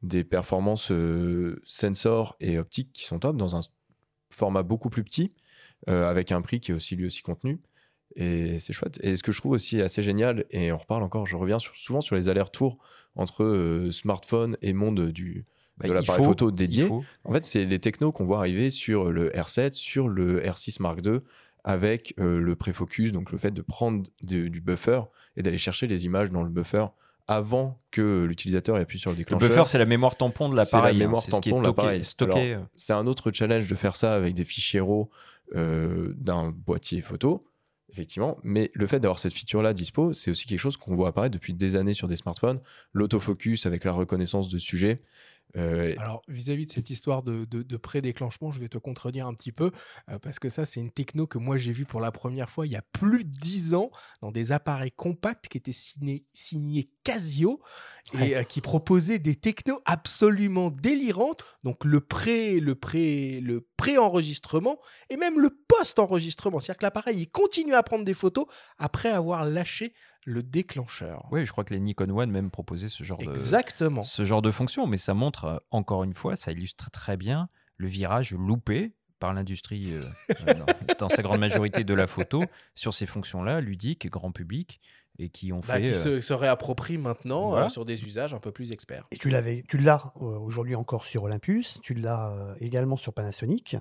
des 0.02 0.24
performances 0.24 0.92
sensor 1.64 2.36
et 2.40 2.58
optiques 2.58 2.92
qui 2.92 3.04
sont 3.04 3.18
top 3.18 3.36
dans 3.36 3.56
un 3.56 3.60
format 4.30 4.62
beaucoup 4.62 4.90
plus 4.90 5.04
petit 5.04 5.32
avec 5.86 6.32
un 6.32 6.42
prix 6.42 6.60
qui 6.60 6.72
est 6.72 6.74
aussi 6.74 6.96
lui 6.96 7.06
aussi 7.06 7.22
contenu. 7.22 7.60
Et 8.16 8.58
c'est 8.60 8.72
chouette. 8.72 8.98
Et 9.02 9.16
ce 9.16 9.22
que 9.22 9.32
je 9.32 9.40
trouve 9.40 9.52
aussi 9.52 9.80
assez 9.80 10.02
génial, 10.02 10.44
et 10.50 10.70
on 10.70 10.76
reparle 10.76 11.02
encore, 11.02 11.26
je 11.26 11.36
reviens 11.36 11.58
sur- 11.58 11.76
souvent 11.76 12.00
sur 12.00 12.14
les 12.14 12.28
allers-retours 12.28 12.78
entre 13.16 13.42
euh, 13.42 13.90
smartphone 13.90 14.56
et 14.62 14.72
monde 14.72 15.10
du, 15.10 15.46
Bah, 15.78 15.88
de 15.88 15.92
il 15.92 15.94
l'appareil 15.94 16.24
photo 16.24 16.50
dédié. 16.50 16.88
En 17.24 17.32
fait, 17.32 17.44
c'est 17.44 17.64
les 17.64 17.78
technos 17.80 18.12
qu'on 18.12 18.24
voit 18.24 18.38
arriver 18.38 18.70
sur 18.70 19.10
le 19.10 19.30
R7, 19.30 19.72
sur 19.72 20.08
le 20.08 20.40
R6 20.40 20.80
Mark 20.80 21.00
II, 21.04 21.18
avec 21.64 22.14
euh, 22.20 22.38
le 22.40 22.54
préfocus, 22.56 23.10
donc 23.12 23.32
le 23.32 23.38
fait 23.38 23.50
de 23.50 23.62
prendre 23.62 24.04
de- 24.22 24.48
du 24.48 24.60
buffer 24.60 25.00
et 25.36 25.42
d'aller 25.42 25.58
chercher 25.58 25.86
les 25.86 26.04
images 26.04 26.30
dans 26.30 26.42
le 26.42 26.50
buffer 26.50 26.86
avant 27.26 27.80
que 27.90 28.24
l'utilisateur 28.24 28.76
ait 28.76 28.82
appuyé 28.82 29.00
sur 29.00 29.10
le 29.10 29.14
Le 29.14 29.18
déclencheur. 29.18 29.48
buffer, 29.48 29.64
c'est 29.64 29.78
la 29.78 29.86
mémoire 29.86 30.14
tampon 30.16 30.48
de 30.50 30.52
C'est 30.54 30.56
la 30.58 30.62
l'appareil. 30.64 30.96
hein, 30.96 30.98
mémoire 30.98 31.22
est 31.26 31.30
tampon 31.30 31.60
de 31.62 31.66
l'appareil. 31.66 32.04
stocké, 32.04 32.54
euh. 32.54 32.60
C'est 32.76 32.92
un 32.92 33.06
autre 33.06 33.32
challenge 33.32 33.66
de 33.66 33.74
faire 33.74 33.96
ça 33.96 34.14
avec 34.14 34.34
des 34.34 34.44
fichiers 34.44 34.80
RAW 34.80 35.08
euh, 35.56 36.12
d'un 36.18 36.50
boîtier 36.50 37.00
photo, 37.00 37.46
effectivement. 37.90 38.36
Mais 38.42 38.70
le 38.74 38.86
fait 38.86 39.00
d'avoir 39.00 39.18
cette 39.18 39.32
feature-là 39.32 39.72
dispo, 39.72 40.12
c'est 40.12 40.30
aussi 40.30 40.46
quelque 40.46 40.58
chose 40.60 40.76
qu'on 40.76 40.94
voit 40.94 41.08
apparaître 41.08 41.32
depuis 41.32 41.54
des 41.54 41.76
années 41.76 41.94
sur 41.94 42.08
des 42.08 42.16
smartphones. 42.16 42.60
L'autofocus 42.92 43.64
avec 43.66 43.84
la 43.84 43.92
reconnaissance 43.92 44.48
de 44.50 44.58
sujet. 44.58 45.02
Euh, 45.56 45.94
Alors, 45.98 46.22
vis-à-vis 46.28 46.66
de 46.66 46.72
cette 46.72 46.90
histoire 46.90 47.22
de, 47.22 47.44
de, 47.44 47.62
de 47.62 47.76
pré-déclenchement, 47.76 48.50
je 48.50 48.60
vais 48.60 48.68
te 48.68 48.78
contredire 48.78 49.26
un 49.26 49.34
petit 49.34 49.52
peu, 49.52 49.70
euh, 50.08 50.18
parce 50.18 50.38
que 50.38 50.48
ça, 50.48 50.66
c'est 50.66 50.80
une 50.80 50.90
techno 50.90 51.26
que 51.26 51.38
moi 51.38 51.56
j'ai 51.56 51.72
vue 51.72 51.84
pour 51.84 52.00
la 52.00 52.10
première 52.12 52.50
fois 52.50 52.66
il 52.66 52.72
y 52.72 52.76
a 52.76 52.82
plus 52.92 53.24
de 53.24 53.30
10 53.30 53.74
ans 53.74 53.90
dans 54.20 54.32
des 54.32 54.52
appareils 54.52 54.92
compacts 54.92 55.48
qui 55.48 55.58
étaient 55.58 55.72
signés, 55.72 56.24
signés 56.32 56.90
Casio 57.04 57.60
et 58.20 58.36
euh, 58.36 58.42
qui 58.42 58.60
proposaient 58.60 59.18
des 59.18 59.36
technos 59.36 59.80
absolument 59.84 60.70
délirantes. 60.70 61.44
Donc, 61.62 61.84
le 61.84 62.00
pré, 62.00 62.58
le 62.60 62.74
pré, 62.74 63.40
le 63.40 63.60
pré-enregistrement 63.84 64.78
et 65.10 65.16
même 65.16 65.38
le 65.38 65.50
post-enregistrement. 65.50 66.58
C'est-à-dire 66.58 66.78
que 66.78 66.84
l'appareil, 66.84 67.18
il 67.18 67.30
continue 67.30 67.74
à 67.74 67.82
prendre 67.82 68.04
des 68.04 68.14
photos 68.14 68.46
après 68.78 69.10
avoir 69.10 69.44
lâché 69.44 69.92
le 70.24 70.42
déclencheur. 70.42 71.28
Oui, 71.30 71.44
je 71.44 71.52
crois 71.52 71.64
que 71.64 71.74
les 71.74 71.80
Nikon 71.80 72.08
One 72.08 72.30
même 72.30 72.50
proposaient 72.50 72.88
ce 72.88 73.04
genre 73.04 73.20
Exactement. 73.20 74.00
de 74.00 74.06
ce 74.06 74.24
genre 74.24 74.40
de 74.40 74.50
fonction, 74.50 74.86
mais 74.86 74.96
ça 74.96 75.12
montre 75.12 75.44
euh, 75.44 75.58
encore 75.70 76.02
une 76.02 76.14
fois, 76.14 76.34
ça 76.34 76.52
illustre 76.52 76.90
très 76.90 77.18
bien 77.18 77.50
le 77.76 77.88
virage 77.88 78.32
loupé 78.32 78.94
par 79.18 79.32
l'industrie 79.34 79.92
euh, 79.94 80.02
euh, 80.46 80.54
dans, 80.98 81.08
sa 81.08 81.22
grande 81.22 81.40
majorité 81.40 81.84
de 81.84 81.94
la 81.94 82.06
photo 82.06 82.42
sur 82.74 82.92
ces 82.94 83.06
fonctions-là, 83.06 83.60
ludiques, 83.60 84.08
grand 84.10 84.32
public, 84.32 84.80
et 85.18 85.28
qui 85.28 85.52
ont 85.52 85.60
Bah, 85.60 85.74
fait. 85.74 85.82
qui 85.82 85.88
euh, 85.88 85.94
se, 85.94 86.20
se 86.20 86.32
réapproprient 86.32 86.98
maintenant 86.98 87.48
voilà. 87.50 87.66
euh, 87.66 87.68
sur 87.68 87.84
des 87.84 88.04
usages 88.04 88.34
un 88.34 88.40
peu 88.40 88.52
plus 88.52 88.72
experts. 88.72 89.06
Et 89.12 89.16
tu 89.18 89.30
l'avais, 89.30 89.62
tu 89.68 89.78
l'as 89.78 90.12
aujourd'hui 90.16 90.74
encore 90.74 91.04
sur 91.04 91.22
Olympus, 91.22 91.78
tu 91.82 91.94
l'as 91.94 92.56
également 92.60 92.96
sur 92.96 93.12
Panasonic. 93.12 93.76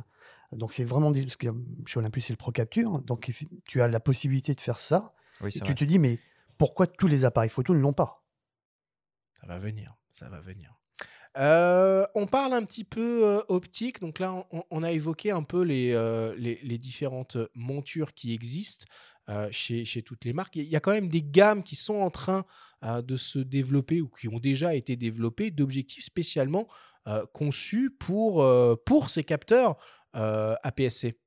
Donc 0.51 0.71
c'est 0.71 0.85
vraiment 0.85 1.09
des- 1.09 1.23
parce 1.23 1.35
que 1.37 1.47
chez 1.87 1.97
Olympus 1.99 2.25
c'est 2.27 2.33
le 2.33 2.37
Pro 2.37 2.51
Capture, 2.51 2.99
donc 2.99 3.27
effi- 3.27 3.49
tu 3.65 3.81
as 3.81 3.87
la 3.87 3.99
possibilité 3.99 4.53
de 4.53 4.61
faire 4.61 4.77
ça. 4.77 5.13
Oui, 5.41 5.49
et 5.49 5.53
tu 5.53 5.59
vrai. 5.59 5.73
te 5.73 5.83
dis 5.83 5.97
mais 5.97 6.19
pourquoi 6.59 6.85
tous 6.85 7.07
les 7.07 7.25
appareils 7.25 7.49
photo 7.49 7.73
ne 7.73 7.79
l'ont 7.79 7.93
pas? 7.93 8.23
Ça 9.41 9.47
va 9.47 9.57
venir, 9.57 9.95
ça 10.13 10.29
va 10.29 10.39
venir. 10.39 10.75
Euh, 11.37 12.05
on 12.13 12.27
parle 12.27 12.53
un 12.53 12.63
petit 12.63 12.83
peu 12.83 13.25
euh, 13.25 13.41
optique. 13.47 13.99
Donc 13.99 14.19
là, 14.19 14.45
on, 14.69 14.83
a 14.83 14.91
évoqué 14.91 15.31
un 15.31 15.43
peu 15.43 15.63
les, 15.63 15.91
euh, 15.93 16.35
les, 16.37 16.77
différentes 16.77 17.37
montures 17.55 18.13
qui 18.13 18.33
existent 18.33 18.85
chez, 19.51 19.85
chez 19.85 20.03
toutes 20.03 20.25
les 20.25 20.33
marques. 20.33 20.57
Il 20.57 20.67
y 20.67 20.75
a 20.75 20.81
quand 20.81 20.91
même 20.91 21.07
des 21.07 21.23
gammes 21.23 21.63
qui 21.63 21.77
sont 21.77 21.95
en 21.95 22.09
train 22.09 22.45
de 22.83 23.15
se 23.15 23.39
développer 23.39 24.01
ou 24.01 24.09
qui 24.09 24.27
ont 24.27 24.39
déjà 24.39 24.75
été 24.75 24.97
développées 24.97 25.49
d'objectifs 25.49 26.03
spécialement 26.03 26.67
conçus 27.31 27.89
pour, 27.89 28.45
pour 28.85 29.09
ces 29.09 29.23
capteurs 29.23 29.77
APS-C. 30.13 31.17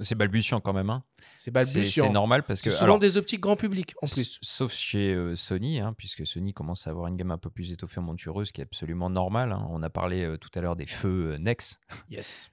C'est 0.00 0.14
balbutiant 0.14 0.60
quand 0.60 0.72
même. 0.72 0.90
hein. 0.90 1.02
C'est 1.36 1.50
balbutiant. 1.50 2.06
C'est 2.06 2.12
normal 2.12 2.42
parce 2.44 2.60
que. 2.62 2.70
Souvent 2.70 2.84
alors, 2.84 2.98
des 2.98 3.16
optiques 3.16 3.40
grand 3.40 3.56
public 3.56 3.94
en 4.02 4.06
plus. 4.06 4.38
Sauf 4.42 4.72
chez 4.72 5.12
euh, 5.14 5.34
Sony, 5.36 5.80
hein, 5.80 5.94
puisque 5.96 6.26
Sony 6.26 6.52
commence 6.54 6.86
à 6.86 6.90
avoir 6.90 7.06
une 7.08 7.16
gamme 7.16 7.30
un 7.30 7.38
peu 7.38 7.50
plus 7.50 7.72
étoffée 7.72 8.00
en 8.00 8.04
montureuse, 8.04 8.52
qui 8.52 8.60
est 8.60 8.64
absolument 8.64 9.10
normale. 9.10 9.52
hein. 9.52 9.66
On 9.70 9.82
a 9.82 9.90
parlé 9.90 10.24
euh, 10.24 10.36
tout 10.36 10.50
à 10.54 10.60
l'heure 10.60 10.76
des 10.76 10.86
feux 10.86 11.32
euh, 11.34 11.38
Nex. 11.38 11.78
Yes. 12.10 12.50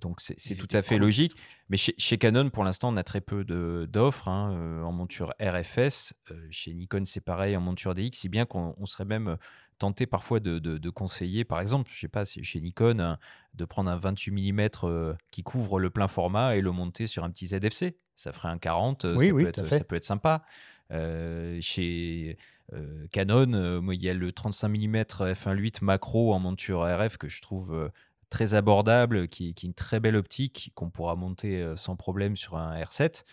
Donc 0.00 0.20
c'est 0.20 0.54
tout 0.56 0.68
à 0.76 0.82
fait 0.82 0.96
cool. 0.96 1.04
logique. 1.06 1.36
Mais 1.70 1.76
chez, 1.76 1.94
chez 1.98 2.16
Canon, 2.18 2.50
pour 2.50 2.64
l'instant, 2.64 2.92
on 2.92 2.96
a 2.96 3.04
très 3.04 3.20
peu 3.20 3.44
de- 3.44 3.86
d'offres 3.90 4.28
en 4.28 4.92
monture 4.92 5.32
RFS. 5.40 6.14
Chez 6.50 6.74
Nikon, 6.74 7.04
c'est 7.04 7.20
pareil 7.20 7.56
en 7.56 7.60
monture 7.60 7.94
DX, 7.94 8.10
si 8.14 8.28
bien 8.28 8.46
qu'on 8.46 8.74
on 8.78 8.86
serait 8.86 9.04
même 9.04 9.36
tenté 9.78 10.06
parfois 10.06 10.40
de, 10.40 10.58
de- 10.58 10.78
de 10.78 10.90
conseiller, 10.90 11.44
par 11.44 11.60
exemple, 11.60 11.90
je 11.92 11.98
sais 12.00 12.08
pas, 12.08 12.24
chez 12.24 12.60
Nikon, 12.60 12.98
hein, 13.00 13.18
de 13.54 13.64
prendre 13.64 13.90
un 13.90 13.96
28 13.96 14.30
mm 14.52 14.68
euh, 14.84 15.14
qui 15.30 15.42
couvre 15.42 15.78
le 15.80 15.90
plein 15.90 16.08
format 16.08 16.56
et 16.56 16.60
le 16.60 16.70
monter 16.72 17.06
sur 17.06 17.24
un 17.24 17.30
petit 17.30 17.46
ZFC. 17.46 17.96
Ça 18.16 18.32
ferait 18.32 18.48
un 18.48 18.58
40, 18.58 19.04
euh, 19.04 19.14
Oui, 19.16 19.26
ça, 19.28 19.32
oui, 19.32 19.42
peut 19.44 19.48
être, 19.50 19.66
ça 19.78 19.84
peut 19.84 19.96
être 19.96 20.04
sympa. 20.04 20.42
Euh, 20.90 21.58
chez 21.60 22.36
euh, 22.72 23.06
Canon, 23.12 23.82
il 23.92 24.02
y 24.02 24.08
a 24.08 24.14
le 24.14 24.32
35 24.32 24.68
mm 24.68 24.96
f1.8 24.96 25.84
macro 25.84 26.34
en 26.34 26.38
monture 26.38 26.80
RF 26.82 27.16
que 27.16 27.28
je 27.28 27.40
trouve 27.40 27.90
très 28.30 28.54
abordable, 28.54 29.26
qui, 29.28 29.54
qui 29.54 29.66
est 29.66 29.68
une 29.68 29.74
très 29.74 30.00
belle 30.00 30.16
optique 30.16 30.72
qu'on 30.74 30.90
pourra 30.90 31.14
monter 31.16 31.72
sans 31.76 31.96
problème 31.96 32.36
sur 32.36 32.56
un 32.56 32.78
R7. 32.78 33.24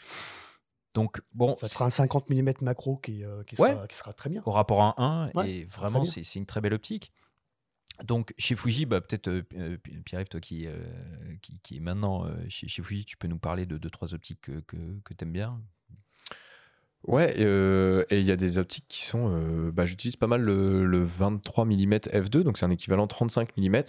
Donc, 0.96 1.22
bon, 1.34 1.56
Ça 1.58 1.68
sera 1.68 1.86
un 1.86 1.90
50 1.90 2.30
mm 2.30 2.54
macro 2.62 2.96
qui, 2.98 3.24
euh, 3.24 3.44
qui, 3.44 3.62
Ouais. 3.62 3.72
sera, 3.74 3.86
qui 3.88 3.96
sera 3.98 4.14
très 4.14 4.30
bien. 4.30 4.42
au 4.46 4.52
rapport 4.52 4.82
à 4.82 4.96
un 4.98 5.26
1, 5.28 5.32
Ouais, 5.36 5.52
et 5.52 5.66
vraiment, 5.66 6.06
c'est 6.06 6.24
c'est 6.24 6.40
une 6.40 6.46
très 6.48 6.62
belle 6.62 6.74
optique. 6.74 7.12
Donc, 8.04 8.34
chez 8.38 8.56
Fuji, 8.56 8.86
bah, 8.86 9.02
peut-être, 9.02 9.28
euh, 9.28 9.44
euh, 9.56 9.78
Pierre-Yves, 10.06 10.30
toi 10.30 10.40
qui, 10.40 10.68
euh, 10.68 10.84
qui, 11.42 11.60
qui 11.62 11.78
est 11.78 11.80
maintenant 11.82 12.26
euh, 12.26 12.32
chez, 12.50 12.68
chez 12.68 12.82
Fuji, 12.82 13.06
tu 13.06 13.18
peux 13.18 13.28
nous 13.28 13.38
parler 13.38 13.66
de 13.66 13.78
deux, 13.78 13.90
trois 13.90 14.14
optiques 14.14 14.42
que, 14.42 14.60
que, 14.62 15.14
tu 15.14 15.24
aimes 15.24 15.32
bien? 15.32 15.62
Ouais, 17.04 17.36
euh, 17.40 18.04
et 18.10 18.20
il 18.20 18.26
y 18.26 18.32
a 18.32 18.36
des 18.36 18.58
optiques 18.58 18.86
qui 18.88 19.04
sont. 19.04 19.30
euh, 19.32 19.72
bah, 19.72 19.86
J'utilise 19.86 20.16
pas 20.16 20.28
mal 20.28 20.42
le, 20.42 20.86
le 20.86 21.04
23 21.04 21.66
mm 21.66 21.94
f2, 21.96 22.42
donc 22.44 22.58
c'est 22.58 22.66
un 22.66 22.72
équivalent 22.72 23.06
35 23.06 23.56
mm, 23.58 23.84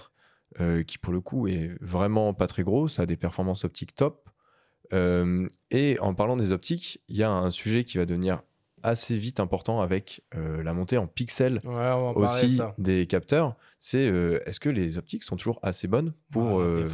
euh, 0.60 0.82
qui 0.82 0.98
pour 0.98 1.12
le 1.12 1.20
coup 1.20 1.46
est 1.48 1.76
vraiment 1.80 2.34
pas 2.34 2.46
très 2.46 2.62
gros. 2.62 2.88
Ça 2.88 3.02
a 3.02 3.06
des 3.06 3.16
performances 3.16 3.64
optiques 3.64 3.94
top. 3.94 4.28
Euh, 4.92 5.48
et 5.70 5.98
en 6.00 6.14
parlant 6.14 6.36
des 6.36 6.52
optiques, 6.52 7.00
il 7.08 7.16
y 7.16 7.22
a 7.22 7.30
un 7.30 7.50
sujet 7.50 7.84
qui 7.84 7.98
va 7.98 8.06
devenir 8.06 8.40
assez 8.82 9.16
vite 9.18 9.40
important 9.40 9.80
avec 9.80 10.22
euh, 10.36 10.62
la 10.62 10.72
montée 10.72 10.96
en 10.96 11.08
pixels 11.08 11.58
Ouais, 11.64 11.70
on 11.72 12.12
va 12.12 12.14
parler 12.14 12.14
de 12.14 12.22
aussi 12.22 12.60
des 12.78 13.06
capteurs. 13.06 13.56
C'est 13.80 14.06
euh, 14.08 14.38
est-ce 14.46 14.60
que 14.60 14.68
les 14.68 14.96
optiques 14.96 15.24
sont 15.24 15.36
toujours 15.36 15.58
assez 15.62 15.88
bonnes 15.88 16.12
pour. 16.30 16.44
Voilà, 16.60 16.70
euh. 16.70 16.88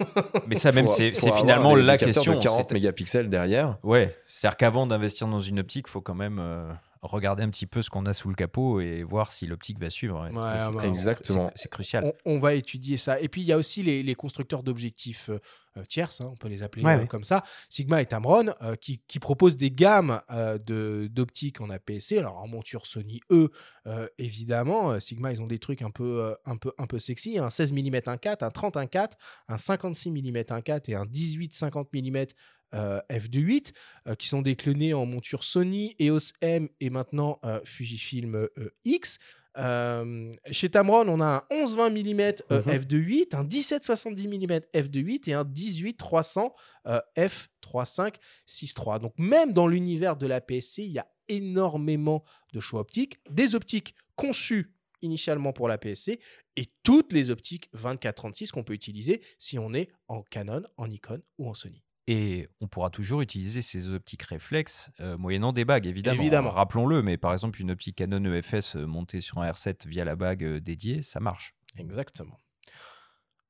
Mais 0.48 0.54
ça, 0.56 0.72
même, 0.72 0.88
c'est 0.88 1.12
finalement 1.14 1.76
des- 1.76 1.82
la 1.82 1.96
des 1.96 2.06
question. 2.06 2.34
de 2.34 2.42
40 2.42 2.66
c'est- 2.68 2.74
mégapixels 2.74 3.28
derrière. 3.28 3.78
Ouais, 3.84 4.16
c'est-à-dire 4.26 4.56
qu'avant 4.56 4.86
d'investir 4.86 5.28
dans 5.28 5.40
une 5.40 5.60
optique, 5.60 5.86
il 5.88 5.90
faut 5.90 6.00
quand 6.00 6.14
même 6.14 6.38
euh, 6.40 6.72
regarder 7.10 7.42
un 7.42 7.50
petit 7.50 7.66
peu 7.66 7.82
ce 7.82 7.90
qu'on 7.90 8.06
a 8.06 8.12
sous 8.12 8.28
le 8.28 8.34
capot 8.34 8.80
et 8.80 9.02
voir 9.02 9.32
si 9.32 9.46
l'optique 9.46 9.78
va 9.78 9.90
suivre. 9.90 10.20
Ouais, 10.22 10.28
Ouais, 10.36 10.42
ça, 10.42 10.66
c'est- 10.70 10.76
bah, 10.76 10.86
Exactement. 10.86 11.50
C'est 11.54 11.70
crucial. 11.70 12.04
On, 12.24 12.34
on 12.34 12.38
va 12.38 12.54
étudier 12.54 12.96
ça. 12.96 13.20
Et 13.20 13.28
puis, 13.28 13.40
il 13.42 13.46
y 13.46 13.52
a 13.52 13.58
aussi 13.58 13.82
les, 13.82 14.02
les 14.02 14.14
constructeurs 14.14 14.62
d'objectifs 14.62 15.30
euh, 15.30 15.82
tierces, 15.90 16.22
hein, 16.22 16.28
on 16.32 16.36
peut 16.36 16.48
les 16.48 16.62
appeler 16.62 16.84
Ouais, 16.84 16.94
euh, 16.94 17.00
ouais. 17.00 17.06
comme 17.06 17.22
ça, 17.24 17.44
Sigma 17.68 18.00
et 18.00 18.06
Tamron, 18.06 18.54
euh, 18.62 18.76
qui, 18.76 19.02
qui 19.06 19.18
proposent 19.18 19.58
des 19.58 19.70
gammes 19.70 20.22
euh, 20.30 20.56
de- 20.56 21.06
d'optiques 21.12 21.60
en 21.60 21.68
APS-C. 21.68 22.18
Alors, 22.18 22.38
en 22.38 22.48
monture 22.48 22.86
Sony 22.86 23.20
E, 23.30 23.50
euh, 23.86 24.08
évidemment, 24.16 24.92
euh, 24.92 25.00
Sigma, 25.00 25.32
ils 25.32 25.42
ont 25.42 25.46
des 25.46 25.58
trucs 25.58 25.82
un 25.82 25.90
peu, 25.90 26.22
euh, 26.22 26.34
un 26.46 26.56
peu, 26.56 26.72
un 26.78 26.86
peu 26.86 26.98
sexy. 26.98 27.38
Un 27.38 27.50
16 27.50 27.72
mm 27.72 27.94
1.4, 28.06 28.42
un 28.42 28.50
30 28.50 28.76
1.4, 28.76 29.10
un 29.48 29.58
56 29.58 30.10
mm 30.12 30.36
1.4 30.48 30.88
et 30.90 30.94
un 30.94 31.04
18 31.04 31.54
50 31.54 31.88
mm 31.92 32.24
f2.8 32.72 33.72
euh, 34.08 34.14
qui 34.14 34.28
sont 34.28 34.42
déclinés 34.42 34.94
en 34.94 35.06
monture 35.06 35.44
Sony, 35.44 35.94
EOS 36.00 36.32
M 36.40 36.68
et 36.80 36.90
maintenant 36.90 37.38
euh, 37.44 37.60
Fujifilm 37.64 38.34
euh, 38.34 38.48
X. 38.84 39.18
Euh, 39.58 40.30
chez 40.50 40.68
Tamron, 40.68 41.08
on 41.08 41.20
a 41.22 41.46
un 41.50 41.64
11-20 41.64 41.90
mm 41.90 42.20
euh, 42.50 42.62
Mhm. 42.62 42.72
f2.8, 42.72 43.34
un 43.34 43.44
17-70 43.44 44.28
mm 44.28 44.60
f2.8 44.74 45.30
et 45.30 45.32
un 45.32 45.44
18-300 45.44 46.52
euh, 46.88 47.00
f3.5-6.3. 47.16 49.00
Donc 49.00 49.14
même 49.18 49.52
dans 49.52 49.66
l'univers 49.66 50.16
de 50.16 50.26
la 50.26 50.40
PSC, 50.40 50.82
il 50.84 50.92
y 50.92 50.98
a 50.98 51.06
énormément 51.28 52.24
de 52.52 52.60
choix 52.60 52.80
optiques, 52.80 53.18
des 53.30 53.54
optiques 53.54 53.94
conçues 54.14 54.72
initialement 55.02 55.52
pour 55.52 55.68
la 55.68 55.78
PSC 55.78 56.20
et 56.56 56.66
toutes 56.82 57.12
les 57.12 57.30
optiques 57.30 57.68
24-36 57.74 58.50
qu'on 58.50 58.64
peut 58.64 58.72
utiliser 58.74 59.22
si 59.38 59.58
on 59.58 59.74
est 59.74 59.90
en 60.08 60.22
Canon, 60.22 60.62
en 60.76 60.88
Nikon 60.88 61.20
ou 61.38 61.48
en 61.48 61.54
Sony. 61.54 61.82
Et 62.08 62.48
on 62.60 62.68
pourra 62.68 62.90
toujours 62.90 63.20
utiliser 63.20 63.62
ces 63.62 63.88
optiques 63.88 64.22
réflexes 64.22 64.90
euh, 65.00 65.18
moyennant 65.18 65.52
des 65.52 65.64
bagues, 65.64 65.86
évidemment. 65.86 66.20
Évidemment. 66.20 66.50
Rappelons-le, 66.50 67.02
mais 67.02 67.16
par 67.16 67.32
exemple, 67.32 67.60
une 67.60 67.72
optique 67.72 67.96
Canon 67.96 68.24
EFS 68.32 68.76
euh, 68.76 68.86
montée 68.86 69.20
sur 69.20 69.38
un 69.38 69.50
R7 69.50 69.88
via 69.88 70.04
la 70.04 70.14
bague 70.14 70.44
euh, 70.44 70.60
dédiée, 70.60 71.02
ça 71.02 71.18
marche. 71.18 71.56
Exactement. 71.76 72.38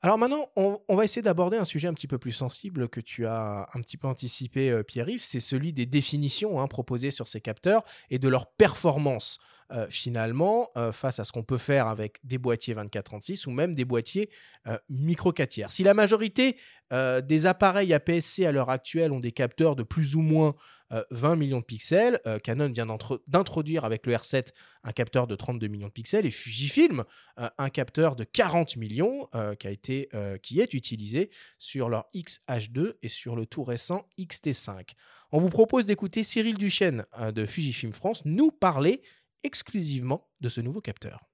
Alors 0.03 0.19
maintenant, 0.19 0.47
on, 0.57 0.79
on 0.89 0.97
va 0.97 1.05
essayer 1.05 1.23
d'aborder 1.23 1.57
un 1.57 1.65
sujet 1.65 1.89
un 1.89 1.95
petit 1.95 2.07
peu 2.07 2.19
plus 2.19 2.33
sensible 2.33 2.89
que 2.89 3.01
tu 3.01 3.27
as 3.27 3.69
un 3.75 3.81
petit 3.81 3.97
peu 3.97 4.07
anticipé, 4.07 4.71
euh, 4.71 4.83
Pierre-Yves. 4.83 5.23
C'est 5.23 5.41
celui 5.41 5.73
des 5.73 5.87
définitions 5.87 6.61
hein, 6.61 6.69
proposées 6.69 7.11
sur 7.11 7.27
ces 7.29 7.41
capteurs 7.41 7.83
et 8.11 8.19
de 8.19 8.29
leur 8.29 8.47
performance. 8.53 9.39
Euh, 9.73 9.87
finalement 9.91 10.71
euh, 10.77 10.93
face 10.93 11.19
à 11.19 11.25
ce 11.25 11.33
qu'on 11.33 11.43
peut 11.43 11.59
faire 11.59 11.89
avec 11.89 12.19
des 12.23 12.39
boîtiers 12.39 12.75
24-36 12.75 13.49
ou 13.49 13.51
même 13.51 13.75
des 13.75 13.85
boîtiers 13.85 14.31
euh, 14.69 14.79
micro 14.89 15.33
4 15.33 15.49
tiers. 15.49 15.73
Si 15.73 15.83
la 15.83 15.93
majorité 15.93 16.57
des 16.93 17.47
appareils 17.47 17.93
APS-C 17.93 18.47
à 18.47 18.53
l'heure 18.53 18.71
actuelle 18.71 19.11
ont 19.11 19.19
des 19.19 19.33
capteurs 19.33 19.75
de 19.75 19.83
plus 19.83 20.15
ou 20.15 20.21
moins 20.21 20.55
euh, 20.93 21.03
20 21.11 21.35
millions 21.35 21.59
de 21.59 21.65
pixels, 21.65 22.21
Canon 22.45 22.71
vient 22.71 22.87
d'introduire 23.27 23.85
avec 23.85 24.07
le 24.07 24.13
R7 24.13 24.51
un 24.85 24.93
capteur 24.93 25.27
de 25.27 25.35
32 25.35 25.67
millions 25.67 25.89
de 25.89 25.93
pixels 25.93 26.27
et 26.27 26.31
Fujifilm 26.31 27.03
un 27.37 27.71
capteur 27.71 28.15
de 28.15 28.23
40 28.23 28.77
millions 28.77 29.29
qui, 29.59 29.67
a 29.67 29.71
été, 29.73 30.09
qui 30.45 30.61
est 30.61 30.75
utilisé 30.75 31.31
sur 31.59 31.89
leur 31.89 32.05
X-H2 32.15 32.95
et 33.03 33.09
sur 33.09 33.35
le 33.35 33.47
tout 33.47 33.65
récent 33.65 34.07
XT5. 34.21 34.93
On 35.33 35.41
vous 35.41 35.51
propose 35.51 35.87
d'écouter 35.87 36.23
Cyril 36.23 36.57
Duchesne 36.57 37.05
de 37.35 37.47
Fujifilm 37.47 37.93
France 37.93 38.25
nous 38.25 38.53
parler 38.53 39.03
exclusivement 39.47 40.29
de 40.41 40.49
ce 40.49 40.61
nouveau 40.61 40.81
capteur. 40.81 41.25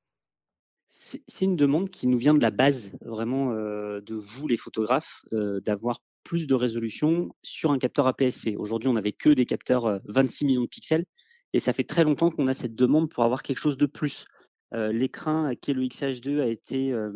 C'est 0.89 1.45
une 1.45 1.57
demande 1.57 1.89
qui 1.89 2.07
nous 2.07 2.19
vient 2.19 2.35
de 2.35 2.43
la 2.43 2.51
base, 2.51 2.93
vraiment, 3.01 3.53
euh, 3.53 4.01
de 4.03 4.15
vous, 4.15 4.47
les 4.47 4.59
photographes, 4.59 5.23
euh, 5.33 5.61
d'avoir 5.61 6.01
plus 6.23 6.47
de 6.47 6.55
résolution 6.55 7.31
sur 7.43 7.73
un 7.73 7.79
capteur 7.79 8.07
APS-C. 8.07 8.57
Aujourd'hui, 8.57 8.89
on 8.89 8.93
n'avait 8.93 9.13
que 9.13 9.31
des 9.31 9.47
capteurs 9.47 9.87
euh, 9.87 9.99
26 10.05 10.45
millions 10.45 10.63
de 10.63 10.67
pixels 10.67 11.05
et 11.53 11.61
ça 11.61 11.73
fait 11.73 11.85
très 11.85 12.05
longtemps 12.05 12.31
qu'on 12.31 12.47
a 12.47 12.55
cette 12.55 12.75
demande 12.75 13.11
pour 13.11 13.25
avoir 13.25 13.43
quelque 13.43 13.59
chose 13.59 13.77
de 13.77 13.87
plus. 13.87 14.27
Euh, 14.75 14.93
L'écran 14.93 15.53
qui 15.61 15.71
est 15.71 15.75
le 15.75 15.83
XH2 15.83 16.41
a 16.41 16.47
été 16.47 16.93
euh, 16.93 17.13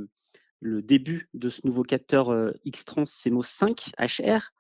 le 0.61 0.83
début 0.83 1.29
de 1.35 1.49
ce 1.49 1.61
nouveau 1.65 1.83
capteur 1.83 2.31
euh, 2.31 2.53
X-Trans 2.65 3.05
CMOS 3.05 3.43
5 3.45 3.91
HR 3.99 4.53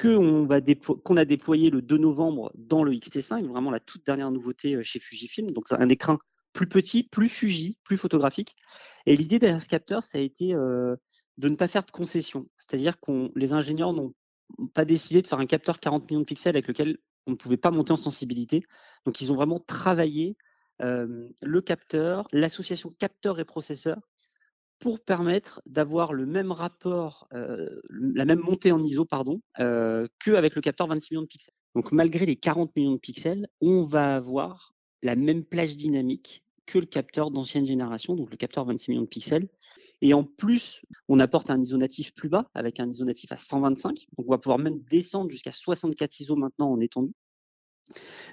qu'on 0.00 1.16
a 1.16 1.24
déployé 1.24 1.70
le 1.70 1.82
2 1.82 1.98
novembre 1.98 2.52
dans 2.54 2.82
le 2.84 2.92
XT5, 2.92 3.46
vraiment 3.46 3.70
la 3.70 3.80
toute 3.80 4.04
dernière 4.04 4.30
nouveauté 4.30 4.76
euh, 4.76 4.82
chez 4.82 5.00
Fujifilm. 5.00 5.50
Donc, 5.50 5.66
un 5.70 5.88
écran 5.88 6.18
plus 6.52 6.68
petit, 6.68 7.04
plus 7.04 7.28
Fuji, 7.28 7.78
plus 7.84 7.96
photographique. 7.96 8.56
Et 9.06 9.16
l'idée 9.16 9.38
derrière 9.38 9.60
ce 9.60 9.68
capteur, 9.68 10.04
ça 10.04 10.18
a 10.18 10.20
été 10.20 10.54
euh, 10.54 10.96
de 11.38 11.48
ne 11.48 11.54
pas 11.54 11.68
faire 11.68 11.84
de 11.84 11.90
concessions. 11.90 12.48
C'est-à-dire 12.56 12.98
que 13.00 13.30
les 13.36 13.52
ingénieurs 13.52 13.92
n'ont 13.92 14.14
pas 14.74 14.84
décidé 14.84 15.22
de 15.22 15.26
faire 15.26 15.38
un 15.38 15.46
capteur 15.46 15.78
40 15.78 16.10
millions 16.10 16.20
de 16.20 16.24
pixels 16.24 16.56
avec 16.56 16.66
lequel 16.66 16.98
on 17.26 17.32
ne 17.32 17.36
pouvait 17.36 17.56
pas 17.56 17.70
monter 17.70 17.92
en 17.92 17.96
sensibilité. 17.96 18.64
Donc, 19.04 19.20
ils 19.20 19.30
ont 19.30 19.36
vraiment 19.36 19.58
travaillé 19.58 20.36
euh, 20.82 21.28
le 21.42 21.60
capteur, 21.60 22.26
l'association 22.32 22.90
capteur 22.98 23.38
et 23.38 23.44
processeur 23.44 23.98
pour 24.80 25.00
permettre 25.00 25.62
d'avoir 25.66 26.12
le 26.12 26.26
même 26.26 26.50
rapport, 26.52 27.28
la 27.30 28.24
même 28.24 28.40
montée 28.40 28.72
en 28.72 28.82
ISO, 28.82 29.04
pardon, 29.04 29.40
qu'avec 29.56 30.54
le 30.54 30.60
capteur 30.60 30.88
26 30.88 31.12
millions 31.12 31.22
de 31.22 31.26
pixels. 31.28 31.54
Donc, 31.76 31.92
malgré 31.92 32.26
les 32.26 32.36
40 32.36 32.74
millions 32.74 32.94
de 32.94 32.98
pixels, 32.98 33.46
on 33.60 33.84
va 33.84 34.16
avoir 34.16 34.74
la 35.02 35.14
même 35.16 35.44
plage 35.44 35.76
dynamique 35.76 36.42
que 36.66 36.78
le 36.78 36.86
capteur 36.86 37.30
d'ancienne 37.30 37.66
génération, 37.66 38.16
donc 38.16 38.30
le 38.30 38.36
capteur 38.36 38.64
26 38.64 38.90
millions 38.90 39.02
de 39.02 39.08
pixels. 39.08 39.48
Et 40.02 40.14
en 40.14 40.24
plus, 40.24 40.82
on 41.08 41.20
apporte 41.20 41.50
un 41.50 41.60
ISO 41.60 41.76
natif 41.76 42.14
plus 42.14 42.28
bas, 42.28 42.48
avec 42.54 42.80
un 42.80 42.88
ISO 42.88 43.04
natif 43.04 43.30
à 43.32 43.36
125. 43.36 44.06
Donc, 44.16 44.26
on 44.26 44.30
va 44.30 44.38
pouvoir 44.38 44.58
même 44.58 44.80
descendre 44.90 45.30
jusqu'à 45.30 45.52
64 45.52 46.20
ISO 46.20 46.36
maintenant 46.36 46.70
en 46.70 46.80
étendu. 46.80 47.12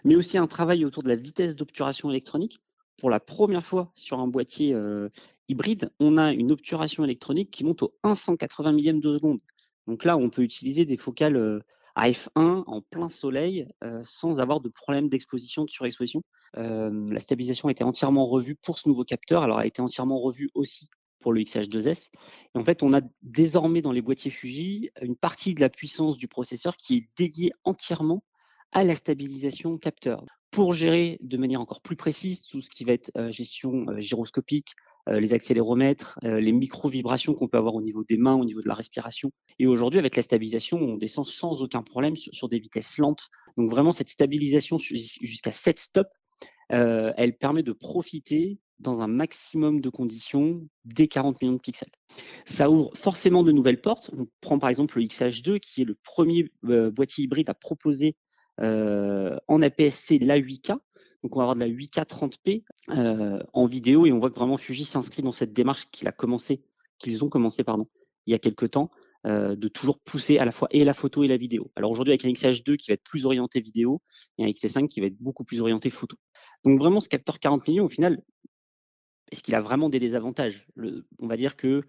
Mais 0.06 0.16
aussi 0.16 0.38
un 0.38 0.48
travail 0.48 0.86
autour 0.86 1.04
de 1.04 1.10
la 1.10 1.16
vitesse 1.16 1.56
d'obturation 1.56 2.10
électronique. 2.10 2.60
Pour 2.98 3.10
la 3.12 3.20
première 3.20 3.64
fois 3.64 3.92
sur 3.94 4.20
un 4.20 4.28
boîtier 4.28 4.76
hybride, 5.50 5.92
on 6.00 6.18
a 6.18 6.34
une 6.34 6.52
obturation 6.52 7.04
électronique 7.04 7.52
qui 7.52 7.64
monte 7.64 7.84
au 7.84 7.94
1 8.04 8.16
180 8.16 8.72
millième 8.72 9.00
de 9.00 9.14
seconde. 9.14 9.40
Donc 9.88 10.04
là, 10.04 10.18
on 10.18 10.30
peut 10.30 10.44
utiliser 10.44 10.86
des 10.86 10.98
focales 10.98 11.38
euh, 11.38 11.60
à 11.96 12.12
f1 12.12 12.64
en 12.68 12.82
plein 12.82 13.10
soleil 13.10 13.68
euh, 13.84 14.02
sans 14.04 14.40
avoir 14.40 14.60
de 14.60 14.70
problème 14.70 15.10
d'exposition, 15.10 15.66
de 15.66 15.70
surexposition. 15.70 16.22
Euh, 16.58 16.92
la 17.12 17.20
stabilisation 17.20 17.70
a 17.70 17.72
été 17.72 17.84
entièrement 17.84 18.28
revue 18.28 18.56
pour 18.56 18.78
ce 18.78 18.88
nouveau 18.90 19.04
capteur, 19.04 19.44
alors 19.44 19.58
a 19.58 19.66
été 19.66 19.82
entièrement 19.82 20.20
revue 20.20 20.50
aussi 20.54 20.90
pour 21.22 21.34
le 21.34 21.42
XH2S. 21.42 22.10
Et 22.54 22.58
en 22.60 22.64
fait, 22.64 22.84
on 22.84 22.94
a 22.94 23.02
désormais 23.24 23.82
dans 23.82 23.92
les 23.92 24.02
boîtiers 24.02 24.30
Fuji 24.30 24.92
une 25.02 25.16
partie 25.16 25.56
de 25.56 25.62
la 25.62 25.70
puissance 25.70 26.18
du 26.18 26.28
processeur 26.28 26.76
qui 26.78 26.98
est 26.98 27.10
dédiée 27.18 27.52
entièrement 27.64 28.24
à 28.74 28.84
la 28.84 28.94
stabilisation 28.94 29.78
capteur. 29.78 30.24
Pour 30.52 30.74
gérer 30.74 31.18
de 31.22 31.38
manière 31.38 31.62
encore 31.62 31.82
plus 31.82 31.96
précise 31.96 32.44
tout 32.44 32.62
ce 32.62 32.70
qui 32.70 32.84
va 32.84 32.94
être 32.94 33.12
gestion 33.32 33.86
gyroscopique, 33.98 34.76
les 35.20 35.34
accéléromètres, 35.34 36.20
euh, 36.24 36.40
les 36.40 36.52
micro-vibrations 36.52 37.34
qu'on 37.34 37.48
peut 37.48 37.58
avoir 37.58 37.76
au 37.76 37.82
niveau 37.82 38.04
des 38.04 38.18
mains, 38.18 38.36
au 38.36 38.46
niveau 38.46 38.62
de 38.62 38.68
la 38.68 38.74
respiration. 38.74 39.32
Et 39.60 39.68
aujourd'hui, 39.68 40.00
avec 40.00 40.16
la 40.16 40.22
stabilisation, 40.22 40.78
on 40.78 40.98
descend 40.98 41.26
sans 41.26 41.64
aucun 41.64 41.84
problème 41.84 42.16
sur, 42.16 42.48
des 42.50 42.60
vitesses 42.60 42.98
lentes. 42.98 43.30
Donc 43.58 43.70
vraiment, 43.70 43.92
cette 43.92 44.10
stabilisation 44.10 44.78
jus- 44.78 45.18
jusqu'à 45.22 45.52
7 45.52 45.80
stops, 45.80 46.10
euh, 46.74 47.14
elle 47.18 47.38
permet 47.38 47.64
de 47.64 47.72
profiter 47.72 48.60
dans 48.80 49.02
un 49.02 49.08
maximum 49.08 49.82
de 49.82 49.90
conditions 49.90 50.68
des 50.86 51.08
40 51.08 51.42
millions 51.42 51.56
de 51.56 51.60
pixels. 51.60 51.90
Ça 52.46 52.70
ouvre 52.70 52.92
forcément 52.96 53.44
de 53.44 53.52
nouvelles 53.52 53.82
portes. 53.82 54.12
On 54.18 54.28
prend 54.42 54.60
par 54.60 54.70
exemple 54.70 55.00
le 55.00 55.06
XH2, 55.06 55.60
qui 55.60 55.82
est 55.82 55.86
le 55.86 55.96
premier 56.04 56.52
euh, 56.66 56.92
boîtier 56.92 57.24
hybride 57.24 57.50
à 57.50 57.54
proposer 57.54 58.16
euh, 58.62 59.38
en 59.48 59.62
APS-C 59.62 60.20
la 60.20 60.40
8K. 60.40 60.78
Donc 61.24 61.36
on 61.36 61.40
va 61.40 61.44
avoir 61.44 61.56
de 61.56 61.62
la 61.62 61.68
8K 61.68 62.06
30p 62.06 62.64
euh, 62.90 63.40
en 63.54 63.66
vidéo 63.66 64.06
et 64.06 64.12
on 64.12 64.20
voit 64.20 64.30
que 64.30 64.36
vraiment 64.36 64.58
Fuji 64.58 64.86
s'inscrit 64.86 65.24
dans 65.24 65.32
cette 65.32 65.54
démarche 65.54 65.90
qu'il 65.92 66.08
a 66.08 66.12
commencé, 66.12 66.64
qu'ils 67.00 67.24
ont 67.24 67.30
commencé 67.30 67.64
pardon, 67.64 67.88
il 68.26 68.32
y 68.32 68.36
a 68.36 68.40
quelques 68.40 68.72
temps, 68.72 68.92
euh, 69.26 69.56
de 69.56 69.68
toujours 69.68 70.00
pousser 70.00 70.38
à 70.38 70.46
la 70.46 70.52
fois 70.52 70.68
et 70.72 70.84
la 70.84 70.94
photo 70.94 71.24
et 71.24 71.28
la 71.28 71.38
vidéo. 71.38 71.72
Alors 71.76 71.92
aujourd'hui 71.92 72.12
avec 72.12 72.26
un 72.26 72.30
XH2 72.30 72.78
qui 72.78 72.92
va 72.92 72.94
être 72.94 73.04
plus 73.04 73.26
orienté 73.26 73.60
vidéo 73.60 74.02
et 74.38 74.46
un 74.46 74.48
XT5 74.48 74.88
qui 74.88 75.02
va 75.02 75.08
être 75.08 75.18
beaucoup 75.18 75.44
plus 75.44 75.60
orienté 75.60 75.90
photo. 75.90 76.18
Donc 76.64 76.80
vraiment 76.80 77.00
ce 77.00 77.10
capteur 77.10 77.40
40 77.40 77.68
millions 77.68 77.86
au 77.86 77.90
final, 77.90 78.22
est-ce 79.32 79.44
qu'il 79.44 79.56
a 79.56 79.60
vraiment 79.60 79.90
des 79.90 80.00
désavantages? 80.00 80.68
On 81.20 81.28
va 81.28 81.36
dire 81.36 81.58
que 81.58 81.84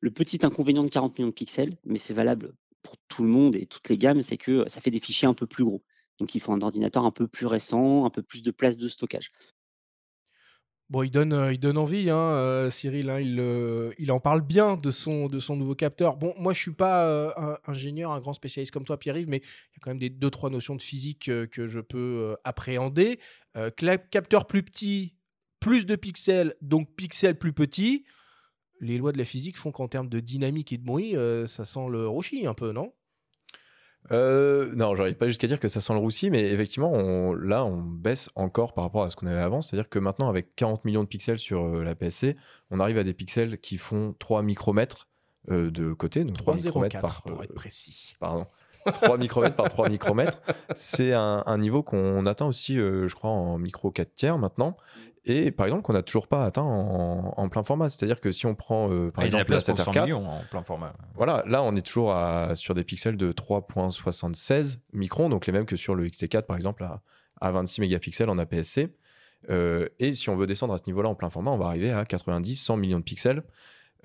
le 0.00 0.10
petit 0.10 0.44
inconvénient 0.44 0.84
de 0.84 0.90
40 0.90 1.18
millions 1.18 1.28
de 1.28 1.34
pixels, 1.34 1.76
mais 1.84 1.98
c'est 1.98 2.14
valable 2.14 2.54
pour 2.82 2.96
tout 3.08 3.22
le 3.22 3.30
monde 3.30 3.56
et 3.56 3.66
toutes 3.66 3.88
les 3.88 3.98
gammes, 3.98 4.22
c'est 4.22 4.36
que 4.36 4.68
ça 4.68 4.80
fait 4.80 4.90
des 4.90 5.00
fichiers 5.00 5.26
un 5.26 5.34
peu 5.34 5.46
plus 5.46 5.64
gros. 5.64 5.82
Donc 6.18 6.34
il 6.34 6.40
faut 6.40 6.52
un 6.52 6.62
ordinateur 6.62 7.04
un 7.04 7.10
peu 7.10 7.26
plus 7.26 7.46
récent, 7.46 8.04
un 8.04 8.10
peu 8.10 8.22
plus 8.22 8.42
de 8.42 8.50
place 8.50 8.76
de 8.76 8.88
stockage. 8.88 9.32
Bon, 10.90 11.02
il 11.02 11.10
donne, 11.10 11.32
euh, 11.32 11.72
envie, 11.76 12.10
hein, 12.10 12.16
euh, 12.16 12.70
Cyril. 12.70 13.08
hein, 13.08 13.18
il, 13.18 13.40
euh, 13.40 13.92
il 13.98 14.12
en 14.12 14.20
parle 14.20 14.42
bien 14.42 14.76
de 14.76 14.90
son, 14.90 15.28
nouveau 15.48 15.74
capteur. 15.74 16.16
Bon, 16.16 16.34
moi, 16.36 16.52
je 16.52 16.60
suis 16.60 16.74
pas 16.74 17.58
ingénieur, 17.66 18.12
un 18.12 18.20
grand 18.20 18.34
spécialiste 18.34 18.72
comme 18.72 18.84
toi, 18.84 18.98
Pierre-Yves, 18.98 19.28
mais 19.28 19.38
il 19.38 19.76
y 19.76 19.76
a 19.76 19.80
quand 19.80 19.90
même 19.90 19.98
des 19.98 20.10
deux, 20.10 20.30
trois 20.30 20.50
notions 20.50 20.76
de 20.76 20.82
physique 20.82 21.24
que 21.24 21.68
je 21.68 21.80
peux 21.80 22.36
appréhender. 22.44 23.18
Capteur 24.10 24.46
plus 24.46 24.62
petit, 24.62 25.16
plus 25.58 25.86
de 25.86 25.96
pixels, 25.96 26.54
donc 26.60 26.94
pixels 26.94 27.38
plus 27.38 27.52
petits. 27.52 28.04
Les 28.80 28.98
lois 28.98 29.12
de 29.12 29.18
la 29.18 29.24
physique 29.24 29.56
font 29.56 29.72
qu'en 29.72 29.88
termes 29.88 30.08
de 30.08 30.20
dynamique 30.20 30.72
et 30.72 30.78
de 30.78 30.84
bruit, 30.84 31.14
ça 31.46 31.64
sent 31.64 31.88
le 31.88 32.06
rochi 32.06 32.46
un 32.46 32.54
peu, 32.54 32.72
non? 32.72 32.92
Euh, 34.12 34.74
non, 34.74 34.94
j'arrive 34.94 35.14
pas 35.14 35.28
jusqu'à 35.28 35.46
dire 35.46 35.58
que 35.58 35.68
ça 35.68 35.80
sent 35.80 35.92
le 35.94 35.98
roussi, 35.98 36.30
mais 36.30 36.42
effectivement, 36.52 36.92
on- 36.92 37.32
là, 37.32 37.64
on 37.64 37.80
baisse 37.80 38.28
encore 38.36 38.74
par 38.74 38.84
rapport 38.84 39.02
à 39.04 39.10
ce 39.10 39.16
qu'on 39.16 39.26
avait 39.26 39.40
avant. 39.40 39.62
C'est-à-dire 39.62 39.88
que 39.88 39.98
maintenant, 39.98 40.28
avec 40.28 40.54
40 40.56 40.84
millions 40.84 41.02
de 41.02 41.08
pixels 41.08 41.38
sur 41.38 41.64
euh, 41.64 41.84
la 41.84 41.94
PSC, 41.94 42.34
on 42.70 42.78
arrive 42.80 42.98
à 42.98 43.04
des 43.04 43.14
pixels 43.14 43.58
qui 43.58 43.78
font 43.78 44.14
3 44.18 44.42
micromètres 44.42 45.08
euh, 45.50 45.70
de 45.70 45.92
côté. 45.94 46.24
Donc 46.24 46.36
3 46.36 46.54
micromètres 46.56 46.96
3,04 46.96 47.00
par. 47.00 47.22
pour 47.22 47.40
euh, 47.40 47.44
être 47.44 47.54
précis. 47.54 48.14
Pardon. 48.20 48.46
3 48.84 49.16
micromètres 49.16 49.56
par 49.56 49.68
3 49.68 49.88
micromètres. 49.88 50.38
C'est 50.76 51.14
un, 51.14 51.42
un 51.46 51.58
niveau 51.58 51.82
qu'on 51.82 52.26
atteint 52.26 52.46
aussi, 52.46 52.76
je 52.76 53.14
crois, 53.14 53.30
en 53.30 53.56
micro 53.56 53.90
4 53.90 54.14
tiers 54.14 54.36
maintenant. 54.38 54.76
Et 55.26 55.50
par 55.50 55.64
exemple, 55.66 55.82
qu'on 55.82 55.94
n'a 55.94 56.02
toujours 56.02 56.26
pas 56.28 56.44
atteint 56.44 56.62
en, 56.62 57.32
en 57.36 57.48
plein 57.48 57.62
format. 57.62 57.88
C'est-à-dire 57.88 58.20
que 58.20 58.30
si 58.30 58.44
on 58.46 58.54
prend, 58.54 58.90
euh, 58.90 59.10
par 59.10 59.22
Ah, 59.22 59.26
exemple, 59.26 59.40
la 59.42 59.44
place 59.46 59.66
pour 59.66 59.78
100 59.78 59.92
7R4, 59.92 60.04
millions 60.04 60.28
en 60.28 60.40
plein 60.50 60.62
format. 60.62 60.92
voilà, 61.14 61.42
là 61.46 61.62
on 61.62 61.74
est 61.76 61.80
toujours 61.86 62.12
à- 62.12 62.54
sur 62.54 62.74
des 62.74 62.84
pixels 62.84 63.16
de 63.16 63.32
3.76 63.32 64.80
microns, 64.92 65.28
donc 65.28 65.46
les 65.46 65.52
mêmes 65.52 65.66
que 65.66 65.76
sur 65.76 65.94
le 65.94 66.06
XT4 66.08 66.42
par 66.46 66.56
exemple 66.56 66.84
à, 66.84 67.00
à 67.40 67.50
26 67.52 67.80
mégapixels 67.80 68.28
en 68.30 68.38
APS-C. 68.38 68.94
Euh, 69.50 69.88
et 69.98 70.12
si 70.12 70.30
on 70.30 70.36
veut 70.36 70.46
descendre 70.46 70.72
à 70.74 70.78
ce 70.78 70.84
niveau-là 70.86 71.08
en 71.08 71.14
plein 71.14 71.30
format, 71.30 71.50
on 71.50 71.58
va 71.58 71.66
arriver 71.66 71.90
à 71.90 72.04
90, 72.04 72.56
100 72.56 72.76
millions 72.76 72.98
de 72.98 73.04
pixels. 73.04 73.42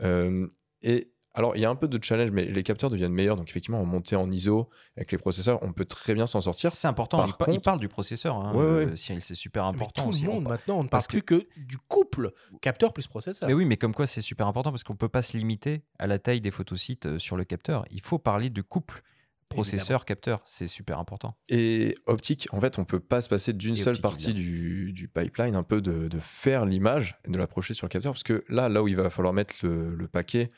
Euh, 0.02 0.48
et 0.84 1.12
alors 1.40 1.56
il 1.56 1.62
y 1.62 1.66
a 1.66 1.70
un 1.70 1.76
peu 1.76 1.88
de 1.88 2.04
challenge, 2.04 2.32
mais 2.32 2.46
les 2.46 2.62
capteurs 2.64 2.90
deviennent 2.92 3.14
meilleurs, 3.14 3.36
donc 3.38 3.50
effectivement 3.50 3.82
en 3.82 3.86
montée 3.86 4.16
en 4.16 4.30
ISO 4.30 4.70
avec 4.98 5.12
les 5.12 5.18
processeurs, 5.18 5.58
on 5.64 5.74
peut 5.74 5.86
très 5.86 6.14
bien 6.14 6.28
s'en 6.28 6.42
sortir. 6.42 6.72
C'est 6.72 6.88
important, 6.88 7.18
Par 7.18 7.28
il, 7.30 7.34
contre- 7.54 7.62
parle 7.62 7.80
du 7.80 7.88
processeur, 7.88 8.36
hein, 8.36 8.52
Ouais, 8.54 8.60
ouais. 8.64 8.86
euh, 8.92 8.96
Cyril, 8.96 9.22
c'est 9.22 9.34
super 9.36 9.64
Mais 9.64 9.70
important. 9.70 10.04
tout 10.04 10.12
le 10.24 10.30
On 10.30 10.34
monde 10.36 10.44
maintenant, 10.50 10.76
on 10.76 10.84
ne 10.84 10.90
parle 10.90 11.00
parce 11.02 11.08
plus 11.08 11.24
que 11.24 11.48
du 11.58 11.78
couple 11.88 12.32
capteur 12.62 12.94
plus 12.94 13.08
processeur. 13.08 13.48
Mais 13.48 13.54
oui, 13.56 13.66
mais 13.66 13.78
comme 13.78 13.94
quoi 13.96 14.06
c'est 14.06 14.22
super 14.22 14.46
important 14.48 14.70
parce 14.72 14.84
qu'on 14.84 14.96
peut 14.96 15.10
pas 15.10 15.22
se 15.22 15.36
limiter 15.38 15.82
à 15.98 16.06
la 16.08 16.20
taille 16.20 16.42
des 16.42 16.52
photosites 16.52 17.06
euh, 17.08 17.18
sur 17.18 17.38
le 17.38 17.46
capteur. 17.46 17.86
Il 17.90 18.02
faut 18.02 18.20
parler 18.20 18.50
du 18.50 18.62
couple 18.64 19.02
processeur-capteur. 19.50 20.42
C'est 20.46 20.68
super 20.68 21.00
important. 21.00 21.36
Et 21.50 21.96
optique, 22.06 22.48
en 22.52 22.60
fait, 22.62 22.78
on 22.80 22.86
peut 22.86 23.00
pas 23.00 23.22
se 23.22 23.30
passer 23.30 23.54
d'une 23.54 23.76
seule 23.76 23.94
optique, 23.96 24.02
partie 24.04 24.34
du, 24.34 24.94
du 24.94 25.08
pipeline, 25.08 25.56
un 25.56 25.64
peu 25.64 25.82
de, 25.82 26.08
de 26.08 26.20
faire 26.20 26.66
l'image 26.66 27.18
et 27.26 27.32
de 27.32 27.38
l'approcher 27.38 27.74
sur 27.74 27.86
le 27.88 27.90
capteur, 27.90 28.14
parce 28.14 28.24
que 28.24 28.44
là, 28.50 28.70
là 28.70 28.84
où 28.84 28.88
il 28.88 28.96
va 28.96 29.10
falloir 29.10 29.34
mettre 29.34 29.56
le, 29.64 29.96
le 29.96 30.08
paquet, 30.08 30.52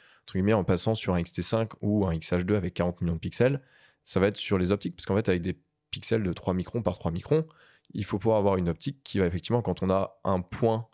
en 0.54 0.64
passant 0.64 0.96
sur 0.96 1.14
un 1.14 1.22
XT5 1.22 1.72
ou 1.82 2.06
un 2.06 2.14
XH2 2.14 2.56
avec 2.56 2.74
40 2.74 3.02
millions 3.02 3.16
de 3.16 3.20
pixels, 3.20 3.62
ça 4.04 4.20
va 4.20 4.28
être 4.28 4.38
sur 4.38 4.58
les 4.58 4.72
optiques, 4.72 4.96
parce 4.96 5.06
qu'en 5.06 5.16
fait, 5.16 5.30
avec 5.30 5.42
des 5.42 5.60
pixels 5.92 6.24
de 6.24 6.34
3 6.34 6.54
microns 6.54 6.82
par 6.82 6.98
3 6.98 7.12
microns, 7.12 7.46
il 7.94 8.06
faut 8.06 8.18
pouvoir 8.18 8.38
avoir 8.38 8.58
une 8.58 8.70
optique 8.70 9.04
qui 9.04 9.20
va 9.20 9.26
effectivement, 9.26 9.62
quand 9.62 9.84
on 9.84 9.90
a 9.90 10.18
un 10.24 10.42
point 10.42 10.88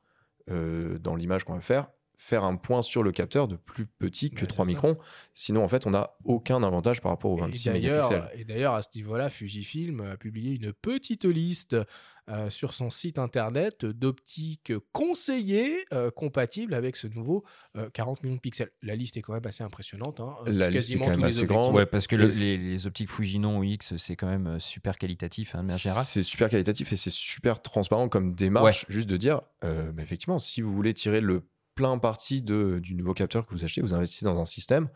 euh, 0.49 0.97
dans 0.99 1.15
l'image 1.15 1.43
qu'on 1.43 1.53
va 1.53 1.61
faire, 1.61 1.89
faire 2.17 2.43
un 2.43 2.55
point 2.55 2.81
sur 2.81 3.03
le 3.03 3.11
capteur 3.11 3.47
de 3.47 3.55
plus 3.55 3.85
petit 3.85 4.31
que 4.31 4.41
Ouais, 4.41 4.47
3 4.47 4.65
c'est 4.65 4.71
ça. 4.71 4.75
microns. 4.75 4.97
Sinon, 5.33 5.63
en 5.63 5.67
fait, 5.67 5.85
on 5.85 5.91
n'a 5.91 6.11
aucun 6.25 6.63
avantage 6.63 6.99
par 7.01 7.11
rapport 7.11 7.31
aux 7.31 7.37
Et 7.37 7.41
26 7.41 7.65
d'ailleurs, 7.65 8.09
mégapixels. 8.11 8.39
et 8.41 8.43
d'ailleurs, 8.45 8.73
à 8.73 8.81
ce 8.81 8.89
niveau-là, 8.95 9.29
Fujifilm 9.29 10.01
a 10.01 10.17
publié 10.17 10.55
une 10.55 10.73
petite 10.73 11.25
liste 11.25 11.75
euh, 12.29 12.49
sur 12.49 12.73
son 12.73 12.89
site 12.89 13.19
internet 13.19 13.85
d'optiques 13.85 14.73
conseillées 14.91 15.85
euh, 15.93 16.11
compatibles 16.11 16.73
avec 16.73 16.95
ce 16.97 17.07
nouveau 17.07 17.45
euh, 17.77 17.89
40 17.91 18.21
millions 18.23 18.35
de 18.35 18.41
pixels. 18.41 18.69
La 18.81 18.95
liste 18.95 19.15
est 19.15 19.21
quand 19.21 19.33
même 19.33 19.45
assez 19.45 19.63
impressionnante. 19.63 20.19
hein. 20.19 20.35
La 20.45 20.51
liste 20.51 20.89
est 20.89 20.93
quasiment 20.97 21.05
quand 21.05 21.11
même 21.17 21.23
assez 21.23 21.45
grande. 21.45 21.73
Ouais, 21.75 21.85
parce 21.85 22.07
que 22.07 22.15
le- 22.17 22.27
les, 22.27 22.57
les 22.57 22.85
optiques 22.87 23.09
Fujinon 23.09 23.63
X, 23.63 23.95
c'est 23.97 24.15
quand 24.17 24.27
même 24.27 24.47
euh, 24.47 24.59
super 24.59 24.97
qualitatif, 24.97 25.55
hein, 25.55 25.59
de 25.59 25.63
manière 25.67 25.77
générale. 25.77 26.03
C'est 26.05 26.23
super 26.23 26.49
qualitatif 26.49 26.91
et 26.91 26.97
c'est 26.97 27.11
super 27.13 27.61
transparent 27.61 28.09
comme 28.09 28.33
démarche, 28.35 28.85
juste 28.89 29.07
de 29.07 29.15
dire, 29.17 29.41
euh, 29.63 29.91
bah, 29.93 30.01
effectivement, 30.03 30.39
si 30.39 30.61
vous 30.61 30.73
voulez 30.73 30.93
tirer 30.93 31.21
le 31.21 31.43
plein 31.77 31.97
parti 31.99 32.41
de, 32.41 32.79
du 32.81 32.93
nouveau 32.95 33.13
capteur 33.13 33.45
que 33.45 33.53
vous 33.53 33.63
achetez, 33.63 33.79
vous 33.81 33.93
investissez 33.93 34.25
dans 34.25 34.37
un 34.41 34.45
système, 34.45 34.89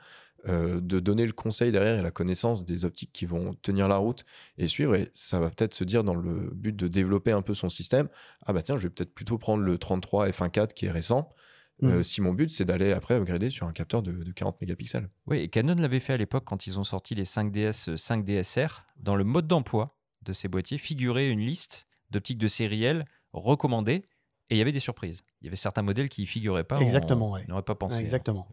euh, 0.49 0.81
de 0.81 0.99
donner 0.99 1.25
le 1.27 1.33
conseil 1.33 1.71
derrière 1.71 1.99
et 1.99 2.01
la 2.01 2.09
connaissance 2.11 2.65
des 2.65 2.83
optiques 2.83 3.11
qui 3.13 3.25
vont 3.27 3.53
tenir 3.61 3.87
la 3.87 3.97
route 3.97 4.25
et 4.57 4.67
suivre. 4.67 4.95
Et 4.95 5.09
ça 5.13 5.39
va 5.39 5.49
peut-être 5.51 5.75
se 5.75 5.83
dire 5.85 6.03
dans 6.03 6.15
le 6.15 6.49
but 6.53 6.75
de 6.75 6.87
développer 6.87 7.31
un 7.31 7.43
peu 7.43 7.53
son 7.53 7.69
système, 7.69 8.09
ah 8.47 8.51
bah 8.51 8.63
tiens, 8.63 8.75
je 8.77 8.83
vais 8.83 8.89
peut-être 8.89 9.13
plutôt 9.13 9.37
prendre 9.37 9.63
le 9.63 9.77
33 9.77 10.27
f1.4 10.29 10.73
qui 10.73 10.87
est 10.87 10.91
récent. 10.91 11.29
euh, 11.83 11.97
Mhm. 11.97 12.03
si 12.03 12.21
mon 12.21 12.33
but 12.33 12.51
c'est 12.51 12.65
d'aller 12.65 12.91
après 12.91 13.15
upgrader 13.15 13.49
sur 13.49 13.65
un 13.67 13.71
capteur 13.73 14.03
de, 14.03 14.11
de 14.11 14.31
40 14.31 14.59
mégapixels. 14.61 15.09
Oui, 15.25 15.39
et 15.39 15.47
Canon 15.47 15.73
l'avait 15.75 15.99
fait 15.99 16.13
à 16.13 16.17
l'époque 16.17 16.43
quand 16.45 16.67
ils 16.67 16.77
ont 16.77 16.83
sorti 16.83 17.15
les 17.15 17.23
5DS, 17.25 17.89
euh, 17.89 17.95
5DSR. 17.97 18.83
Dans 18.97 19.15
le 19.15 19.23
mode 19.23 19.47
d'emploi 19.47 19.97
de 20.23 20.31
ces 20.33 20.47
boîtiers 20.47 20.77
figurait 20.77 21.27
une 21.29 21.39
liste 21.39 21.87
d'optiques 22.11 22.37
de 22.37 22.47
série 22.47 22.83
L 22.83 23.05
recommandées 23.33 24.03
et 24.49 24.55
il 24.55 24.57
y 24.57 24.61
avait 24.61 24.71
des 24.71 24.79
surprises. 24.79 25.23
Il 25.41 25.45
y 25.45 25.47
avait 25.47 25.55
certains 25.55 25.81
modèles 25.81 26.09
qui 26.09 26.23
y 26.23 26.25
figuraient 26.25 26.63
pas. 26.63 26.79
Exactement, 26.79 27.29
on 27.29 27.33
ouais. 27.33 27.45
n'aurait 27.47 27.63
pas 27.63 27.75
pensé. 27.75 27.95
hein. 27.95 27.99
Exactement. 27.99 28.47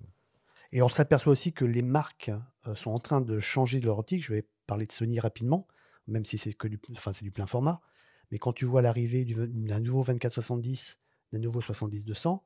Et 0.72 0.82
on 0.82 0.88
s'aperçoit 0.88 1.32
aussi 1.32 1.52
que 1.52 1.64
les 1.64 1.82
marques 1.82 2.30
euh, 2.66 2.74
sont 2.74 2.90
en 2.90 2.98
train 2.98 3.20
de 3.20 3.38
changer 3.38 3.80
de 3.80 3.86
leur 3.86 3.98
optique. 3.98 4.22
Je 4.22 4.32
vais 4.32 4.46
parler 4.66 4.86
de 4.86 4.92
Sony 4.92 5.18
rapidement, 5.20 5.66
même 6.06 6.24
si 6.24 6.36
c'est 6.38 6.52
que 6.52 6.68
du, 6.68 6.78
enfin, 6.92 7.12
c'est 7.12 7.24
du 7.24 7.30
plein 7.30 7.46
format. 7.46 7.80
Mais 8.30 8.38
quand 8.38 8.52
tu 8.52 8.64
vois 8.66 8.82
l'arrivée 8.82 9.24
du- 9.24 9.34
d'un 9.48 9.80
nouveau 9.80 10.02
24-70, 10.02 10.96
d'un 11.32 11.38
nouveau 11.38 11.60
70-200, 11.62 12.40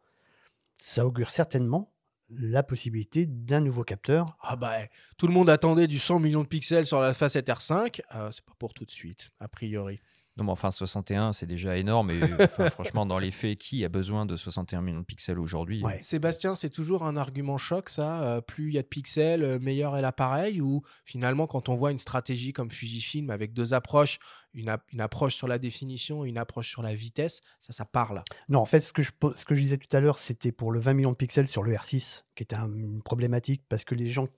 ça 0.78 1.06
augure 1.06 1.30
certainement 1.30 1.92
la 2.30 2.62
possibilité 2.62 3.26
d'un 3.26 3.60
nouveau 3.60 3.84
capteur. 3.84 4.36
Ah 4.40 4.56
bah, 4.56 4.76
tout 5.18 5.26
le 5.26 5.34
monde 5.34 5.50
attendait 5.50 5.86
du 5.86 5.98
100 5.98 6.18
millions 6.18 6.42
de 6.42 6.48
pixels 6.48 6.86
sur 6.86 7.00
la 7.00 7.12
facette 7.14 7.48
R5. 7.48 8.00
Euh, 8.14 8.30
c'est 8.30 8.44
pas 8.44 8.54
pour 8.58 8.72
tout 8.72 8.84
de 8.84 8.90
suite, 8.90 9.30
a 9.40 9.48
priori. 9.48 10.00
Non, 10.38 10.44
mais 10.44 10.50
enfin, 10.52 10.70
61, 10.70 11.32
c'est 11.34 11.46
déjà 11.46 11.76
énorme. 11.76 12.10
Et 12.10 12.20
enfin, 12.40 12.70
franchement, 12.70 13.04
dans 13.04 13.18
les 13.18 13.30
faits, 13.30 13.58
qui 13.58 13.84
a 13.84 13.88
besoin 13.90 14.24
de 14.24 14.34
61 14.34 14.80
millions 14.80 15.00
de 15.00 15.04
pixels 15.04 15.38
aujourd'hui 15.38 15.82
Sébastien, 16.00 16.54
c'est 16.54 16.70
toujours 16.70 17.02
un 17.04 17.16
argument 17.18 17.58
choc, 17.58 17.90
ça. 17.90 18.22
euh, 18.22 18.40
plus 18.40 18.68
il 18.68 18.74
y 18.74 18.78
a 18.78 18.82
de 18.82 18.86
pixels, 18.86 19.44
euh, 19.44 19.58
meilleur 19.58 19.94
est 19.96 20.00
l'appareil. 20.02 20.60
Ou 20.62 20.82
finalement, 21.04 21.46
quand 21.46 21.68
on 21.68 21.74
voit 21.76 21.90
une 21.90 21.98
stratégie 21.98 22.52
comme 22.54 22.70
Fujifilm 22.70 23.28
avec 23.30 23.52
deux 23.52 23.74
approches, 23.74 24.18
une, 24.54 24.70
ap- 24.70 24.84
une 24.92 25.00
approche 25.02 25.34
sur 25.34 25.48
la 25.48 25.58
définition 25.58 26.24
et 26.24 26.28
une 26.30 26.38
approche 26.38 26.68
sur 26.70 26.82
la 26.82 26.94
vitesse, 26.94 27.40
ça, 27.60 27.72
ça 27.72 27.84
parle. 27.84 28.22
Non, 28.48 28.60
en 28.60 28.64
fait, 28.66 28.80
ce 28.80 28.92
que 28.94 29.02
je, 29.02 29.10
ce 29.34 29.44
que 29.44 29.54
je 29.54 29.60
disais 29.60 29.76
tout 29.76 29.94
à 29.94 30.00
l'heure, 30.00 30.18
c'était 30.18 30.52
pour 30.52 30.72
le 30.72 30.80
20 30.80 30.94
millions 30.94 31.12
de 31.12 31.16
pixels 31.16 31.48
sur 31.48 31.62
le 31.62 31.74
R6, 31.74 32.22
qui 32.34 32.42
était 32.42 32.56
un- 32.56 32.72
une 32.72 33.02
problématique 33.02 33.64
parce 33.68 33.84
que 33.84 33.94
les 33.94 34.06
gens 34.06 34.28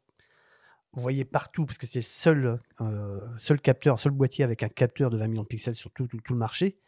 voyaient 0.96 1.24
partout, 1.24 1.66
parce 1.66 1.78
que 1.78 1.86
c'est 1.86 1.98
le 1.98 2.02
seul, 2.02 2.60
euh, 2.80 3.20
seul 3.38 3.60
capteur, 3.60 3.98
seul 4.00 4.12
boîtier 4.12 4.44
avec 4.44 4.62
un 4.62 4.68
capteur 4.68 5.10
de 5.10 5.18
20 5.18 5.28
millions 5.28 5.42
de 5.42 5.48
pixels 5.48 5.74
sur 5.74 5.90
tout, 5.92 6.06
tout- 6.06 6.20
tout 6.20 6.32
le 6.32 6.38
marché. 6.38 6.78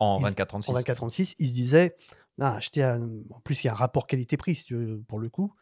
En 0.00 0.18
Ils- 0.18 0.22
24-36. 0.24 0.70
En 0.70 0.74
24-36, 0.74 1.34
ils 1.38 1.48
se 1.48 1.52
disaient, 1.52 1.96
ah, 2.40 2.56
acheter 2.56 2.82
un- 2.82 3.08
en 3.30 3.40
plus, 3.40 3.62
il 3.62 3.68
y 3.68 3.70
a 3.70 3.72
un 3.72 3.76
rapport 3.76 4.06
qualité-prix, 4.06 4.54
si 4.56 4.74
pour 5.08 5.18
le 5.20 5.28
coup. 5.28 5.54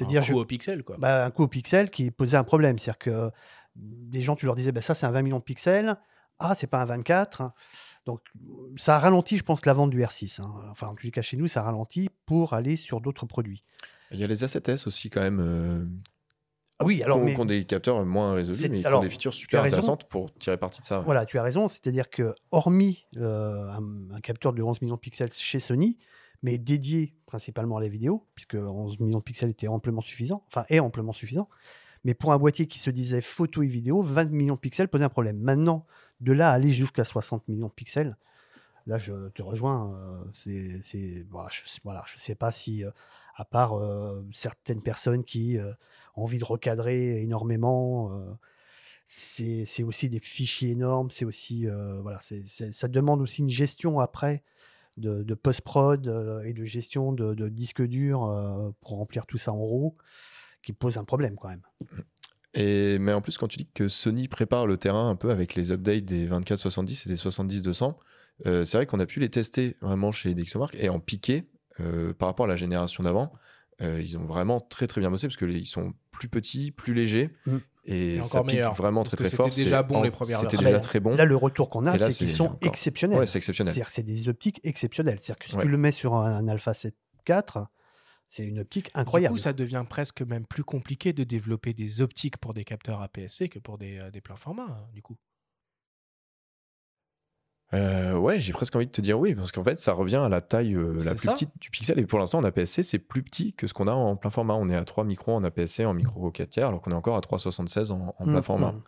Un 0.00 0.04
dire, 0.04 0.24
coût 0.26 0.34
au 0.40 0.44
pixel, 0.44 0.82
quoi. 0.84 0.96
Bah, 0.98 1.24
un 1.24 1.30
coût 1.30 1.44
au 1.44 1.48
pixel 1.48 1.90
qui 1.90 2.10
posait 2.10 2.36
un 2.36 2.44
problème. 2.44 2.78
C'est-à-dire 2.78 2.98
que 2.98 3.30
des 3.76 4.20
gens, 4.20 4.36
tu 4.36 4.46
leur 4.46 4.54
disais, 4.54 4.72
bah, 4.72 4.80
ça, 4.82 4.94
c'est 4.94 5.06
un 5.06 5.10
20 5.10 5.22
millions 5.22 5.38
de 5.38 5.44
pixels. 5.44 5.96
Ah, 6.38 6.54
c'est 6.54 6.66
pas 6.66 6.80
un 6.82 6.84
24. 6.84 7.52
Donc, 8.06 8.20
ça 8.76 8.96
a 8.96 8.98
ralenti, 8.98 9.36
je 9.36 9.42
pense, 9.42 9.64
la 9.66 9.72
vente 9.72 9.90
du 9.90 10.00
R6. 10.02 10.40
hein. 10.40 10.54
Enfin, 10.70 10.88
en 10.88 10.94
tout 10.94 11.08
cas, 11.10 11.22
chez 11.22 11.36
nous, 11.36 11.48
ça 11.48 11.62
ralentit 11.62 12.10
pour 12.26 12.52
aller 12.52 12.76
sur 12.76 13.00
d'autres 13.00 13.26
produits. 13.26 13.64
Il 14.10 14.18
y 14.18 14.24
a 14.24 14.26
les 14.26 14.44
A7S 14.44 14.86
aussi 14.86 15.10
quand 15.10 15.20
même. 15.20 15.40
euh, 15.40 15.84
oui, 16.84 17.02
alors, 17.02 17.16
qui 17.18 17.22
ont- 17.22 17.24
mais- 17.26 17.34
qui 17.34 17.40
ont 17.40 17.44
des 17.44 17.64
capteurs 17.64 18.04
moins 18.04 18.34
résolus, 18.34 18.68
mais 18.70 18.80
qui 18.80 18.86
alors, 18.86 19.00
ont 19.00 19.02
des 19.02 19.10
features 19.10 19.32
tu 19.32 19.38
super 19.38 19.62
intéressantes 19.64 20.08
pour 20.08 20.32
tirer 20.34 20.56
parti 20.56 20.80
de 20.80 20.86
ça. 20.86 21.00
Voilà, 21.00 21.26
tu 21.26 21.38
as 21.38 21.42
raison. 21.42 21.68
C'est-à-dire 21.68 22.08
que, 22.10 22.34
hormis 22.50 23.06
euh, 23.16 23.68
un, 23.70 23.82
un 24.14 24.20
capteur 24.20 24.52
de 24.52 24.62
11 24.62 24.80
millions 24.82 24.94
de 24.94 25.00
pixels 25.00 25.32
chez 25.32 25.60
Sony, 25.60 25.98
mais 26.42 26.56
dédié 26.58 27.14
principalement 27.26 27.78
à 27.78 27.80
la 27.80 27.88
vidéo, 27.88 28.26
puisque 28.34 28.54
11 28.54 29.00
millions 29.00 29.18
de 29.18 29.24
pixels 29.24 29.50
était 29.50 29.66
amplement 29.68 30.00
suffisant, 30.00 30.44
enfin, 30.48 30.64
est 30.68 30.78
amplement 30.78 31.12
suffisant. 31.12 31.48
Mais 32.04 32.14
pour 32.14 32.32
un 32.32 32.38
boîtier 32.38 32.66
qui 32.68 32.78
se 32.78 32.90
disait 32.90 33.20
photo 33.20 33.62
et 33.62 33.66
vidéo, 33.66 34.00
20 34.02 34.30
millions 34.30 34.54
de 34.54 34.60
pixels 34.60 34.86
posait 34.88 35.02
un 35.04 35.08
problème. 35.08 35.38
Maintenant, 35.38 35.84
de 36.20 36.32
là 36.32 36.50
à 36.50 36.54
aller 36.54 36.70
jusqu'à 36.70 37.02
60 37.02 37.48
millions 37.48 37.66
de 37.66 37.72
pixels, 37.72 38.16
là, 38.86 38.98
je 38.98 39.28
te 39.30 39.42
rejoins. 39.42 39.92
euh, 39.94 40.24
c'est, 40.30 40.80
c'est, 40.82 41.26
voilà, 41.28 41.48
je 41.50 41.62
ne 41.62 41.66
voilà, 41.82 42.04
sais 42.16 42.36
pas 42.36 42.52
si, 42.52 42.84
euh, 42.84 42.90
à 43.34 43.44
part 43.44 43.74
euh, 43.74 44.24
certaines 44.32 44.80
personnes 44.80 45.24
qui 45.24 45.58
envie 46.18 46.38
de 46.38 46.44
recadrer 46.44 47.22
énormément, 47.22 48.12
euh, 48.12 48.32
c'est 49.06 49.82
aussi 49.82 50.08
des 50.08 50.20
fichiers 50.20 50.70
énormes, 50.70 51.10
c'est 51.10 51.24
aussi 51.24 51.66
euh, 51.66 52.00
voilà, 52.02 52.20
ça 52.20 52.88
demande 52.88 53.20
aussi 53.20 53.42
une 53.42 53.48
gestion 53.48 54.00
après 54.00 54.42
de, 54.96 55.34
post-prod 55.34 56.06
euh, 56.08 56.42
et 56.42 56.52
de 56.52 56.64
gestion 56.64 57.12
de, 57.12 57.48
disques 57.48 57.82
durs 57.82 58.74
pour 58.80 58.98
remplir 58.98 59.26
tout 59.26 59.38
ça 59.38 59.52
en 59.52 59.64
RAW, 59.64 59.96
qui 60.62 60.72
pose 60.72 60.98
un 60.98 61.04
problème 61.04 61.36
quand 61.36 61.48
même. 61.48 61.62
Et, 62.54 62.98
mais 62.98 63.12
en 63.12 63.20
plus, 63.20 63.38
quand 63.38 63.48
tu 63.48 63.58
dis 63.58 63.68
que 63.72 63.88
Sony 63.88 64.26
prépare 64.26 64.66
le 64.66 64.78
terrain 64.78 65.08
un 65.08 65.16
peu 65.16 65.30
avec 65.30 65.54
les 65.54 65.70
updates 65.70 66.04
des 66.04 66.26
2470 66.26 67.06
et 67.06 67.08
des 67.10 67.16
70-200, 67.16 67.94
euh, 68.46 68.64
c'est 68.64 68.78
vrai 68.78 68.86
qu'on 68.86 69.00
a 69.00 69.06
pu 69.06 69.20
les 69.20 69.28
tester 69.28 69.76
vraiment 69.80 70.12
chez 70.12 70.34
Dixomark 70.34 70.74
et 70.78 70.88
en 70.88 71.00
piqué 71.00 71.48
euh, 71.80 72.12
par 72.12 72.28
rapport 72.28 72.46
à 72.46 72.48
la 72.48 72.56
génération 72.56 73.02
d'avant. 73.02 73.32
Euh, 73.80 74.00
ils 74.02 74.18
ont 74.18 74.24
vraiment 74.24 74.60
très 74.60 74.86
très 74.86 75.00
bien 75.00 75.10
bossé 75.10 75.26
parce 75.28 75.36
qu'ils 75.36 75.66
sont 75.66 75.92
plus 76.10 76.28
petits, 76.28 76.70
plus 76.72 76.94
légers 76.94 77.30
Mm. 77.46 77.56
et, 77.84 78.06
Et 78.08 78.18
ça 78.18 78.24
encore 78.24 78.42
pique 78.44 78.54
meilleur, 78.54 78.74
vraiment 78.74 79.02
parce 79.04 79.14
très 79.16 79.24
très 79.26 79.36
fort. 79.36 79.46
c'était 79.52 79.64
déjà 79.64 79.82
bon 79.82 79.96
en- 79.98 80.02
les 80.02 80.10
premières 80.10 80.38
C'était 80.38 80.48
versions. 80.56 80.64
déjà 80.66 80.76
Là- 80.76 80.80
très 80.80 81.00
bon. 81.00 81.14
Là, 81.14 81.24
le 81.24 81.36
retour 81.36 81.70
qu'on 81.70 81.86
a, 81.86 81.96
c'est 81.98 82.10
qu'ils 82.12 82.30
sont 82.30 82.44
encore- 82.46 82.58
exceptionnels. 82.62 83.18
Ouais, 83.18 83.26
c'est 83.26 83.38
exceptionnel. 83.38 83.72
C'est-à-dire 83.72 83.86
que 83.88 83.92
c'est 83.92 84.02
des 84.02 84.28
optiques 84.28 84.60
exceptionnelles. 84.64 85.18
C'est-à-dire 85.20 85.38
que 85.44 85.48
si 85.50 85.56
Ouais. 85.56 85.62
tu 85.62 85.68
le 85.68 85.76
mets 85.78 85.92
sur 85.92 86.14
un, 86.14 86.36
un 86.36 86.48
Alpha 86.48 86.74
7 86.74 86.94
IV, 87.28 87.66
c'est 88.28 88.44
une 88.44 88.58
optique 88.58 88.86
Du 88.86 89.00
incroyable. 89.00 89.32
coup, 89.34 89.38
ça 89.38 89.52
devient 89.52 89.84
presque 89.88 90.22
même 90.22 90.44
plus 90.44 90.64
compliqué 90.64 91.12
de 91.12 91.24
développer 91.24 91.72
des 91.72 92.00
optiques 92.02 92.36
pour 92.36 92.52
des 92.54 92.64
capteurs 92.64 93.00
APS-C 93.00 93.48
que 93.48 93.58
pour 93.58 93.78
des, 93.78 93.98
euh, 94.00 94.10
des 94.10 94.20
pleins 94.20 94.36
formats, 94.36 94.66
hein, 94.68 94.86
du 94.92 95.00
coup. 95.02 95.16
Euh, 97.74 98.14
ouais, 98.16 98.38
j'ai 98.38 98.52
presque 98.52 98.74
envie 98.76 98.86
de 98.86 98.90
te 98.92 99.00
dire 99.02 99.18
oui, 99.18 99.34
parce 99.34 99.52
qu'en 99.52 99.62
fait, 99.64 99.78
ça 99.78 99.92
revient 99.92 100.16
à 100.16 100.28
la 100.28 100.40
taille 100.40 100.74
euh, 100.74 100.94
la 101.04 101.14
plus 101.14 101.26
ça. 101.26 101.32
petite 101.34 101.50
du 101.60 101.70
pixel. 101.70 101.98
Et 101.98 102.06
pour 102.06 102.18
l'instant, 102.18 102.38
en 102.38 102.44
APS-C, 102.44 102.82
c'est 102.82 102.98
plus 102.98 103.22
petit 103.22 103.52
que 103.52 103.66
ce 103.66 103.74
qu'on 103.74 103.86
a 103.86 103.92
en 103.92 104.16
plein 104.16 104.30
format. 104.30 104.54
On 104.54 104.68
est 104.70 104.74
à 104.76 104.84
3 104.84 105.04
microns 105.04 105.36
en 105.36 105.44
APS-C, 105.44 105.84
en 105.84 105.92
micro 105.92 106.30
4 106.30 106.48
tiers, 106.48 106.66
alors 106.68 106.80
qu'on 106.80 106.90
est 106.92 106.94
encore 106.94 107.16
à 107.16 107.20
3,76 107.20 107.92
en, 107.92 108.14
en 108.18 108.24
plein 108.24 108.40
Mm, 108.40 108.42
format. 108.42 108.72
mm. 108.72 108.82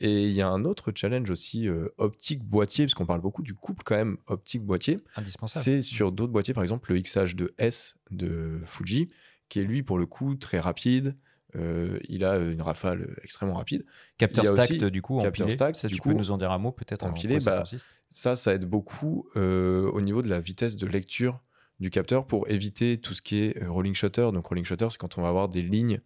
Et 0.00 0.24
il 0.26 0.32
y 0.32 0.42
a 0.42 0.48
un 0.48 0.64
autre 0.64 0.92
challenge 0.94 1.28
aussi 1.30 1.66
euh, 1.68 1.88
optique-boîtier, 1.96 2.84
parce 2.84 2.94
qu'on 2.94 3.06
parle 3.06 3.20
beaucoup 3.20 3.42
du 3.42 3.54
couple 3.54 3.82
quand 3.84 3.96
même 3.96 4.16
optique-boîtier. 4.26 4.98
Indispensable. 5.16 5.64
C'est 5.64 5.82
sur 5.82 6.12
d'autres 6.12 6.30
boîtiers, 6.32 6.54
par 6.54 6.62
exemple 6.62 6.92
le 6.92 7.00
XH2S 7.00 7.94
de 8.10 8.60
Fuji, 8.66 9.08
qui 9.48 9.60
est 9.60 9.64
lui 9.64 9.82
pour 9.82 9.98
le 9.98 10.06
coup 10.06 10.34
très 10.36 10.60
rapide. 10.60 11.16
Euh, 11.56 11.98
il 12.08 12.24
a 12.24 12.36
une 12.36 12.60
rafale 12.60 13.16
extrêmement 13.22 13.54
rapide. 13.54 13.84
Capteur 14.18 14.46
stacked, 14.46 14.84
du 14.84 15.02
coup, 15.02 15.20
empilé. 15.20 15.50
stacked, 15.50 15.76
Ça, 15.76 15.88
du 15.88 15.94
tu 15.94 16.00
coup, 16.00 16.10
peux 16.10 16.14
nous 16.14 16.30
en 16.30 16.38
dire 16.38 16.50
un 16.50 16.58
mot, 16.58 16.72
peut-être, 16.72 17.04
en 17.04 17.10
empilé, 17.10 17.40
ça 17.40 17.62
bah, 17.62 17.64
ça, 18.10 18.36
ça 18.36 18.54
aide 18.54 18.64
beaucoup 18.64 19.26
euh, 19.36 19.90
au 19.90 20.00
niveau 20.00 20.22
de 20.22 20.28
la 20.28 20.40
vitesse 20.40 20.76
de 20.76 20.86
lecture 20.86 21.40
du 21.80 21.90
capteur 21.90 22.26
pour 22.26 22.48
éviter 22.50 22.98
tout 22.98 23.14
ce 23.14 23.22
qui 23.22 23.42
est 23.42 23.62
euh, 23.62 23.70
rolling 23.70 23.94
shutter. 23.94 24.30
Donc, 24.32 24.46
rolling 24.46 24.64
shutter, 24.64 24.88
c'est 24.90 24.98
quand 24.98 25.16
on 25.18 25.22
va 25.22 25.28
avoir 25.28 25.48
des 25.48 25.62
lignes 25.62 26.00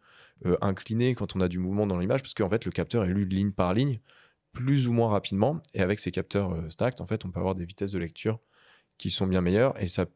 euh, 0.46 0.56
inclinées, 0.60 1.14
quand 1.14 1.34
on 1.34 1.40
a 1.40 1.48
du 1.48 1.58
mouvement 1.58 1.86
dans 1.86 1.98
l'image, 1.98 2.22
parce 2.22 2.34
qu'en 2.34 2.48
fait, 2.50 2.64
le 2.64 2.70
capteur 2.70 3.04
est 3.04 3.08
lu 3.08 3.24
ligne 3.24 3.52
par 3.52 3.74
ligne, 3.74 3.96
plus 4.52 4.86
ou 4.88 4.92
moins 4.92 5.10
rapidement. 5.10 5.60
Et 5.74 5.80
avec 5.80 5.98
ces 5.98 6.12
capteurs 6.12 6.56
stacked, 6.70 7.00
en 7.00 7.06
fait, 7.06 7.24
on 7.24 7.30
peut 7.30 7.40
avoir 7.40 7.54
des 7.54 7.64
vitesses 7.64 7.92
de 7.92 7.98
lecture 7.98 8.38
qui 8.98 9.10
sont 9.10 9.26
bien 9.26 9.40
meilleures. 9.40 9.80
Et 9.82 9.88
ça 9.88 10.06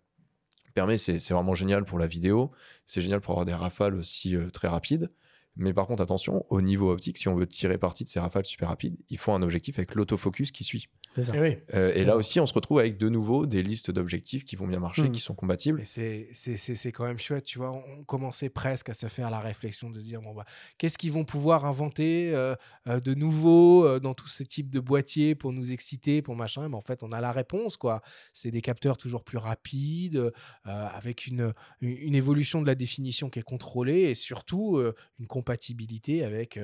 permet, 0.77 0.99
c'est 0.99 1.31
vraiment 1.31 1.55
génial 1.55 1.85
pour 1.85 1.99
la 1.99 2.07
vidéo, 2.07 2.53
c'est 2.85 3.01
génial 3.01 3.23
pour 3.23 3.33
avoir 3.33 3.47
des 3.47 3.55
rafales 3.55 3.95
aussi 3.95 4.37
euh, 4.37 4.51
très 4.51 4.69
rapides. 4.69 5.11
Mais 5.57 5.73
par 5.73 5.87
contre, 5.87 6.03
attention, 6.03 6.45
au 6.51 6.61
niveau 6.61 6.93
optique, 6.93 7.17
si 7.17 7.29
on 7.29 7.35
veut 7.35 7.47
tirer 7.47 7.79
parti 7.79 8.05
de 8.05 8.11
ces 8.11 8.21
rafales 8.21 8.45
super 8.45 8.69
rapides, 8.69 8.99
il 9.09 9.17
faut 9.17 9.33
un 9.33 9.41
objectif 9.41 9.79
avec 9.79 9.95
l'autofocus 9.95 10.53
qui 10.53 10.65
suit. 10.65 10.89
Ça. 11.23 11.33
Eh 11.35 11.41
oui. 11.41 11.57
Euh, 11.75 11.93
et 11.95 12.05
là 12.05 12.17
aussi, 12.17 12.41
on 12.41 12.47
se 12.47 12.53
retrouve 12.55 12.79
avec 12.79 12.99
de 12.99 13.09
nouveau 13.09 13.47
des 13.47 13.63
listes 13.63 13.91
d'objectifs 13.91 14.45
qui 14.45 14.57
vont 14.57 14.67
bien 14.67 14.79
marcher, 14.81 15.05
Mm. 15.09 15.13
qui 15.13 15.21
sont 15.21 15.35
compatibles. 15.35 15.81
Et 15.81 15.85
c'est- 15.85 16.29
c'est 16.33 16.57
c'est- 16.57 16.77
c'est 16.77 16.93
quand 16.93 17.05
même 17.05 17.19
chouette, 17.19 17.45
tu 17.45 17.59
vois. 17.59 17.73
On 17.73 18.05
commençait 18.05 18.49
presque 18.51 18.89
à 18.89 18.95
se 18.95 19.07
faire 19.07 19.31
la 19.31 19.41
réflexion 19.41 19.91
de 19.91 20.01
dire 20.01 20.21
bon, 20.21 20.35
bah, 20.35 20.45
qu'est-ce 20.79 20.99
qu'ils 20.99 21.13
vont 21.13 21.25
pouvoir 21.25 21.65
inventer 21.65 22.33
euh, 22.35 22.55
euh, 22.89 23.01
de 23.01 23.15
nouveau 23.15 23.85
euh, 23.87 24.01
dans 24.01 24.15
tous 24.15 24.29
ces 24.29 24.45
types 24.47 24.71
de 24.71 24.81
boîtiers 24.81 25.35
pour 25.35 25.53
nous 25.53 25.73
exciter, 25.73 26.23
pour 26.23 26.37
machin? 26.37 26.69
Mais 26.69 26.77
en 26.77 26.81
fait, 26.83 27.03
on 27.03 27.13
a 27.13 27.21
la 27.21 27.33
réponse, 27.33 27.77
quoi. 27.77 28.03
C'est 28.33 28.51
des 28.51 28.63
capteurs 28.63 28.97
toujours 28.97 29.25
plus 29.25 29.39
rapides, 29.39 30.17
euh, 30.17 30.31
avec 30.65 31.27
une, 31.27 31.53
une, 31.81 32.15
évolution 32.15 32.61
de 32.63 32.67
la 32.67 32.75
définition 32.75 33.31
qui 33.31 33.39
est 33.39 33.43
contrôlée 33.43 34.03
et 34.11 34.15
surtout 34.15 34.77
euh, 34.77 34.95
une 35.21 35.27
compatibilité 35.27 36.25
avec 36.25 36.59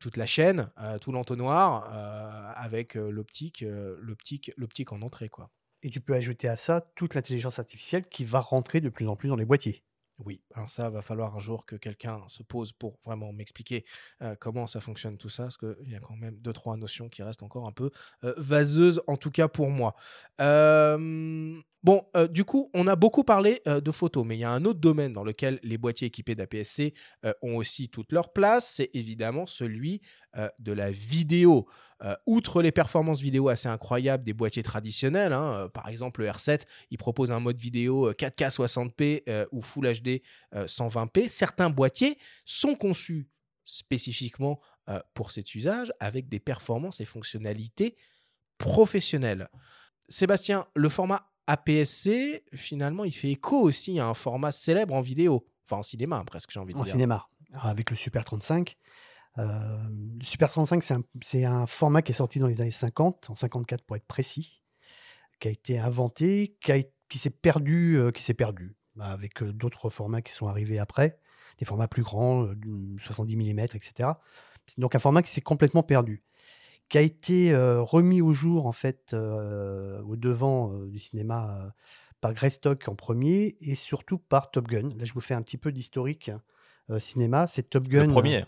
toute 0.00 0.18
la 0.18 0.26
chaîne, 0.26 0.68
euh, 0.82 0.98
tout 0.98 1.12
l'entonnoir, 1.12 1.90
euh, 1.94 2.52
avec 2.56 2.96
euh, 2.96 3.10
l'optique, 3.10 3.62
euh, 3.62 3.71
l'optique, 4.00 4.52
l'optique 4.56 4.92
en 4.92 5.02
entrée, 5.02 5.28
quoi. 5.28 5.50
Et 5.82 5.90
tu 5.90 6.00
peux 6.00 6.14
ajouter 6.14 6.48
à 6.48 6.56
ça 6.56 6.80
toute 6.94 7.14
l'intelligence 7.14 7.58
artificielle 7.58 8.06
qui 8.06 8.24
va 8.24 8.40
rentrer 8.40 8.80
de 8.80 8.88
plus 8.88 9.08
en 9.08 9.16
plus 9.16 9.28
dans 9.28 9.36
les 9.36 9.44
boîtiers. 9.44 9.82
Oui, 10.18 10.42
alors 10.54 10.68
ça 10.68 10.90
va 10.90 11.02
falloir 11.02 11.34
un 11.34 11.40
jour 11.40 11.66
que 11.66 11.74
quelqu'un 11.74 12.20
se 12.28 12.44
pose 12.44 12.70
pour 12.70 12.98
vraiment 13.04 13.32
m'expliquer 13.32 13.84
euh, 14.20 14.36
comment 14.38 14.68
ça 14.68 14.80
fonctionne 14.80 15.18
tout 15.18 15.30
ça, 15.30 15.44
parce 15.44 15.56
qu'il 15.56 15.90
y 15.90 15.96
a 15.96 16.00
quand 16.00 16.14
même 16.14 16.36
deux, 16.38 16.52
trois 16.52 16.76
notions 16.76 17.08
qui 17.08 17.24
restent 17.24 17.42
encore 17.42 17.66
un 17.66 17.72
peu 17.72 17.90
euh, 18.22 18.34
vaseuses, 18.36 19.02
en 19.08 19.16
tout 19.16 19.32
cas 19.32 19.48
pour 19.48 19.70
moi. 19.70 19.96
Euh, 20.40 21.58
bon, 21.82 22.06
euh, 22.14 22.28
du 22.28 22.44
coup, 22.44 22.70
on 22.74 22.86
a 22.86 22.94
beaucoup 22.94 23.24
parlé 23.24 23.62
euh, 23.66 23.80
de 23.80 23.90
photos, 23.90 24.24
mais 24.24 24.36
il 24.36 24.40
y 24.40 24.44
a 24.44 24.52
un 24.52 24.64
autre 24.64 24.80
domaine 24.80 25.12
dans 25.12 25.24
lequel 25.24 25.58
les 25.64 25.78
boîtiers 25.78 26.06
équipés 26.06 26.36
d'APS-C 26.36 26.94
euh, 27.24 27.32
ont 27.42 27.56
aussi 27.56 27.88
toute 27.88 28.12
leur 28.12 28.32
place, 28.32 28.74
c'est 28.76 28.90
évidemment 28.94 29.46
celui 29.46 30.02
euh, 30.36 30.48
de 30.58 30.72
la 30.72 30.90
vidéo. 30.90 31.66
Euh, 32.04 32.16
outre 32.26 32.62
les 32.62 32.72
performances 32.72 33.20
vidéo 33.20 33.48
assez 33.48 33.68
incroyables 33.68 34.24
des 34.24 34.32
boîtiers 34.32 34.64
traditionnels, 34.64 35.32
hein, 35.32 35.52
euh, 35.52 35.68
par 35.68 35.88
exemple 35.88 36.22
le 36.22 36.28
R7, 36.28 36.62
il 36.90 36.98
propose 36.98 37.30
un 37.30 37.38
mode 37.38 37.58
vidéo 37.58 38.08
euh, 38.08 38.12
4K 38.12 38.50
60p 38.50 39.22
euh, 39.28 39.46
ou 39.52 39.62
Full 39.62 39.86
HD 40.00 40.20
euh, 40.54 40.66
120p. 40.66 41.28
Certains 41.28 41.70
boîtiers 41.70 42.18
sont 42.44 42.74
conçus 42.74 43.28
spécifiquement 43.64 44.60
pour 45.14 45.30
cet 45.30 45.54
usage 45.54 45.92
avec 46.00 46.28
des 46.28 46.40
performances 46.40 47.00
et 47.00 47.04
fonctionnalités 47.04 47.96
professionnelles. 48.58 49.48
Sébastien, 50.08 50.66
le 50.74 50.88
format 50.88 51.30
APS-C, 51.46 52.44
finalement, 52.54 53.04
il 53.04 53.12
fait 53.12 53.30
écho 53.30 53.60
aussi 53.60 53.98
à 54.00 54.06
un 54.06 54.14
format 54.14 54.50
célèbre 54.52 54.94
en 54.94 55.00
vidéo, 55.00 55.46
enfin 55.64 55.78
en 55.78 55.82
cinéma 55.82 56.16
hein, 56.16 56.24
presque, 56.24 56.50
j'ai 56.50 56.60
envie 56.60 56.74
de 56.74 56.78
En 56.78 56.82
dire. 56.82 56.92
cinéma, 56.92 57.28
avec 57.52 57.90
le 57.90 57.96
Super 57.96 58.24
35. 58.24 58.76
Euh, 59.38 59.78
le 60.18 60.24
Super 60.24 60.50
35, 60.50 60.82
c'est 61.22 61.44
un, 61.44 61.66
format 61.66 62.02
qui 62.02 62.12
est 62.12 62.14
sorti 62.14 62.38
dans 62.38 62.46
les 62.46 62.60
années 62.60 62.70
50, 62.70 63.30
en 63.30 63.34
54 63.34 63.84
pour 63.84 63.96
être 63.96 64.06
précis, 64.06 64.62
qui 65.40 65.48
a 65.48 65.50
été 65.50 65.78
inventé, 65.78 66.56
qui, 66.60 67.18
s'est 67.18 67.30
perdu, 67.30 67.98
euh, 67.98 68.10
qui 68.10 68.22
s'est 68.22 68.34
perdu, 68.34 68.76
bah, 68.96 69.06
avec 69.06 69.42
euh, 69.42 69.52
d'autres 69.52 69.90
formats 69.90 70.22
qui 70.22 70.32
sont 70.32 70.46
arrivés 70.46 70.78
après, 70.78 71.18
des 71.58 71.64
formats 71.64 71.88
plus 71.88 72.02
grands, 72.02 72.44
euh, 72.46 72.54
du 72.54 72.98
70 73.00 73.36
mm, 73.36 73.60
etc. 73.60 74.10
C'est 74.66 74.80
donc 74.80 74.94
un 74.94 74.98
format 74.98 75.22
qui 75.22 75.30
s'est 75.30 75.40
complètement 75.40 75.82
perdu, 75.82 76.22
qui 76.88 76.98
a 76.98 77.00
été 77.00 77.52
euh, 77.52 77.80
remis 77.82 78.20
au 78.20 78.32
jour 78.32 78.66
en 78.66 78.72
fait 78.72 79.12
euh, 79.14 80.02
au 80.02 80.16
devant 80.16 80.72
euh, 80.72 80.88
du 80.88 80.98
cinéma 80.98 81.56
euh, 81.56 81.70
par 82.20 82.34
Greystock 82.34 82.86
en 82.86 82.94
premier 82.94 83.56
et 83.60 83.74
surtout 83.74 84.18
par 84.18 84.50
Top 84.50 84.68
Gun. 84.68 84.90
Là, 84.96 85.04
je 85.04 85.12
vous 85.14 85.20
fais 85.20 85.34
un 85.34 85.42
petit 85.42 85.56
peu 85.56 85.72
d'historique 85.72 86.30
euh, 86.90 87.00
cinéma. 87.00 87.48
C'est 87.48 87.68
Top 87.68 87.88
Gun. 87.88 88.06
Le 88.06 88.12
premier. 88.12 88.44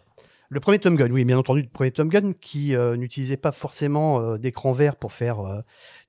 Le 0.54 0.60
premier 0.60 0.78
Tom 0.78 0.94
Gun, 0.94 1.10
oui, 1.10 1.24
bien 1.24 1.36
entendu, 1.36 1.62
le 1.62 1.68
premier 1.68 1.90
Tom 1.90 2.08
Gun 2.08 2.32
qui 2.32 2.76
euh, 2.76 2.96
n'utilisait 2.96 3.36
pas 3.36 3.50
forcément 3.50 4.20
euh, 4.20 4.38
d'écran 4.38 4.70
vert 4.70 4.94
pour 4.94 5.10
faire 5.10 5.40
euh, 5.40 5.62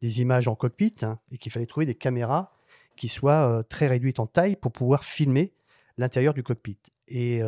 des 0.03 0.21
images 0.21 0.47
en 0.47 0.53
cockpit 0.53 0.93
hein, 1.01 1.17
et 1.31 1.39
qu'il 1.39 1.51
fallait 1.51 1.65
trouver 1.65 1.87
des 1.87 1.95
caméras 1.95 2.53
qui 2.95 3.07
soient 3.07 3.49
euh, 3.49 3.63
très 3.63 3.87
réduites 3.87 4.19
en 4.19 4.27
taille 4.27 4.55
pour 4.55 4.71
pouvoir 4.71 5.03
filmer 5.03 5.55
l'intérieur 5.97 6.35
du 6.35 6.43
cockpit. 6.43 6.77
Et 7.07 7.41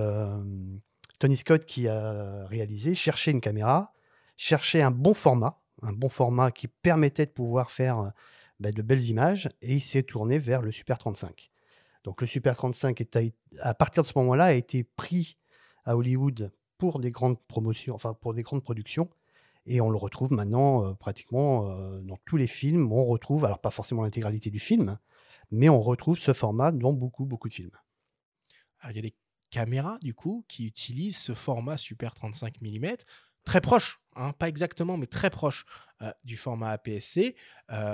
Tony 1.20 1.38
Scott, 1.38 1.66
qui 1.66 1.88
a 1.88 2.48
réalisé, 2.48 2.96
cherchait 2.96 3.30
une 3.30 3.42
caméra, 3.42 3.94
cherchait 4.36 4.82
un 4.82 4.90
bon 4.90 5.14
format, 5.14 5.62
un 5.84 5.94
bon 5.94 6.10
format 6.10 6.50
qui 6.50 6.68
permettait 6.68 7.28
de 7.28 7.32
pouvoir 7.32 7.70
faire 7.70 8.12
bah, 8.60 8.72
de 8.72 8.82
belles 8.82 9.06
images, 9.06 9.50
et 9.62 9.76
il 9.76 9.82
s'est 9.82 10.04
tourné 10.04 10.40
vers 10.40 10.64
le 10.64 10.72
Super 10.72 10.98
35. 10.98 11.52
Donc 12.06 12.22
le 12.22 12.28
Super 12.28 12.56
35, 12.56 13.02
est 13.02 13.16
à, 13.18 13.22
à 13.62 13.74
partir 13.76 14.02
de 14.02 14.08
ce 14.08 14.14
moment-là, 14.16 14.46
a 14.46 14.54
été 14.54 14.84
pris 14.84 15.38
à 15.86 15.96
Hollywood 15.96 16.52
pour 16.78 17.00
des 17.00 17.10
grandes 17.10 17.40
promotions, 17.48 17.96
enfin 17.96 18.14
pour 18.14 18.34
des 18.34 18.44
grandes 18.44 18.64
productions. 18.64 19.10
Et 19.66 19.82
on 19.82 19.90
le 19.90 19.98
retrouve 19.98 20.32
maintenant 20.32 20.86
euh, 20.86 20.94
pratiquement 20.94 21.70
euh, 21.70 22.00
dans 22.02 22.18
tous 22.26 22.38
les 22.38 22.48
films. 22.48 22.92
On 22.92 23.06
retrouve, 23.06 23.46
alors 23.46 23.60
pas 23.60 23.72
forcément 23.72 24.04
l'intégralité 24.04 24.50
du 24.50 24.60
film, 24.60 24.98
mais 25.52 25.70
on 25.70 25.82
retrouve 25.82 26.20
ce 26.20 26.34
format 26.34 26.72
dans 26.72 26.94
beaucoup, 26.94 27.26
beaucoup 27.26 27.50
de 27.50 27.54
films. 27.54 27.78
Il 28.90 28.96
y 28.96 29.00
a 29.00 29.02
des 29.02 29.16
caméras, 29.50 29.98
du 30.02 30.14
coup, 30.14 30.46
qui 30.48 30.66
utilisent 30.66 31.18
ce 31.18 31.34
format 31.34 31.78
Super 31.78 32.14
35 32.14 32.62
mm, 32.62 32.96
très 33.44 33.60
proche, 33.60 34.02
hein, 34.16 34.32
pas 34.34 34.48
exactement, 34.48 34.98
mais 34.98 35.08
très 35.08 35.30
proche 35.30 35.66
euh, 36.02 36.12
du 36.24 36.38
format 36.38 36.72
APS-C. 36.72 37.36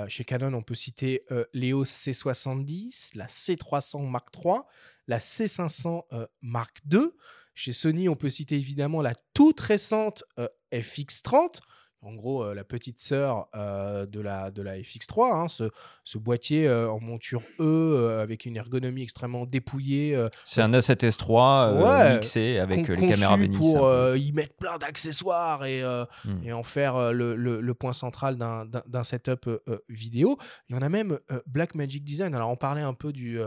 Chez 0.08 0.24
Canon, 0.24 0.54
on 0.54 0.62
peut 0.62 0.74
citer 0.74 1.24
l'EOS 1.52 1.84
C70, 1.84 3.16
la 3.16 3.26
C300 3.26 4.08
Mark 4.08 4.28
III, 4.36 4.60
la 5.06 5.18
C500 5.18 6.02
euh, 6.12 6.26
Mark 6.42 6.80
II. 6.92 7.10
Chez 7.54 7.72
Sony, 7.72 8.08
on 8.08 8.16
peut 8.16 8.30
citer 8.30 8.56
évidemment 8.56 9.00
la 9.00 9.14
toute 9.32 9.60
récente 9.60 10.24
euh, 10.38 10.48
FX30, 10.72 11.60
en 12.04 12.14
gros 12.14 12.44
euh, 12.44 12.54
la 12.54 12.64
petite 12.64 13.00
sœur 13.00 13.48
euh, 13.56 14.06
de, 14.06 14.20
la, 14.20 14.50
de 14.50 14.62
la 14.62 14.76
FX3, 14.78 15.34
hein, 15.34 15.48
ce, 15.48 15.70
ce 16.04 16.18
boîtier 16.18 16.68
euh, 16.68 16.90
en 16.90 17.00
monture 17.00 17.42
E 17.60 18.18
avec 18.22 18.44
une 18.46 18.56
ergonomie 18.56 19.02
extrêmement 19.02 19.46
dépouillée. 19.46 20.16
C'est 20.44 20.60
un 20.62 20.70
A7S3 20.70 21.72
euh, 21.74 21.82
Ouais, 21.82 22.14
mixé 22.14 22.58
avec 22.58 22.86
con- 22.86 22.92
les 22.94 23.08
caméras 23.08 23.36
Venice. 23.36 23.58
pour 23.58 23.88
y 24.14 24.32
mettre 24.32 24.54
plein 24.54 24.78
d'accessoires 24.78 25.64
et, 25.64 25.82
Hmm. 26.24 26.42
et 26.44 26.52
en 26.52 26.62
faire 26.62 27.12
le, 27.12 27.34
le- 27.36 27.60
le 27.60 27.74
point 27.74 27.92
central 27.92 28.36
d'un- 28.36 29.02
setup 29.04 29.48
vidéo. 29.88 30.36
Il 30.68 30.74
y 30.74 30.78
en 30.78 30.82
a 30.82 30.88
même 30.88 31.18
euh, 31.30 31.40
Blackmagic 31.46 32.04
Design. 32.04 32.34
Alors 32.34 32.50
on 32.50 32.56
parlait 32.56 32.82
un 32.82 32.94
peu 32.94 33.12
du, 33.12 33.38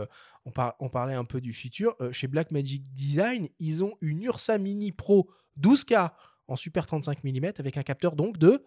on 0.44 0.88
parlait 0.88 1.14
un 1.14 1.24
peu 1.24 1.40
du 1.40 1.52
futur. 1.52 1.94
Euh, 2.00 2.12
chez 2.12 2.26
Blackmagic 2.26 2.82
Design, 2.92 3.48
ils 3.58 3.84
ont 3.84 3.94
une 4.00 4.22
Ursa 4.24 4.58
Mini 4.58 4.92
Pro 4.92 5.28
12K 5.60 6.10
en 6.48 6.56
super 6.56 6.86
35 6.86 7.22
mm 7.24 7.52
avec 7.58 7.76
un 7.76 7.82
capteur 7.82 8.16
donc 8.16 8.38
de 8.38 8.64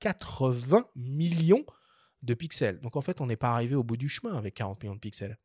80 0.00 0.86
millions 0.96 1.64
de 2.22 2.34
pixels. 2.34 2.80
Donc 2.80 2.96
en 2.96 3.00
fait, 3.00 3.20
on 3.20 3.26
n'est 3.26 3.36
pas 3.36 3.52
arrivé 3.52 3.74
au 3.74 3.84
bout 3.84 3.96
du 3.96 4.08
chemin 4.08 4.36
avec 4.36 4.54
40 4.54 4.82
millions 4.82 4.94
de 4.94 5.00
pixels. 5.00 5.38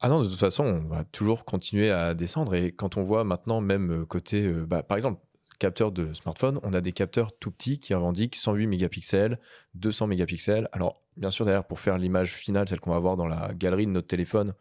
Ah 0.00 0.08
non, 0.08 0.22
de 0.22 0.28
toute 0.28 0.38
façon, 0.38 0.64
on 0.64 0.88
va 0.88 1.04
toujours 1.04 1.44
continuer 1.44 1.90
à 1.90 2.14
descendre. 2.14 2.54
Et 2.54 2.72
quand 2.72 2.96
on 2.96 3.02
voit 3.02 3.24
maintenant, 3.24 3.60
même 3.60 4.02
euh, 4.02 4.04
côté, 4.04 4.46
euh, 4.46 4.66
bah, 4.66 4.82
par 4.82 4.96
exemple, 4.96 5.20
capteur 5.58 5.90
de 5.90 6.12
smartphone, 6.12 6.60
on 6.62 6.74
a 6.74 6.82
des 6.82 6.92
capteurs 6.92 7.36
tout 7.38 7.50
petits 7.50 7.78
qui 7.78 7.94
revendiquent 7.94 8.36
108 8.36 8.66
mégapixels, 8.66 9.40
200 9.74 10.08
mégapixels. 10.08 10.68
Alors, 10.72 11.02
bien 11.16 11.30
sûr, 11.30 11.46
derrière, 11.46 11.66
pour 11.66 11.80
faire 11.80 11.96
l'image 11.96 12.34
finale, 12.34 12.68
celle 12.68 12.80
qu'on 12.80 12.90
va 12.90 12.98
voir 12.98 13.16
dans 13.16 13.26
la 13.26 13.54
galerie 13.54 13.86
de 13.86 13.90
notre 13.90 14.08
téléphone, 14.08 14.52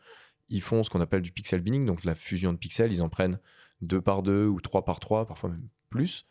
ils 0.48 0.62
font 0.62 0.84
ce 0.84 0.90
qu'on 0.90 1.02
appelle 1.02 1.22
du 1.22 1.34
pixel 1.34 1.60
binning, 1.60 1.86
donc 1.86 2.06
la 2.06 2.16
fusion 2.16 2.54
de 2.54 2.58
pixels. 2.58 2.94
Ils 2.94 3.02
en 3.02 3.10
prennent 3.10 3.40
2 3.82 4.02
par 4.02 4.24
2 4.24 4.46
ou 4.46 4.62
3 4.62 4.86
par 4.86 5.02
3, 5.02 5.28
parfois 5.28 5.50
même 5.50 5.68
plus. 5.96 6.26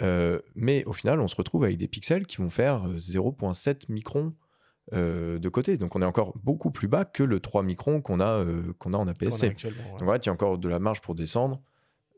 Euh, 0.00 0.38
mais 0.54 0.84
au 0.84 0.92
final, 0.92 1.20
on 1.20 1.28
se 1.28 1.34
retrouve 1.34 1.64
avec 1.64 1.76
des 1.76 1.88
pixels 1.88 2.26
qui 2.26 2.36
vont 2.36 2.50
faire 2.50 2.86
euh, 2.86 2.98
0,7 2.98 3.86
microns 3.88 4.32
euh, 4.94 5.38
de 5.38 5.48
côté. 5.50 5.76
Donc 5.76 5.96
on 5.96 6.02
est 6.02 6.06
encore 6.06 6.36
beaucoup 6.38 6.70
plus 6.70 6.88
bas 6.88 7.04
que 7.04 7.22
le 7.22 7.40
3 7.40 7.62
microns 7.62 8.00
qu'on 8.00 8.20
a, 8.20 8.38
euh, 8.42 8.72
qu'on 8.78 8.94
a 8.94 8.96
en 8.96 9.06
APS-C. 9.06 9.48
ouais. 9.48 9.72
Donc 9.98 10.08
en 10.08 10.12
fait, 10.12 10.24
il 10.24 10.26
y 10.26 10.30
a 10.30 10.32
encore 10.32 10.56
de 10.56 10.68
la 10.68 10.78
marge 10.78 11.02
pour 11.02 11.14
descendre 11.14 11.60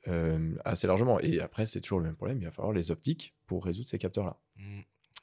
euh, 0.06 0.54
assez 0.64 0.86
largement. 0.86 1.18
Et 1.18 1.40
après, 1.40 1.66
c'est 1.66 1.80
toujours 1.80 1.98
le 1.98 2.04
même 2.04 2.14
problème. 2.14 2.38
Il 2.38 2.44
va 2.44 2.52
falloir 2.52 2.72
les 2.72 2.92
optiques 2.92 3.34
pour 3.46 3.64
résoudre 3.64 3.88
ces 3.88 3.98
capteurs-là. 3.98 4.36
Mm. 4.56 4.80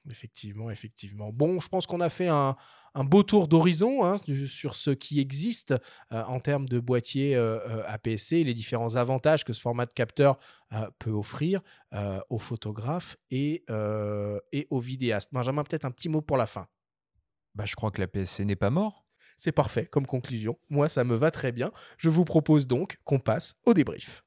Effectivement, 0.09 0.69
effectivement. 0.69 1.31
Bon, 1.31 1.59
je 1.59 1.67
pense 1.67 1.85
qu'on 1.85 2.01
a 2.01 2.09
fait 2.09 2.27
un, 2.27 2.55
un 2.97 3.03
beau 3.03 3.23
tour 3.23 3.47
d'horizon 3.47 4.03
hein, 4.05 4.17
sur 4.47 4.75
ce 4.75 4.89
qui 4.89 5.19
existe 5.19 5.73
euh, 6.11 6.23
en 6.23 6.39
termes 6.39 6.67
de 6.67 6.79
boîtier 6.79 7.35
euh, 7.35 7.59
euh, 7.67 7.83
APS-C, 7.87 8.43
les 8.43 8.53
différents 8.53 8.95
avantages 8.95 9.43
que 9.43 9.53
ce 9.53 9.61
format 9.61 9.85
de 9.85 9.93
capteur 9.93 10.39
euh, 10.73 10.89
peut 10.99 11.11
offrir 11.11 11.61
aux 12.29 12.39
photographes 12.39 13.15
et, 13.31 13.63
et 14.51 14.67
aux 14.69 14.79
vidéastes. 14.79 15.33
Benjamin, 15.33 15.63
peut-être 15.63 15.85
un 15.85 15.91
petit 15.91 16.09
mot 16.09 16.21
pour 16.21 16.35
la 16.35 16.45
fin. 16.45 16.67
Bah, 17.55 17.63
je 17.65 17.75
crois 17.75 17.91
que 17.91 18.01
la 18.01 18.07
PSC 18.07 18.41
n'est 18.41 18.57
pas 18.57 18.69
mort. 18.69 19.05
C'est 19.37 19.53
parfait 19.53 19.85
comme 19.85 20.05
conclusion. 20.05 20.59
Moi, 20.69 20.89
ça 20.89 21.03
me 21.03 21.15
va 21.15 21.31
très 21.31 21.51
bien. 21.51 21.71
Je 21.97 22.09
vous 22.09 22.25
propose 22.25 22.67
donc 22.67 22.97
qu'on 23.05 23.19
passe 23.19 23.55
au 23.65 23.73
débrief. 23.73 24.23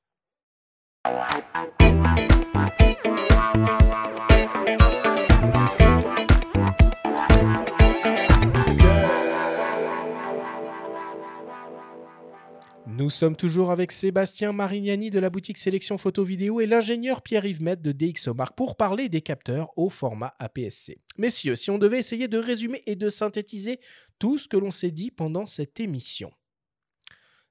Nous 13.01 13.09
sommes 13.09 13.35
toujours 13.35 13.71
avec 13.71 13.93
Sébastien 13.93 14.53
Marignani 14.53 15.09
de 15.09 15.19
la 15.19 15.31
boutique 15.31 15.57
Sélection 15.57 15.97
Photo 15.97 16.23
Vidéo 16.23 16.61
et 16.61 16.67
l'ingénieur 16.67 17.23
Pierre-Yves 17.23 17.63
Met 17.63 17.77
de 17.77 17.93
DxOMark 17.93 18.55
pour 18.55 18.77
parler 18.77 19.09
des 19.09 19.23
capteurs 19.23 19.71
au 19.79 19.89
format 19.89 20.35
APS-C. 20.39 20.99
Messieurs, 21.17 21.57
si 21.57 21.71
on 21.71 21.79
devait 21.79 21.99
essayer 21.99 22.29
de 22.29 22.37
résumer 22.37 22.83
et 22.85 22.97
de 22.97 23.09
synthétiser 23.09 23.81
tout 24.19 24.37
ce 24.37 24.49
que 24.49 24.59
l'on 24.59 24.71
s'est 24.71 24.91
dit 24.91 25.11
pendant 25.11 25.47
cette 25.47 25.81
émission. 25.81 26.31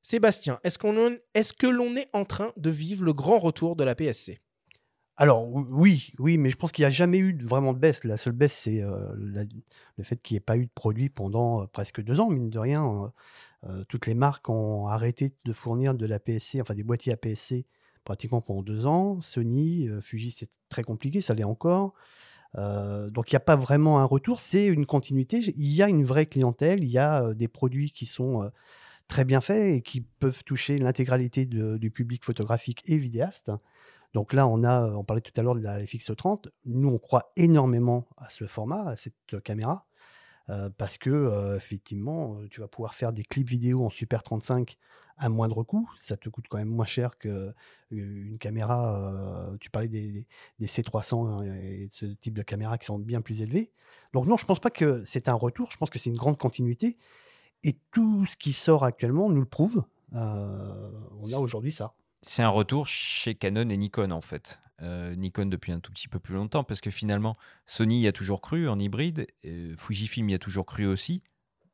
Sébastien, 0.04 0.60
est-ce, 0.64 0.78
que 0.78 1.66
l'on 1.66 1.96
est 1.96 2.10
en 2.14 2.26
train 2.26 2.54
de 2.56 2.70
vivre 2.70 3.04
le 3.04 3.14
grand 3.14 3.40
retour 3.40 3.76
de 3.76 3.84
la 3.84 3.96
PSC 3.96 4.40
Alors 5.18 5.50
oui, 5.52 6.14
oui, 6.20 6.38
mais 6.38 6.52
je 6.52 6.58
pense 6.58 6.72
qu'il 6.72 6.84
n'y 6.84 6.88
a 6.88 6.92
jamais 6.92 7.18
eu 7.18 7.36
vraiment 7.44 7.74
de 7.74 7.80
baisse. 7.80 8.04
La 8.04 8.18
seule 8.18 8.34
baisse, 8.34 8.54
c'est 8.54 8.84
euh, 8.84 9.16
le 9.16 10.04
fait 10.04 10.22
qu'il 10.22 10.36
n'y 10.36 10.38
ait 10.38 10.42
pas 10.42 10.58
eu 10.58 10.68
de 10.68 10.72
produit 10.76 11.10
pendant 11.10 11.64
euh, 11.64 11.66
presque 11.66 12.04
deux 12.04 12.20
ans, 12.20 12.30
mine 12.30 12.52
de 12.52 12.60
rien. 12.60 13.12
Toutes 13.90 14.07
les 14.07 14.15
marques 14.15 14.49
ont 14.49 14.88
arrêté 14.88 15.34
de 15.44 15.52
fournir 15.52 15.94
de 15.94 16.06
la 16.06 16.19
PSC, 16.19 16.61
enfin 16.61 16.76
des 16.76 16.84
boîtiers 16.84 17.14
APS-C 17.14 17.65
pratiquement 18.03 18.41
pendant 18.41 18.61
deux 18.61 18.86
ans. 18.86 19.19
Sony, 19.22 19.88
euh, 19.88 20.02
Fuji, 20.02 20.31
c'est 20.31 20.49
très 20.69 20.84
compliqué, 20.84 21.22
ça 21.22 21.34
l'est 21.34 21.44
encore. 21.44 21.94
Donc 22.56 23.31
il 23.31 23.36
n'y 23.36 23.38
a 23.38 23.41
pas 23.41 23.56
vraiment 23.56 23.99
un 23.99 24.06
retour, 24.06 24.40
c'est 24.40 24.65
une 24.65 24.88
continuité. 24.88 25.40
Il 25.56 25.72
y 25.72 25.84
a 25.84 25.88
une 25.88 26.03
vraie 26.03 26.26
clientèle, 26.26 26.84
il 26.84 26.90
y 26.90 26.98
a 26.98 27.36
des 27.36 27.48
produits 27.48 27.91
qui 27.91 28.07
sont 28.07 28.49
très 29.07 29.23
bien 29.23 29.41
faits 29.41 29.76
et 29.76 29.81
qui 29.81 30.02
peuvent 30.02 30.44
toucher 30.44 30.77
l'intégralité 30.77 31.45
du 31.45 31.91
public 31.91 32.26
photographique 32.26 32.81
et 32.86 32.98
vidéaste. 32.98 33.52
Donc 34.14 34.34
là, 34.34 34.48
on 34.48 34.64
a, 34.64 34.95
on 34.95 35.03
parlait 35.03 35.22
tout 35.22 35.34
à 35.36 35.44
l'heure 35.44 35.56
de 35.56 35.61
la 35.61 35.80
FX30. 35.80 36.49
Nous, 36.65 36.90
on 36.90 36.98
croit 36.98 37.31
énormément 37.36 38.07
à 38.18 38.30
ce 38.30 38.48
format, 38.48 38.90
à 38.90 38.95
cette 38.95 39.41
caméra, 39.44 39.86
euh, 40.50 40.70
parce 40.78 40.98
que 40.98 41.10
euh, 41.10 41.56
effectivement, 41.58 42.36
euh, 42.40 42.48
tu 42.50 42.60
vas 42.62 42.68
pouvoir 42.68 42.96
faire 42.96 43.14
des 43.14 43.24
clips 43.24 43.48
vidéo 43.50 43.86
en 43.86 43.90
Super 43.90 44.24
35 44.24 44.78
à 45.18 45.30
moindre 45.30 45.64
coût. 45.64 45.90
Ça 46.00 46.16
te 46.18 46.30
coûte 46.30 46.46
quand 46.50 46.58
même 46.58 46.70
moins 46.70 46.86
cher 46.86 47.18
que 47.18 47.28
euh, 47.30 47.52
une 47.92 48.38
caméra. 48.38 49.52
euh, 49.52 49.58
tu 49.60 49.70
parlais 49.70 49.88
des, 49.90 50.12
des- 50.12 50.28
des 50.60 50.68
C300 50.68 51.44
et 51.62 51.88
de 51.88 51.94
ce 51.94 52.06
type 52.06 52.34
de 52.36 52.42
caméra 52.44 52.78
qui 52.78 52.86
sont 52.86 52.98
bien 53.00 53.22
plus 53.22 53.42
élevés. 53.42 53.72
Donc 54.14 54.26
non, 54.28 54.38
je 54.38 54.46
pense 54.46 54.60
pas 54.60 54.70
que 54.70 55.04
c'est 55.04 55.28
un 55.28 55.34
retour. 55.34 55.70
Je 55.72 55.78
pense 55.78 55.90
que 55.90 56.00
c'est 56.00 56.10
une 56.10 56.18
grande 56.18 56.38
continuité. 56.38 56.98
Et 57.64 57.78
tout 57.92 58.26
ce 58.28 58.38
qui 58.38 58.54
sort 58.54 58.84
actuellement 58.86 59.30
nous 59.30 59.42
le 59.42 59.46
prouve. 59.46 59.84
On 61.22 61.26
a 61.34 61.38
aujourd'hui 61.40 61.72
ça. 61.72 61.94
C'est 62.22 62.44
un 62.44 62.50
retour 62.50 62.88
chez 62.88 63.36
Canon 63.36 63.70
et 63.70 63.78
Nikon 63.78 64.12
en 64.12 64.22
fait. 64.22 64.60
Euh, 64.82 65.16
Nikon 65.16 65.46
depuis 65.46 65.72
un 65.72 65.80
tout 65.80 65.91
petit 65.91 66.08
peu 66.08 66.20
plus 66.20 66.36
longtemps 66.36 66.64
parce 66.64 66.82
que 66.82 66.91
finalement 66.91 67.38
Sony 67.66 68.02
y 68.02 68.08
a 68.08 68.14
toujours 68.14 68.41
cru 68.41 68.70
en 68.70 68.80
hybride, 68.80 69.28
et 69.44 69.74
Fujifilm 69.78 70.30
y 70.30 70.34
a 70.34 70.40
toujours 70.40 70.66
cru 70.66 70.86
aussi, 70.86 71.22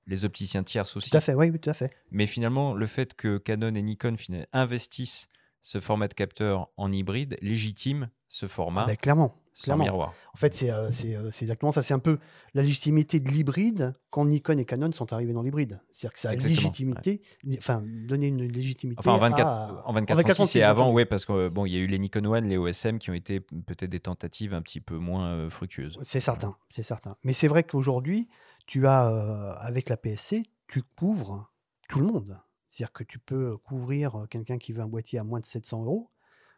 les 0.07 0.25
opticiens 0.25 0.63
tierces 0.63 0.97
aussi. 0.97 1.11
Tout 1.11 1.17
à 1.17 1.21
fait, 1.21 1.35
oui, 1.35 1.49
oui, 1.49 1.59
tout 1.59 1.69
à 1.69 1.73
fait. 1.73 1.91
Mais 2.11 2.25
finalement 2.25 2.73
le 2.73 2.87
fait 2.87 3.13
que 3.13 3.37
Canon 3.37 3.75
et 3.75 3.81
Nikon 3.81 4.15
investissent 4.53 5.27
ce 5.67 5.79
format 5.81 6.07
de 6.07 6.13
capteur 6.13 6.69
en 6.77 6.91
hybride 6.91 7.37
légitime 7.41 8.09
ce 8.29 8.47
format 8.47 8.81
Ah 8.83 8.85
ben, 8.85 8.97
clairement. 8.97 9.33
sans 9.51 9.63
clairement. 9.63 9.83
miroir. 9.85 10.13
En 10.33 10.37
fait, 10.37 10.53
c'est 10.53 10.69
euh, 10.69 10.89
euh, 10.89 11.29
c'est 11.31 11.45
exactement 11.45 11.71
ça. 11.71 11.81
C'est 11.81 11.95
un 11.95 11.99
peu 11.99 12.19
la 12.53 12.61
légitimité 12.61 13.19
de 13.19 13.29
l'hybride 13.31 13.95
quand 14.11 14.25
Nikon 14.25 14.59
et 14.59 14.65
Canon 14.65 14.91
sont 14.91 15.11
arrivés 15.11 15.33
dans 15.33 15.41
l'hybride. 15.41 15.79
C'est-à-dire 15.91 16.13
que 16.13 16.19
ça 16.19 16.29
a 16.29 16.33
Exactement, 16.33 16.61
légitimité, 16.69 17.21
enfin, 17.57 17.81
donner 18.07 18.27
une 18.27 18.43
légitimité. 18.43 18.99
Enfin, 18.99 19.13
en 19.13 19.17
24, 19.17 19.47
à- 19.47 19.87
en 19.89 19.93
24, 19.93 20.17
36, 20.19 20.35
36, 20.35 20.51
c'est 20.51 20.61
avant, 20.61 20.83
pardon. 20.83 20.93
ouais, 20.93 21.05
parce 21.05 21.25
que 21.25 21.49
bon, 21.49 21.65
il 21.65 21.73
y 21.73 21.77
a 21.77 21.79
eu 21.79 21.87
les 21.87 21.97
Nikon 21.97 22.25
One, 22.25 22.47
les 22.47 22.57
OSM 22.57 22.99
qui 22.99 23.09
ont 23.09 23.15
été 23.15 23.39
peut-être 23.39 23.89
des 23.89 23.99
tentatives 24.01 24.53
un 24.53 24.61
petit 24.61 24.81
peu 24.81 24.97
moins 24.97 25.29
euh, 25.29 25.49
fructueuses. 25.49 25.97
C'est 26.03 26.19
certain, 26.19 26.55
c'est 26.69 26.83
certain. 26.83 27.15
Mais 27.23 27.33
c'est 27.33 27.47
vrai 27.47 27.63
qu'aujourd'hui, 27.63 28.27
tu 28.67 28.85
as, 28.85 29.09
euh, 29.09 29.51
avec 29.61 29.89
la 29.89 29.97
PSC, 29.97 30.43
tu 30.67 30.83
couvres 30.83 31.51
tout 31.89 31.99
le 32.01 32.05
monde. 32.05 32.37
C'est-à-dire 32.75 32.91
que 32.91 33.05
tu 33.05 33.19
peux 33.19 33.55
couvrir 33.57 34.27
quelqu'un 34.29 34.57
qui 34.57 34.73
veut 34.73 34.81
un 34.81 34.87
boîtier 34.87 35.17
à 35.17 35.23
moins 35.23 35.39
de 35.39 35.45
700 35.45 35.85
euros, 35.85 36.11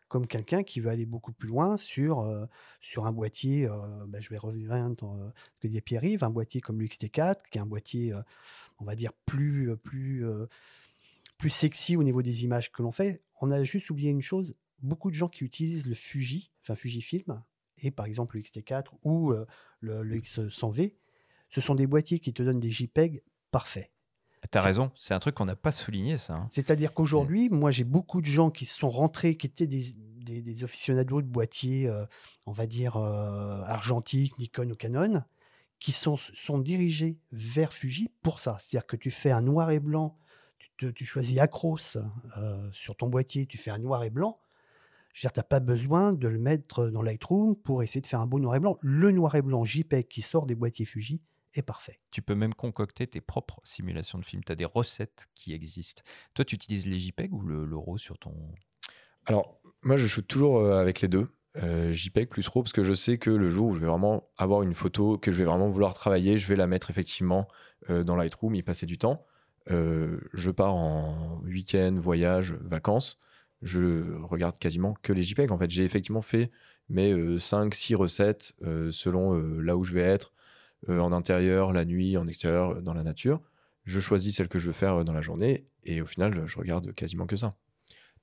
comme 0.07 0.25
quelqu'un 0.25 0.63
qui 0.63 0.79
veut 0.79 0.89
aller 0.89 1.05
beaucoup 1.05 1.31
plus 1.31 1.47
loin 1.47 1.77
sur, 1.77 2.21
euh, 2.21 2.47
sur 2.81 3.05
un 3.05 3.11
boîtier, 3.11 3.67
euh, 3.67 3.77
bah, 4.07 4.19
je 4.19 4.29
vais 4.29 4.39
revenir 4.39 4.71
euh, 4.71 4.95
ce 4.95 5.59
que 5.59 5.67
disait 5.67 5.81
Pierre-Yves, 5.81 6.23
un 6.23 6.31
boîtier 6.31 6.59
comme 6.59 6.79
le 6.79 6.87
XT4, 6.87 7.35
qui 7.51 7.59
est 7.59 7.61
un 7.61 7.67
boîtier, 7.67 8.13
euh, 8.13 8.21
on 8.79 8.85
va 8.85 8.95
dire, 8.95 9.13
plus, 9.27 9.77
plus, 9.77 10.25
plus 11.37 11.51
sexy 11.51 11.95
au 11.95 12.01
niveau 12.01 12.23
des 12.23 12.43
images 12.45 12.71
que 12.71 12.81
l'on 12.81 12.89
fait. 12.89 13.21
On 13.39 13.51
a 13.51 13.63
juste 13.63 13.91
oublié 13.91 14.09
une 14.09 14.23
chose, 14.23 14.55
beaucoup 14.79 15.11
de 15.11 15.15
gens 15.15 15.29
qui 15.29 15.43
utilisent 15.43 15.85
le 15.85 15.93
Fuji, 15.93 16.51
enfin 16.63 16.73
Fujifilm, 16.73 17.43
et 17.77 17.91
par 17.91 18.07
exemple 18.07 18.37
le 18.37 18.41
XT4 18.41 18.85
ou 19.03 19.33
le, 19.81 20.01
le 20.01 20.17
X100V, 20.17 20.95
ce 21.49 21.61
sont 21.61 21.75
des 21.75 21.85
boîtiers 21.85 22.17
qui 22.17 22.33
te 22.33 22.41
donnent 22.41 22.59
des 22.59 22.71
JPEG 22.71 23.21
parfaits. 23.51 23.91
T'as 24.51 24.61
raison, 24.61 24.91
c'est 24.95 25.13
un 25.13 25.19
truc 25.19 25.35
qu'on 25.35 25.45
n'a 25.45 25.55
pas 25.55 25.71
souligné 25.71 26.17
ça. 26.17 26.33
hein. 26.35 26.47
C'est-à-dire 26.51 26.93
qu'aujourd'hui, 26.93 27.49
moi, 27.49 27.71
j'ai 27.71 27.83
beaucoup 27.83 28.21
de 28.21 28.25
gens 28.27 28.49
qui 28.49 28.65
sont 28.65 28.89
rentrés, 28.89 29.35
qui 29.35 29.47
étaient 29.47 29.67
des, 29.67 29.85
des, 29.95 30.41
des 30.41 30.63
aficionados 30.63 31.21
de 31.21 31.27
boîtiers, 31.27 31.87
euh, 31.87 32.05
on 32.45 32.51
va 32.51 32.65
dire, 32.65 32.97
euh, 32.97 33.61
argentiques, 33.63 34.37
Nikon 34.39 34.69
ou 34.71 34.75
Canon, 34.75 35.23
qui 35.79 35.91
sont, 35.91 36.17
sont 36.17 36.59
dirigés 36.59 37.17
vers 37.31 37.73
Fuji 37.73 38.09
pour 38.23 38.39
ça. 38.39 38.57
C'est-à-dire 38.59 38.87
que 38.87 38.95
tu 38.95 39.11
fais 39.11 39.31
un 39.31 39.41
noir 39.41 39.71
et 39.71 39.79
blanc, 39.79 40.17
tu, 40.57 40.69
te- 40.77 40.91
tu 40.91 41.05
choisis 41.05 41.37
Acros 41.39 41.77
euh, 42.37 42.69
sur 42.71 42.95
ton 42.95 43.07
boîtier, 43.07 43.45
tu 43.45 43.57
fais 43.57 43.71
un 43.71 43.77
noir 43.79 44.03
et 44.03 44.09
blanc. 44.09 44.39
Je 45.13 45.19
veux 45.19 45.29
dire, 45.29 45.33
tu 45.33 45.39
n'as 45.39 45.43
pas 45.43 45.59
besoin 45.59 46.13
de 46.13 46.27
le 46.27 46.37
mettre 46.39 46.87
dans 46.89 47.01
Lightroom 47.01 47.55
pour 47.55 47.81
essayer 47.83 48.01
de 48.01 48.07
faire 48.07 48.21
un 48.21 48.27
beau 48.27 48.39
noir 48.39 48.55
et 48.55 48.59
blanc. 48.59 48.77
Le 48.81 49.11
noir 49.11 49.33
et 49.35 49.41
blanc 49.41 49.63
JPEG 49.63 50.07
qui 50.07 50.21
sort 50.21 50.45
des 50.45 50.53
boîtiers 50.55 50.85
Fuji 50.85 51.21
est 51.53 51.61
parfait. 51.61 51.99
Tu 52.11 52.21
peux 52.21 52.35
même 52.35 52.53
concocter 52.53 53.07
tes 53.07 53.21
propres 53.21 53.59
simulations 53.63 54.19
de 54.19 54.25
films. 54.25 54.43
Tu 54.43 54.51
as 54.51 54.55
des 54.55 54.65
recettes 54.65 55.27
qui 55.35 55.53
existent. 55.53 56.03
Toi, 56.33 56.45
tu 56.45 56.55
utilises 56.55 56.85
les 56.85 56.99
JPEG 56.99 57.33
ou 57.33 57.41
le, 57.41 57.65
le 57.65 57.77
RAW 57.77 57.97
sur 57.97 58.17
ton. 58.17 58.33
Alors, 59.25 59.59
moi, 59.81 59.97
je 59.97 60.07
shoot 60.07 60.25
toujours 60.27 60.59
euh, 60.59 60.79
avec 60.79 61.01
les 61.01 61.07
deux, 61.07 61.29
euh, 61.57 61.93
JPEG 61.93 62.29
plus 62.29 62.47
RAW, 62.47 62.63
parce 62.63 62.73
que 62.73 62.83
je 62.83 62.93
sais 62.93 63.17
que 63.17 63.29
le 63.29 63.49
jour 63.49 63.67
où 63.67 63.75
je 63.75 63.79
vais 63.79 63.87
vraiment 63.87 64.29
avoir 64.37 64.63
une 64.63 64.73
photo 64.73 65.17
que 65.17 65.31
je 65.31 65.37
vais 65.37 65.45
vraiment 65.45 65.69
vouloir 65.69 65.93
travailler, 65.93 66.37
je 66.37 66.47
vais 66.47 66.55
la 66.55 66.67
mettre 66.67 66.89
effectivement 66.89 67.47
euh, 67.89 68.03
dans 68.03 68.15
Lightroom, 68.15 68.55
y 68.55 68.63
passer 68.63 68.85
du 68.85 68.97
temps. 68.97 69.25
Euh, 69.71 70.19
je 70.33 70.51
pars 70.51 70.73
en 70.73 71.41
week-end, 71.43 71.95
voyage, 71.97 72.53
vacances. 72.61 73.19
Je 73.61 74.15
regarde 74.23 74.57
quasiment 74.57 74.93
que 75.01 75.13
les 75.13 75.23
JPEG. 75.23 75.51
En 75.51 75.57
fait, 75.57 75.69
j'ai 75.69 75.83
effectivement 75.83 76.21
fait 76.21 76.51
mes 76.89 77.13
5-6 77.13 77.95
recettes 77.95 78.53
euh, 78.63 78.91
selon 78.91 79.35
euh, 79.35 79.59
là 79.61 79.75
où 79.75 79.83
je 79.83 79.93
vais 79.93 80.01
être, 80.01 80.33
en 80.87 81.11
intérieur, 81.11 81.73
la 81.73 81.85
nuit, 81.85 82.17
en 82.17 82.27
extérieur, 82.27 82.71
euh, 82.71 82.81
dans 82.81 82.93
la 82.93 83.03
nature. 83.03 83.41
Je 83.85 83.99
choisis 83.99 84.35
celle 84.35 84.49
que 84.49 84.59
je 84.59 84.67
veux 84.67 84.73
faire 84.73 84.95
euh, 84.95 85.03
dans 85.03 85.13
la 85.13 85.21
journée 85.21 85.67
et 85.83 86.01
au 86.01 86.05
final, 86.05 86.45
je 86.45 86.57
regarde 86.57 86.93
quasiment 86.93 87.25
que 87.25 87.35
ça. 87.35 87.55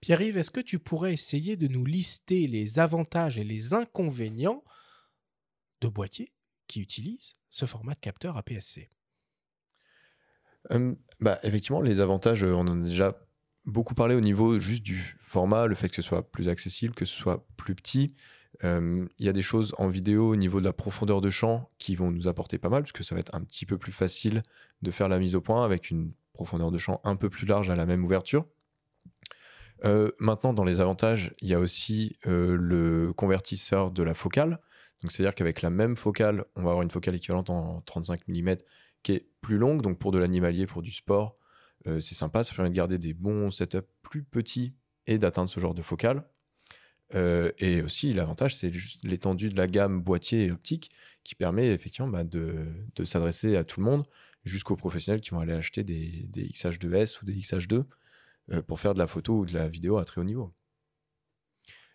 Pierre-Yves, 0.00 0.36
est-ce 0.36 0.50
que 0.50 0.60
tu 0.60 0.78
pourrais 0.78 1.14
essayer 1.14 1.56
de 1.56 1.66
nous 1.66 1.84
lister 1.84 2.46
les 2.46 2.78
avantages 2.78 3.38
et 3.38 3.44
les 3.44 3.72
inconvénients 3.72 4.62
de 5.80 5.88
boîtiers 5.88 6.32
qui 6.66 6.80
utilisent 6.80 7.34
ce 7.48 7.64
format 7.66 7.94
de 7.94 8.00
capteur 8.00 8.36
APS-C 8.36 8.90
Euh, 10.70 10.94
bah, 11.20 11.38
effectivement, 11.42 11.80
les 11.80 12.00
avantages, 12.00 12.44
euh, 12.44 12.52
on 12.52 12.66
en 12.68 12.80
a 12.80 12.84
déjà 12.84 13.18
beaucoup 13.64 13.94
parlé 13.94 14.14
au 14.14 14.20
niveau 14.20 14.58
juste 14.58 14.82
du 14.82 15.16
format, 15.20 15.66
le 15.66 15.74
fait 15.74 15.88
que 15.88 15.96
ce 15.96 16.02
soit 16.02 16.30
plus 16.30 16.48
accessible, 16.48 16.94
que 16.94 17.04
ce 17.06 17.16
soit 17.16 17.46
plus 17.56 17.74
petit. 17.74 18.14
Euh, 18.62 19.06
Il 19.18 19.26
y 19.26 19.28
a 19.28 19.32
des 19.32 19.42
choses 19.42 19.74
en 19.78 19.88
vidéo 19.88 20.28
au 20.28 20.36
niveau 20.36 20.60
de 20.60 20.64
la 20.64 20.72
profondeur 20.72 21.20
de 21.20 21.30
champ 21.30 21.70
qui 21.78 21.96
vont 21.96 22.10
nous 22.10 22.28
apporter 22.28 22.58
pas 22.58 22.68
mal, 22.68 22.82
puisque 22.82 23.04
ça 23.04 23.14
va 23.14 23.20
être 23.20 23.34
un 23.34 23.42
petit 23.42 23.66
peu 23.66 23.78
plus 23.78 23.92
facile 23.92 24.42
de 24.82 24.90
faire 24.90 25.08
la 25.08 25.18
mise 25.18 25.34
au 25.34 25.40
point 25.40 25.64
avec 25.64 25.90
une 25.90 26.12
profondeur 26.32 26.70
de 26.70 26.78
champ 26.78 27.00
un 27.04 27.16
peu 27.16 27.30
plus 27.30 27.46
large 27.46 27.70
à 27.70 27.76
la 27.76 27.86
même 27.86 28.04
ouverture. 28.04 28.46
Euh, 29.84 30.10
maintenant, 30.18 30.54
dans 30.54 30.64
les 30.64 30.80
avantages, 30.80 31.34
il 31.40 31.48
y 31.48 31.54
a 31.54 31.58
aussi 31.58 32.16
euh, 32.26 32.56
le 32.58 33.12
convertisseur 33.12 33.90
de 33.90 34.02
la 34.02 34.14
focale. 34.14 34.60
Donc, 35.02 35.12
c'est-à-dire 35.12 35.34
qu'avec 35.34 35.60
la 35.62 35.70
même 35.70 35.96
focale, 35.96 36.44
on 36.56 36.62
va 36.62 36.70
avoir 36.70 36.82
une 36.82 36.90
focale 36.90 37.14
équivalente 37.14 37.50
en 37.50 37.82
35 37.82 38.26
mm 38.28 38.56
qui 39.02 39.12
est 39.12 39.26
plus 39.40 39.58
longue. 39.58 39.82
Donc, 39.82 39.98
pour 39.98 40.12
de 40.12 40.18
l'animalier, 40.18 40.66
pour 40.66 40.80
du 40.80 40.90
sport, 40.90 41.36
c'est 41.84 42.14
sympa. 42.14 42.42
Ça 42.42 42.54
permet 42.54 42.70
de 42.70 42.74
garder 42.74 42.96
des 42.96 43.12
bons 43.12 43.50
setups 43.50 43.80
plus 44.00 44.22
petits 44.22 44.74
et 45.06 45.18
d'atteindre 45.18 45.50
ce 45.50 45.60
genre 45.60 45.74
de 45.74 45.82
focale. 45.82 46.24
Euh, 47.14 47.52
et 47.58 47.82
aussi, 47.82 48.12
l'avantage, 48.12 48.56
c'est 48.56 48.72
juste 48.72 49.04
l'étendue 49.04 49.48
de 49.48 49.56
la 49.56 49.66
gamme 49.66 50.00
boîtier 50.00 50.46
et 50.46 50.50
optique 50.50 50.90
qui 51.22 51.34
permet 51.34 51.68
effectivement 51.68 52.08
bah, 52.08 52.24
de, 52.24 52.66
de 52.94 53.04
s'adresser 53.04 53.56
à 53.56 53.64
tout 53.64 53.80
le 53.80 53.86
monde, 53.86 54.06
jusqu'aux 54.44 54.76
professionnels 54.76 55.20
qui 55.20 55.30
vont 55.30 55.40
aller 55.40 55.52
acheter 55.52 55.84
des, 55.84 56.26
des 56.28 56.48
XH2S 56.48 57.22
ou 57.22 57.26
des 57.26 57.34
XH2 57.34 57.84
euh, 58.50 58.62
pour 58.62 58.80
faire 58.80 58.94
de 58.94 58.98
la 58.98 59.06
photo 59.06 59.38
ou 59.38 59.46
de 59.46 59.54
la 59.54 59.68
vidéo 59.68 59.98
à 59.98 60.04
très 60.04 60.20
haut 60.20 60.24
niveau. 60.24 60.52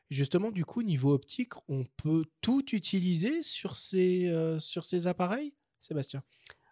Justement, 0.10 0.50
du 0.52 0.66
coup, 0.66 0.82
niveau 0.82 1.14
optique, 1.14 1.54
on 1.68 1.84
peut 1.98 2.26
tout 2.42 2.66
utiliser 2.74 3.44
sur 3.44 3.76
ces, 3.76 4.28
euh, 4.28 4.58
sur 4.58 4.84
ces 4.84 5.06
appareils, 5.06 5.54
Sébastien? 5.80 6.24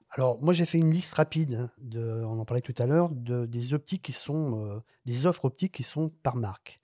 Alors, 0.09 0.41
moi, 0.41 0.53
j'ai 0.53 0.65
fait 0.65 0.79
une 0.79 0.91
liste 0.91 1.13
rapide, 1.13 1.69
de, 1.77 2.23
on 2.23 2.39
en 2.39 2.45
parlait 2.45 2.61
tout 2.61 2.73
à 2.77 2.87
l'heure, 2.87 3.09
de, 3.09 3.45
des 3.45 3.73
optiques 3.73 4.01
qui 4.01 4.13
sont, 4.13 4.65
euh, 4.65 4.79
des 5.05 5.25
offres 5.27 5.45
optiques 5.45 5.73
qui 5.73 5.83
sont 5.83 6.09
par 6.09 6.35
marque. 6.35 6.81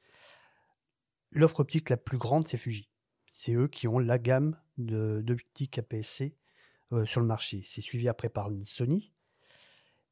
L'offre 1.36 1.62
optique 1.62 1.90
la 1.90 1.98
plus 1.98 2.20
grande, 2.20 2.48
c'est 2.48 2.58
Fuji. 2.58 2.90
C'est 3.28 3.56
eux 3.56 3.68
qui 3.68 3.88
ont 3.88 3.98
la 3.98 4.20
gamme 4.20 4.56
d'optiques 4.78 5.80
APS-C 5.80 6.36
euh, 6.92 7.06
sur 7.08 7.22
le 7.22 7.26
marché. 7.26 7.64
C'est 7.66 7.82
suivi 7.82 8.08
après 8.08 8.30
par 8.30 8.52
Sony. 8.64 9.12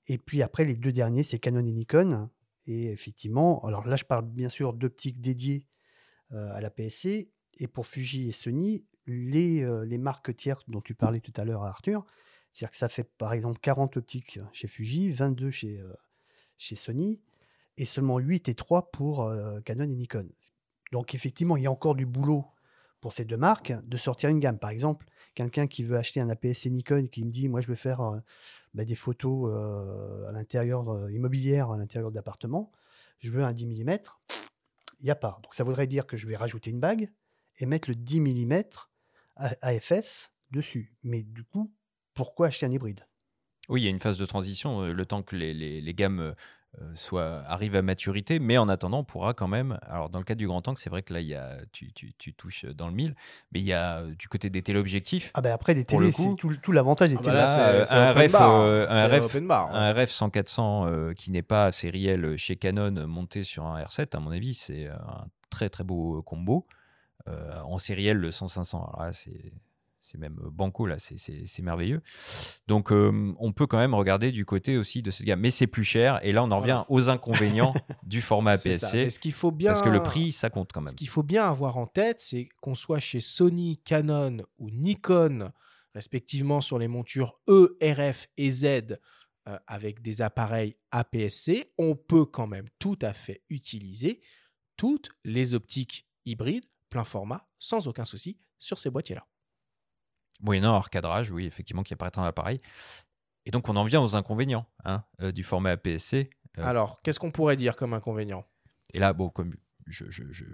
Et 0.07 0.17
puis 0.17 0.41
après, 0.41 0.65
les 0.65 0.75
deux 0.75 0.91
derniers, 0.91 1.21
c'est 1.21 1.37
Canon 1.37 1.63
et 1.63 1.71
Nikon. 1.71 2.31
Et 2.65 2.85
effectivement, 2.87 3.63
alors 3.65 3.85
là, 3.85 3.97
je 3.97 4.05
parle 4.05 4.25
bien 4.25 4.49
sûr 4.49 4.73
d'optiques 4.73 5.21
dédiées 5.21 5.67
euh, 6.31 6.55
à 6.55 6.61
la 6.61 6.71
PSC. 6.71 7.29
Et 7.59 7.67
pour 7.67 7.85
Fuji 7.85 8.29
et 8.29 8.31
Sony, 8.31 8.87
les, 9.05 9.61
euh, 9.61 9.85
les 9.85 9.99
marques 9.99 10.35
tierces 10.35 10.67
dont 10.67 10.81
tu 10.81 10.95
parlais 10.95 11.19
tout 11.19 11.33
à 11.35 11.45
l'heure, 11.45 11.63
Arthur, 11.63 12.03
c'est-à-dire 12.51 12.71
que 12.71 12.77
ça 12.77 12.89
fait 12.89 13.03
par 13.03 13.33
exemple 13.33 13.59
40 13.61 13.97
optiques 13.97 14.39
chez 14.53 14.67
Fuji, 14.67 15.11
22 15.11 15.51
chez, 15.51 15.79
chez 16.57 16.75
Sony, 16.75 17.21
et 17.77 17.85
seulement 17.85 18.17
8 18.17 18.49
et 18.49 18.55
3 18.55 18.91
pour 18.91 19.31
Canon 19.63 19.83
et 19.83 19.95
Nikon. 19.95 20.27
Donc 20.91 21.15
effectivement, 21.15 21.57
il 21.57 21.63
y 21.63 21.67
a 21.67 21.71
encore 21.71 21.95
du 21.95 22.05
boulot 22.05 22.45
pour 22.99 23.13
ces 23.13 23.25
deux 23.25 23.37
marques 23.37 23.73
de 23.83 23.97
sortir 23.97 24.29
une 24.29 24.39
gamme. 24.39 24.59
Par 24.59 24.69
exemple, 24.69 25.05
quelqu'un 25.33 25.67
qui 25.67 25.83
veut 25.83 25.97
acheter 25.97 26.19
un 26.19 26.29
APS-C 26.29 26.69
Nikon 26.69 27.07
qui 27.07 27.25
me 27.25 27.31
dit, 27.31 27.49
moi 27.49 27.61
je 27.61 27.67
veux 27.67 27.75
faire 27.75 28.01
euh, 28.01 28.19
bah, 28.73 28.85
des 28.85 28.95
photos 28.95 29.51
euh, 29.51 30.29
à 30.29 30.31
l'intérieur 30.31 30.87
euh, 30.89 31.11
immobilières, 31.11 31.71
à 31.71 31.77
l'intérieur 31.77 32.11
d'appartements, 32.11 32.71
je 33.19 33.31
veux 33.31 33.43
un 33.43 33.53
10 33.53 33.67
mm, 33.67 33.97
il 34.99 35.05
n'y 35.05 35.11
a 35.11 35.15
pas. 35.15 35.39
Donc 35.43 35.55
ça 35.55 35.63
voudrait 35.63 35.87
dire 35.87 36.05
que 36.05 36.17
je 36.17 36.27
vais 36.27 36.35
rajouter 36.35 36.69
une 36.69 36.79
bague 36.79 37.11
et 37.57 37.65
mettre 37.65 37.89
le 37.89 37.95
10 37.95 38.21
mm 38.21 38.63
AFS 39.37 40.33
dessus. 40.51 40.95
Mais 41.03 41.23
du 41.23 41.43
coup, 41.43 41.73
pourquoi 42.13 42.47
acheter 42.47 42.65
un 42.65 42.71
hybride? 42.71 43.07
Oui, 43.69 43.81
il 43.81 43.83
y 43.85 43.87
a 43.87 43.89
une 43.89 43.99
phase 43.99 44.17
de 44.17 44.25
transition, 44.25 44.81
le 44.81 45.05
temps 45.05 45.23
que 45.23 45.35
les 45.35 45.93
gammes 45.93 46.35
euh, 46.79 46.95
soient, 46.95 47.43
arrivent 47.47 47.75
à 47.75 47.81
maturité, 47.81 48.39
mais 48.39 48.57
en 48.57 48.69
attendant, 48.69 48.99
on 48.99 49.03
pourra 49.03 49.33
quand 49.33 49.47
même. 49.49 49.77
Alors, 49.89 50.09
dans 50.09 50.19
le 50.19 50.25
cas 50.25 50.35
du 50.35 50.47
grand 50.47 50.65
angle, 50.67 50.77
c'est 50.77 50.89
vrai 50.89 51.01
que 51.03 51.13
là, 51.13 51.19
il 51.19 51.27
y 51.27 51.35
a, 51.35 51.57
tu, 51.73 51.91
tu- 51.91 52.13
tu 52.13 52.33
touches 52.33 52.63
dans 52.65 52.87
le 52.87 52.93
mille, 52.93 53.13
mais 53.51 53.59
il 53.59 53.65
y 53.65 53.73
a 53.73 53.97
euh, 53.99 54.15
du 54.15 54.27
côté 54.29 54.49
des 54.49 54.61
téléobjectifs. 54.61 55.31
Ah 55.33 55.41
ben 55.41 55.51
après, 55.51 55.73
les 55.73 55.81
le 55.81 55.85
télés, 55.85 56.11
c'est 56.13 56.23
coup, 56.23 56.35
tout, 56.35 56.55
tout 56.55 56.71
l'avantage 56.71 57.09
des 57.09 57.17
Ah 57.17 57.21
bah 57.21 57.25
télés. 57.25 57.37
un 57.37 58.27
bar, 58.31 58.61
euh, 58.61 58.87
un 58.89 59.41
bar, 59.47 59.75
un 59.75 59.91
RF 59.93 60.09
100-400 60.11 60.85
euh, 60.87 61.13
qui 61.13 61.31
n'est 61.31 61.41
pas 61.41 61.71
sériel 61.73 62.37
chez 62.37 62.55
Canon 62.55 62.95
euh, 62.95 63.05
monté 63.05 63.43
sur 63.43 63.65
un 63.65 63.81
R7, 63.83 64.15
à 64.15 64.19
mon 64.19 64.31
avis, 64.31 64.53
c'est 64.53 64.87
un 64.87 65.25
très 65.49 65.69
très 65.69 65.83
beau 65.83 66.21
combo. 66.21 66.65
Euh, 67.27 67.59
en 67.61 67.77
sériel, 67.77 68.17
le 68.17 68.29
100-500, 68.31 68.77
alors 68.77 69.01
là, 69.07 69.13
c'est 69.13 69.51
c'est 70.01 70.17
même 70.17 70.37
euh, 70.43 70.49
banco, 70.49 70.85
là, 70.87 70.97
c'est- 70.99 71.59
merveilleux. 71.61 72.01
Donc, 72.67 72.91
euh, 72.91 73.33
on 73.39 73.53
peut 73.53 73.67
quand 73.67 73.77
même 73.77 73.93
regarder 73.93 74.31
du 74.31 74.45
côté 74.45 74.77
aussi 74.77 75.01
de 75.01 75.11
cette 75.11 75.25
gamme, 75.25 75.39
mais 75.39 75.51
c'est 75.51 75.67
plus 75.67 75.83
cher. 75.83 76.19
Et 76.23 76.31
là, 76.31 76.43
on 76.43 76.51
en 76.51 76.59
revient 76.59 76.83
aux 76.89 77.09
inconvénients 77.09 77.73
du 78.03 78.21
format. 78.21 78.53
APS-C. 78.53 79.09
Ce 79.11 79.19
qu'il 79.19 79.31
faut 79.31 79.51
bien, 79.51 79.71
Parce 79.71 79.83
que 79.83 79.89
le 79.89 80.01
prix, 80.01 80.31
ça 80.31 80.49
compte 80.49 80.71
quand 80.73 80.81
même. 80.81 80.89
Ce 80.89 80.95
qu'il 80.95 81.07
faut 81.07 81.23
bien 81.23 81.47
avoir 81.47 81.77
en 81.77 81.85
tête, 81.85 82.19
c'est 82.19 82.49
qu'on 82.61 82.75
soit 82.75 82.99
chez 82.99 83.21
Sony, 83.21 83.77
Canon 83.85 84.37
ou 84.57 84.69
Nikon, 84.71 85.51
respectivement 85.93 86.61
sur 86.61 86.79
les 86.79 86.87
montures 86.87 87.39
E, 87.47 87.77
RF 87.81 88.27
et 88.37 88.49
Z, 88.49 88.65
euh, 89.47 89.57
avec 89.67 90.01
des 90.01 90.21
appareils 90.21 90.75
APS-C, 90.91 91.73
on 91.77 91.95
peut 91.95 92.25
quand 92.25 92.47
même 92.47 92.65
tout 92.79 92.97
à 93.01 93.13
fait 93.13 93.43
utiliser 93.49 94.21
toutes 94.77 95.09
les 95.23 95.53
optiques 95.53 96.07
hybrides 96.25 96.65
plein 96.89 97.03
format 97.03 97.47
sans 97.59 97.87
aucun 97.87 98.05
souci 98.05 98.37
sur 98.59 98.79
ces 98.79 98.89
boîtiers-là. 98.89 99.25
Moyennant 100.41 100.73
hors 100.75 100.89
cadrage, 100.89 101.31
oui, 101.31 101.45
effectivement, 101.45 101.83
qui 101.83 101.93
apparaît 101.93 102.11
dans 102.13 102.23
l'appareil. 102.23 102.59
Et 103.45 103.51
donc, 103.51 103.69
on 103.69 103.75
en 103.75 103.83
vient 103.83 104.01
aux 104.01 104.15
inconvénients 104.15 104.65
hein, 104.85 105.03
euh, 105.21 105.31
du 105.31 105.43
format 105.43 105.71
APS-C. 105.71 106.29
Euh, 106.57 106.65
Alors, 106.65 107.01
qu'est-ce 107.01 107.19
qu'on 107.19 107.31
pourrait 107.31 107.55
dire 107.55 107.75
comme 107.75 107.93
inconvénient? 107.93 108.45
Et 108.93 108.99
là, 108.99 109.13
bon, 109.13 109.29
comme 109.29 109.55
je, 109.87 110.05
je- 110.09 110.23
je- 110.31 110.45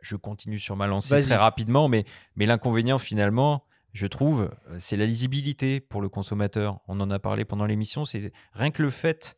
je- 0.00 0.16
continue 0.16 0.58
sur 0.58 0.76
ma 0.76 0.86
lancée 0.86 1.08
très 1.26 1.36
rapidement, 1.36 1.88
mais, 1.88 2.04
mais 2.36 2.46
l'inconvénient 2.46 2.98
finalement, 2.98 3.64
je 3.92 4.06
trouve, 4.06 4.50
euh, 4.70 4.78
c'est 4.78 4.96
la 4.96 5.06
lisibilité 5.06 5.80
pour 5.80 6.00
le 6.00 6.08
consommateur. 6.08 6.80
On 6.88 6.98
en 7.00 7.10
a 7.10 7.18
parlé 7.18 7.44
pendant 7.44 7.66
l'émission, 7.66 8.04
c'est 8.04 8.32
rien 8.54 8.70
que 8.70 8.82
le 8.82 8.90
fait 8.90 9.36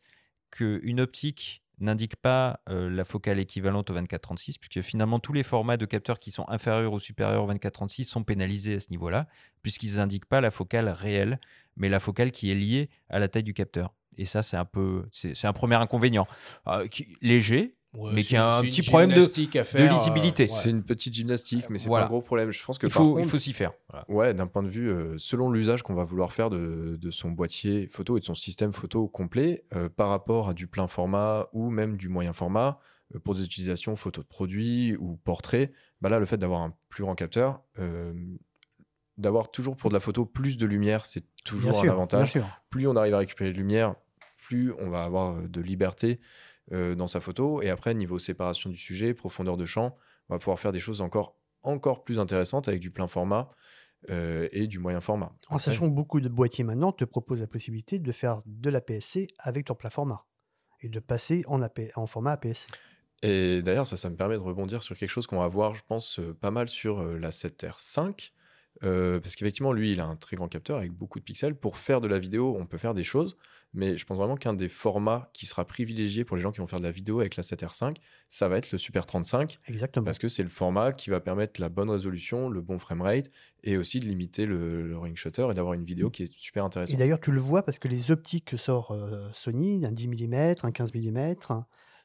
qu'une 0.51 0.99
optique 1.01 1.63
n'indique 1.79 2.15
pas 2.15 2.61
euh, 2.69 2.89
la 2.89 3.05
focale 3.05 3.39
équivalente 3.39 3.89
au 3.89 3.95
24-36, 3.95 4.57
puisque 4.59 4.81
finalement 4.85 5.19
tous 5.19 5.33
les 5.33 5.43
formats 5.43 5.77
de 5.77 5.85
capteurs 5.85 6.19
qui 6.19 6.31
sont 6.31 6.45
inférieurs 6.47 6.93
ou 6.93 6.99
supérieurs 6.99 7.43
au 7.43 7.53
24-36 7.53 8.05
sont 8.05 8.23
pénalisés 8.23 8.75
à 8.75 8.79
ce 8.79 8.89
niveau-là, 8.89 9.27
puisqu'ils 9.61 9.97
n'indiquent 9.97 10.25
pas 10.25 10.41
la 10.41 10.51
focale 10.51 10.89
réelle, 10.89 11.39
mais 11.75 11.89
la 11.89 11.99
focale 11.99 12.31
qui 12.31 12.51
est 12.51 12.55
liée 12.55 12.89
à 13.09 13.19
la 13.19 13.27
taille 13.27 13.43
du 13.43 13.53
capteur. 13.53 13.93
Et 14.17 14.25
ça, 14.25 14.43
c'est 14.43 14.57
un 14.57 15.53
premier 15.53 15.75
inconvénient, 15.75 16.27
Euh, 16.67 16.87
léger, 17.21 17.74
Ouais, 17.95 18.11
mais 18.13 18.23
qui 18.23 18.35
a 18.35 18.57
un 18.57 18.61
petit 18.61 18.81
problème 18.81 19.09
de, 19.11 19.15
euh, 19.15 19.87
lisibilité. 19.89 20.43
ouais. 20.43 20.47
C'est 20.47 20.69
une 20.69 20.83
petite 20.83 21.13
gymnastique, 21.13 21.69
mais 21.69 21.77
c'est 21.77 21.87
Voilà. 21.87 22.05
pas 22.05 22.07
un 22.07 22.11
gros 22.11 22.21
problème. 22.21 22.51
Je 22.51 22.63
pense 22.63 22.77
que 22.77 22.87
Il 22.87 22.93
par 22.93 23.03
faut- 23.03 23.17
il 23.17 23.21
contre, 23.21 23.29
faut 23.29 23.37
s'y 23.39 23.53
faire. 23.53 23.71
Voilà. 23.89 24.05
Ouais, 24.09 24.33
d'un 24.33 24.47
point 24.47 24.63
de 24.63 24.69
vue, 24.69 24.89
euh, 24.89 25.15
selon 25.17 25.49
l'usage 25.49 25.81
qu'on 25.83 25.93
va 25.95 26.03
vouloir 26.03 26.31
faire 26.33 26.49
de, 26.49 26.97
de 26.99 27.09
son 27.11 27.31
boîtier 27.31 27.87
photo 27.87 28.17
et 28.17 28.19
de 28.19 28.25
son 28.25 28.35
système 28.35 28.73
photo 28.73 29.07
complet, 29.07 29.63
euh, 29.75 29.89
par 29.89 30.09
rapport 30.09 30.49
à 30.49 30.53
du 30.53 30.67
plein 30.67 30.87
format 30.87 31.47
ou 31.53 31.69
même 31.69 31.97
du 31.97 32.09
moyen 32.09 32.33
format, 32.33 32.79
euh, 33.15 33.19
pour 33.19 33.35
des 33.35 33.43
utilisations 33.43 33.95
photo 33.95 34.21
de 34.21 34.27
produits 34.27 34.95
ou 34.97 35.17
portrait, 35.23 35.71
bah 36.01 36.09
là, 36.09 36.19
le 36.19 36.25
fait 36.25 36.37
d'avoir 36.37 36.61
un 36.61 36.73
plus 36.89 37.03
grand 37.03 37.15
capteur, 37.15 37.61
euh, 37.79 38.13
d'avoir 39.17 39.49
toujours 39.49 39.77
pour 39.77 39.89
de 39.89 39.93
la 39.95 39.99
photo 39.99 40.25
plus 40.25 40.57
de 40.57 40.65
lumière, 40.65 41.05
c'est 41.05 41.23
toujours 41.43 41.71
Bien 41.71 41.79
un 41.79 41.81
sûr, 41.83 41.91
avantage. 41.93 42.33
bien 42.33 42.41
sûr. 42.41 42.59
Plus 42.69 42.87
on 42.87 42.95
arrive 42.95 43.13
à 43.13 43.19
récupérer 43.19 43.51
de 43.51 43.57
lumière, 43.57 43.95
plus 44.47 44.73
on 44.79 44.89
va 44.89 45.03
avoir 45.03 45.35
de 45.41 45.61
liberté 45.61 46.19
euh, 46.71 46.95
dans 46.95 47.07
sa 47.07 47.19
photo. 47.21 47.61
Et 47.61 47.69
après, 47.69 47.93
niveau 47.93 48.19
séparation 48.19 48.69
du 48.69 48.77
sujet, 48.77 49.13
profondeur 49.13 49.57
de 49.57 49.65
champ, 49.65 49.97
on 50.29 50.35
va 50.35 50.39
pouvoir 50.39 50.59
faire 50.59 50.71
des 50.71 50.79
choses 50.79 51.01
encore, 51.01 51.37
encore 51.61 52.03
plus 52.03 52.19
intéressantes 52.19 52.67
avec 52.67 52.79
du 52.79 52.91
plein 52.91 53.07
format 53.07 53.51
euh, 54.09 54.47
et 54.51 54.67
du 54.67 54.79
moyen 54.79 55.01
format. 55.01 55.35
En 55.49 55.57
sachant 55.57 55.89
que 55.89 55.93
beaucoup 55.93 56.19
de 56.19 56.29
boîtiers 56.29 56.63
maintenant 56.63 56.91
te 56.91 57.05
proposent 57.05 57.41
la 57.41 57.47
possibilité 57.47 57.99
de 57.99 58.11
faire 58.11 58.41
de 58.45 58.69
la 58.69 58.81
PSC 58.81 59.27
avec 59.37 59.65
ton 59.65 59.75
plat 59.75 59.89
format 59.89 60.25
et 60.81 60.89
de 60.89 60.99
passer 60.99 61.43
en, 61.47 61.61
AP 61.61 61.81
en 61.95 62.07
format 62.07 62.31
APS-C. 62.33 62.67
Et 63.23 63.61
d'ailleurs, 63.61 63.87
ça, 63.87 63.95
ça 63.95 64.09
me 64.09 64.15
permet 64.15 64.35
de 64.35 64.41
rebondir 64.41 64.83
sur 64.83 64.95
quelque 64.97 65.09
chose 65.09 65.25
qu'on 65.25 65.39
va 65.39 65.47
voir, 65.47 65.73
je 65.75 65.83
pense, 65.87 66.19
euh, 66.19 66.33
pas 66.33 66.51
mal 66.51 66.69
sur 66.69 67.03
la 67.03 67.29
7R5. 67.29 68.31
euh, 68.83 69.19
parce 69.19 69.35
qu'effectivement, 69.35 69.71
lui, 69.71 69.91
il 69.91 69.99
a 69.99 70.05
un 70.05 70.15
très 70.15 70.35
grand 70.35 70.47
capteur 70.47 70.77
avec 70.77 70.91
beaucoup 70.91 71.19
de 71.19 71.23
pixels. 71.23 71.55
Pour 71.55 71.77
faire 71.77 72.01
de 72.01 72.07
la 72.07 72.19
vidéo, 72.19 72.55
on 72.59 72.65
peut 72.65 72.77
faire 72.77 72.93
des 72.93 73.03
choses. 73.03 73.37
Mais 73.75 73.97
je 73.97 74.05
pense 74.05 74.17
vraiment 74.17 74.37
qu'un 74.37 74.53
des 74.53 74.69
formats 74.69 75.29
qui 75.33 75.45
sera 75.45 75.65
privilégié 75.65 76.23
pour 76.23 76.37
les 76.37 76.41
gens 76.41 76.51
qui 76.51 76.59
vont 76.59 76.67
faire 76.67 76.79
de 76.79 76.85
la 76.85 76.91
vidéo 76.91 77.19
avec 77.19 77.35
la 77.35 77.43
7R5, 77.43 77.97
ça 78.29 78.47
va 78.47 78.57
être 78.57 78.71
le 78.71 78.77
Super 78.77 79.05
35. 79.05 79.59
Exactement. 79.67 80.05
Parce 80.05 80.17
que 80.17 80.27
c'est 80.29 80.43
le 80.43 80.49
format 80.49 80.93
qui 80.93 81.09
va 81.09 81.19
permettre 81.19 81.59
la 81.59 81.69
bonne 81.69 81.89
résolution, 81.89 82.49
le 82.49 82.61
bon 82.61 82.79
framerate 82.79 83.29
et 83.63 83.77
aussi 83.77 83.99
de 83.99 84.05
limiter 84.05 84.45
le, 84.45 84.87
le 84.87 84.97
ring 84.97 85.17
shutter 85.17 85.47
et 85.51 85.53
d'avoir 85.53 85.73
une 85.73 85.83
vidéo 85.83 86.09
qui 86.09 86.23
est 86.23 86.33
super 86.33 86.63
Et 86.63 86.67
intéressante. 86.67 86.97
d'ailleurs, 86.97 87.19
tu 87.19 87.31
le 87.31 87.39
vois 87.39 87.63
parce 87.63 87.79
que 87.79 87.87
les 87.87 88.11
optiques 88.11 88.45
que 88.45 88.57
sort 88.57 88.91
euh, 88.91 89.29
Sony, 89.33 89.85
un 89.85 89.91
10 89.91 90.07
mm, 90.07 90.55
un 90.63 90.71
15 90.71 90.93
mm, 90.93 91.35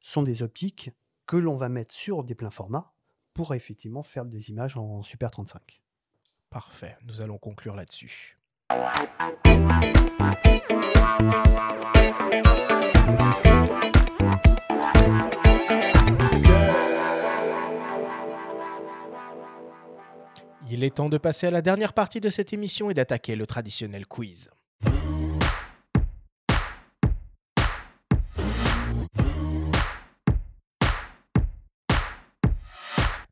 sont 0.01 0.23
des 0.23 0.43
optiques 0.43 0.91
que 1.27 1.37
l'on 1.37 1.57
va 1.57 1.69
mettre 1.69 1.95
sur 1.95 2.25
des 2.25 2.35
pleins 2.35 2.51
formats 2.51 2.93
pour 3.33 3.55
effectivement 3.55 4.03
faire 4.03 4.25
des 4.25 4.51
images 4.51 4.77
en 4.77 5.03
Super 5.03 5.31
35. 5.31 5.81
Parfait, 6.51 6.97
nous 7.07 7.21
allons 7.21 7.39
conclure 7.39 7.77
là-dessus. 7.77 8.40
Il 20.71 20.85
est 20.85 20.95
temps 20.95 21.09
de 21.09 21.19
passer 21.19 21.49
à 21.49 21.51
la 21.51 21.63
dernière 21.63 21.93
partie 21.93 22.21
de 22.21 22.31
cette 22.31 22.53
émission 22.53 22.91
et 22.91 22.95
d'attaquer 22.95 23.35
le 23.35 23.47
traditionnel 23.47 24.07
quiz. 24.07 24.51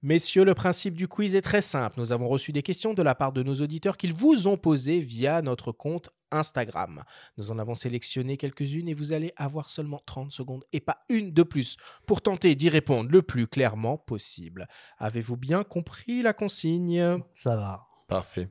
Messieurs, 0.02 0.44
le 0.44 0.54
principe 0.54 0.94
du 0.94 1.08
quiz 1.08 1.34
est 1.34 1.42
très 1.42 1.60
simple. 1.60 1.98
Nous 1.98 2.12
avons 2.12 2.28
reçu 2.28 2.52
des 2.52 2.62
questions 2.62 2.94
de 2.94 3.02
la 3.02 3.14
part 3.16 3.32
de 3.32 3.42
nos 3.42 3.54
auditeurs 3.54 3.96
qu'ils 3.96 4.14
vous 4.14 4.46
ont 4.46 4.56
posées 4.56 5.00
via 5.00 5.42
notre 5.42 5.72
compte 5.72 6.10
Instagram. 6.30 7.02
Nous 7.36 7.50
en 7.50 7.58
avons 7.58 7.74
sélectionné 7.74 8.36
quelques-unes 8.36 8.88
et 8.88 8.94
vous 8.94 9.12
allez 9.12 9.32
avoir 9.36 9.70
seulement 9.70 10.00
30 10.06 10.30
secondes 10.30 10.64
et 10.72 10.80
pas 10.80 10.98
une 11.08 11.32
de 11.32 11.42
plus 11.42 11.76
pour 12.06 12.20
tenter 12.20 12.54
d'y 12.54 12.68
répondre 12.68 13.10
le 13.10 13.22
plus 13.22 13.48
clairement 13.48 13.96
possible. 13.96 14.68
Avez-vous 14.98 15.36
bien 15.36 15.64
compris 15.64 16.22
la 16.22 16.32
consigne? 16.32 17.18
Ça 17.34 17.56
va. 17.56 17.86
Parfait. 18.06 18.48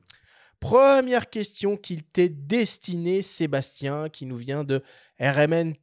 Première 0.60 1.30
question 1.30 1.76
qu'il 1.76 2.02
t'est 2.02 2.28
destinée, 2.28 3.22
Sébastien, 3.22 4.08
qui 4.08 4.26
nous 4.26 4.36
vient 4.36 4.64
de 4.64 4.82
RMNTTR, 5.20 5.78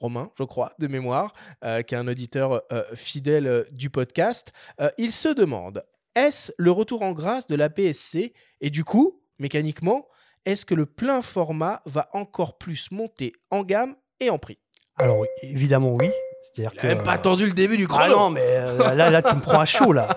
Romain, 0.00 0.30
je 0.38 0.44
crois, 0.44 0.72
de 0.78 0.86
mémoire, 0.86 1.34
euh, 1.64 1.82
qui 1.82 1.94
est 1.94 1.98
un 1.98 2.08
auditeur 2.08 2.62
euh, 2.72 2.82
fidèle 2.94 3.46
euh, 3.46 3.64
du 3.70 3.90
podcast. 3.90 4.52
Il 4.98 5.12
se 5.12 5.28
demande 5.28 5.84
est-ce 6.14 6.52
le 6.58 6.70
retour 6.72 7.02
en 7.02 7.12
grâce 7.12 7.46
de 7.46 7.54
la 7.54 7.70
PSC 7.70 8.32
Et 8.60 8.70
du 8.70 8.82
coup, 8.82 9.20
mécaniquement, 9.38 10.08
est-ce 10.44 10.64
que 10.66 10.74
le 10.74 10.86
plein 10.86 11.22
format 11.22 11.82
va 11.86 12.08
encore 12.12 12.58
plus 12.58 12.90
monter 12.90 13.32
en 13.50 13.62
gamme 13.62 13.94
et 14.18 14.30
en 14.30 14.38
prix? 14.38 14.58
Alors, 14.96 15.24
évidemment, 15.42 15.94
oui. 15.94 16.10
C'est-à-dire 16.42 16.80
que, 16.80 16.86
même 16.86 17.02
pas 17.02 17.12
attendu 17.12 17.46
le 17.46 17.52
début 17.52 17.76
du 17.76 17.84
Ah 17.90 17.92
chrono. 18.06 18.16
non, 18.16 18.30
mais 18.30 18.42
euh, 18.44 18.94
là, 18.94 19.10
là, 19.10 19.22
tu 19.22 19.34
me 19.34 19.40
prends 19.40 19.60
à 19.60 19.64
chaud, 19.66 19.92
là. 19.92 20.08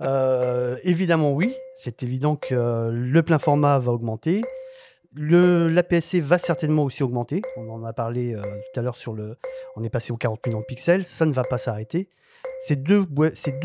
Euh, 0.00 0.76
évidemment, 0.84 1.32
oui. 1.32 1.54
C'est 1.76 2.02
évident 2.02 2.36
que 2.36 2.54
euh, 2.54 2.90
le 2.92 3.22
plein 3.22 3.38
format 3.38 3.78
va 3.78 3.92
augmenter. 3.92 4.42
Le 5.14 5.68
l'APS-C 5.68 6.20
va 6.20 6.38
certainement 6.38 6.84
aussi 6.84 7.02
augmenter. 7.02 7.42
On 7.56 7.68
en 7.68 7.84
a 7.84 7.92
parlé 7.92 8.34
euh, 8.34 8.42
tout 8.42 8.80
à 8.80 8.82
l'heure 8.82 8.96
sur 8.96 9.12
le. 9.12 9.36
On 9.76 9.82
est 9.82 9.90
passé 9.90 10.12
aux 10.12 10.16
40 10.16 10.46
millions 10.46 10.60
de 10.60 10.64
pixels. 10.64 11.04
Ça 11.04 11.26
ne 11.26 11.32
va 11.32 11.44
pas 11.44 11.58
s'arrêter. 11.58 12.08
Ces 12.66 12.76
deux, 12.76 13.04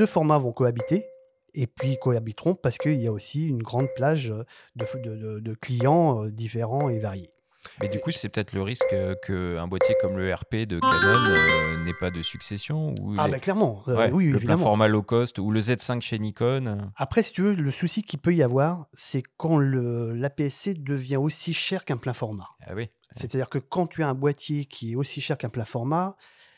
formats 0.05 0.37
vont 0.37 0.51
cohabiter 0.51 1.05
et 1.53 1.67
puis 1.67 1.97
cohabiteront 1.97 2.55
parce 2.55 2.77
qu'il 2.77 3.01
y 3.01 3.07
a 3.07 3.11
aussi 3.11 3.47
une 3.47 3.63
grande 3.63 3.87
plage 3.95 4.31
euh, 4.31 4.43
de 4.75 5.53
clients 5.53 6.23
euh, 6.23 6.31
différents 6.31 6.89
et 6.89 6.99
variés. 6.99 7.31
Mais 7.81 7.87
du 7.89 7.99
coup, 7.99 8.11
c'est 8.11 8.29
peut-être 8.29 8.53
le 8.53 8.61
risque 8.61 8.85
euh, 8.93 9.15
qu'un 9.25 9.67
boîtier 9.67 9.95
comme 10.01 10.17
le 10.17 10.33
RP 10.33 10.65
de 10.67 10.79
Canon 10.79 10.89
euh, 11.29 11.85
n'ait 11.85 11.93
pas 11.99 12.09
de 12.09 12.21
succession 12.21 12.93
ou 13.01 13.15
Ah, 13.17 13.25
les- 13.27 13.31
bah, 13.33 13.39
clairement, 13.39 13.83
euh, 13.87 13.95
Ouais, 13.95 14.11
oui, 14.11 14.25
le 14.25 14.31
plein 14.31 14.37
évidemment. 14.39 14.63
format 14.63 14.87
low 14.87 15.01
cost 15.03 15.39
ou 15.39 15.51
le 15.51 15.59
Z5 15.61 16.01
chez 16.01 16.19
Nikon. 16.19 16.91
Après, 16.95 17.23
si 17.23 17.31
tu 17.33 17.41
veux, 17.41 17.53
le 17.53 17.71
souci 17.71 18.03
qu'il 18.03 18.19
peut 18.19 18.33
y 18.33 18.43
avoir, 18.43 18.87
c'est 18.93 19.23
quand 19.37 19.57
l'APS-C 19.59 20.73
devient 20.75 21.17
aussi 21.17 21.53
cher 21.53 21.85
qu'un 21.85 21.97
plein 21.97 22.13
format. 22.13 22.47
Ah 22.65 22.73
oui. 22.75 22.89
C'est-à-dire 23.11 23.49
que 23.49 23.57
quand 23.57 23.87
tu 23.87 24.03
as 24.03 24.09
un 24.09 24.13
boîtier 24.13 24.65
qui 24.65 24.93
est 24.93 24.95
aussi 24.95 25.21
cher 25.21 25.37
qu'un 25.37 25.49
plein 25.49 25.65
format, 25.65 26.15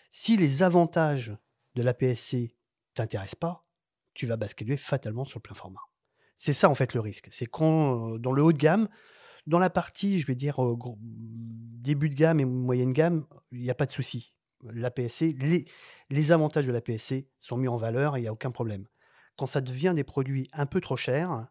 si 0.09 0.37
les 0.37 0.63
avantages 0.63 1.33
de 1.75 1.83
l'APS-C 1.83 2.55
t'intéressent 2.95 3.35
pas, 3.39 3.65
tu 4.13 4.25
vas 4.25 4.35
basculer 4.35 4.75
fatalement 4.75 5.25
sur 5.25 5.37
le 5.39 5.43
plein 5.43 5.55
format. 5.55 5.79
C'est 6.37 6.53
ça 6.53 6.69
en 6.69 6.75
fait 6.75 6.93
le 6.93 6.99
risque. 7.01 7.27
C'est 7.31 7.45
quand 7.45 8.13
euh, 8.13 8.17
dans 8.17 8.31
le 8.31 8.41
haut 8.43 8.51
de 8.53 8.57
gamme, 8.57 8.87
dans 9.49 9.59
la 9.59 9.71
partie, 9.71 10.19
je 10.19 10.27
vais 10.27 10.35
dire 10.35 10.63
euh, 10.63 10.77
début 11.01 12.07
de 12.07 12.13
gamme 12.13 12.39
et 12.39 12.45
moyenne 12.45 12.93
gamme, 12.93 13.25
il 13.51 13.61
n'y 13.61 13.71
a 13.71 13.75
pas 13.75 13.87
de 13.87 13.91
souci. 13.91 14.35
L'APS-C, 14.63 15.35
les, 15.39 15.65
les 16.11 16.31
avantages 16.31 16.67
de 16.67 16.71
l'APS-C 16.71 17.27
sont 17.39 17.57
mis 17.57 17.67
en 17.67 17.77
valeur 17.77 18.15
et 18.15 18.19
il 18.19 18.21
n'y 18.21 18.27
a 18.27 18.33
aucun 18.33 18.51
problème. 18.51 18.85
Quand 19.37 19.47
ça 19.47 19.61
devient 19.61 19.93
des 19.95 20.03
produits 20.03 20.47
un 20.53 20.67
peu 20.67 20.81
trop 20.81 20.97
chers, 20.97 21.47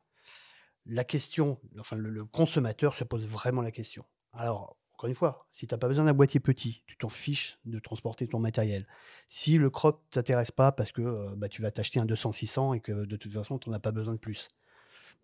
la 0.86 1.02
question, 1.02 1.58
enfin 1.80 1.96
le, 1.96 2.24
consommateur 2.24 2.94
se 2.94 3.02
pose 3.02 3.26
vraiment 3.26 3.62
la 3.62 3.72
question. 3.72 4.04
Alors, 4.32 4.76
encore 4.92 5.08
une 5.08 5.16
fois, 5.16 5.48
si 5.50 5.66
tu 5.66 5.74
n'as 5.74 5.78
pas 5.78 5.88
besoin 5.88 6.04
d'un 6.04 6.14
boîtier 6.14 6.38
petit, 6.38 6.84
tu 6.86 6.96
t'en 6.98 7.08
fiches 7.08 7.58
de 7.64 7.80
transporter 7.80 8.28
ton 8.28 8.38
matériel. 8.38 8.86
Si 9.26 9.58
le 9.58 9.70
crop 9.70 10.04
ne 10.04 10.14
t'intéresse 10.14 10.52
pas 10.52 10.70
parce 10.70 10.92
que 10.92 11.02
euh, 11.02 11.34
bah, 11.36 11.48
tu 11.48 11.62
vas 11.62 11.72
t'acheter 11.72 11.98
un 11.98 12.06
200-600 12.06 12.76
et 12.76 12.80
que 12.80 12.92
de 12.92 13.16
toute 13.16 13.32
façon, 13.32 13.58
tu 13.58 13.70
n'en 13.70 13.76
as 13.76 13.80
pas 13.80 13.92
besoin 13.92 14.14
de 14.14 14.20
plus, 14.20 14.48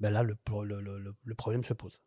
ben 0.00 0.10
là, 0.10 0.24
le 0.24 1.34
problème 1.34 1.62
se 1.62 1.72
pose. 1.72 2.02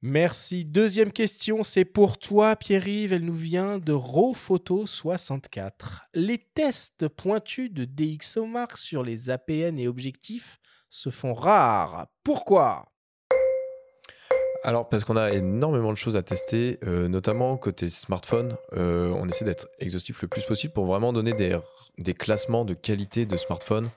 Merci. 0.00 0.64
Deuxième 0.64 1.10
question, 1.10 1.64
c'est 1.64 1.84
pour 1.84 2.18
toi, 2.18 2.54
Pierre-Yves. 2.54 3.12
Elle 3.12 3.24
nous 3.24 3.34
vient 3.34 3.78
de 3.78 3.92
RawPhoto64. 3.92 6.02
Les 6.14 6.38
tests 6.38 7.08
pointus 7.08 7.72
de 7.72 7.84
DxOMark 7.84 8.76
sur 8.76 9.02
les 9.02 9.28
APN 9.28 9.76
et 9.76 9.88
objectifs 9.88 10.60
se 10.88 11.10
font 11.10 11.34
rares. 11.34 12.06
Pourquoi? 12.22 12.84
Alors, 14.62 14.88
parce 14.88 15.04
qu'on 15.04 15.16
a 15.16 15.32
énormément 15.32 15.90
de 15.90 15.96
choses 15.96 16.14
à 16.14 16.22
tester, 16.22 16.78
euh, 16.84 17.08
notamment 17.08 17.56
côté 17.56 17.90
smartphone. 17.90 18.56
Euh, 18.74 19.12
on 19.16 19.28
essaie 19.28 19.44
d'être 19.44 19.66
exhaustif 19.80 20.22
le 20.22 20.28
plus 20.28 20.44
possible 20.44 20.72
pour 20.72 20.86
vraiment 20.86 21.12
donner 21.12 21.32
des 21.98 22.14
classements 22.14 22.64
de 22.64 22.74
qualité 22.74 23.26
de 23.26 23.36
smartphone 23.36 23.90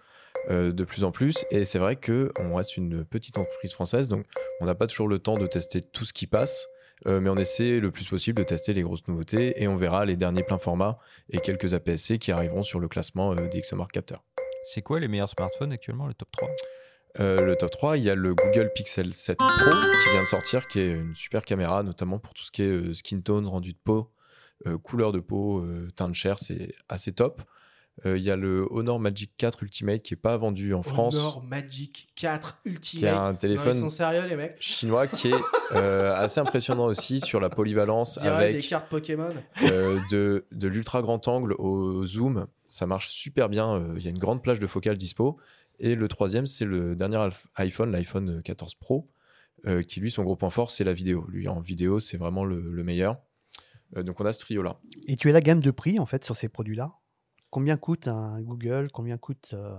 euh, 0.49 0.71
de 0.71 0.83
plus 0.83 1.03
en 1.03 1.11
plus. 1.11 1.45
Et 1.51 1.65
c'est 1.65 1.79
vrai 1.79 1.95
qu'on 1.97 2.55
reste 2.55 2.77
une 2.77 3.05
petite 3.05 3.37
entreprise 3.37 3.73
française, 3.73 4.09
donc 4.09 4.25
on 4.59 4.65
n'a 4.65 4.75
pas 4.75 4.87
toujours 4.87 5.07
le 5.07 5.19
temps 5.19 5.35
de 5.35 5.45
tester 5.47 5.81
tout 5.81 6.05
ce 6.05 6.13
qui 6.13 6.27
passe. 6.27 6.67
euh, 7.07 7.19
mais 7.19 7.29
on 7.29 7.35
essaie 7.35 7.79
le 7.79 7.89
plus 7.91 8.07
possible 8.07 8.37
de 8.39 8.43
tester 8.43 8.73
les 8.73 8.83
grosses 8.83 9.07
nouveautés 9.07 9.61
et 9.61 9.67
on 9.67 9.75
verra 9.75 10.05
les 10.05 10.15
derniers 10.15 10.43
pleins 10.43 10.59
formats 10.59 10.99
et 11.29 11.39
quelques 11.39 11.73
APS-C 11.73 12.19
qui 12.19 12.31
arriveront 12.31 12.61
sur 12.63 12.79
le 12.79 12.87
classement 12.87 13.31
euh, 13.31 13.47
des 13.47 13.59
XMR 13.61 13.87
Capteurs. 13.91 14.23
C'est 14.63 14.83
quoi 14.83 14.99
les 14.99 15.07
meilleurs 15.07 15.29
smartphones 15.31 15.71
actuellement, 15.71 16.05
le 16.07 16.13
top 16.13 16.29
3 16.31 16.49
Euh, 17.19 17.43
le 17.45 17.55
top 17.55 17.71
3, 17.71 17.97
il 17.97 18.03
y 18.03 18.09
a 18.09 18.15
le 18.15 18.35
Google 18.35 18.71
Pixel 18.75 19.13
7 19.13 19.37
Pro 19.37 19.71
qui 19.71 20.09
vient 20.11 20.21
de 20.21 20.27
sortir, 20.27 20.67
qui 20.67 20.79
est 20.79 20.91
une 20.91 21.15
super 21.15 21.41
caméra, 21.43 21.81
notamment 21.83 22.19
pour 22.19 22.33
tout 22.33 22.43
ce 22.43 22.51
qui 22.51 22.61
est 22.61 22.93
skin 22.93 23.19
tone, 23.21 23.47
rendu 23.47 23.73
de 23.73 23.77
peau, 23.83 24.11
couleur 24.83 25.11
de 25.11 25.19
peau, 25.19 25.65
teint 25.95 26.07
de 26.07 26.13
chair, 26.15 26.37
c'est 26.39 26.71
assez 26.87 27.11
top. 27.11 27.41
Euh, 28.05 28.17
Il 28.17 28.23
y 28.23 28.31
a 28.31 28.35
le 28.35 28.67
Honor 28.71 28.99
Magic 28.99 29.31
4 29.37 29.61
Ultimate 29.63 30.01
qui 30.01 30.13
est 30.15 30.17
pas 30.17 30.35
vendu 30.37 30.73
en 30.73 30.81
France, 30.83 31.13
Honor 31.15 31.43
Magic 31.43 32.09
4 32.15 32.61
Ultimate. 32.65 32.81
qui 32.99 33.05
est 33.05 33.09
un 33.09 33.21
Non, 33.27 33.31
ils 33.33 33.37
téléphone 33.37 33.73
sont 33.73 33.89
sérieux, 33.89 34.25
les 34.27 34.35
mecs 34.35 34.55
chinois 34.59 35.07
qui 35.07 35.29
est 35.29 35.35
euh, 35.75 36.13
assez 36.15 36.39
impressionnant 36.39 36.85
aussi 36.85 37.19
sur 37.21 37.39
la 37.39 37.49
polyvalence 37.49 38.17
dirait 38.19 38.49
des 38.49 38.55
avec 38.55 38.67
cartes 38.67 38.89
Pokémon. 38.89 39.33
euh, 39.63 39.99
de, 40.09 40.45
de 40.51 40.67
l'ultra 40.67 41.01
grand 41.01 41.27
angle 41.27 41.53
au 41.59 42.03
zoom. 42.05 42.47
Ça 42.67 42.87
marche 42.87 43.09
super 43.09 43.49
bien. 43.49 43.75
euh, 43.75 43.93
Il 43.97 44.03
y 44.03 44.07
a 44.07 44.09
une 44.11 44.17
grande 44.17 44.41
plage 44.41 44.59
de 44.59 44.67
focale 44.67 44.97
dispo. 44.97 45.37
Et 45.79 45.95
le 45.95 46.07
troisième, 46.07 46.45
c'est 46.47 46.65
le 46.65 46.95
dernier 46.95 47.19
iPhone, 47.55 47.91
l'iPhone 47.91 48.41
14 48.43 48.75
Pro, 48.75 49.09
euh, 49.67 49.81
qui 49.81 49.99
lui, 49.99 50.09
son 50.11 50.23
gros 50.23 50.35
point 50.35 50.49
fort, 50.51 50.69
c'est 50.71 50.83
la 50.83 50.93
vidéo. 50.93 51.25
Lui, 51.27 51.47
en 51.47 51.59
vidéo, 51.59 51.99
c'est 51.99 52.17
vraiment 52.17 52.45
le, 52.45 52.61
le 52.71 52.83
meilleur. 52.83 53.17
Euh, 53.97 54.03
donc, 54.03 54.19
on 54.21 54.25
a 54.25 54.31
ce 54.33 54.39
trio-là. 54.39 54.79
Et 55.07 55.17
tu 55.17 55.29
as 55.29 55.33
la 55.33 55.41
gamme 55.41 55.59
de 55.59 55.71
prix 55.71 55.99
en 55.99 56.05
fait 56.05 56.23
sur 56.23 56.35
ces 56.35 56.49
produits-là? 56.49 56.93
Combien 57.51 57.77
coûte 57.77 58.07
un 58.07 58.41
Google 58.41 58.89
Combien 58.91 59.17
coûte 59.17 59.51
euh, 59.53 59.75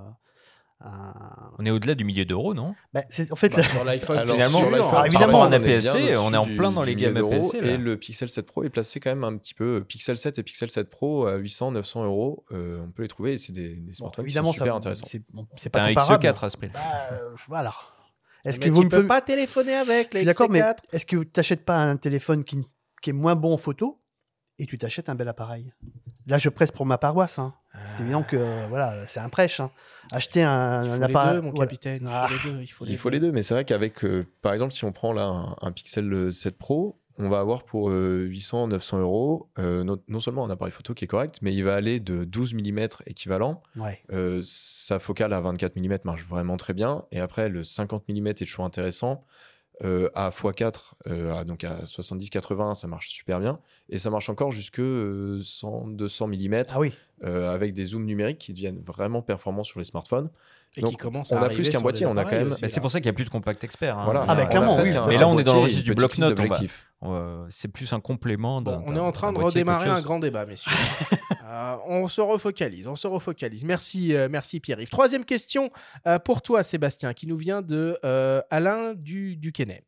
un... 0.80 1.52
On 1.58 1.64
est 1.64 1.70
au-delà 1.70 1.94
du 1.94 2.04
millier 2.04 2.24
d'euros, 2.24 2.54
non? 2.54 2.74
Bah, 2.92 3.02
c'est- 3.08 3.30
en 3.32 3.36
fait, 3.36 3.48
Bah, 3.50 3.58
la- 3.58 3.64
sur 3.64 3.84
l'iPhone, 3.84 4.24
finalement, 4.24 4.58
sur 4.58 5.06
évidemment, 5.06 5.40
on 5.42 5.52
est 5.52 5.58
bien 5.60 5.76
APS-C, 5.94 6.16
on 6.16 6.32
est 6.34 6.36
en 6.36 6.44
plein 6.44 6.70
du- 6.70 6.74
dans 6.74 6.82
les 6.82 6.96
gammes. 6.96 7.16
APS-C. 7.16 7.60
là. 7.60 7.66
Et 7.68 7.76
le 7.76 7.96
Pixel 7.96 8.28
7 8.28 8.46
Pro 8.46 8.64
est 8.64 8.68
placé 8.70 8.98
quand 9.00 9.10
même 9.10 9.24
un 9.24 9.36
petit 9.38 9.54
peu. 9.54 9.84
Pixel 9.88 10.18
7 10.18 10.38
et 10.38 10.42
Pixel 10.42 10.70
7 10.70 10.90
Pro 10.90 11.26
à 11.26 11.36
800, 11.36 11.70
900 11.72 12.04
euros. 12.04 12.44
euh, 12.52 12.82
on 12.84 12.90
peut 12.90 13.02
les 13.02 13.08
trouver 13.08 13.32
et 13.32 13.36
c'est 13.36 13.52
des, 13.52 13.74
des 13.76 13.80
bon, 13.80 13.94
smartphones 13.94 14.24
qui 14.24 14.28
évidemment, 14.30 14.48
sont 14.48 14.52
super 14.54 14.72
ça, 14.72 14.76
intéressants. 14.78 15.06
c'est 15.06 15.22
bon, 15.32 15.46
pas 15.72 15.82
un 15.82 15.88
comparable. 15.94 16.24
XE4 16.26 16.44
à 16.44 16.50
ce 16.50 16.56
prix. 16.56 16.68
Bah, 16.68 16.80
euh, 17.12 17.30
voilà. 17.46 17.74
Est-ce 18.44 18.58
Mais 18.58 18.66
que 18.66 18.70
vous 18.72 18.82
ne 18.84 18.88
pouvez 18.88 19.06
pas 19.06 19.20
téléphoner 19.20 19.74
avec, 19.74 20.12
les 20.14 20.24
d'accord, 20.24 20.50
mais 20.50 20.60
XT4. 20.60 20.76
est-ce 20.92 21.06
que 21.06 21.16
tu 21.22 21.30
n'achètes 21.36 21.64
pas 21.64 21.76
un 21.76 21.96
téléphone 21.96 22.42
qui, 22.42 22.66
qui 23.00 23.10
est 23.10 23.12
moins 23.12 23.36
bon 23.36 23.54
en 23.54 23.56
photo 23.56 24.00
et 24.58 24.66
tu 24.66 24.76
t'achètes 24.78 25.08
un 25.08 25.14
bel 25.14 25.28
appareil? 25.28 25.72
Là, 26.26 26.38
je 26.38 26.48
presse 26.48 26.72
pour 26.72 26.84
ma 26.86 26.98
paroisse. 26.98 27.38
hein. 27.38 27.54
C'est 27.86 28.02
évident 28.02 28.22
que 28.22 28.36
euh, 28.36 28.66
voilà, 28.68 29.06
c'est 29.06 29.20
un 29.20 29.28
prêche. 29.28 29.60
hein. 29.60 29.70
Acheter 30.12 30.42
un, 30.42 30.84
Il 30.84 30.88
un 30.90 30.92
faut 30.94 30.98
les 30.98 31.04
appareil. 31.04 31.34
deux, 31.36 31.40
mon 31.42 31.50
voilà. 31.50 31.66
capitaine. 31.66 32.02
Il 32.02 32.06
faut 32.08 32.12
Ah. 32.12 32.28
les 32.30 32.50
deux. 32.50 32.60
Il 32.62 32.66
faut 32.66 32.84
les 32.84 32.90
Il 32.92 32.98
faut 32.98 33.08
deux. 33.10 33.14
les 33.14 33.20
deux, 33.20 33.32
mais 33.32 33.42
c'est 33.42 33.54
vrai 33.54 33.64
qu'avec, 33.64 34.04
euh, 34.04 34.26
par 34.42 34.52
exemple, 34.52 34.72
si 34.74 34.84
on 34.84 34.92
prend 34.92 35.12
là 35.12 35.24
un, 35.24 35.56
un 35.62 35.72
Pixel 35.72 36.32
7 36.32 36.58
Pro, 36.58 36.98
on 37.18 37.28
va 37.28 37.40
avoir 37.40 37.64
pour 37.64 37.90
euh, 37.90 38.24
800, 38.28 38.68
900 38.68 38.98
euros 39.00 39.50
euh, 39.58 39.84
non, 39.84 39.98
non 40.08 40.18
seulement 40.20 40.44
un 40.46 40.50
appareil 40.50 40.72
photo 40.72 40.94
qui 40.94 41.04
est 41.04 41.08
correct, 41.08 41.38
mais 41.42 41.54
il 41.54 41.62
va 41.62 41.74
aller 41.74 42.00
de 42.00 42.24
12 42.24 42.54
mm 42.54 42.86
équivalent. 43.06 43.62
Ouais. 43.76 44.00
Euh, 44.12 44.40
sa 44.44 44.98
focale 44.98 45.32
à 45.32 45.40
24 45.40 45.76
mm 45.76 45.98
marche 46.04 46.24
vraiment 46.26 46.56
très 46.56 46.72
bien. 46.74 47.04
Et 47.12 47.20
après, 47.20 47.48
le 47.48 47.64
50 47.64 48.04
mm 48.08 48.26
est 48.28 48.34
toujours 48.46 48.64
intéressant. 48.64 49.24
Euh, 49.82 50.09
à 50.14 50.30
x4, 50.30 50.94
euh, 51.09 51.34
à- 51.34 51.44
donc 51.44 51.64
à 51.64 51.84
70-80, 51.86 52.74
ça 52.74 52.86
marche 52.86 53.09
super 53.10 53.40
bien. 53.40 53.59
Et 53.88 53.98
ça 53.98 54.10
marche 54.10 54.28
encore 54.28 54.52
jusque 54.52 54.78
euh, 54.78 55.40
100-200 55.42 56.28
mm 56.28 56.64
Ah 56.70 56.78
oui. 56.78 56.92
euh, 57.24 57.52
avec 57.52 57.72
des 57.72 57.86
zooms 57.86 58.04
numériques 58.04 58.38
qui 58.38 58.52
deviennent 58.52 58.80
vraiment 58.80 59.22
performants 59.22 59.64
sur 59.64 59.80
les 59.80 59.84
smartphones. 59.84 60.30
Et 60.76 60.80
Donc, 60.80 60.92
qui 60.92 60.96
commence 60.96 61.30
on 61.32 61.36
a 61.36 61.50
plus 61.50 61.68
qu'un 61.68 61.80
boîtier, 61.80 62.06
on 62.06 62.16
a 62.16 62.24
quand 62.24 62.30
même- 62.30 62.54
c'est 62.66 62.80
pour 62.80 62.90
ça 62.90 62.98
qu'il 63.00 63.06
n'y 63.06 63.10
a 63.10 63.12
plus 63.12 63.24
de 63.26 63.30
compact 63.30 63.62
expert. 63.62 63.98
hein. 63.98 64.04
Voilà. 64.04 64.24
Ah 64.26 64.34
bah, 64.34 64.46
clairement, 64.46 64.78
oui. 64.80 64.90
Mais 65.08 65.18
là, 65.18 65.28
on 65.28 65.38
est 65.38 65.44
dans 65.44 65.54
le 65.54 65.60
registre 65.60 65.84
du 65.84 65.94
bloc-notes. 65.94 66.38
C'est 67.50 67.68
plus 67.68 67.92
un 67.92 68.00
complément. 68.00 68.62
Bon, 68.62 68.82
on 68.86 68.96
est 68.96 69.00
en 69.00 69.12
train 69.12 69.32
de 69.32 69.38
redémarrer 69.38 69.88
un 69.90 70.00
grand 70.00 70.18
débat, 70.18 70.46
messieurs. 70.46 70.70
Euh, 71.44 71.76
on 71.86 72.08
se 72.08 72.22
refocalise, 72.22 72.88
on 72.88 72.96
se 72.96 73.06
refocalise. 73.06 73.62
Merci, 73.64 74.14
euh, 74.14 74.26
merci 74.30 74.58
Pierre-Yves. 74.58 74.88
Troisième 74.88 75.26
question 75.26 75.70
euh, 76.06 76.18
pour 76.18 76.40
toi, 76.40 76.62
Sébastien, 76.62 77.12
qui 77.12 77.26
nous 77.26 77.36
vient 77.36 77.60
de 77.60 77.98
euh, 78.06 78.40
Alain 78.48 78.94
du, 78.94 79.36
Duquesnet. 79.36 79.84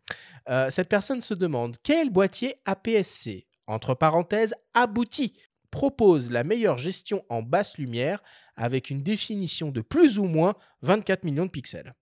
Euh, 0.51 0.69
cette 0.69 0.91
personne 0.91 1.23
se 1.23 1.33
demande 1.33 1.77
quel 1.83 2.11
boîtier 2.11 2.57
APS-C, 2.67 3.47
entre 3.67 3.95
parenthèses, 3.95 4.55
abouti, 4.75 5.33
propose 5.71 6.31
la 6.31 6.45
meilleure 6.45 6.77
gestion 6.77 7.23
en 7.31 7.41
basse 7.41 7.79
lumière 7.79 8.23
avec 8.57 8.91
une 8.91 9.03
définition 9.03 9.71
de 9.71 9.81
plus 9.81 10.19
ou 10.19 10.25
moins 10.25 10.55
24 10.83 11.25
millions 11.25 11.47
de 11.47 11.51
pixels. 11.51 11.95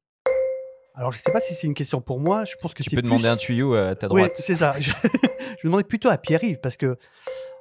Alors, 0.95 1.11
je 1.11 1.16
ne 1.19 1.23
sais 1.23 1.33
pas 1.33 1.41
si 1.41 1.55
c'est 1.55 1.66
une 1.66 1.73
question 1.74 2.03
pour 2.03 2.20
moi. 2.20 2.45
Je 2.45 2.55
pense 2.61 2.74
que 2.74 2.83
Tu 2.83 2.91
peux 2.91 3.01
demander 3.01 3.27
un 3.29 3.37
tuyau 3.37 3.74
à 3.74 3.95
ta 3.95 4.09
Oui, 4.12 4.20
droite. 4.23 4.33
c'est 4.37 4.57
ça. 4.57 4.74
Je, 4.79 4.91
je 4.91 5.66
me 5.66 5.70
demandais 5.70 5.85
plutôt 5.85 6.11
à 6.11 6.19
Pierre-Yves 6.19 6.59
parce 6.62 6.77
que 6.77 6.99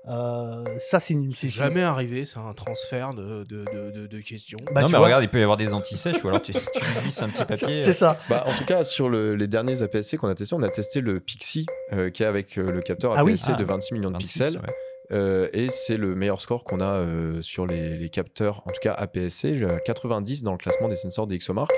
euh, 0.10 0.66
ça, 0.80 1.00
c'est 1.00 1.14
une. 1.14 1.32
C'est 1.34 1.48
jamais 1.50 1.84
arrivé, 1.84 2.26
c'est 2.26 2.40
un 2.40 2.54
transfert 2.54 3.14
de, 3.14 3.44
de, 3.44 3.64
de- 3.72 3.92
de- 3.92 4.08
de 4.08 4.20
questions. 4.22 4.58
Bah, 4.74 4.82
non, 4.82 4.88
tu 4.88 4.94
mais 4.94 4.98
vois. 4.98 5.06
regarde, 5.08 5.24
il 5.24 5.30
peut 5.30 5.40
y 5.40 5.44
avoir 5.44 5.58
des 5.58 5.74
anti-sèches 5.74 6.24
ou 6.24 6.28
alors 6.28 6.42
tu, 6.42 6.52
tu 6.54 6.60
glisses 7.04 7.22
un 7.22 7.30
petit 7.30 7.46
papier. 7.46 7.84
C'est 7.84 7.94
ça. 7.94 8.18
Bah, 8.28 8.44
en 8.48 8.56
tout 8.56 8.66
cas, 8.66 8.84
sur 8.84 9.08
le- 9.10 9.36
les 9.36 9.48
derniers 9.48 9.82
APS-C 9.84 10.18
qu'on 10.18 10.28
a 10.28 10.36
testés, 10.36 10.56
on 10.56 10.64
a 10.64 10.70
testé 10.70 11.00
le 11.02 11.20
Pixie, 11.20 11.68
euh, 11.94 12.10
qui 12.10 12.24
est 12.24 12.26
avec 12.26 12.58
euh, 12.58 12.72
le 12.72 12.82
capteur 12.82 13.14
Ah 13.16 13.24
oui. 13.24 13.34
APS-C 13.34 13.52
de 13.54 13.64
Ah, 13.64 13.74
26 13.76 13.94
millions 13.94 14.10
de 14.10 14.16
26, 14.16 14.40
pixels. 14.40 14.58
ouais. 14.58 14.74
Euh, 15.12 15.50
et 15.54 15.70
c'est 15.70 15.98
le 15.98 16.16
meilleur 16.16 16.40
score 16.40 16.64
qu'on 16.64 16.80
a 16.80 16.94
euh, 16.94 17.42
sur 17.42 17.68
les, 17.68 17.98
les 17.98 18.10
capteurs, 18.10 18.66
en 18.66 18.72
tout 18.72 18.80
cas 18.82 18.94
APS-C, 18.94 19.58
j'ai 19.58 19.68
90 19.86 20.44
dans 20.44 20.54
le 20.54 20.58
classement 20.58 20.88
des 20.88 20.96
sensors 20.96 21.28
des 21.28 21.38
XOMark. 21.38 21.70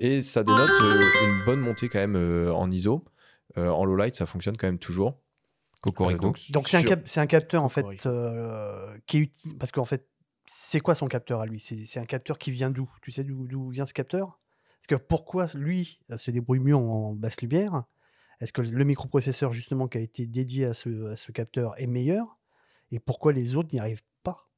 Et 0.00 0.22
ça 0.22 0.44
dénote 0.44 0.70
euh, 0.82 1.04
une 1.24 1.44
bonne 1.44 1.60
montée 1.60 1.88
quand 1.88 1.98
même 1.98 2.16
euh, 2.16 2.52
en 2.52 2.70
ISO. 2.70 3.04
Euh, 3.56 3.68
en 3.68 3.84
low 3.84 3.96
light, 3.96 4.14
ça 4.14 4.26
fonctionne 4.26 4.56
quand 4.56 4.68
même 4.68 4.78
toujours. 4.78 5.20
Cocorico. 5.80 6.28
Euh, 6.28 6.52
donc, 6.52 6.68
c'est 6.68 6.76
un, 6.76 6.82
cap- 6.82 7.28
capteur, 7.28 7.64
en 7.64 7.68
fait, 7.68 8.06
euh, 8.06 8.96
qui 9.06 9.16
est 9.18 9.20
utile. 9.20 9.58
Parce 9.58 9.72
qu'en 9.72 9.84
fait, 9.84 10.08
c'est 10.46 10.80
quoi 10.80 10.94
son 10.94 11.08
capteur 11.08 11.40
à 11.40 11.46
lui? 11.46 11.58
C'est 11.60 12.00
un 12.00 12.04
capteur 12.04 12.38
qui 12.38 12.50
vient 12.50 12.70
d'où? 12.70 12.88
Tu 13.02 13.12
sais 13.12 13.24
d'où 13.24 13.68
vient 13.70 13.86
ce 13.86 13.92
capteur? 13.92 14.40
Parce 14.80 15.00
que 15.00 15.04
pourquoi 15.06 15.48
lui 15.54 16.00
se 16.16 16.30
débrouille 16.30 16.60
mieux 16.60 16.76
en 16.76 17.12
basse 17.14 17.40
lumière? 17.42 17.84
Est-ce 18.40 18.52
que 18.52 18.62
le 18.62 18.84
microprocesseur 18.84 19.52
justement 19.52 19.88
qui 19.88 19.98
a 19.98 20.00
été 20.00 20.26
dédié 20.26 20.64
à 20.64 20.74
ce, 20.74 21.06
à 21.06 21.16
ce 21.16 21.32
capteur 21.32 21.74
est 21.76 21.88
meilleur? 21.88 22.37
Et 22.92 22.98
pourquoi 22.98 23.32
les 23.32 23.56
autres 23.56 23.70
n'y 23.72 23.80
arrivent 23.80 24.02
pas? 24.22 24.48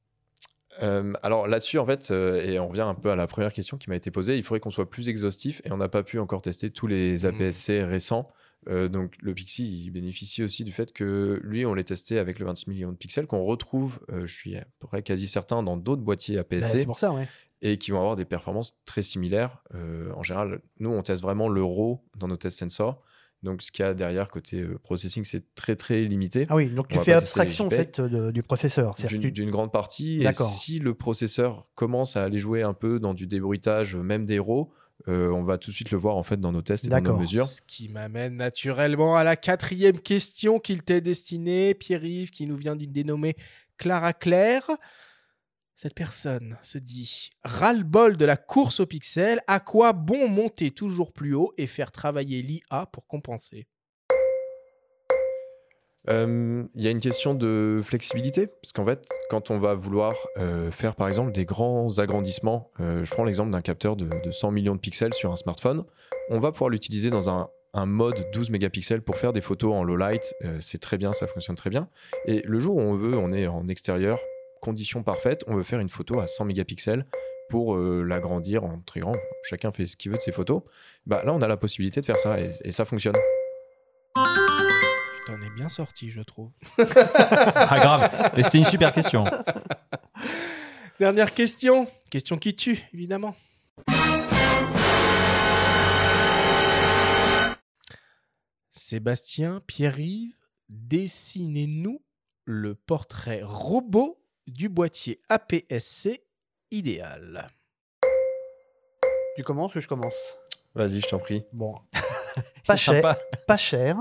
Euh, 0.81 1.13
alors 1.21 1.47
là-dessus, 1.47 1.79
en 1.79 1.85
fait, 1.85 2.11
euh, 2.11 2.41
et 2.43 2.59
on 2.59 2.69
revient 2.69 2.81
un 2.81 2.95
peu 2.95 3.11
à 3.11 3.15
la 3.15 3.27
première 3.27 3.51
question 3.51 3.77
qui 3.77 3.89
m'a 3.89 3.95
été 3.95 4.09
posée, 4.09 4.37
il 4.37 4.43
faudrait 4.43 4.61
qu'on 4.61 4.71
soit 4.71 4.89
plus 4.89 5.09
exhaustif 5.09 5.61
et 5.65 5.71
on 5.71 5.77
n'a 5.77 5.89
pas 5.89 6.03
pu 6.03 6.17
encore 6.19 6.41
tester 6.41 6.69
tous 6.69 6.87
les 6.87 7.25
APS-C 7.25 7.83
récents. 7.83 8.29
Euh, 8.69 8.87
donc 8.87 9.15
le 9.21 9.33
Pixie, 9.33 9.85
il 9.85 9.89
bénéficie 9.89 10.43
aussi 10.43 10.63
du 10.63 10.71
fait 10.71 10.93
que 10.93 11.39
lui, 11.43 11.65
on 11.65 11.73
l'ait 11.73 11.83
testé 11.83 12.19
avec 12.19 12.39
le 12.39 12.45
26 12.45 12.69
millions 12.69 12.91
de 12.91 12.97
pixels 12.97 13.25
qu'on 13.25 13.41
retrouve, 13.41 13.99
euh, 14.11 14.25
je 14.25 14.33
suis 14.33 14.55
à 14.55 14.65
peu 14.79 14.87
près 14.87 15.01
quasi 15.01 15.27
certain, 15.27 15.63
dans 15.63 15.77
d'autres 15.77 16.03
boîtiers 16.03 16.35
Bah, 16.35 16.41
APS-C. 16.41 16.79
C'est 16.79 16.85
pour 16.85 16.99
ça, 16.99 17.11
ouais. 17.11 17.27
et 17.61 17.77
qui 17.77 17.91
vont 17.91 17.99
avoir 17.99 18.15
des 18.15 18.25
performances 18.25 18.77
très 18.85 19.01
similaires. 19.01 19.63
Euh, 19.73 20.11
en 20.15 20.23
général, 20.23 20.61
nous, 20.79 20.91
on 20.91 21.01
teste 21.01 21.21
vraiment 21.21 21.49
le 21.49 21.63
RAW 21.63 22.03
dans 22.17 22.27
nos 22.27 22.37
tests 22.37 22.59
sensors. 22.59 23.03
Donc, 23.43 23.61
ce 23.63 23.71
qu'il 23.71 23.83
y 23.83 23.87
a 23.87 23.93
derrière 23.95 24.29
côté 24.29 24.61
euh, 24.61 24.77
processing, 24.83 25.23
c'est 25.23 25.55
très, 25.55 25.75
très 25.75 26.01
limité. 26.03 26.45
Ah 26.49 26.55
oui, 26.55 26.69
donc 26.69 26.87
On 26.91 26.97
tu 26.97 27.03
fais 27.03 27.13
abstraction 27.13 27.65
en 27.65 27.69
fait 27.71 27.99
de- 27.99 28.29
du 28.31 28.43
processeur. 28.43 28.93
D'une 29.07 29.31
tu- 29.33 29.45
grande 29.45 29.71
partie. 29.71 30.19
Et 30.21 30.23
D'accord. 30.23 30.47
si 30.49 30.77
le 30.79 30.93
processeur 30.93 31.67
commence 31.73 32.15
à 32.17 32.23
aller 32.23 32.37
jouer 32.37 32.61
un 32.61 32.73
peu 32.73 32.99
dans 32.99 33.13
du 33.15 33.25
débruitage, 33.25 33.95
même 33.95 34.25
des 34.27 34.37
RAW, 34.37 34.71
euh, 35.07 35.29
on 35.31 35.41
va 35.43 35.57
tout 35.57 35.71
de 35.71 35.75
suite 35.75 35.89
le 35.89 35.97
voir 35.97 36.15
en 36.17 36.21
fait 36.23 36.39
dans 36.39 36.51
nos 36.51 36.61
tests 36.61 36.85
et 36.85 36.89
dans 36.89 36.97
nos 36.97 37.01
D'accord. 37.03 37.19
mesures. 37.19 37.47
Ce 37.47 37.61
qui 37.61 37.89
m'amène 37.89 38.35
naturellement 38.35 39.15
à 39.17 39.23
la 39.23 39.35
quatrième 39.35 39.97
question 39.99 40.59
qu'il 40.59 40.83
t'est 40.83 41.01
destinée, 41.01 41.73
Pierre-Yves, 41.73 42.29
qui 42.29 42.45
nous 42.45 42.57
vient 42.57 42.75
d'une 42.75 42.91
dénommée 42.91 43.35
Clara 43.77 44.13
Claire. 44.13 44.69
Cette 45.81 45.95
personne 45.95 46.59
se 46.61 46.77
dit 46.77 47.31
ras-le-bol 47.43 48.15
de 48.15 48.23
la 48.23 48.37
course 48.37 48.81
au 48.81 48.85
pixel, 48.85 49.41
à 49.47 49.59
quoi 49.59 49.93
bon 49.93 50.27
monter 50.27 50.69
toujours 50.69 51.11
plus 51.11 51.33
haut 51.33 51.53
et 51.57 51.65
faire 51.65 51.91
travailler 51.91 52.43
l'IA 52.43 52.85
pour 52.85 53.07
compenser? 53.07 53.65
Il 56.07 56.69
y 56.75 56.85
a 56.85 56.91
une 56.91 57.01
question 57.01 57.33
de 57.33 57.81
flexibilité, 57.83 58.45
parce 58.45 58.73
qu'en 58.73 58.85
fait, 58.85 59.09
quand 59.31 59.49
on 59.49 59.57
va 59.57 59.73
vouloir 59.73 60.13
euh, 60.37 60.69
faire 60.69 60.93
par 60.93 61.07
exemple 61.07 61.31
des 61.31 61.45
grands 61.45 61.97
agrandissements, 61.97 62.69
euh, 62.79 63.03
je 63.03 63.09
prends 63.09 63.23
l'exemple 63.23 63.49
d'un 63.49 63.61
capteur 63.61 63.95
de, 63.95 64.07
de 64.23 64.29
100 64.29 64.51
millions 64.51 64.75
de 64.75 64.79
pixels 64.79 65.15
sur 65.15 65.31
un 65.31 65.35
smartphone, 65.35 65.83
on 66.29 66.37
va 66.37 66.51
pouvoir 66.51 66.69
l'utiliser 66.69 67.09
dans 67.09 67.31
un, 67.31 67.49
un 67.73 67.87
mode 67.87 68.27
12 68.33 68.51
mégapixels 68.51 69.01
pour 69.01 69.15
faire 69.15 69.33
des 69.33 69.41
photos 69.41 69.73
en 69.73 69.83
low 69.83 69.95
light, 69.95 70.35
euh, 70.45 70.59
c'est 70.59 70.79
très 70.79 70.99
bien, 70.99 71.11
ça 71.11 71.25
fonctionne 71.25 71.55
très 71.55 71.71
bien. 71.71 71.89
Et 72.27 72.43
le 72.45 72.59
jour 72.59 72.75
où 72.75 72.81
on 72.81 72.93
veut, 72.93 73.17
on 73.17 73.31
est 73.31 73.47
en 73.47 73.65
extérieur, 73.67 74.19
conditions 74.61 75.03
parfaites, 75.03 75.43
on 75.47 75.55
veut 75.55 75.63
faire 75.63 75.79
une 75.79 75.89
photo 75.89 76.19
à 76.19 76.27
100 76.27 76.45
mégapixels 76.45 77.05
pour 77.49 77.75
euh, 77.75 78.03
l'agrandir 78.03 78.63
en 78.63 78.79
très 78.79 79.01
grand, 79.01 79.15
chacun 79.43 79.73
fait 79.73 79.85
ce 79.85 79.97
qu'il 79.97 80.11
veut 80.11 80.17
de 80.17 80.21
ses 80.21 80.31
photos, 80.31 80.61
bah, 81.05 81.23
là 81.25 81.33
on 81.33 81.41
a 81.41 81.47
la 81.49 81.57
possibilité 81.57 81.99
de 81.99 82.05
faire 82.05 82.19
ça 82.19 82.39
et, 82.39 82.49
et 82.63 82.71
ça 82.71 82.85
fonctionne. 82.85 83.15
Tu 84.15 84.21
t'en 85.27 85.41
es 85.41 85.49
bien 85.55 85.67
sorti, 85.67 86.11
je 86.11 86.21
trouve. 86.21 86.51
Ah, 86.77 87.79
grave. 87.79 88.31
Mais 88.35 88.43
c'était 88.43 88.59
une 88.59 88.65
super 88.65 88.91
question. 88.91 89.25
Dernière 90.99 91.33
question. 91.33 91.87
Question 92.09 92.37
qui 92.37 92.55
tue, 92.55 92.83
évidemment. 92.93 93.35
Sébastien, 98.71 99.61
Pierre-Yves, 99.67 100.35
dessinez-nous 100.69 102.01
le 102.45 102.75
portrait 102.75 103.41
robot 103.43 104.20
du 104.51 104.69
boîtier 104.69 105.19
APS-C 105.29 106.23
idéal. 106.71 107.47
Tu 109.35 109.43
commences 109.43 109.73
ou 109.75 109.79
je 109.79 109.87
commence? 109.87 110.37
Vas-y, 110.75 110.99
je 110.99 111.07
t'en 111.07 111.19
prie. 111.19 111.45
Bon. 111.53 111.75
pas 112.67 112.75
cher, 112.75 112.95
Sympa. 113.01 113.17
pas 113.47 113.57
cher. 113.57 113.97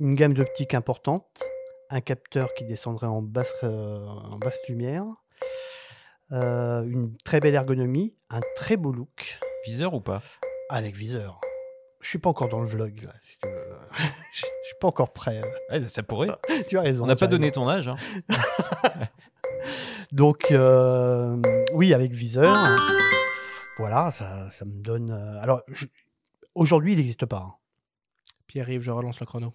Une 0.00 0.14
gamme 0.14 0.34
d'optique 0.34 0.74
importante. 0.74 1.42
Un 1.90 2.00
capteur 2.00 2.52
qui 2.54 2.64
descendrait 2.64 3.06
en 3.06 3.22
basse, 3.22 3.52
euh, 3.64 4.04
en 4.06 4.38
basse 4.38 4.60
lumière. 4.68 5.04
euh, 6.32 6.82
une 6.84 7.16
très 7.18 7.40
belle 7.40 7.54
ergonomie. 7.54 8.14
Un 8.30 8.40
très 8.56 8.76
beau 8.76 8.92
look. 8.92 9.38
Viseur 9.64 9.94
ou 9.94 10.00
pas? 10.00 10.22
Avec 10.70 10.94
viseur. 10.96 11.40
Je 12.00 12.08
suis 12.08 12.18
pas 12.18 12.30
encore 12.30 12.48
dans 12.48 12.60
le 12.60 12.66
vlog 12.66 13.02
là. 13.02 13.12
si 13.20 13.38
tu 13.38 13.48
veux. 13.48 13.54
je 14.32 14.36
suis 14.38 14.76
pas 14.80 14.88
encore 14.88 15.12
prêt. 15.12 15.40
Ouais, 15.70 15.84
Ça 15.84 16.02
pourrait. 16.02 16.28
tu 16.68 16.78
as 16.78 16.82
raison. 16.82 17.04
On 17.04 17.06
n'a 17.06 17.16
pas 17.16 17.26
donné 17.26 17.46
raison. 17.48 17.62
ton 17.64 17.68
âge. 17.68 17.88
hein. 17.88 17.96
Donc, 20.12 20.50
euh, 20.52 21.36
oui, 21.74 21.92
avec 21.92 22.12
viseur. 22.12 22.56
Voilà, 23.78 24.10
ça, 24.10 24.48
ça 24.50 24.64
me 24.64 24.72
donne. 24.80 25.10
euh, 25.10 25.42
alors, 25.42 25.62
je- 25.68 25.86
aujourd'hui, 26.54 26.92
il 26.92 26.96
n'existe 26.96 27.26
pas. 27.26 27.44
hein. 27.48 27.54
Pierre-Yves, 28.46 28.82
je 28.82 28.90
relance 28.90 29.20
le 29.20 29.26
chrono. 29.26 29.52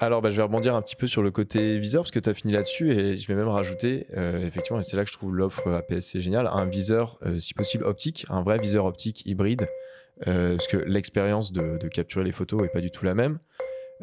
Alors, 0.00 0.20
bah, 0.20 0.30
je 0.30 0.36
vais 0.36 0.42
rebondir 0.42 0.74
un 0.76 0.82
petit 0.82 0.94
peu 0.94 1.06
sur 1.06 1.22
le 1.22 1.30
côté 1.30 1.78
viseur 1.78 2.02
parce 2.02 2.10
que 2.10 2.18
tu 2.20 2.28
as 2.28 2.34
fini 2.34 2.52
là-dessus 2.52 2.92
et 2.92 3.16
je 3.16 3.26
vais 3.26 3.34
même 3.34 3.48
rajouter, 3.48 4.06
euh, 4.16 4.46
effectivement, 4.46 4.78
et 4.78 4.82
c'est 4.82 4.96
là 4.96 5.04
que 5.04 5.10
je 5.10 5.16
trouve 5.16 5.34
l'offre 5.34 5.68
APS-C 5.72 6.20
géniale, 6.20 6.46
un 6.52 6.66
viseur, 6.66 7.18
euh, 7.24 7.38
si 7.38 7.54
possible, 7.54 7.84
optique, 7.84 8.26
un 8.28 8.42
vrai 8.42 8.58
viseur 8.58 8.84
optique 8.84 9.24
hybride, 9.24 9.62
euh, 9.62 9.66
parce 10.24 10.66
que 10.66 10.76
l'expérience 10.76 11.52
de, 11.52 11.88
capturer 11.88 12.24
les 12.24 12.32
photos 12.32 12.62
est 12.62 12.72
pas 12.72 12.80
du 12.80 12.90
tout 12.90 13.04
la 13.04 13.14
même. 13.14 13.38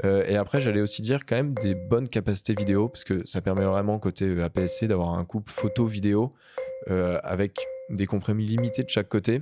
Euh, 0.03 0.23
et 0.27 0.35
après, 0.35 0.61
j'allais 0.61 0.81
aussi 0.81 1.01
dire 1.01 1.25
quand 1.25 1.35
même 1.35 1.53
des 1.55 1.75
bonnes 1.75 2.07
capacités 2.07 2.53
vidéo, 2.53 2.89
parce 2.89 3.03
que 3.03 3.25
ça 3.25 3.41
permet 3.41 3.65
vraiment, 3.65 3.99
côté 3.99 4.25
euh, 4.25 4.43
APS-C, 4.43 4.87
d'avoir 4.87 5.13
un 5.13 5.25
couple 5.25 5.51
photo-vidéo 5.51 6.33
euh, 6.89 7.19
avec 7.23 7.59
des 7.89 8.07
compromis 8.07 8.45
limités 8.45 8.83
de 8.83 8.89
chaque 8.89 9.09
côté. 9.09 9.41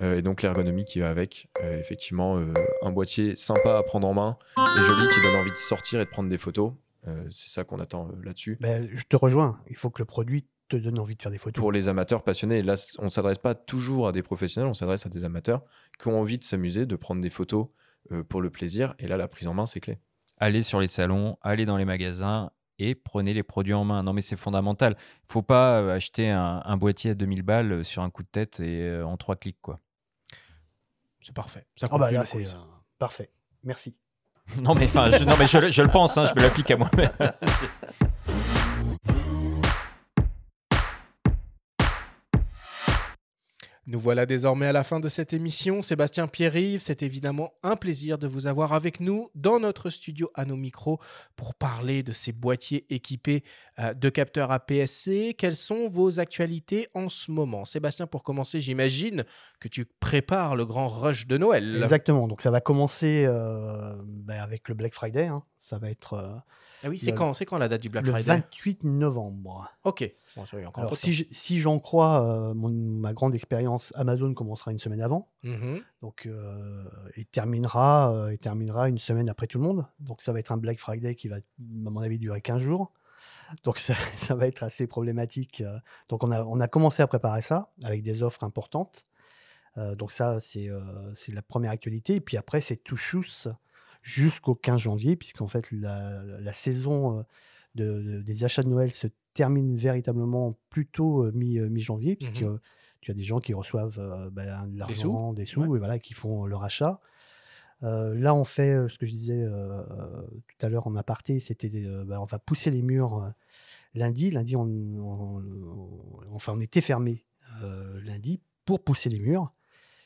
Euh, 0.00 0.16
et 0.16 0.22
donc 0.22 0.42
l'ergonomie 0.42 0.84
qui 0.84 1.00
va 1.00 1.10
avec. 1.10 1.48
Euh, 1.62 1.78
effectivement, 1.78 2.38
euh, 2.38 2.52
un 2.82 2.90
boîtier 2.90 3.34
sympa 3.36 3.76
à 3.76 3.82
prendre 3.82 4.06
en 4.06 4.14
main 4.14 4.38
et 4.56 4.80
joli 4.80 5.08
qui 5.12 5.20
donne 5.20 5.36
envie 5.36 5.50
de 5.50 5.56
sortir 5.56 6.00
et 6.00 6.04
de 6.04 6.10
prendre 6.10 6.30
des 6.30 6.38
photos. 6.38 6.72
Euh, 7.08 7.24
c'est 7.30 7.48
ça 7.48 7.64
qu'on 7.64 7.80
attend 7.80 8.08
euh, 8.08 8.24
là-dessus. 8.24 8.56
Ben, 8.60 8.88
je 8.92 9.04
te 9.04 9.16
rejoins. 9.16 9.58
Il 9.68 9.76
faut 9.76 9.90
que 9.90 10.00
le 10.00 10.06
produit 10.06 10.46
te 10.70 10.76
donne 10.76 10.98
envie 10.98 11.16
de 11.16 11.22
faire 11.22 11.30
des 11.30 11.38
photos. 11.38 11.60
Pour 11.60 11.72
les 11.72 11.88
amateurs 11.88 12.22
passionnés, 12.22 12.62
là, 12.62 12.74
on 12.98 13.04
ne 13.04 13.08
s'adresse 13.10 13.38
pas 13.38 13.54
toujours 13.54 14.08
à 14.08 14.12
des 14.12 14.22
professionnels, 14.22 14.68
on 14.70 14.74
s'adresse 14.74 15.04
à 15.06 15.08
des 15.08 15.24
amateurs 15.24 15.62
qui 15.98 16.08
ont 16.08 16.18
envie 16.20 16.38
de 16.38 16.44
s'amuser, 16.44 16.86
de 16.86 16.96
prendre 16.96 17.20
des 17.20 17.30
photos 17.30 17.66
euh, 18.12 18.22
pour 18.22 18.40
le 18.40 18.50
plaisir. 18.50 18.94
Et 18.98 19.06
là, 19.06 19.16
la 19.16 19.28
prise 19.28 19.48
en 19.48 19.54
main, 19.54 19.66
c'est 19.66 19.80
clé. 19.80 19.98
Allez 20.38 20.62
sur 20.62 20.80
les 20.80 20.88
salons, 20.88 21.36
allez 21.42 21.66
dans 21.66 21.76
les 21.76 21.84
magasins 21.84 22.50
et 22.78 22.94
prenez 22.94 23.34
les 23.34 23.42
produits 23.42 23.74
en 23.74 23.84
main. 23.84 24.02
Non, 24.02 24.12
mais 24.14 24.22
c'est 24.22 24.36
fondamental. 24.36 24.96
Il 25.28 25.32
faut 25.32 25.42
pas 25.42 25.80
euh, 25.80 25.94
acheter 25.94 26.30
un, 26.30 26.62
un 26.64 26.76
boîtier 26.78 27.10
à 27.10 27.14
2000 27.14 27.42
balles 27.42 27.72
euh, 27.72 27.82
sur 27.82 28.02
un 28.02 28.08
coup 28.10 28.22
de 28.22 28.28
tête 28.28 28.60
et 28.60 28.82
euh, 28.82 29.04
en 29.06 29.16
trois 29.18 29.36
clics, 29.36 29.58
quoi. 29.60 29.80
C'est 31.20 31.34
parfait. 31.34 31.66
Ça 31.76 31.88
Ah 31.90 31.98
bah 31.98 32.10
là, 32.10 32.24
c'est 32.24 32.48
euh, 32.48 32.58
parfait. 32.98 33.30
Merci. 33.64 33.94
Non, 34.62 34.74
mais 34.74 34.86
enfin, 34.86 35.10
je, 35.10 35.22
non, 35.22 35.36
mais 35.38 35.46
je, 35.46 35.58
le- 35.58 35.70
je 35.70 35.80
le 35.80 35.88
pense, 35.88 36.16
hein, 36.18 36.26
je 36.26 36.34
me 36.34 36.40
l'applique 36.44 36.68
à 36.72 36.76
moi-même. 36.76 37.10
Nous 43.92 43.98
voilà 43.98 44.24
désormais 44.24 44.66
à 44.66 44.72
la 44.72 44.84
fin 44.84 45.00
de 45.00 45.08
cette 45.08 45.32
émission. 45.32 45.82
Sébastien 45.82 46.28
Pierre-Yves, 46.28 46.80
c'est 46.80 47.02
évidemment 47.02 47.50
un 47.64 47.74
plaisir 47.74 48.18
de 48.18 48.28
vous 48.28 48.46
avoir 48.46 48.72
avec 48.72 49.00
nous 49.00 49.30
dans 49.34 49.58
notre 49.58 49.90
studio 49.90 50.30
à 50.34 50.44
nos 50.44 50.54
micros 50.54 51.00
pour 51.34 51.56
parler 51.56 52.04
de 52.04 52.12
ces 52.12 52.30
boîtiers 52.30 52.86
équipés 52.94 53.42
euh, 53.80 53.92
de 53.92 54.08
capteurs 54.08 54.52
APS-C. 54.52 55.34
Quelles 55.36 55.56
sont 55.56 55.88
vos 55.88 56.20
actualités 56.20 56.86
en 56.94 57.08
ce 57.08 57.32
moment? 57.32 57.64
Sébastien, 57.64 58.06
pour 58.06 58.22
commencer, 58.22 58.60
j'imagine 58.60 59.24
que 59.58 59.66
tu 59.66 59.84
prépares 59.86 60.54
le 60.54 60.66
grand 60.66 60.86
rush 60.86 61.26
de 61.26 61.36
Noël. 61.36 61.74
Exactement. 61.82 62.28
Donc, 62.28 62.42
ça 62.42 62.52
va 62.52 62.60
commencer 62.60 63.24
euh, 63.26 63.96
ben, 64.04 64.40
avec 64.40 64.68
le 64.68 64.76
Black 64.76 64.94
Friday. 64.94 65.26
hein. 65.26 65.42
Ça 65.58 65.80
va 65.80 65.90
être. 65.90 66.14
euh, 66.14 66.28
Ah 66.82 66.88
oui, 66.88 66.98
c'est 66.98 67.10
le- 67.10 67.16
quand, 67.16 67.34
c'est 67.34 67.44
quand 67.44 67.58
la 67.58 67.68
date 67.68 67.82
du 67.82 67.88
Black 67.88 68.04
le 68.06 68.10
Friday 68.12 68.28
28 68.30 68.84
novembre. 68.84 69.70
Ok. 69.84 70.10
Bon, 70.36 70.46
ça, 70.46 70.56
il 70.58 70.62
y 70.62 70.64
a 70.64 70.68
encore 70.68 70.84
Alors, 70.84 70.96
si, 70.96 71.12
je- 71.12 71.24
si 71.30 71.58
j'en 71.58 71.78
crois 71.78 72.22
euh, 72.24 72.54
mon- 72.54 72.70
ma 72.70 73.12
grande 73.12 73.34
expérience, 73.34 73.92
Amazon 73.96 74.32
commencera 74.32 74.70
une 74.72 74.78
semaine 74.78 75.02
avant. 75.02 75.28
Mhm. 75.42 75.80
Donc, 76.02 76.26
euh, 76.26 76.84
il, 77.16 77.26
terminera, 77.26 78.12
euh, 78.14 78.36
terminera 78.36 78.88
une 78.88 78.98
semaine 78.98 79.28
après 79.28 79.46
tout 79.46 79.58
le 79.58 79.64
monde. 79.64 79.86
Donc, 79.98 80.22
ça 80.22 80.32
va 80.32 80.38
être 80.38 80.52
un 80.52 80.56
Black 80.56 80.78
Friday 80.78 81.14
qui 81.14 81.28
va, 81.28 81.36
à 81.36 81.40
mon 81.58 82.00
avis, 82.00 82.18
durer 82.18 82.40
15 82.40 82.62
jours. 82.62 82.92
Donc, 83.64 83.78
ça, 83.78 83.94
ça 84.14 84.34
va 84.36 84.46
être 84.46 84.62
assez 84.62 84.86
problématique. 84.86 85.60
euh. 85.62 85.78
Donc, 86.08 86.22
on 86.24 86.30
a, 86.30 86.44
on 86.44 86.60
a 86.60 86.68
commencé 86.68 87.02
à 87.02 87.06
préparer 87.06 87.42
ça 87.42 87.70
avec 87.82 88.02
des 88.02 88.22
offres 88.22 88.44
importantes. 88.44 89.04
Euh, 89.78 89.94
donc, 89.96 90.12
ça, 90.12 90.40
c'est 90.40 90.68
c'est 91.14 91.32
la 91.32 91.42
première 91.42 91.72
actualité. 91.72 92.14
Et 92.16 92.20
puis 92.20 92.36
après, 92.36 92.60
c'est 92.60 92.76
tout 92.76 92.96
chousse 92.96 93.48
jusqu'au 94.02 94.54
15 94.54 94.80
janvier, 94.80 95.16
puisqu'en 95.16 95.48
fait, 95.48 95.70
la, 95.72 96.22
la 96.24 96.52
saison 96.52 97.18
euh, 97.18 97.22
de- 97.74 98.00
de- 98.02 98.22
des 98.22 98.44
achats 98.44 98.62
de 98.62 98.68
Noël 98.68 98.90
se 98.92 99.06
termine 99.34 99.76
véritablement 99.76 100.58
plutôt 100.70 101.24
euh, 101.24 101.32
mi, 101.34 101.58
euh, 101.58 101.68
mi-janvier, 101.68 102.16
puisque 102.16 102.42
Mhm. 102.42 102.58
tu 103.00 103.10
as 103.10 103.14
des 103.14 103.22
gens 103.22 103.38
qui 103.40 103.54
reçoivent 103.54 104.30
ben, 104.32 104.66
de 104.66 104.72
Des 104.86 104.94
sous. 104.94 105.08
l'argent, 105.12 105.32
des 105.32 105.44
sous, 105.44 105.76
et 105.76 105.78
voilà, 105.78 105.98
qui 105.98 106.14
font 106.14 106.46
leur 106.46 106.64
achat. 106.64 107.00
Euh, 107.82 108.14
là, 108.14 108.34
on 108.34 108.44
fait 108.44 108.88
ce 108.88 108.98
que 108.98 109.06
je 109.06 109.10
disais 109.10 109.42
euh, 109.42 109.82
tout 110.48 110.66
à 110.66 110.68
l'heure 110.68 110.86
en 110.86 110.96
aparté, 110.96 111.40
c'était 111.40 111.70
euh, 111.86 112.04
ben, 112.04 112.18
on 112.20 112.24
va 112.24 112.38
pousser 112.38 112.70
les 112.70 112.82
murs 112.82 113.32
lundi. 113.94 114.30
Lundi, 114.30 114.54
on, 114.56 114.62
on- 114.64 115.42
on- 115.42 116.34
enfin, 116.34 116.52
on 116.54 116.60
était 116.60 116.82
fermé 116.82 117.24
lundi 118.04 118.40
pour 118.64 118.82
pousser 118.84 119.08
les 119.10 119.18
murs, 119.20 119.52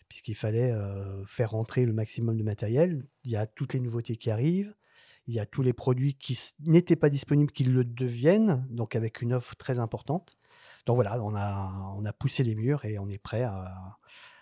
puisqu'il 0.08 0.34
fallait 0.34 0.70
euh, 0.70 1.24
faire 1.26 1.50
rentrer 1.50 1.84
le 1.84 1.92
maximum 1.92 2.36
de 2.36 2.42
matériel. 2.42 3.06
Il 3.24 3.30
y 3.30 3.36
a 3.36 3.46
toutes 3.46 3.72
les 3.74 3.80
nouveautés 3.80 4.16
qui 4.16 4.30
arrivent. 4.30 4.74
Il 5.26 5.34
y 5.34 5.40
a 5.40 5.46
tous 5.46 5.62
les 5.62 5.72
produits 5.72 6.14
qui 6.14 6.38
n'étaient 6.60 6.96
pas 6.96 7.08
disponibles 7.08 7.50
qui 7.50 7.64
le 7.64 7.82
deviennent, 7.84 8.66
donc 8.70 8.94
avec 8.94 9.22
une 9.22 9.32
offre 9.32 9.56
très 9.56 9.78
importante. 9.78 10.36
Donc 10.86 10.96
voilà, 10.96 11.22
on 11.22 11.34
a, 11.34 11.94
on 11.96 12.04
a 12.04 12.12
poussé 12.12 12.44
les 12.44 12.54
murs 12.54 12.84
et 12.84 12.98
on 12.98 13.08
est 13.08 13.18
prêt 13.22 13.42
à, 13.42 13.96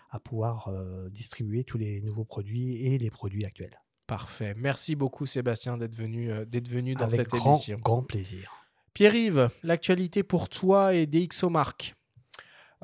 à 0.09 0.19
pouvoir 0.19 0.67
euh, 0.67 1.09
distribuer 1.09 1.63
tous 1.63 1.77
les 1.77 2.01
nouveaux 2.01 2.25
produits 2.25 2.85
et 2.85 2.97
les 2.97 3.09
produits 3.09 3.45
actuels. 3.45 3.79
Parfait. 4.07 4.53
Merci 4.57 4.95
beaucoup 4.95 5.25
Sébastien 5.25 5.77
d'être 5.77 5.95
venu, 5.95 6.31
euh, 6.31 6.43
d'être 6.43 6.67
venu 6.69 6.93
dans 6.95 7.05
Avec 7.05 7.15
cette 7.15 7.29
grand, 7.29 7.53
émission. 7.53 7.79
grand 7.81 8.03
plaisir. 8.03 8.51
Pierre-Yves, 8.93 9.49
l'actualité 9.63 10.21
pour 10.21 10.49
toi 10.49 10.93
et 10.93 11.07
DxO 11.07 11.49
Mark. 11.49 11.95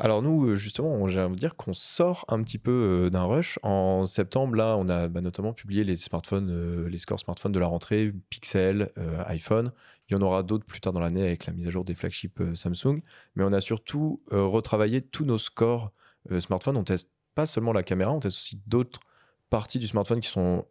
Alors 0.01 0.21
nous, 0.21 0.47
euh, 0.47 0.55
justement, 0.55 1.09
j'ai 1.09 1.19
envie 1.19 1.35
de 1.35 1.39
dire 1.39 1.57
qu'on 1.57 1.73
sort 1.73 2.23
un 2.29 2.41
petit 2.41 2.57
peu 2.57 2.71
euh, 2.71 3.09
d'un 3.09 3.25
rush. 3.25 3.59
En 3.63 4.05
septembre, 4.05 4.55
là, 4.55 4.77
on 4.77 4.87
a 4.87 5.09
bah, 5.09 5.19
notamment 5.19 5.51
publié 5.51 5.83
les 5.83 5.97
smartphones, 5.97 6.49
euh, 6.49 6.87
les 6.87 6.97
scores 6.97 7.19
smartphones 7.19 7.51
de 7.51 7.59
la 7.59 7.67
rentrée, 7.67 8.13
Pixel, 8.29 8.91
iPhone. 9.27 9.73
Il 10.07 10.13
y 10.13 10.15
en 10.15 10.21
aura 10.21 10.41
d'autres 10.41 10.65
plus 10.65 10.79
tard 10.79 10.93
dans 10.93 11.01
l'année 11.01 11.23
avec 11.23 11.45
la 11.47 11.53
mise 11.53 11.67
à 11.67 11.69
jour 11.69 11.83
des 11.83 11.95
flagships 11.95 12.41
Samsung. 12.55 13.01
Mais 13.35 13.43
on 13.43 13.51
a 13.51 13.59
surtout 13.59 14.23
retravaillé 14.31 15.01
tous 15.01 15.25
nos 15.25 15.37
scores 15.37 15.91
smartphones. 16.39 16.77
On 16.77 16.83
teste 16.83 17.11
pas 17.35 17.45
seulement 17.45 17.73
la 17.73 17.83
caméra, 17.83 18.11
on 18.11 18.19
teste 18.19 18.37
aussi 18.37 18.61
d'autres 18.67 19.01
parties 19.49 19.79
du 19.79 19.85
smartphone 19.85 20.21
qui 20.21 20.29
sont 20.29 20.65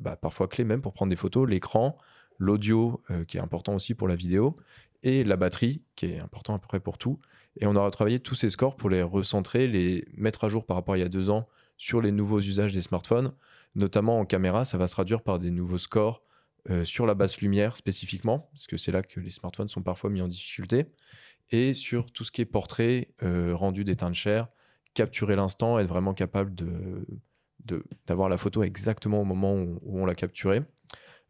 bah, 0.00 0.16
parfois 0.16 0.46
clés 0.46 0.64
même 0.64 0.80
pour 0.80 0.92
prendre 0.92 1.10
des 1.10 1.16
photos, 1.16 1.48
l'écran, 1.48 1.96
l'audio 2.38 3.02
qui 3.26 3.38
est 3.38 3.40
important 3.40 3.74
aussi 3.74 3.94
pour 3.94 4.06
la 4.06 4.14
vidéo 4.14 4.56
et 5.02 5.24
la 5.24 5.36
batterie 5.36 5.82
qui 5.96 6.06
est 6.06 6.22
important 6.22 6.54
à 6.54 6.58
peu 6.60 6.68
près 6.68 6.80
pour 6.80 6.98
tout. 6.98 7.18
Et 7.60 7.66
on 7.66 7.76
aura 7.76 7.90
travaillé 7.90 8.18
tous 8.18 8.34
ces 8.34 8.50
scores 8.50 8.76
pour 8.76 8.90
les 8.90 9.02
recentrer, 9.02 9.66
les 9.66 10.06
mettre 10.16 10.44
à 10.44 10.48
jour 10.48 10.66
par 10.66 10.76
rapport 10.76 10.94
à 10.94 10.98
il 10.98 11.00
y 11.00 11.04
a 11.04 11.08
deux 11.08 11.30
ans 11.30 11.48
sur 11.76 12.00
les 12.00 12.12
nouveaux 12.12 12.40
usages 12.40 12.72
des 12.72 12.82
smartphones, 12.82 13.32
notamment 13.74 14.18
en 14.18 14.24
caméra. 14.24 14.64
Ça 14.64 14.78
va 14.78 14.86
se 14.86 14.92
traduire 14.92 15.22
par 15.22 15.38
des 15.38 15.50
nouveaux 15.50 15.78
scores 15.78 16.22
euh, 16.70 16.84
sur 16.84 17.04
la 17.04 17.14
basse 17.14 17.42
lumière 17.42 17.76
spécifiquement, 17.76 18.48
parce 18.52 18.66
que 18.66 18.78
c'est 18.78 18.90
là 18.90 19.02
que 19.02 19.20
les 19.20 19.28
smartphones 19.28 19.68
sont 19.68 19.82
parfois 19.82 20.08
mis 20.08 20.22
en 20.22 20.28
difficulté, 20.28 20.86
et 21.50 21.74
sur 21.74 22.10
tout 22.10 22.24
ce 22.24 22.32
qui 22.32 22.40
est 22.40 22.46
portrait, 22.46 23.08
euh, 23.22 23.54
rendu 23.54 23.84
d'éteint 23.84 24.08
de 24.08 24.14
chair, 24.14 24.48
capturer 24.94 25.36
l'instant, 25.36 25.78
être 25.78 25.88
vraiment 25.88 26.14
capable 26.14 26.54
de 26.54 27.06
d'avoir 28.06 28.28
la 28.28 28.36
photo 28.36 28.62
exactement 28.62 29.22
au 29.22 29.24
moment 29.24 29.54
où, 29.54 29.80
on 29.86 30.04
l'a 30.04 30.14
capturée. 30.14 30.62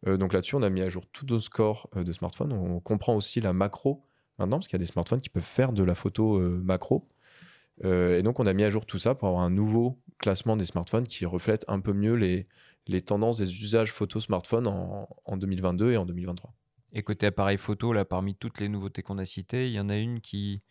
Euh, 0.05 0.17
donc 0.17 0.33
là-dessus, 0.33 0.55
on 0.55 0.63
a 0.63 0.69
mis 0.69 0.81
à 0.81 0.89
jour 0.89 1.05
tous 1.13 1.25
nos 1.25 1.39
scores 1.39 1.89
de 1.95 2.11
smartphone. 2.11 2.51
On 2.51 2.81
comprend 2.81 3.15
aussi 3.15 3.39
la 3.39 3.53
macro 3.53 4.05
maintenant, 4.39 4.57
parce 4.57 4.67
qu'il 4.67 4.75
y 4.75 4.81
a 4.81 4.85
des 4.85 4.91
smartphones 4.91 5.21
qui 5.21 5.29
peuvent 5.29 5.43
faire 5.43 5.71
de 5.73 5.83
la 5.83 5.95
photo 5.95 6.37
euh, 6.37 6.61
macro. 6.63 7.07
Euh, 7.83 8.17
et 8.19 8.23
donc, 8.23 8.39
on 8.39 8.45
a 8.45 8.53
mis 8.53 8.63
à 8.63 8.69
jour 8.69 8.85
tout 8.85 8.97
ça 8.97 9.15
pour 9.15 9.27
avoir 9.27 9.43
un 9.43 9.49
nouveau 9.49 9.99
classement 10.17 10.55
des 10.55 10.65
smartphones 10.65 11.07
qui 11.07 11.25
reflète 11.25 11.65
un 11.67 11.79
peu 11.79 11.91
mieux 11.93 12.13
les, 12.15 12.47
les 12.87 13.01
tendances 13.01 13.37
des 13.37 13.51
usages 13.63 13.91
photo 13.91 14.19
smartphone 14.19 14.67
en, 14.67 15.09
en 15.25 15.37
2022 15.37 15.91
et 15.91 15.97
en 15.97 16.05
2023. 16.05 16.53
Et 16.93 17.03
côté 17.03 17.25
appareil 17.25 17.57
photo, 17.57 17.91
là, 17.91 18.05
parmi 18.05 18.35
toutes 18.35 18.59
les 18.61 18.69
nouveautés 18.69 19.01
qu'on 19.03 19.17
a 19.17 19.25
citées, 19.25 19.67
il 19.67 19.73
y 19.73 19.79
en 19.79 19.89
a 19.89 19.97
une 19.97 20.21
qui. 20.21 20.61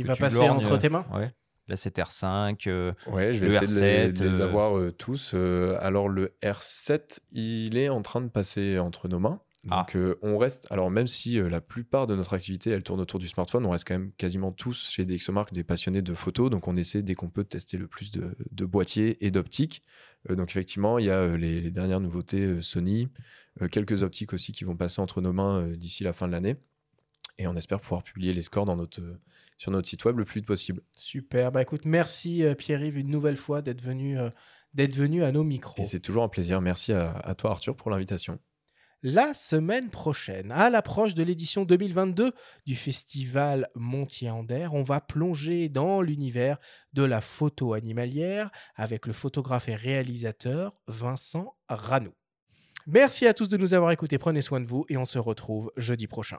Va 0.00 0.14
passer 0.14 0.38
lorgnes, 0.38 0.58
entre 0.58 0.72
euh, 0.74 0.78
tes 0.78 0.88
mains 0.88 1.06
Ouais. 1.12 1.32
La 1.68 1.74
7R5. 1.74 2.68
euh, 2.68 2.92
Ouais, 3.08 3.32
je 3.34 3.40
vais 3.40 3.46
le 3.48 3.54
essayer 3.54 3.66
de 3.66 3.80
les, 3.80 4.12
R7, 4.12 4.12
de 4.12 4.28
les 4.28 4.40
euh, 4.40 4.44
avoir 4.44 4.78
euh, 4.78 4.92
tous. 4.92 5.32
Euh, 5.34 5.76
alors, 5.80 6.08
le 6.08 6.36
R7, 6.42 7.18
il 7.32 7.76
est 7.76 7.88
en 7.88 8.02
train 8.02 8.20
de 8.20 8.28
passer 8.28 8.78
entre 8.78 9.08
nos 9.08 9.18
mains. 9.18 9.40
Ah. 9.70 9.80
Donc, 9.80 9.96
euh, 9.96 10.18
on 10.22 10.38
reste. 10.38 10.66
Alors, 10.70 10.90
même 10.90 11.06
si 11.06 11.38
euh, 11.38 11.48
la 11.48 11.60
plupart 11.60 12.06
de 12.06 12.14
notre 12.14 12.34
activité, 12.34 12.70
elle 12.70 12.82
tourne 12.82 13.00
autour 13.00 13.18
du 13.18 13.28
smartphone, 13.28 13.64
on 13.66 13.70
reste 13.70 13.86
quand 13.86 13.94
même 13.94 14.12
quasiment 14.12 14.52
tous 14.52 14.90
chez 14.90 15.04
DxOMark 15.04 15.52
des 15.52 15.64
passionnés 15.64 16.02
de 16.02 16.14
photos. 16.14 16.50
Donc, 16.50 16.68
on 16.68 16.76
essaie 16.76 17.02
dès 17.02 17.14
qu'on 17.14 17.30
peut 17.30 17.42
de 17.42 17.48
tester 17.48 17.78
le 17.78 17.86
plus 17.86 18.10
de, 18.10 18.36
de 18.50 18.64
boîtiers 18.64 19.24
et 19.24 19.30
d'optiques. 19.30 19.82
Euh, 20.30 20.34
donc, 20.34 20.50
effectivement, 20.50 20.98
il 20.98 21.06
y 21.06 21.10
a 21.10 21.36
les, 21.36 21.60
les 21.60 21.70
dernières 21.70 22.00
nouveautés 22.00 22.60
Sony, 22.60 23.08
quelques 23.70 24.02
optiques 24.02 24.32
aussi 24.32 24.52
qui 24.52 24.64
vont 24.64 24.76
passer 24.76 25.00
entre 25.00 25.20
nos 25.20 25.32
mains 25.32 25.68
d'ici 25.68 26.04
la 26.04 26.12
fin 26.12 26.26
de 26.26 26.32
l'année. 26.32 26.56
Et 27.38 27.46
on 27.46 27.54
espère 27.56 27.80
pouvoir 27.80 28.02
publier 28.02 28.32
les 28.32 28.42
scores 28.42 28.66
dans 28.66 28.76
notre, 28.76 29.02
sur 29.58 29.70
notre 29.70 29.88
site 29.88 30.04
web 30.04 30.18
le 30.18 30.24
plus 30.24 30.40
vite 30.40 30.46
possible. 30.46 30.82
Super. 30.94 31.52
Bah 31.52 31.62
écoute, 31.62 31.84
merci 31.84 32.42
Pierre-Yves 32.56 32.98
une 32.98 33.10
nouvelle 33.10 33.36
fois 33.36 33.62
d'être 33.62 33.82
venu, 33.82 34.16
d'être 34.74 34.96
venu 34.96 35.22
à 35.22 35.32
nos 35.32 35.44
micros. 35.44 35.82
Et 35.82 35.84
c'est 35.84 36.00
toujours 36.00 36.22
un 36.22 36.28
plaisir. 36.28 36.60
Merci 36.60 36.92
à, 36.92 37.10
à 37.10 37.34
toi, 37.34 37.50
Arthur, 37.50 37.76
pour 37.76 37.90
l'invitation. 37.90 38.38
La 39.02 39.34
semaine 39.34 39.90
prochaine, 39.90 40.50
à 40.50 40.70
l'approche 40.70 41.14
de 41.14 41.22
l'édition 41.22 41.66
2022 41.66 42.32
du 42.64 42.74
festival 42.74 43.68
Montier-Ander, 43.74 44.68
on 44.72 44.82
va 44.82 45.02
plonger 45.02 45.68
dans 45.68 46.00
l'univers 46.00 46.56
de 46.94 47.02
la 47.02 47.20
photo 47.20 47.74
animalière 47.74 48.50
avec 48.74 49.06
le 49.06 49.12
photographe 49.12 49.68
et 49.68 49.76
réalisateur 49.76 50.80
Vincent 50.86 51.56
Ranou. 51.68 52.12
Merci 52.86 53.26
à 53.26 53.34
tous 53.34 53.48
de 53.48 53.58
nous 53.58 53.74
avoir 53.74 53.92
écoutés, 53.92 54.16
prenez 54.16 54.40
soin 54.40 54.60
de 54.60 54.66
vous 54.66 54.86
et 54.88 54.96
on 54.96 55.04
se 55.04 55.18
retrouve 55.18 55.70
jeudi 55.76 56.06
prochain. 56.06 56.38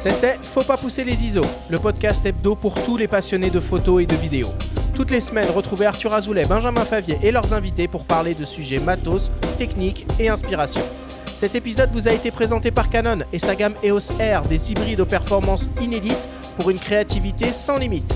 C'était 0.00 0.38
Faut 0.40 0.62
pas 0.62 0.78
pousser 0.78 1.04
les 1.04 1.22
ISO, 1.24 1.44
le 1.68 1.78
podcast 1.78 2.24
hebdo 2.24 2.54
pour 2.54 2.82
tous 2.84 2.96
les 2.96 3.06
passionnés 3.06 3.50
de 3.50 3.60
photos 3.60 4.02
et 4.02 4.06
de 4.06 4.16
vidéos. 4.16 4.48
Toutes 4.94 5.10
les 5.10 5.20
semaines, 5.20 5.50
retrouvez 5.54 5.84
Arthur 5.84 6.14
Azoulay, 6.14 6.46
Benjamin 6.48 6.86
Favier 6.86 7.18
et 7.22 7.30
leurs 7.30 7.52
invités 7.52 7.86
pour 7.86 8.06
parler 8.06 8.32
de 8.32 8.46
sujets 8.46 8.78
matos, 8.78 9.30
techniques 9.58 10.06
et 10.18 10.30
inspiration. 10.30 10.80
Cet 11.34 11.54
épisode 11.54 11.90
vous 11.92 12.08
a 12.08 12.12
été 12.12 12.30
présenté 12.30 12.70
par 12.70 12.88
Canon 12.88 13.18
et 13.30 13.38
sa 13.38 13.54
gamme 13.54 13.74
EOS 13.84 14.12
R, 14.18 14.40
des 14.48 14.72
hybrides 14.72 15.00
aux 15.00 15.04
performances 15.04 15.68
inédites 15.82 16.30
pour 16.56 16.70
une 16.70 16.78
créativité 16.78 17.52
sans 17.52 17.76
limite. 17.76 18.14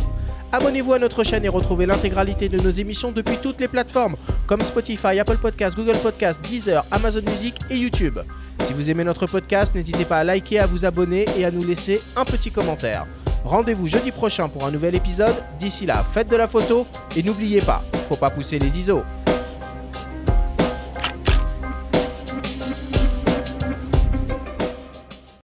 Abonnez-vous 0.52 0.94
à 0.94 0.98
notre 0.98 1.22
chaîne 1.22 1.44
et 1.44 1.50
retrouvez 1.50 1.84
l'intégralité 1.84 2.48
de 2.48 2.58
nos 2.60 2.70
émissions 2.70 3.12
depuis 3.12 3.36
toutes 3.36 3.60
les 3.60 3.68
plateformes 3.68 4.16
comme 4.46 4.62
Spotify, 4.62 5.20
Apple 5.20 5.36
Podcasts, 5.36 5.76
Google 5.76 5.98
Podcasts, 5.98 6.40
Deezer, 6.48 6.82
Amazon 6.92 7.20
Music 7.28 7.56
et 7.68 7.76
YouTube. 7.76 8.20
Si 8.64 8.72
vous 8.72 8.90
aimez 8.90 9.04
notre 9.04 9.26
podcast, 9.26 9.74
n'hésitez 9.74 10.06
pas 10.06 10.18
à 10.18 10.24
liker, 10.24 10.58
à 10.58 10.66
vous 10.66 10.86
abonner 10.86 11.26
et 11.36 11.44
à 11.44 11.50
nous 11.50 11.62
laisser 11.64 12.00
un 12.16 12.24
petit 12.24 12.50
commentaire. 12.50 13.06
Rendez-vous 13.44 13.86
jeudi 13.86 14.10
prochain 14.10 14.48
pour 14.48 14.64
un 14.64 14.70
nouvel 14.70 14.94
épisode. 14.94 15.34
D'ici 15.58 15.84
là, 15.84 16.02
faites 16.02 16.30
de 16.30 16.36
la 16.36 16.48
photo 16.48 16.86
et 17.14 17.22
n'oubliez 17.22 17.60
pas, 17.60 17.84
faut 18.08 18.16
pas 18.16 18.30
pousser 18.30 18.58
les 18.58 18.78
ISO. 18.78 19.02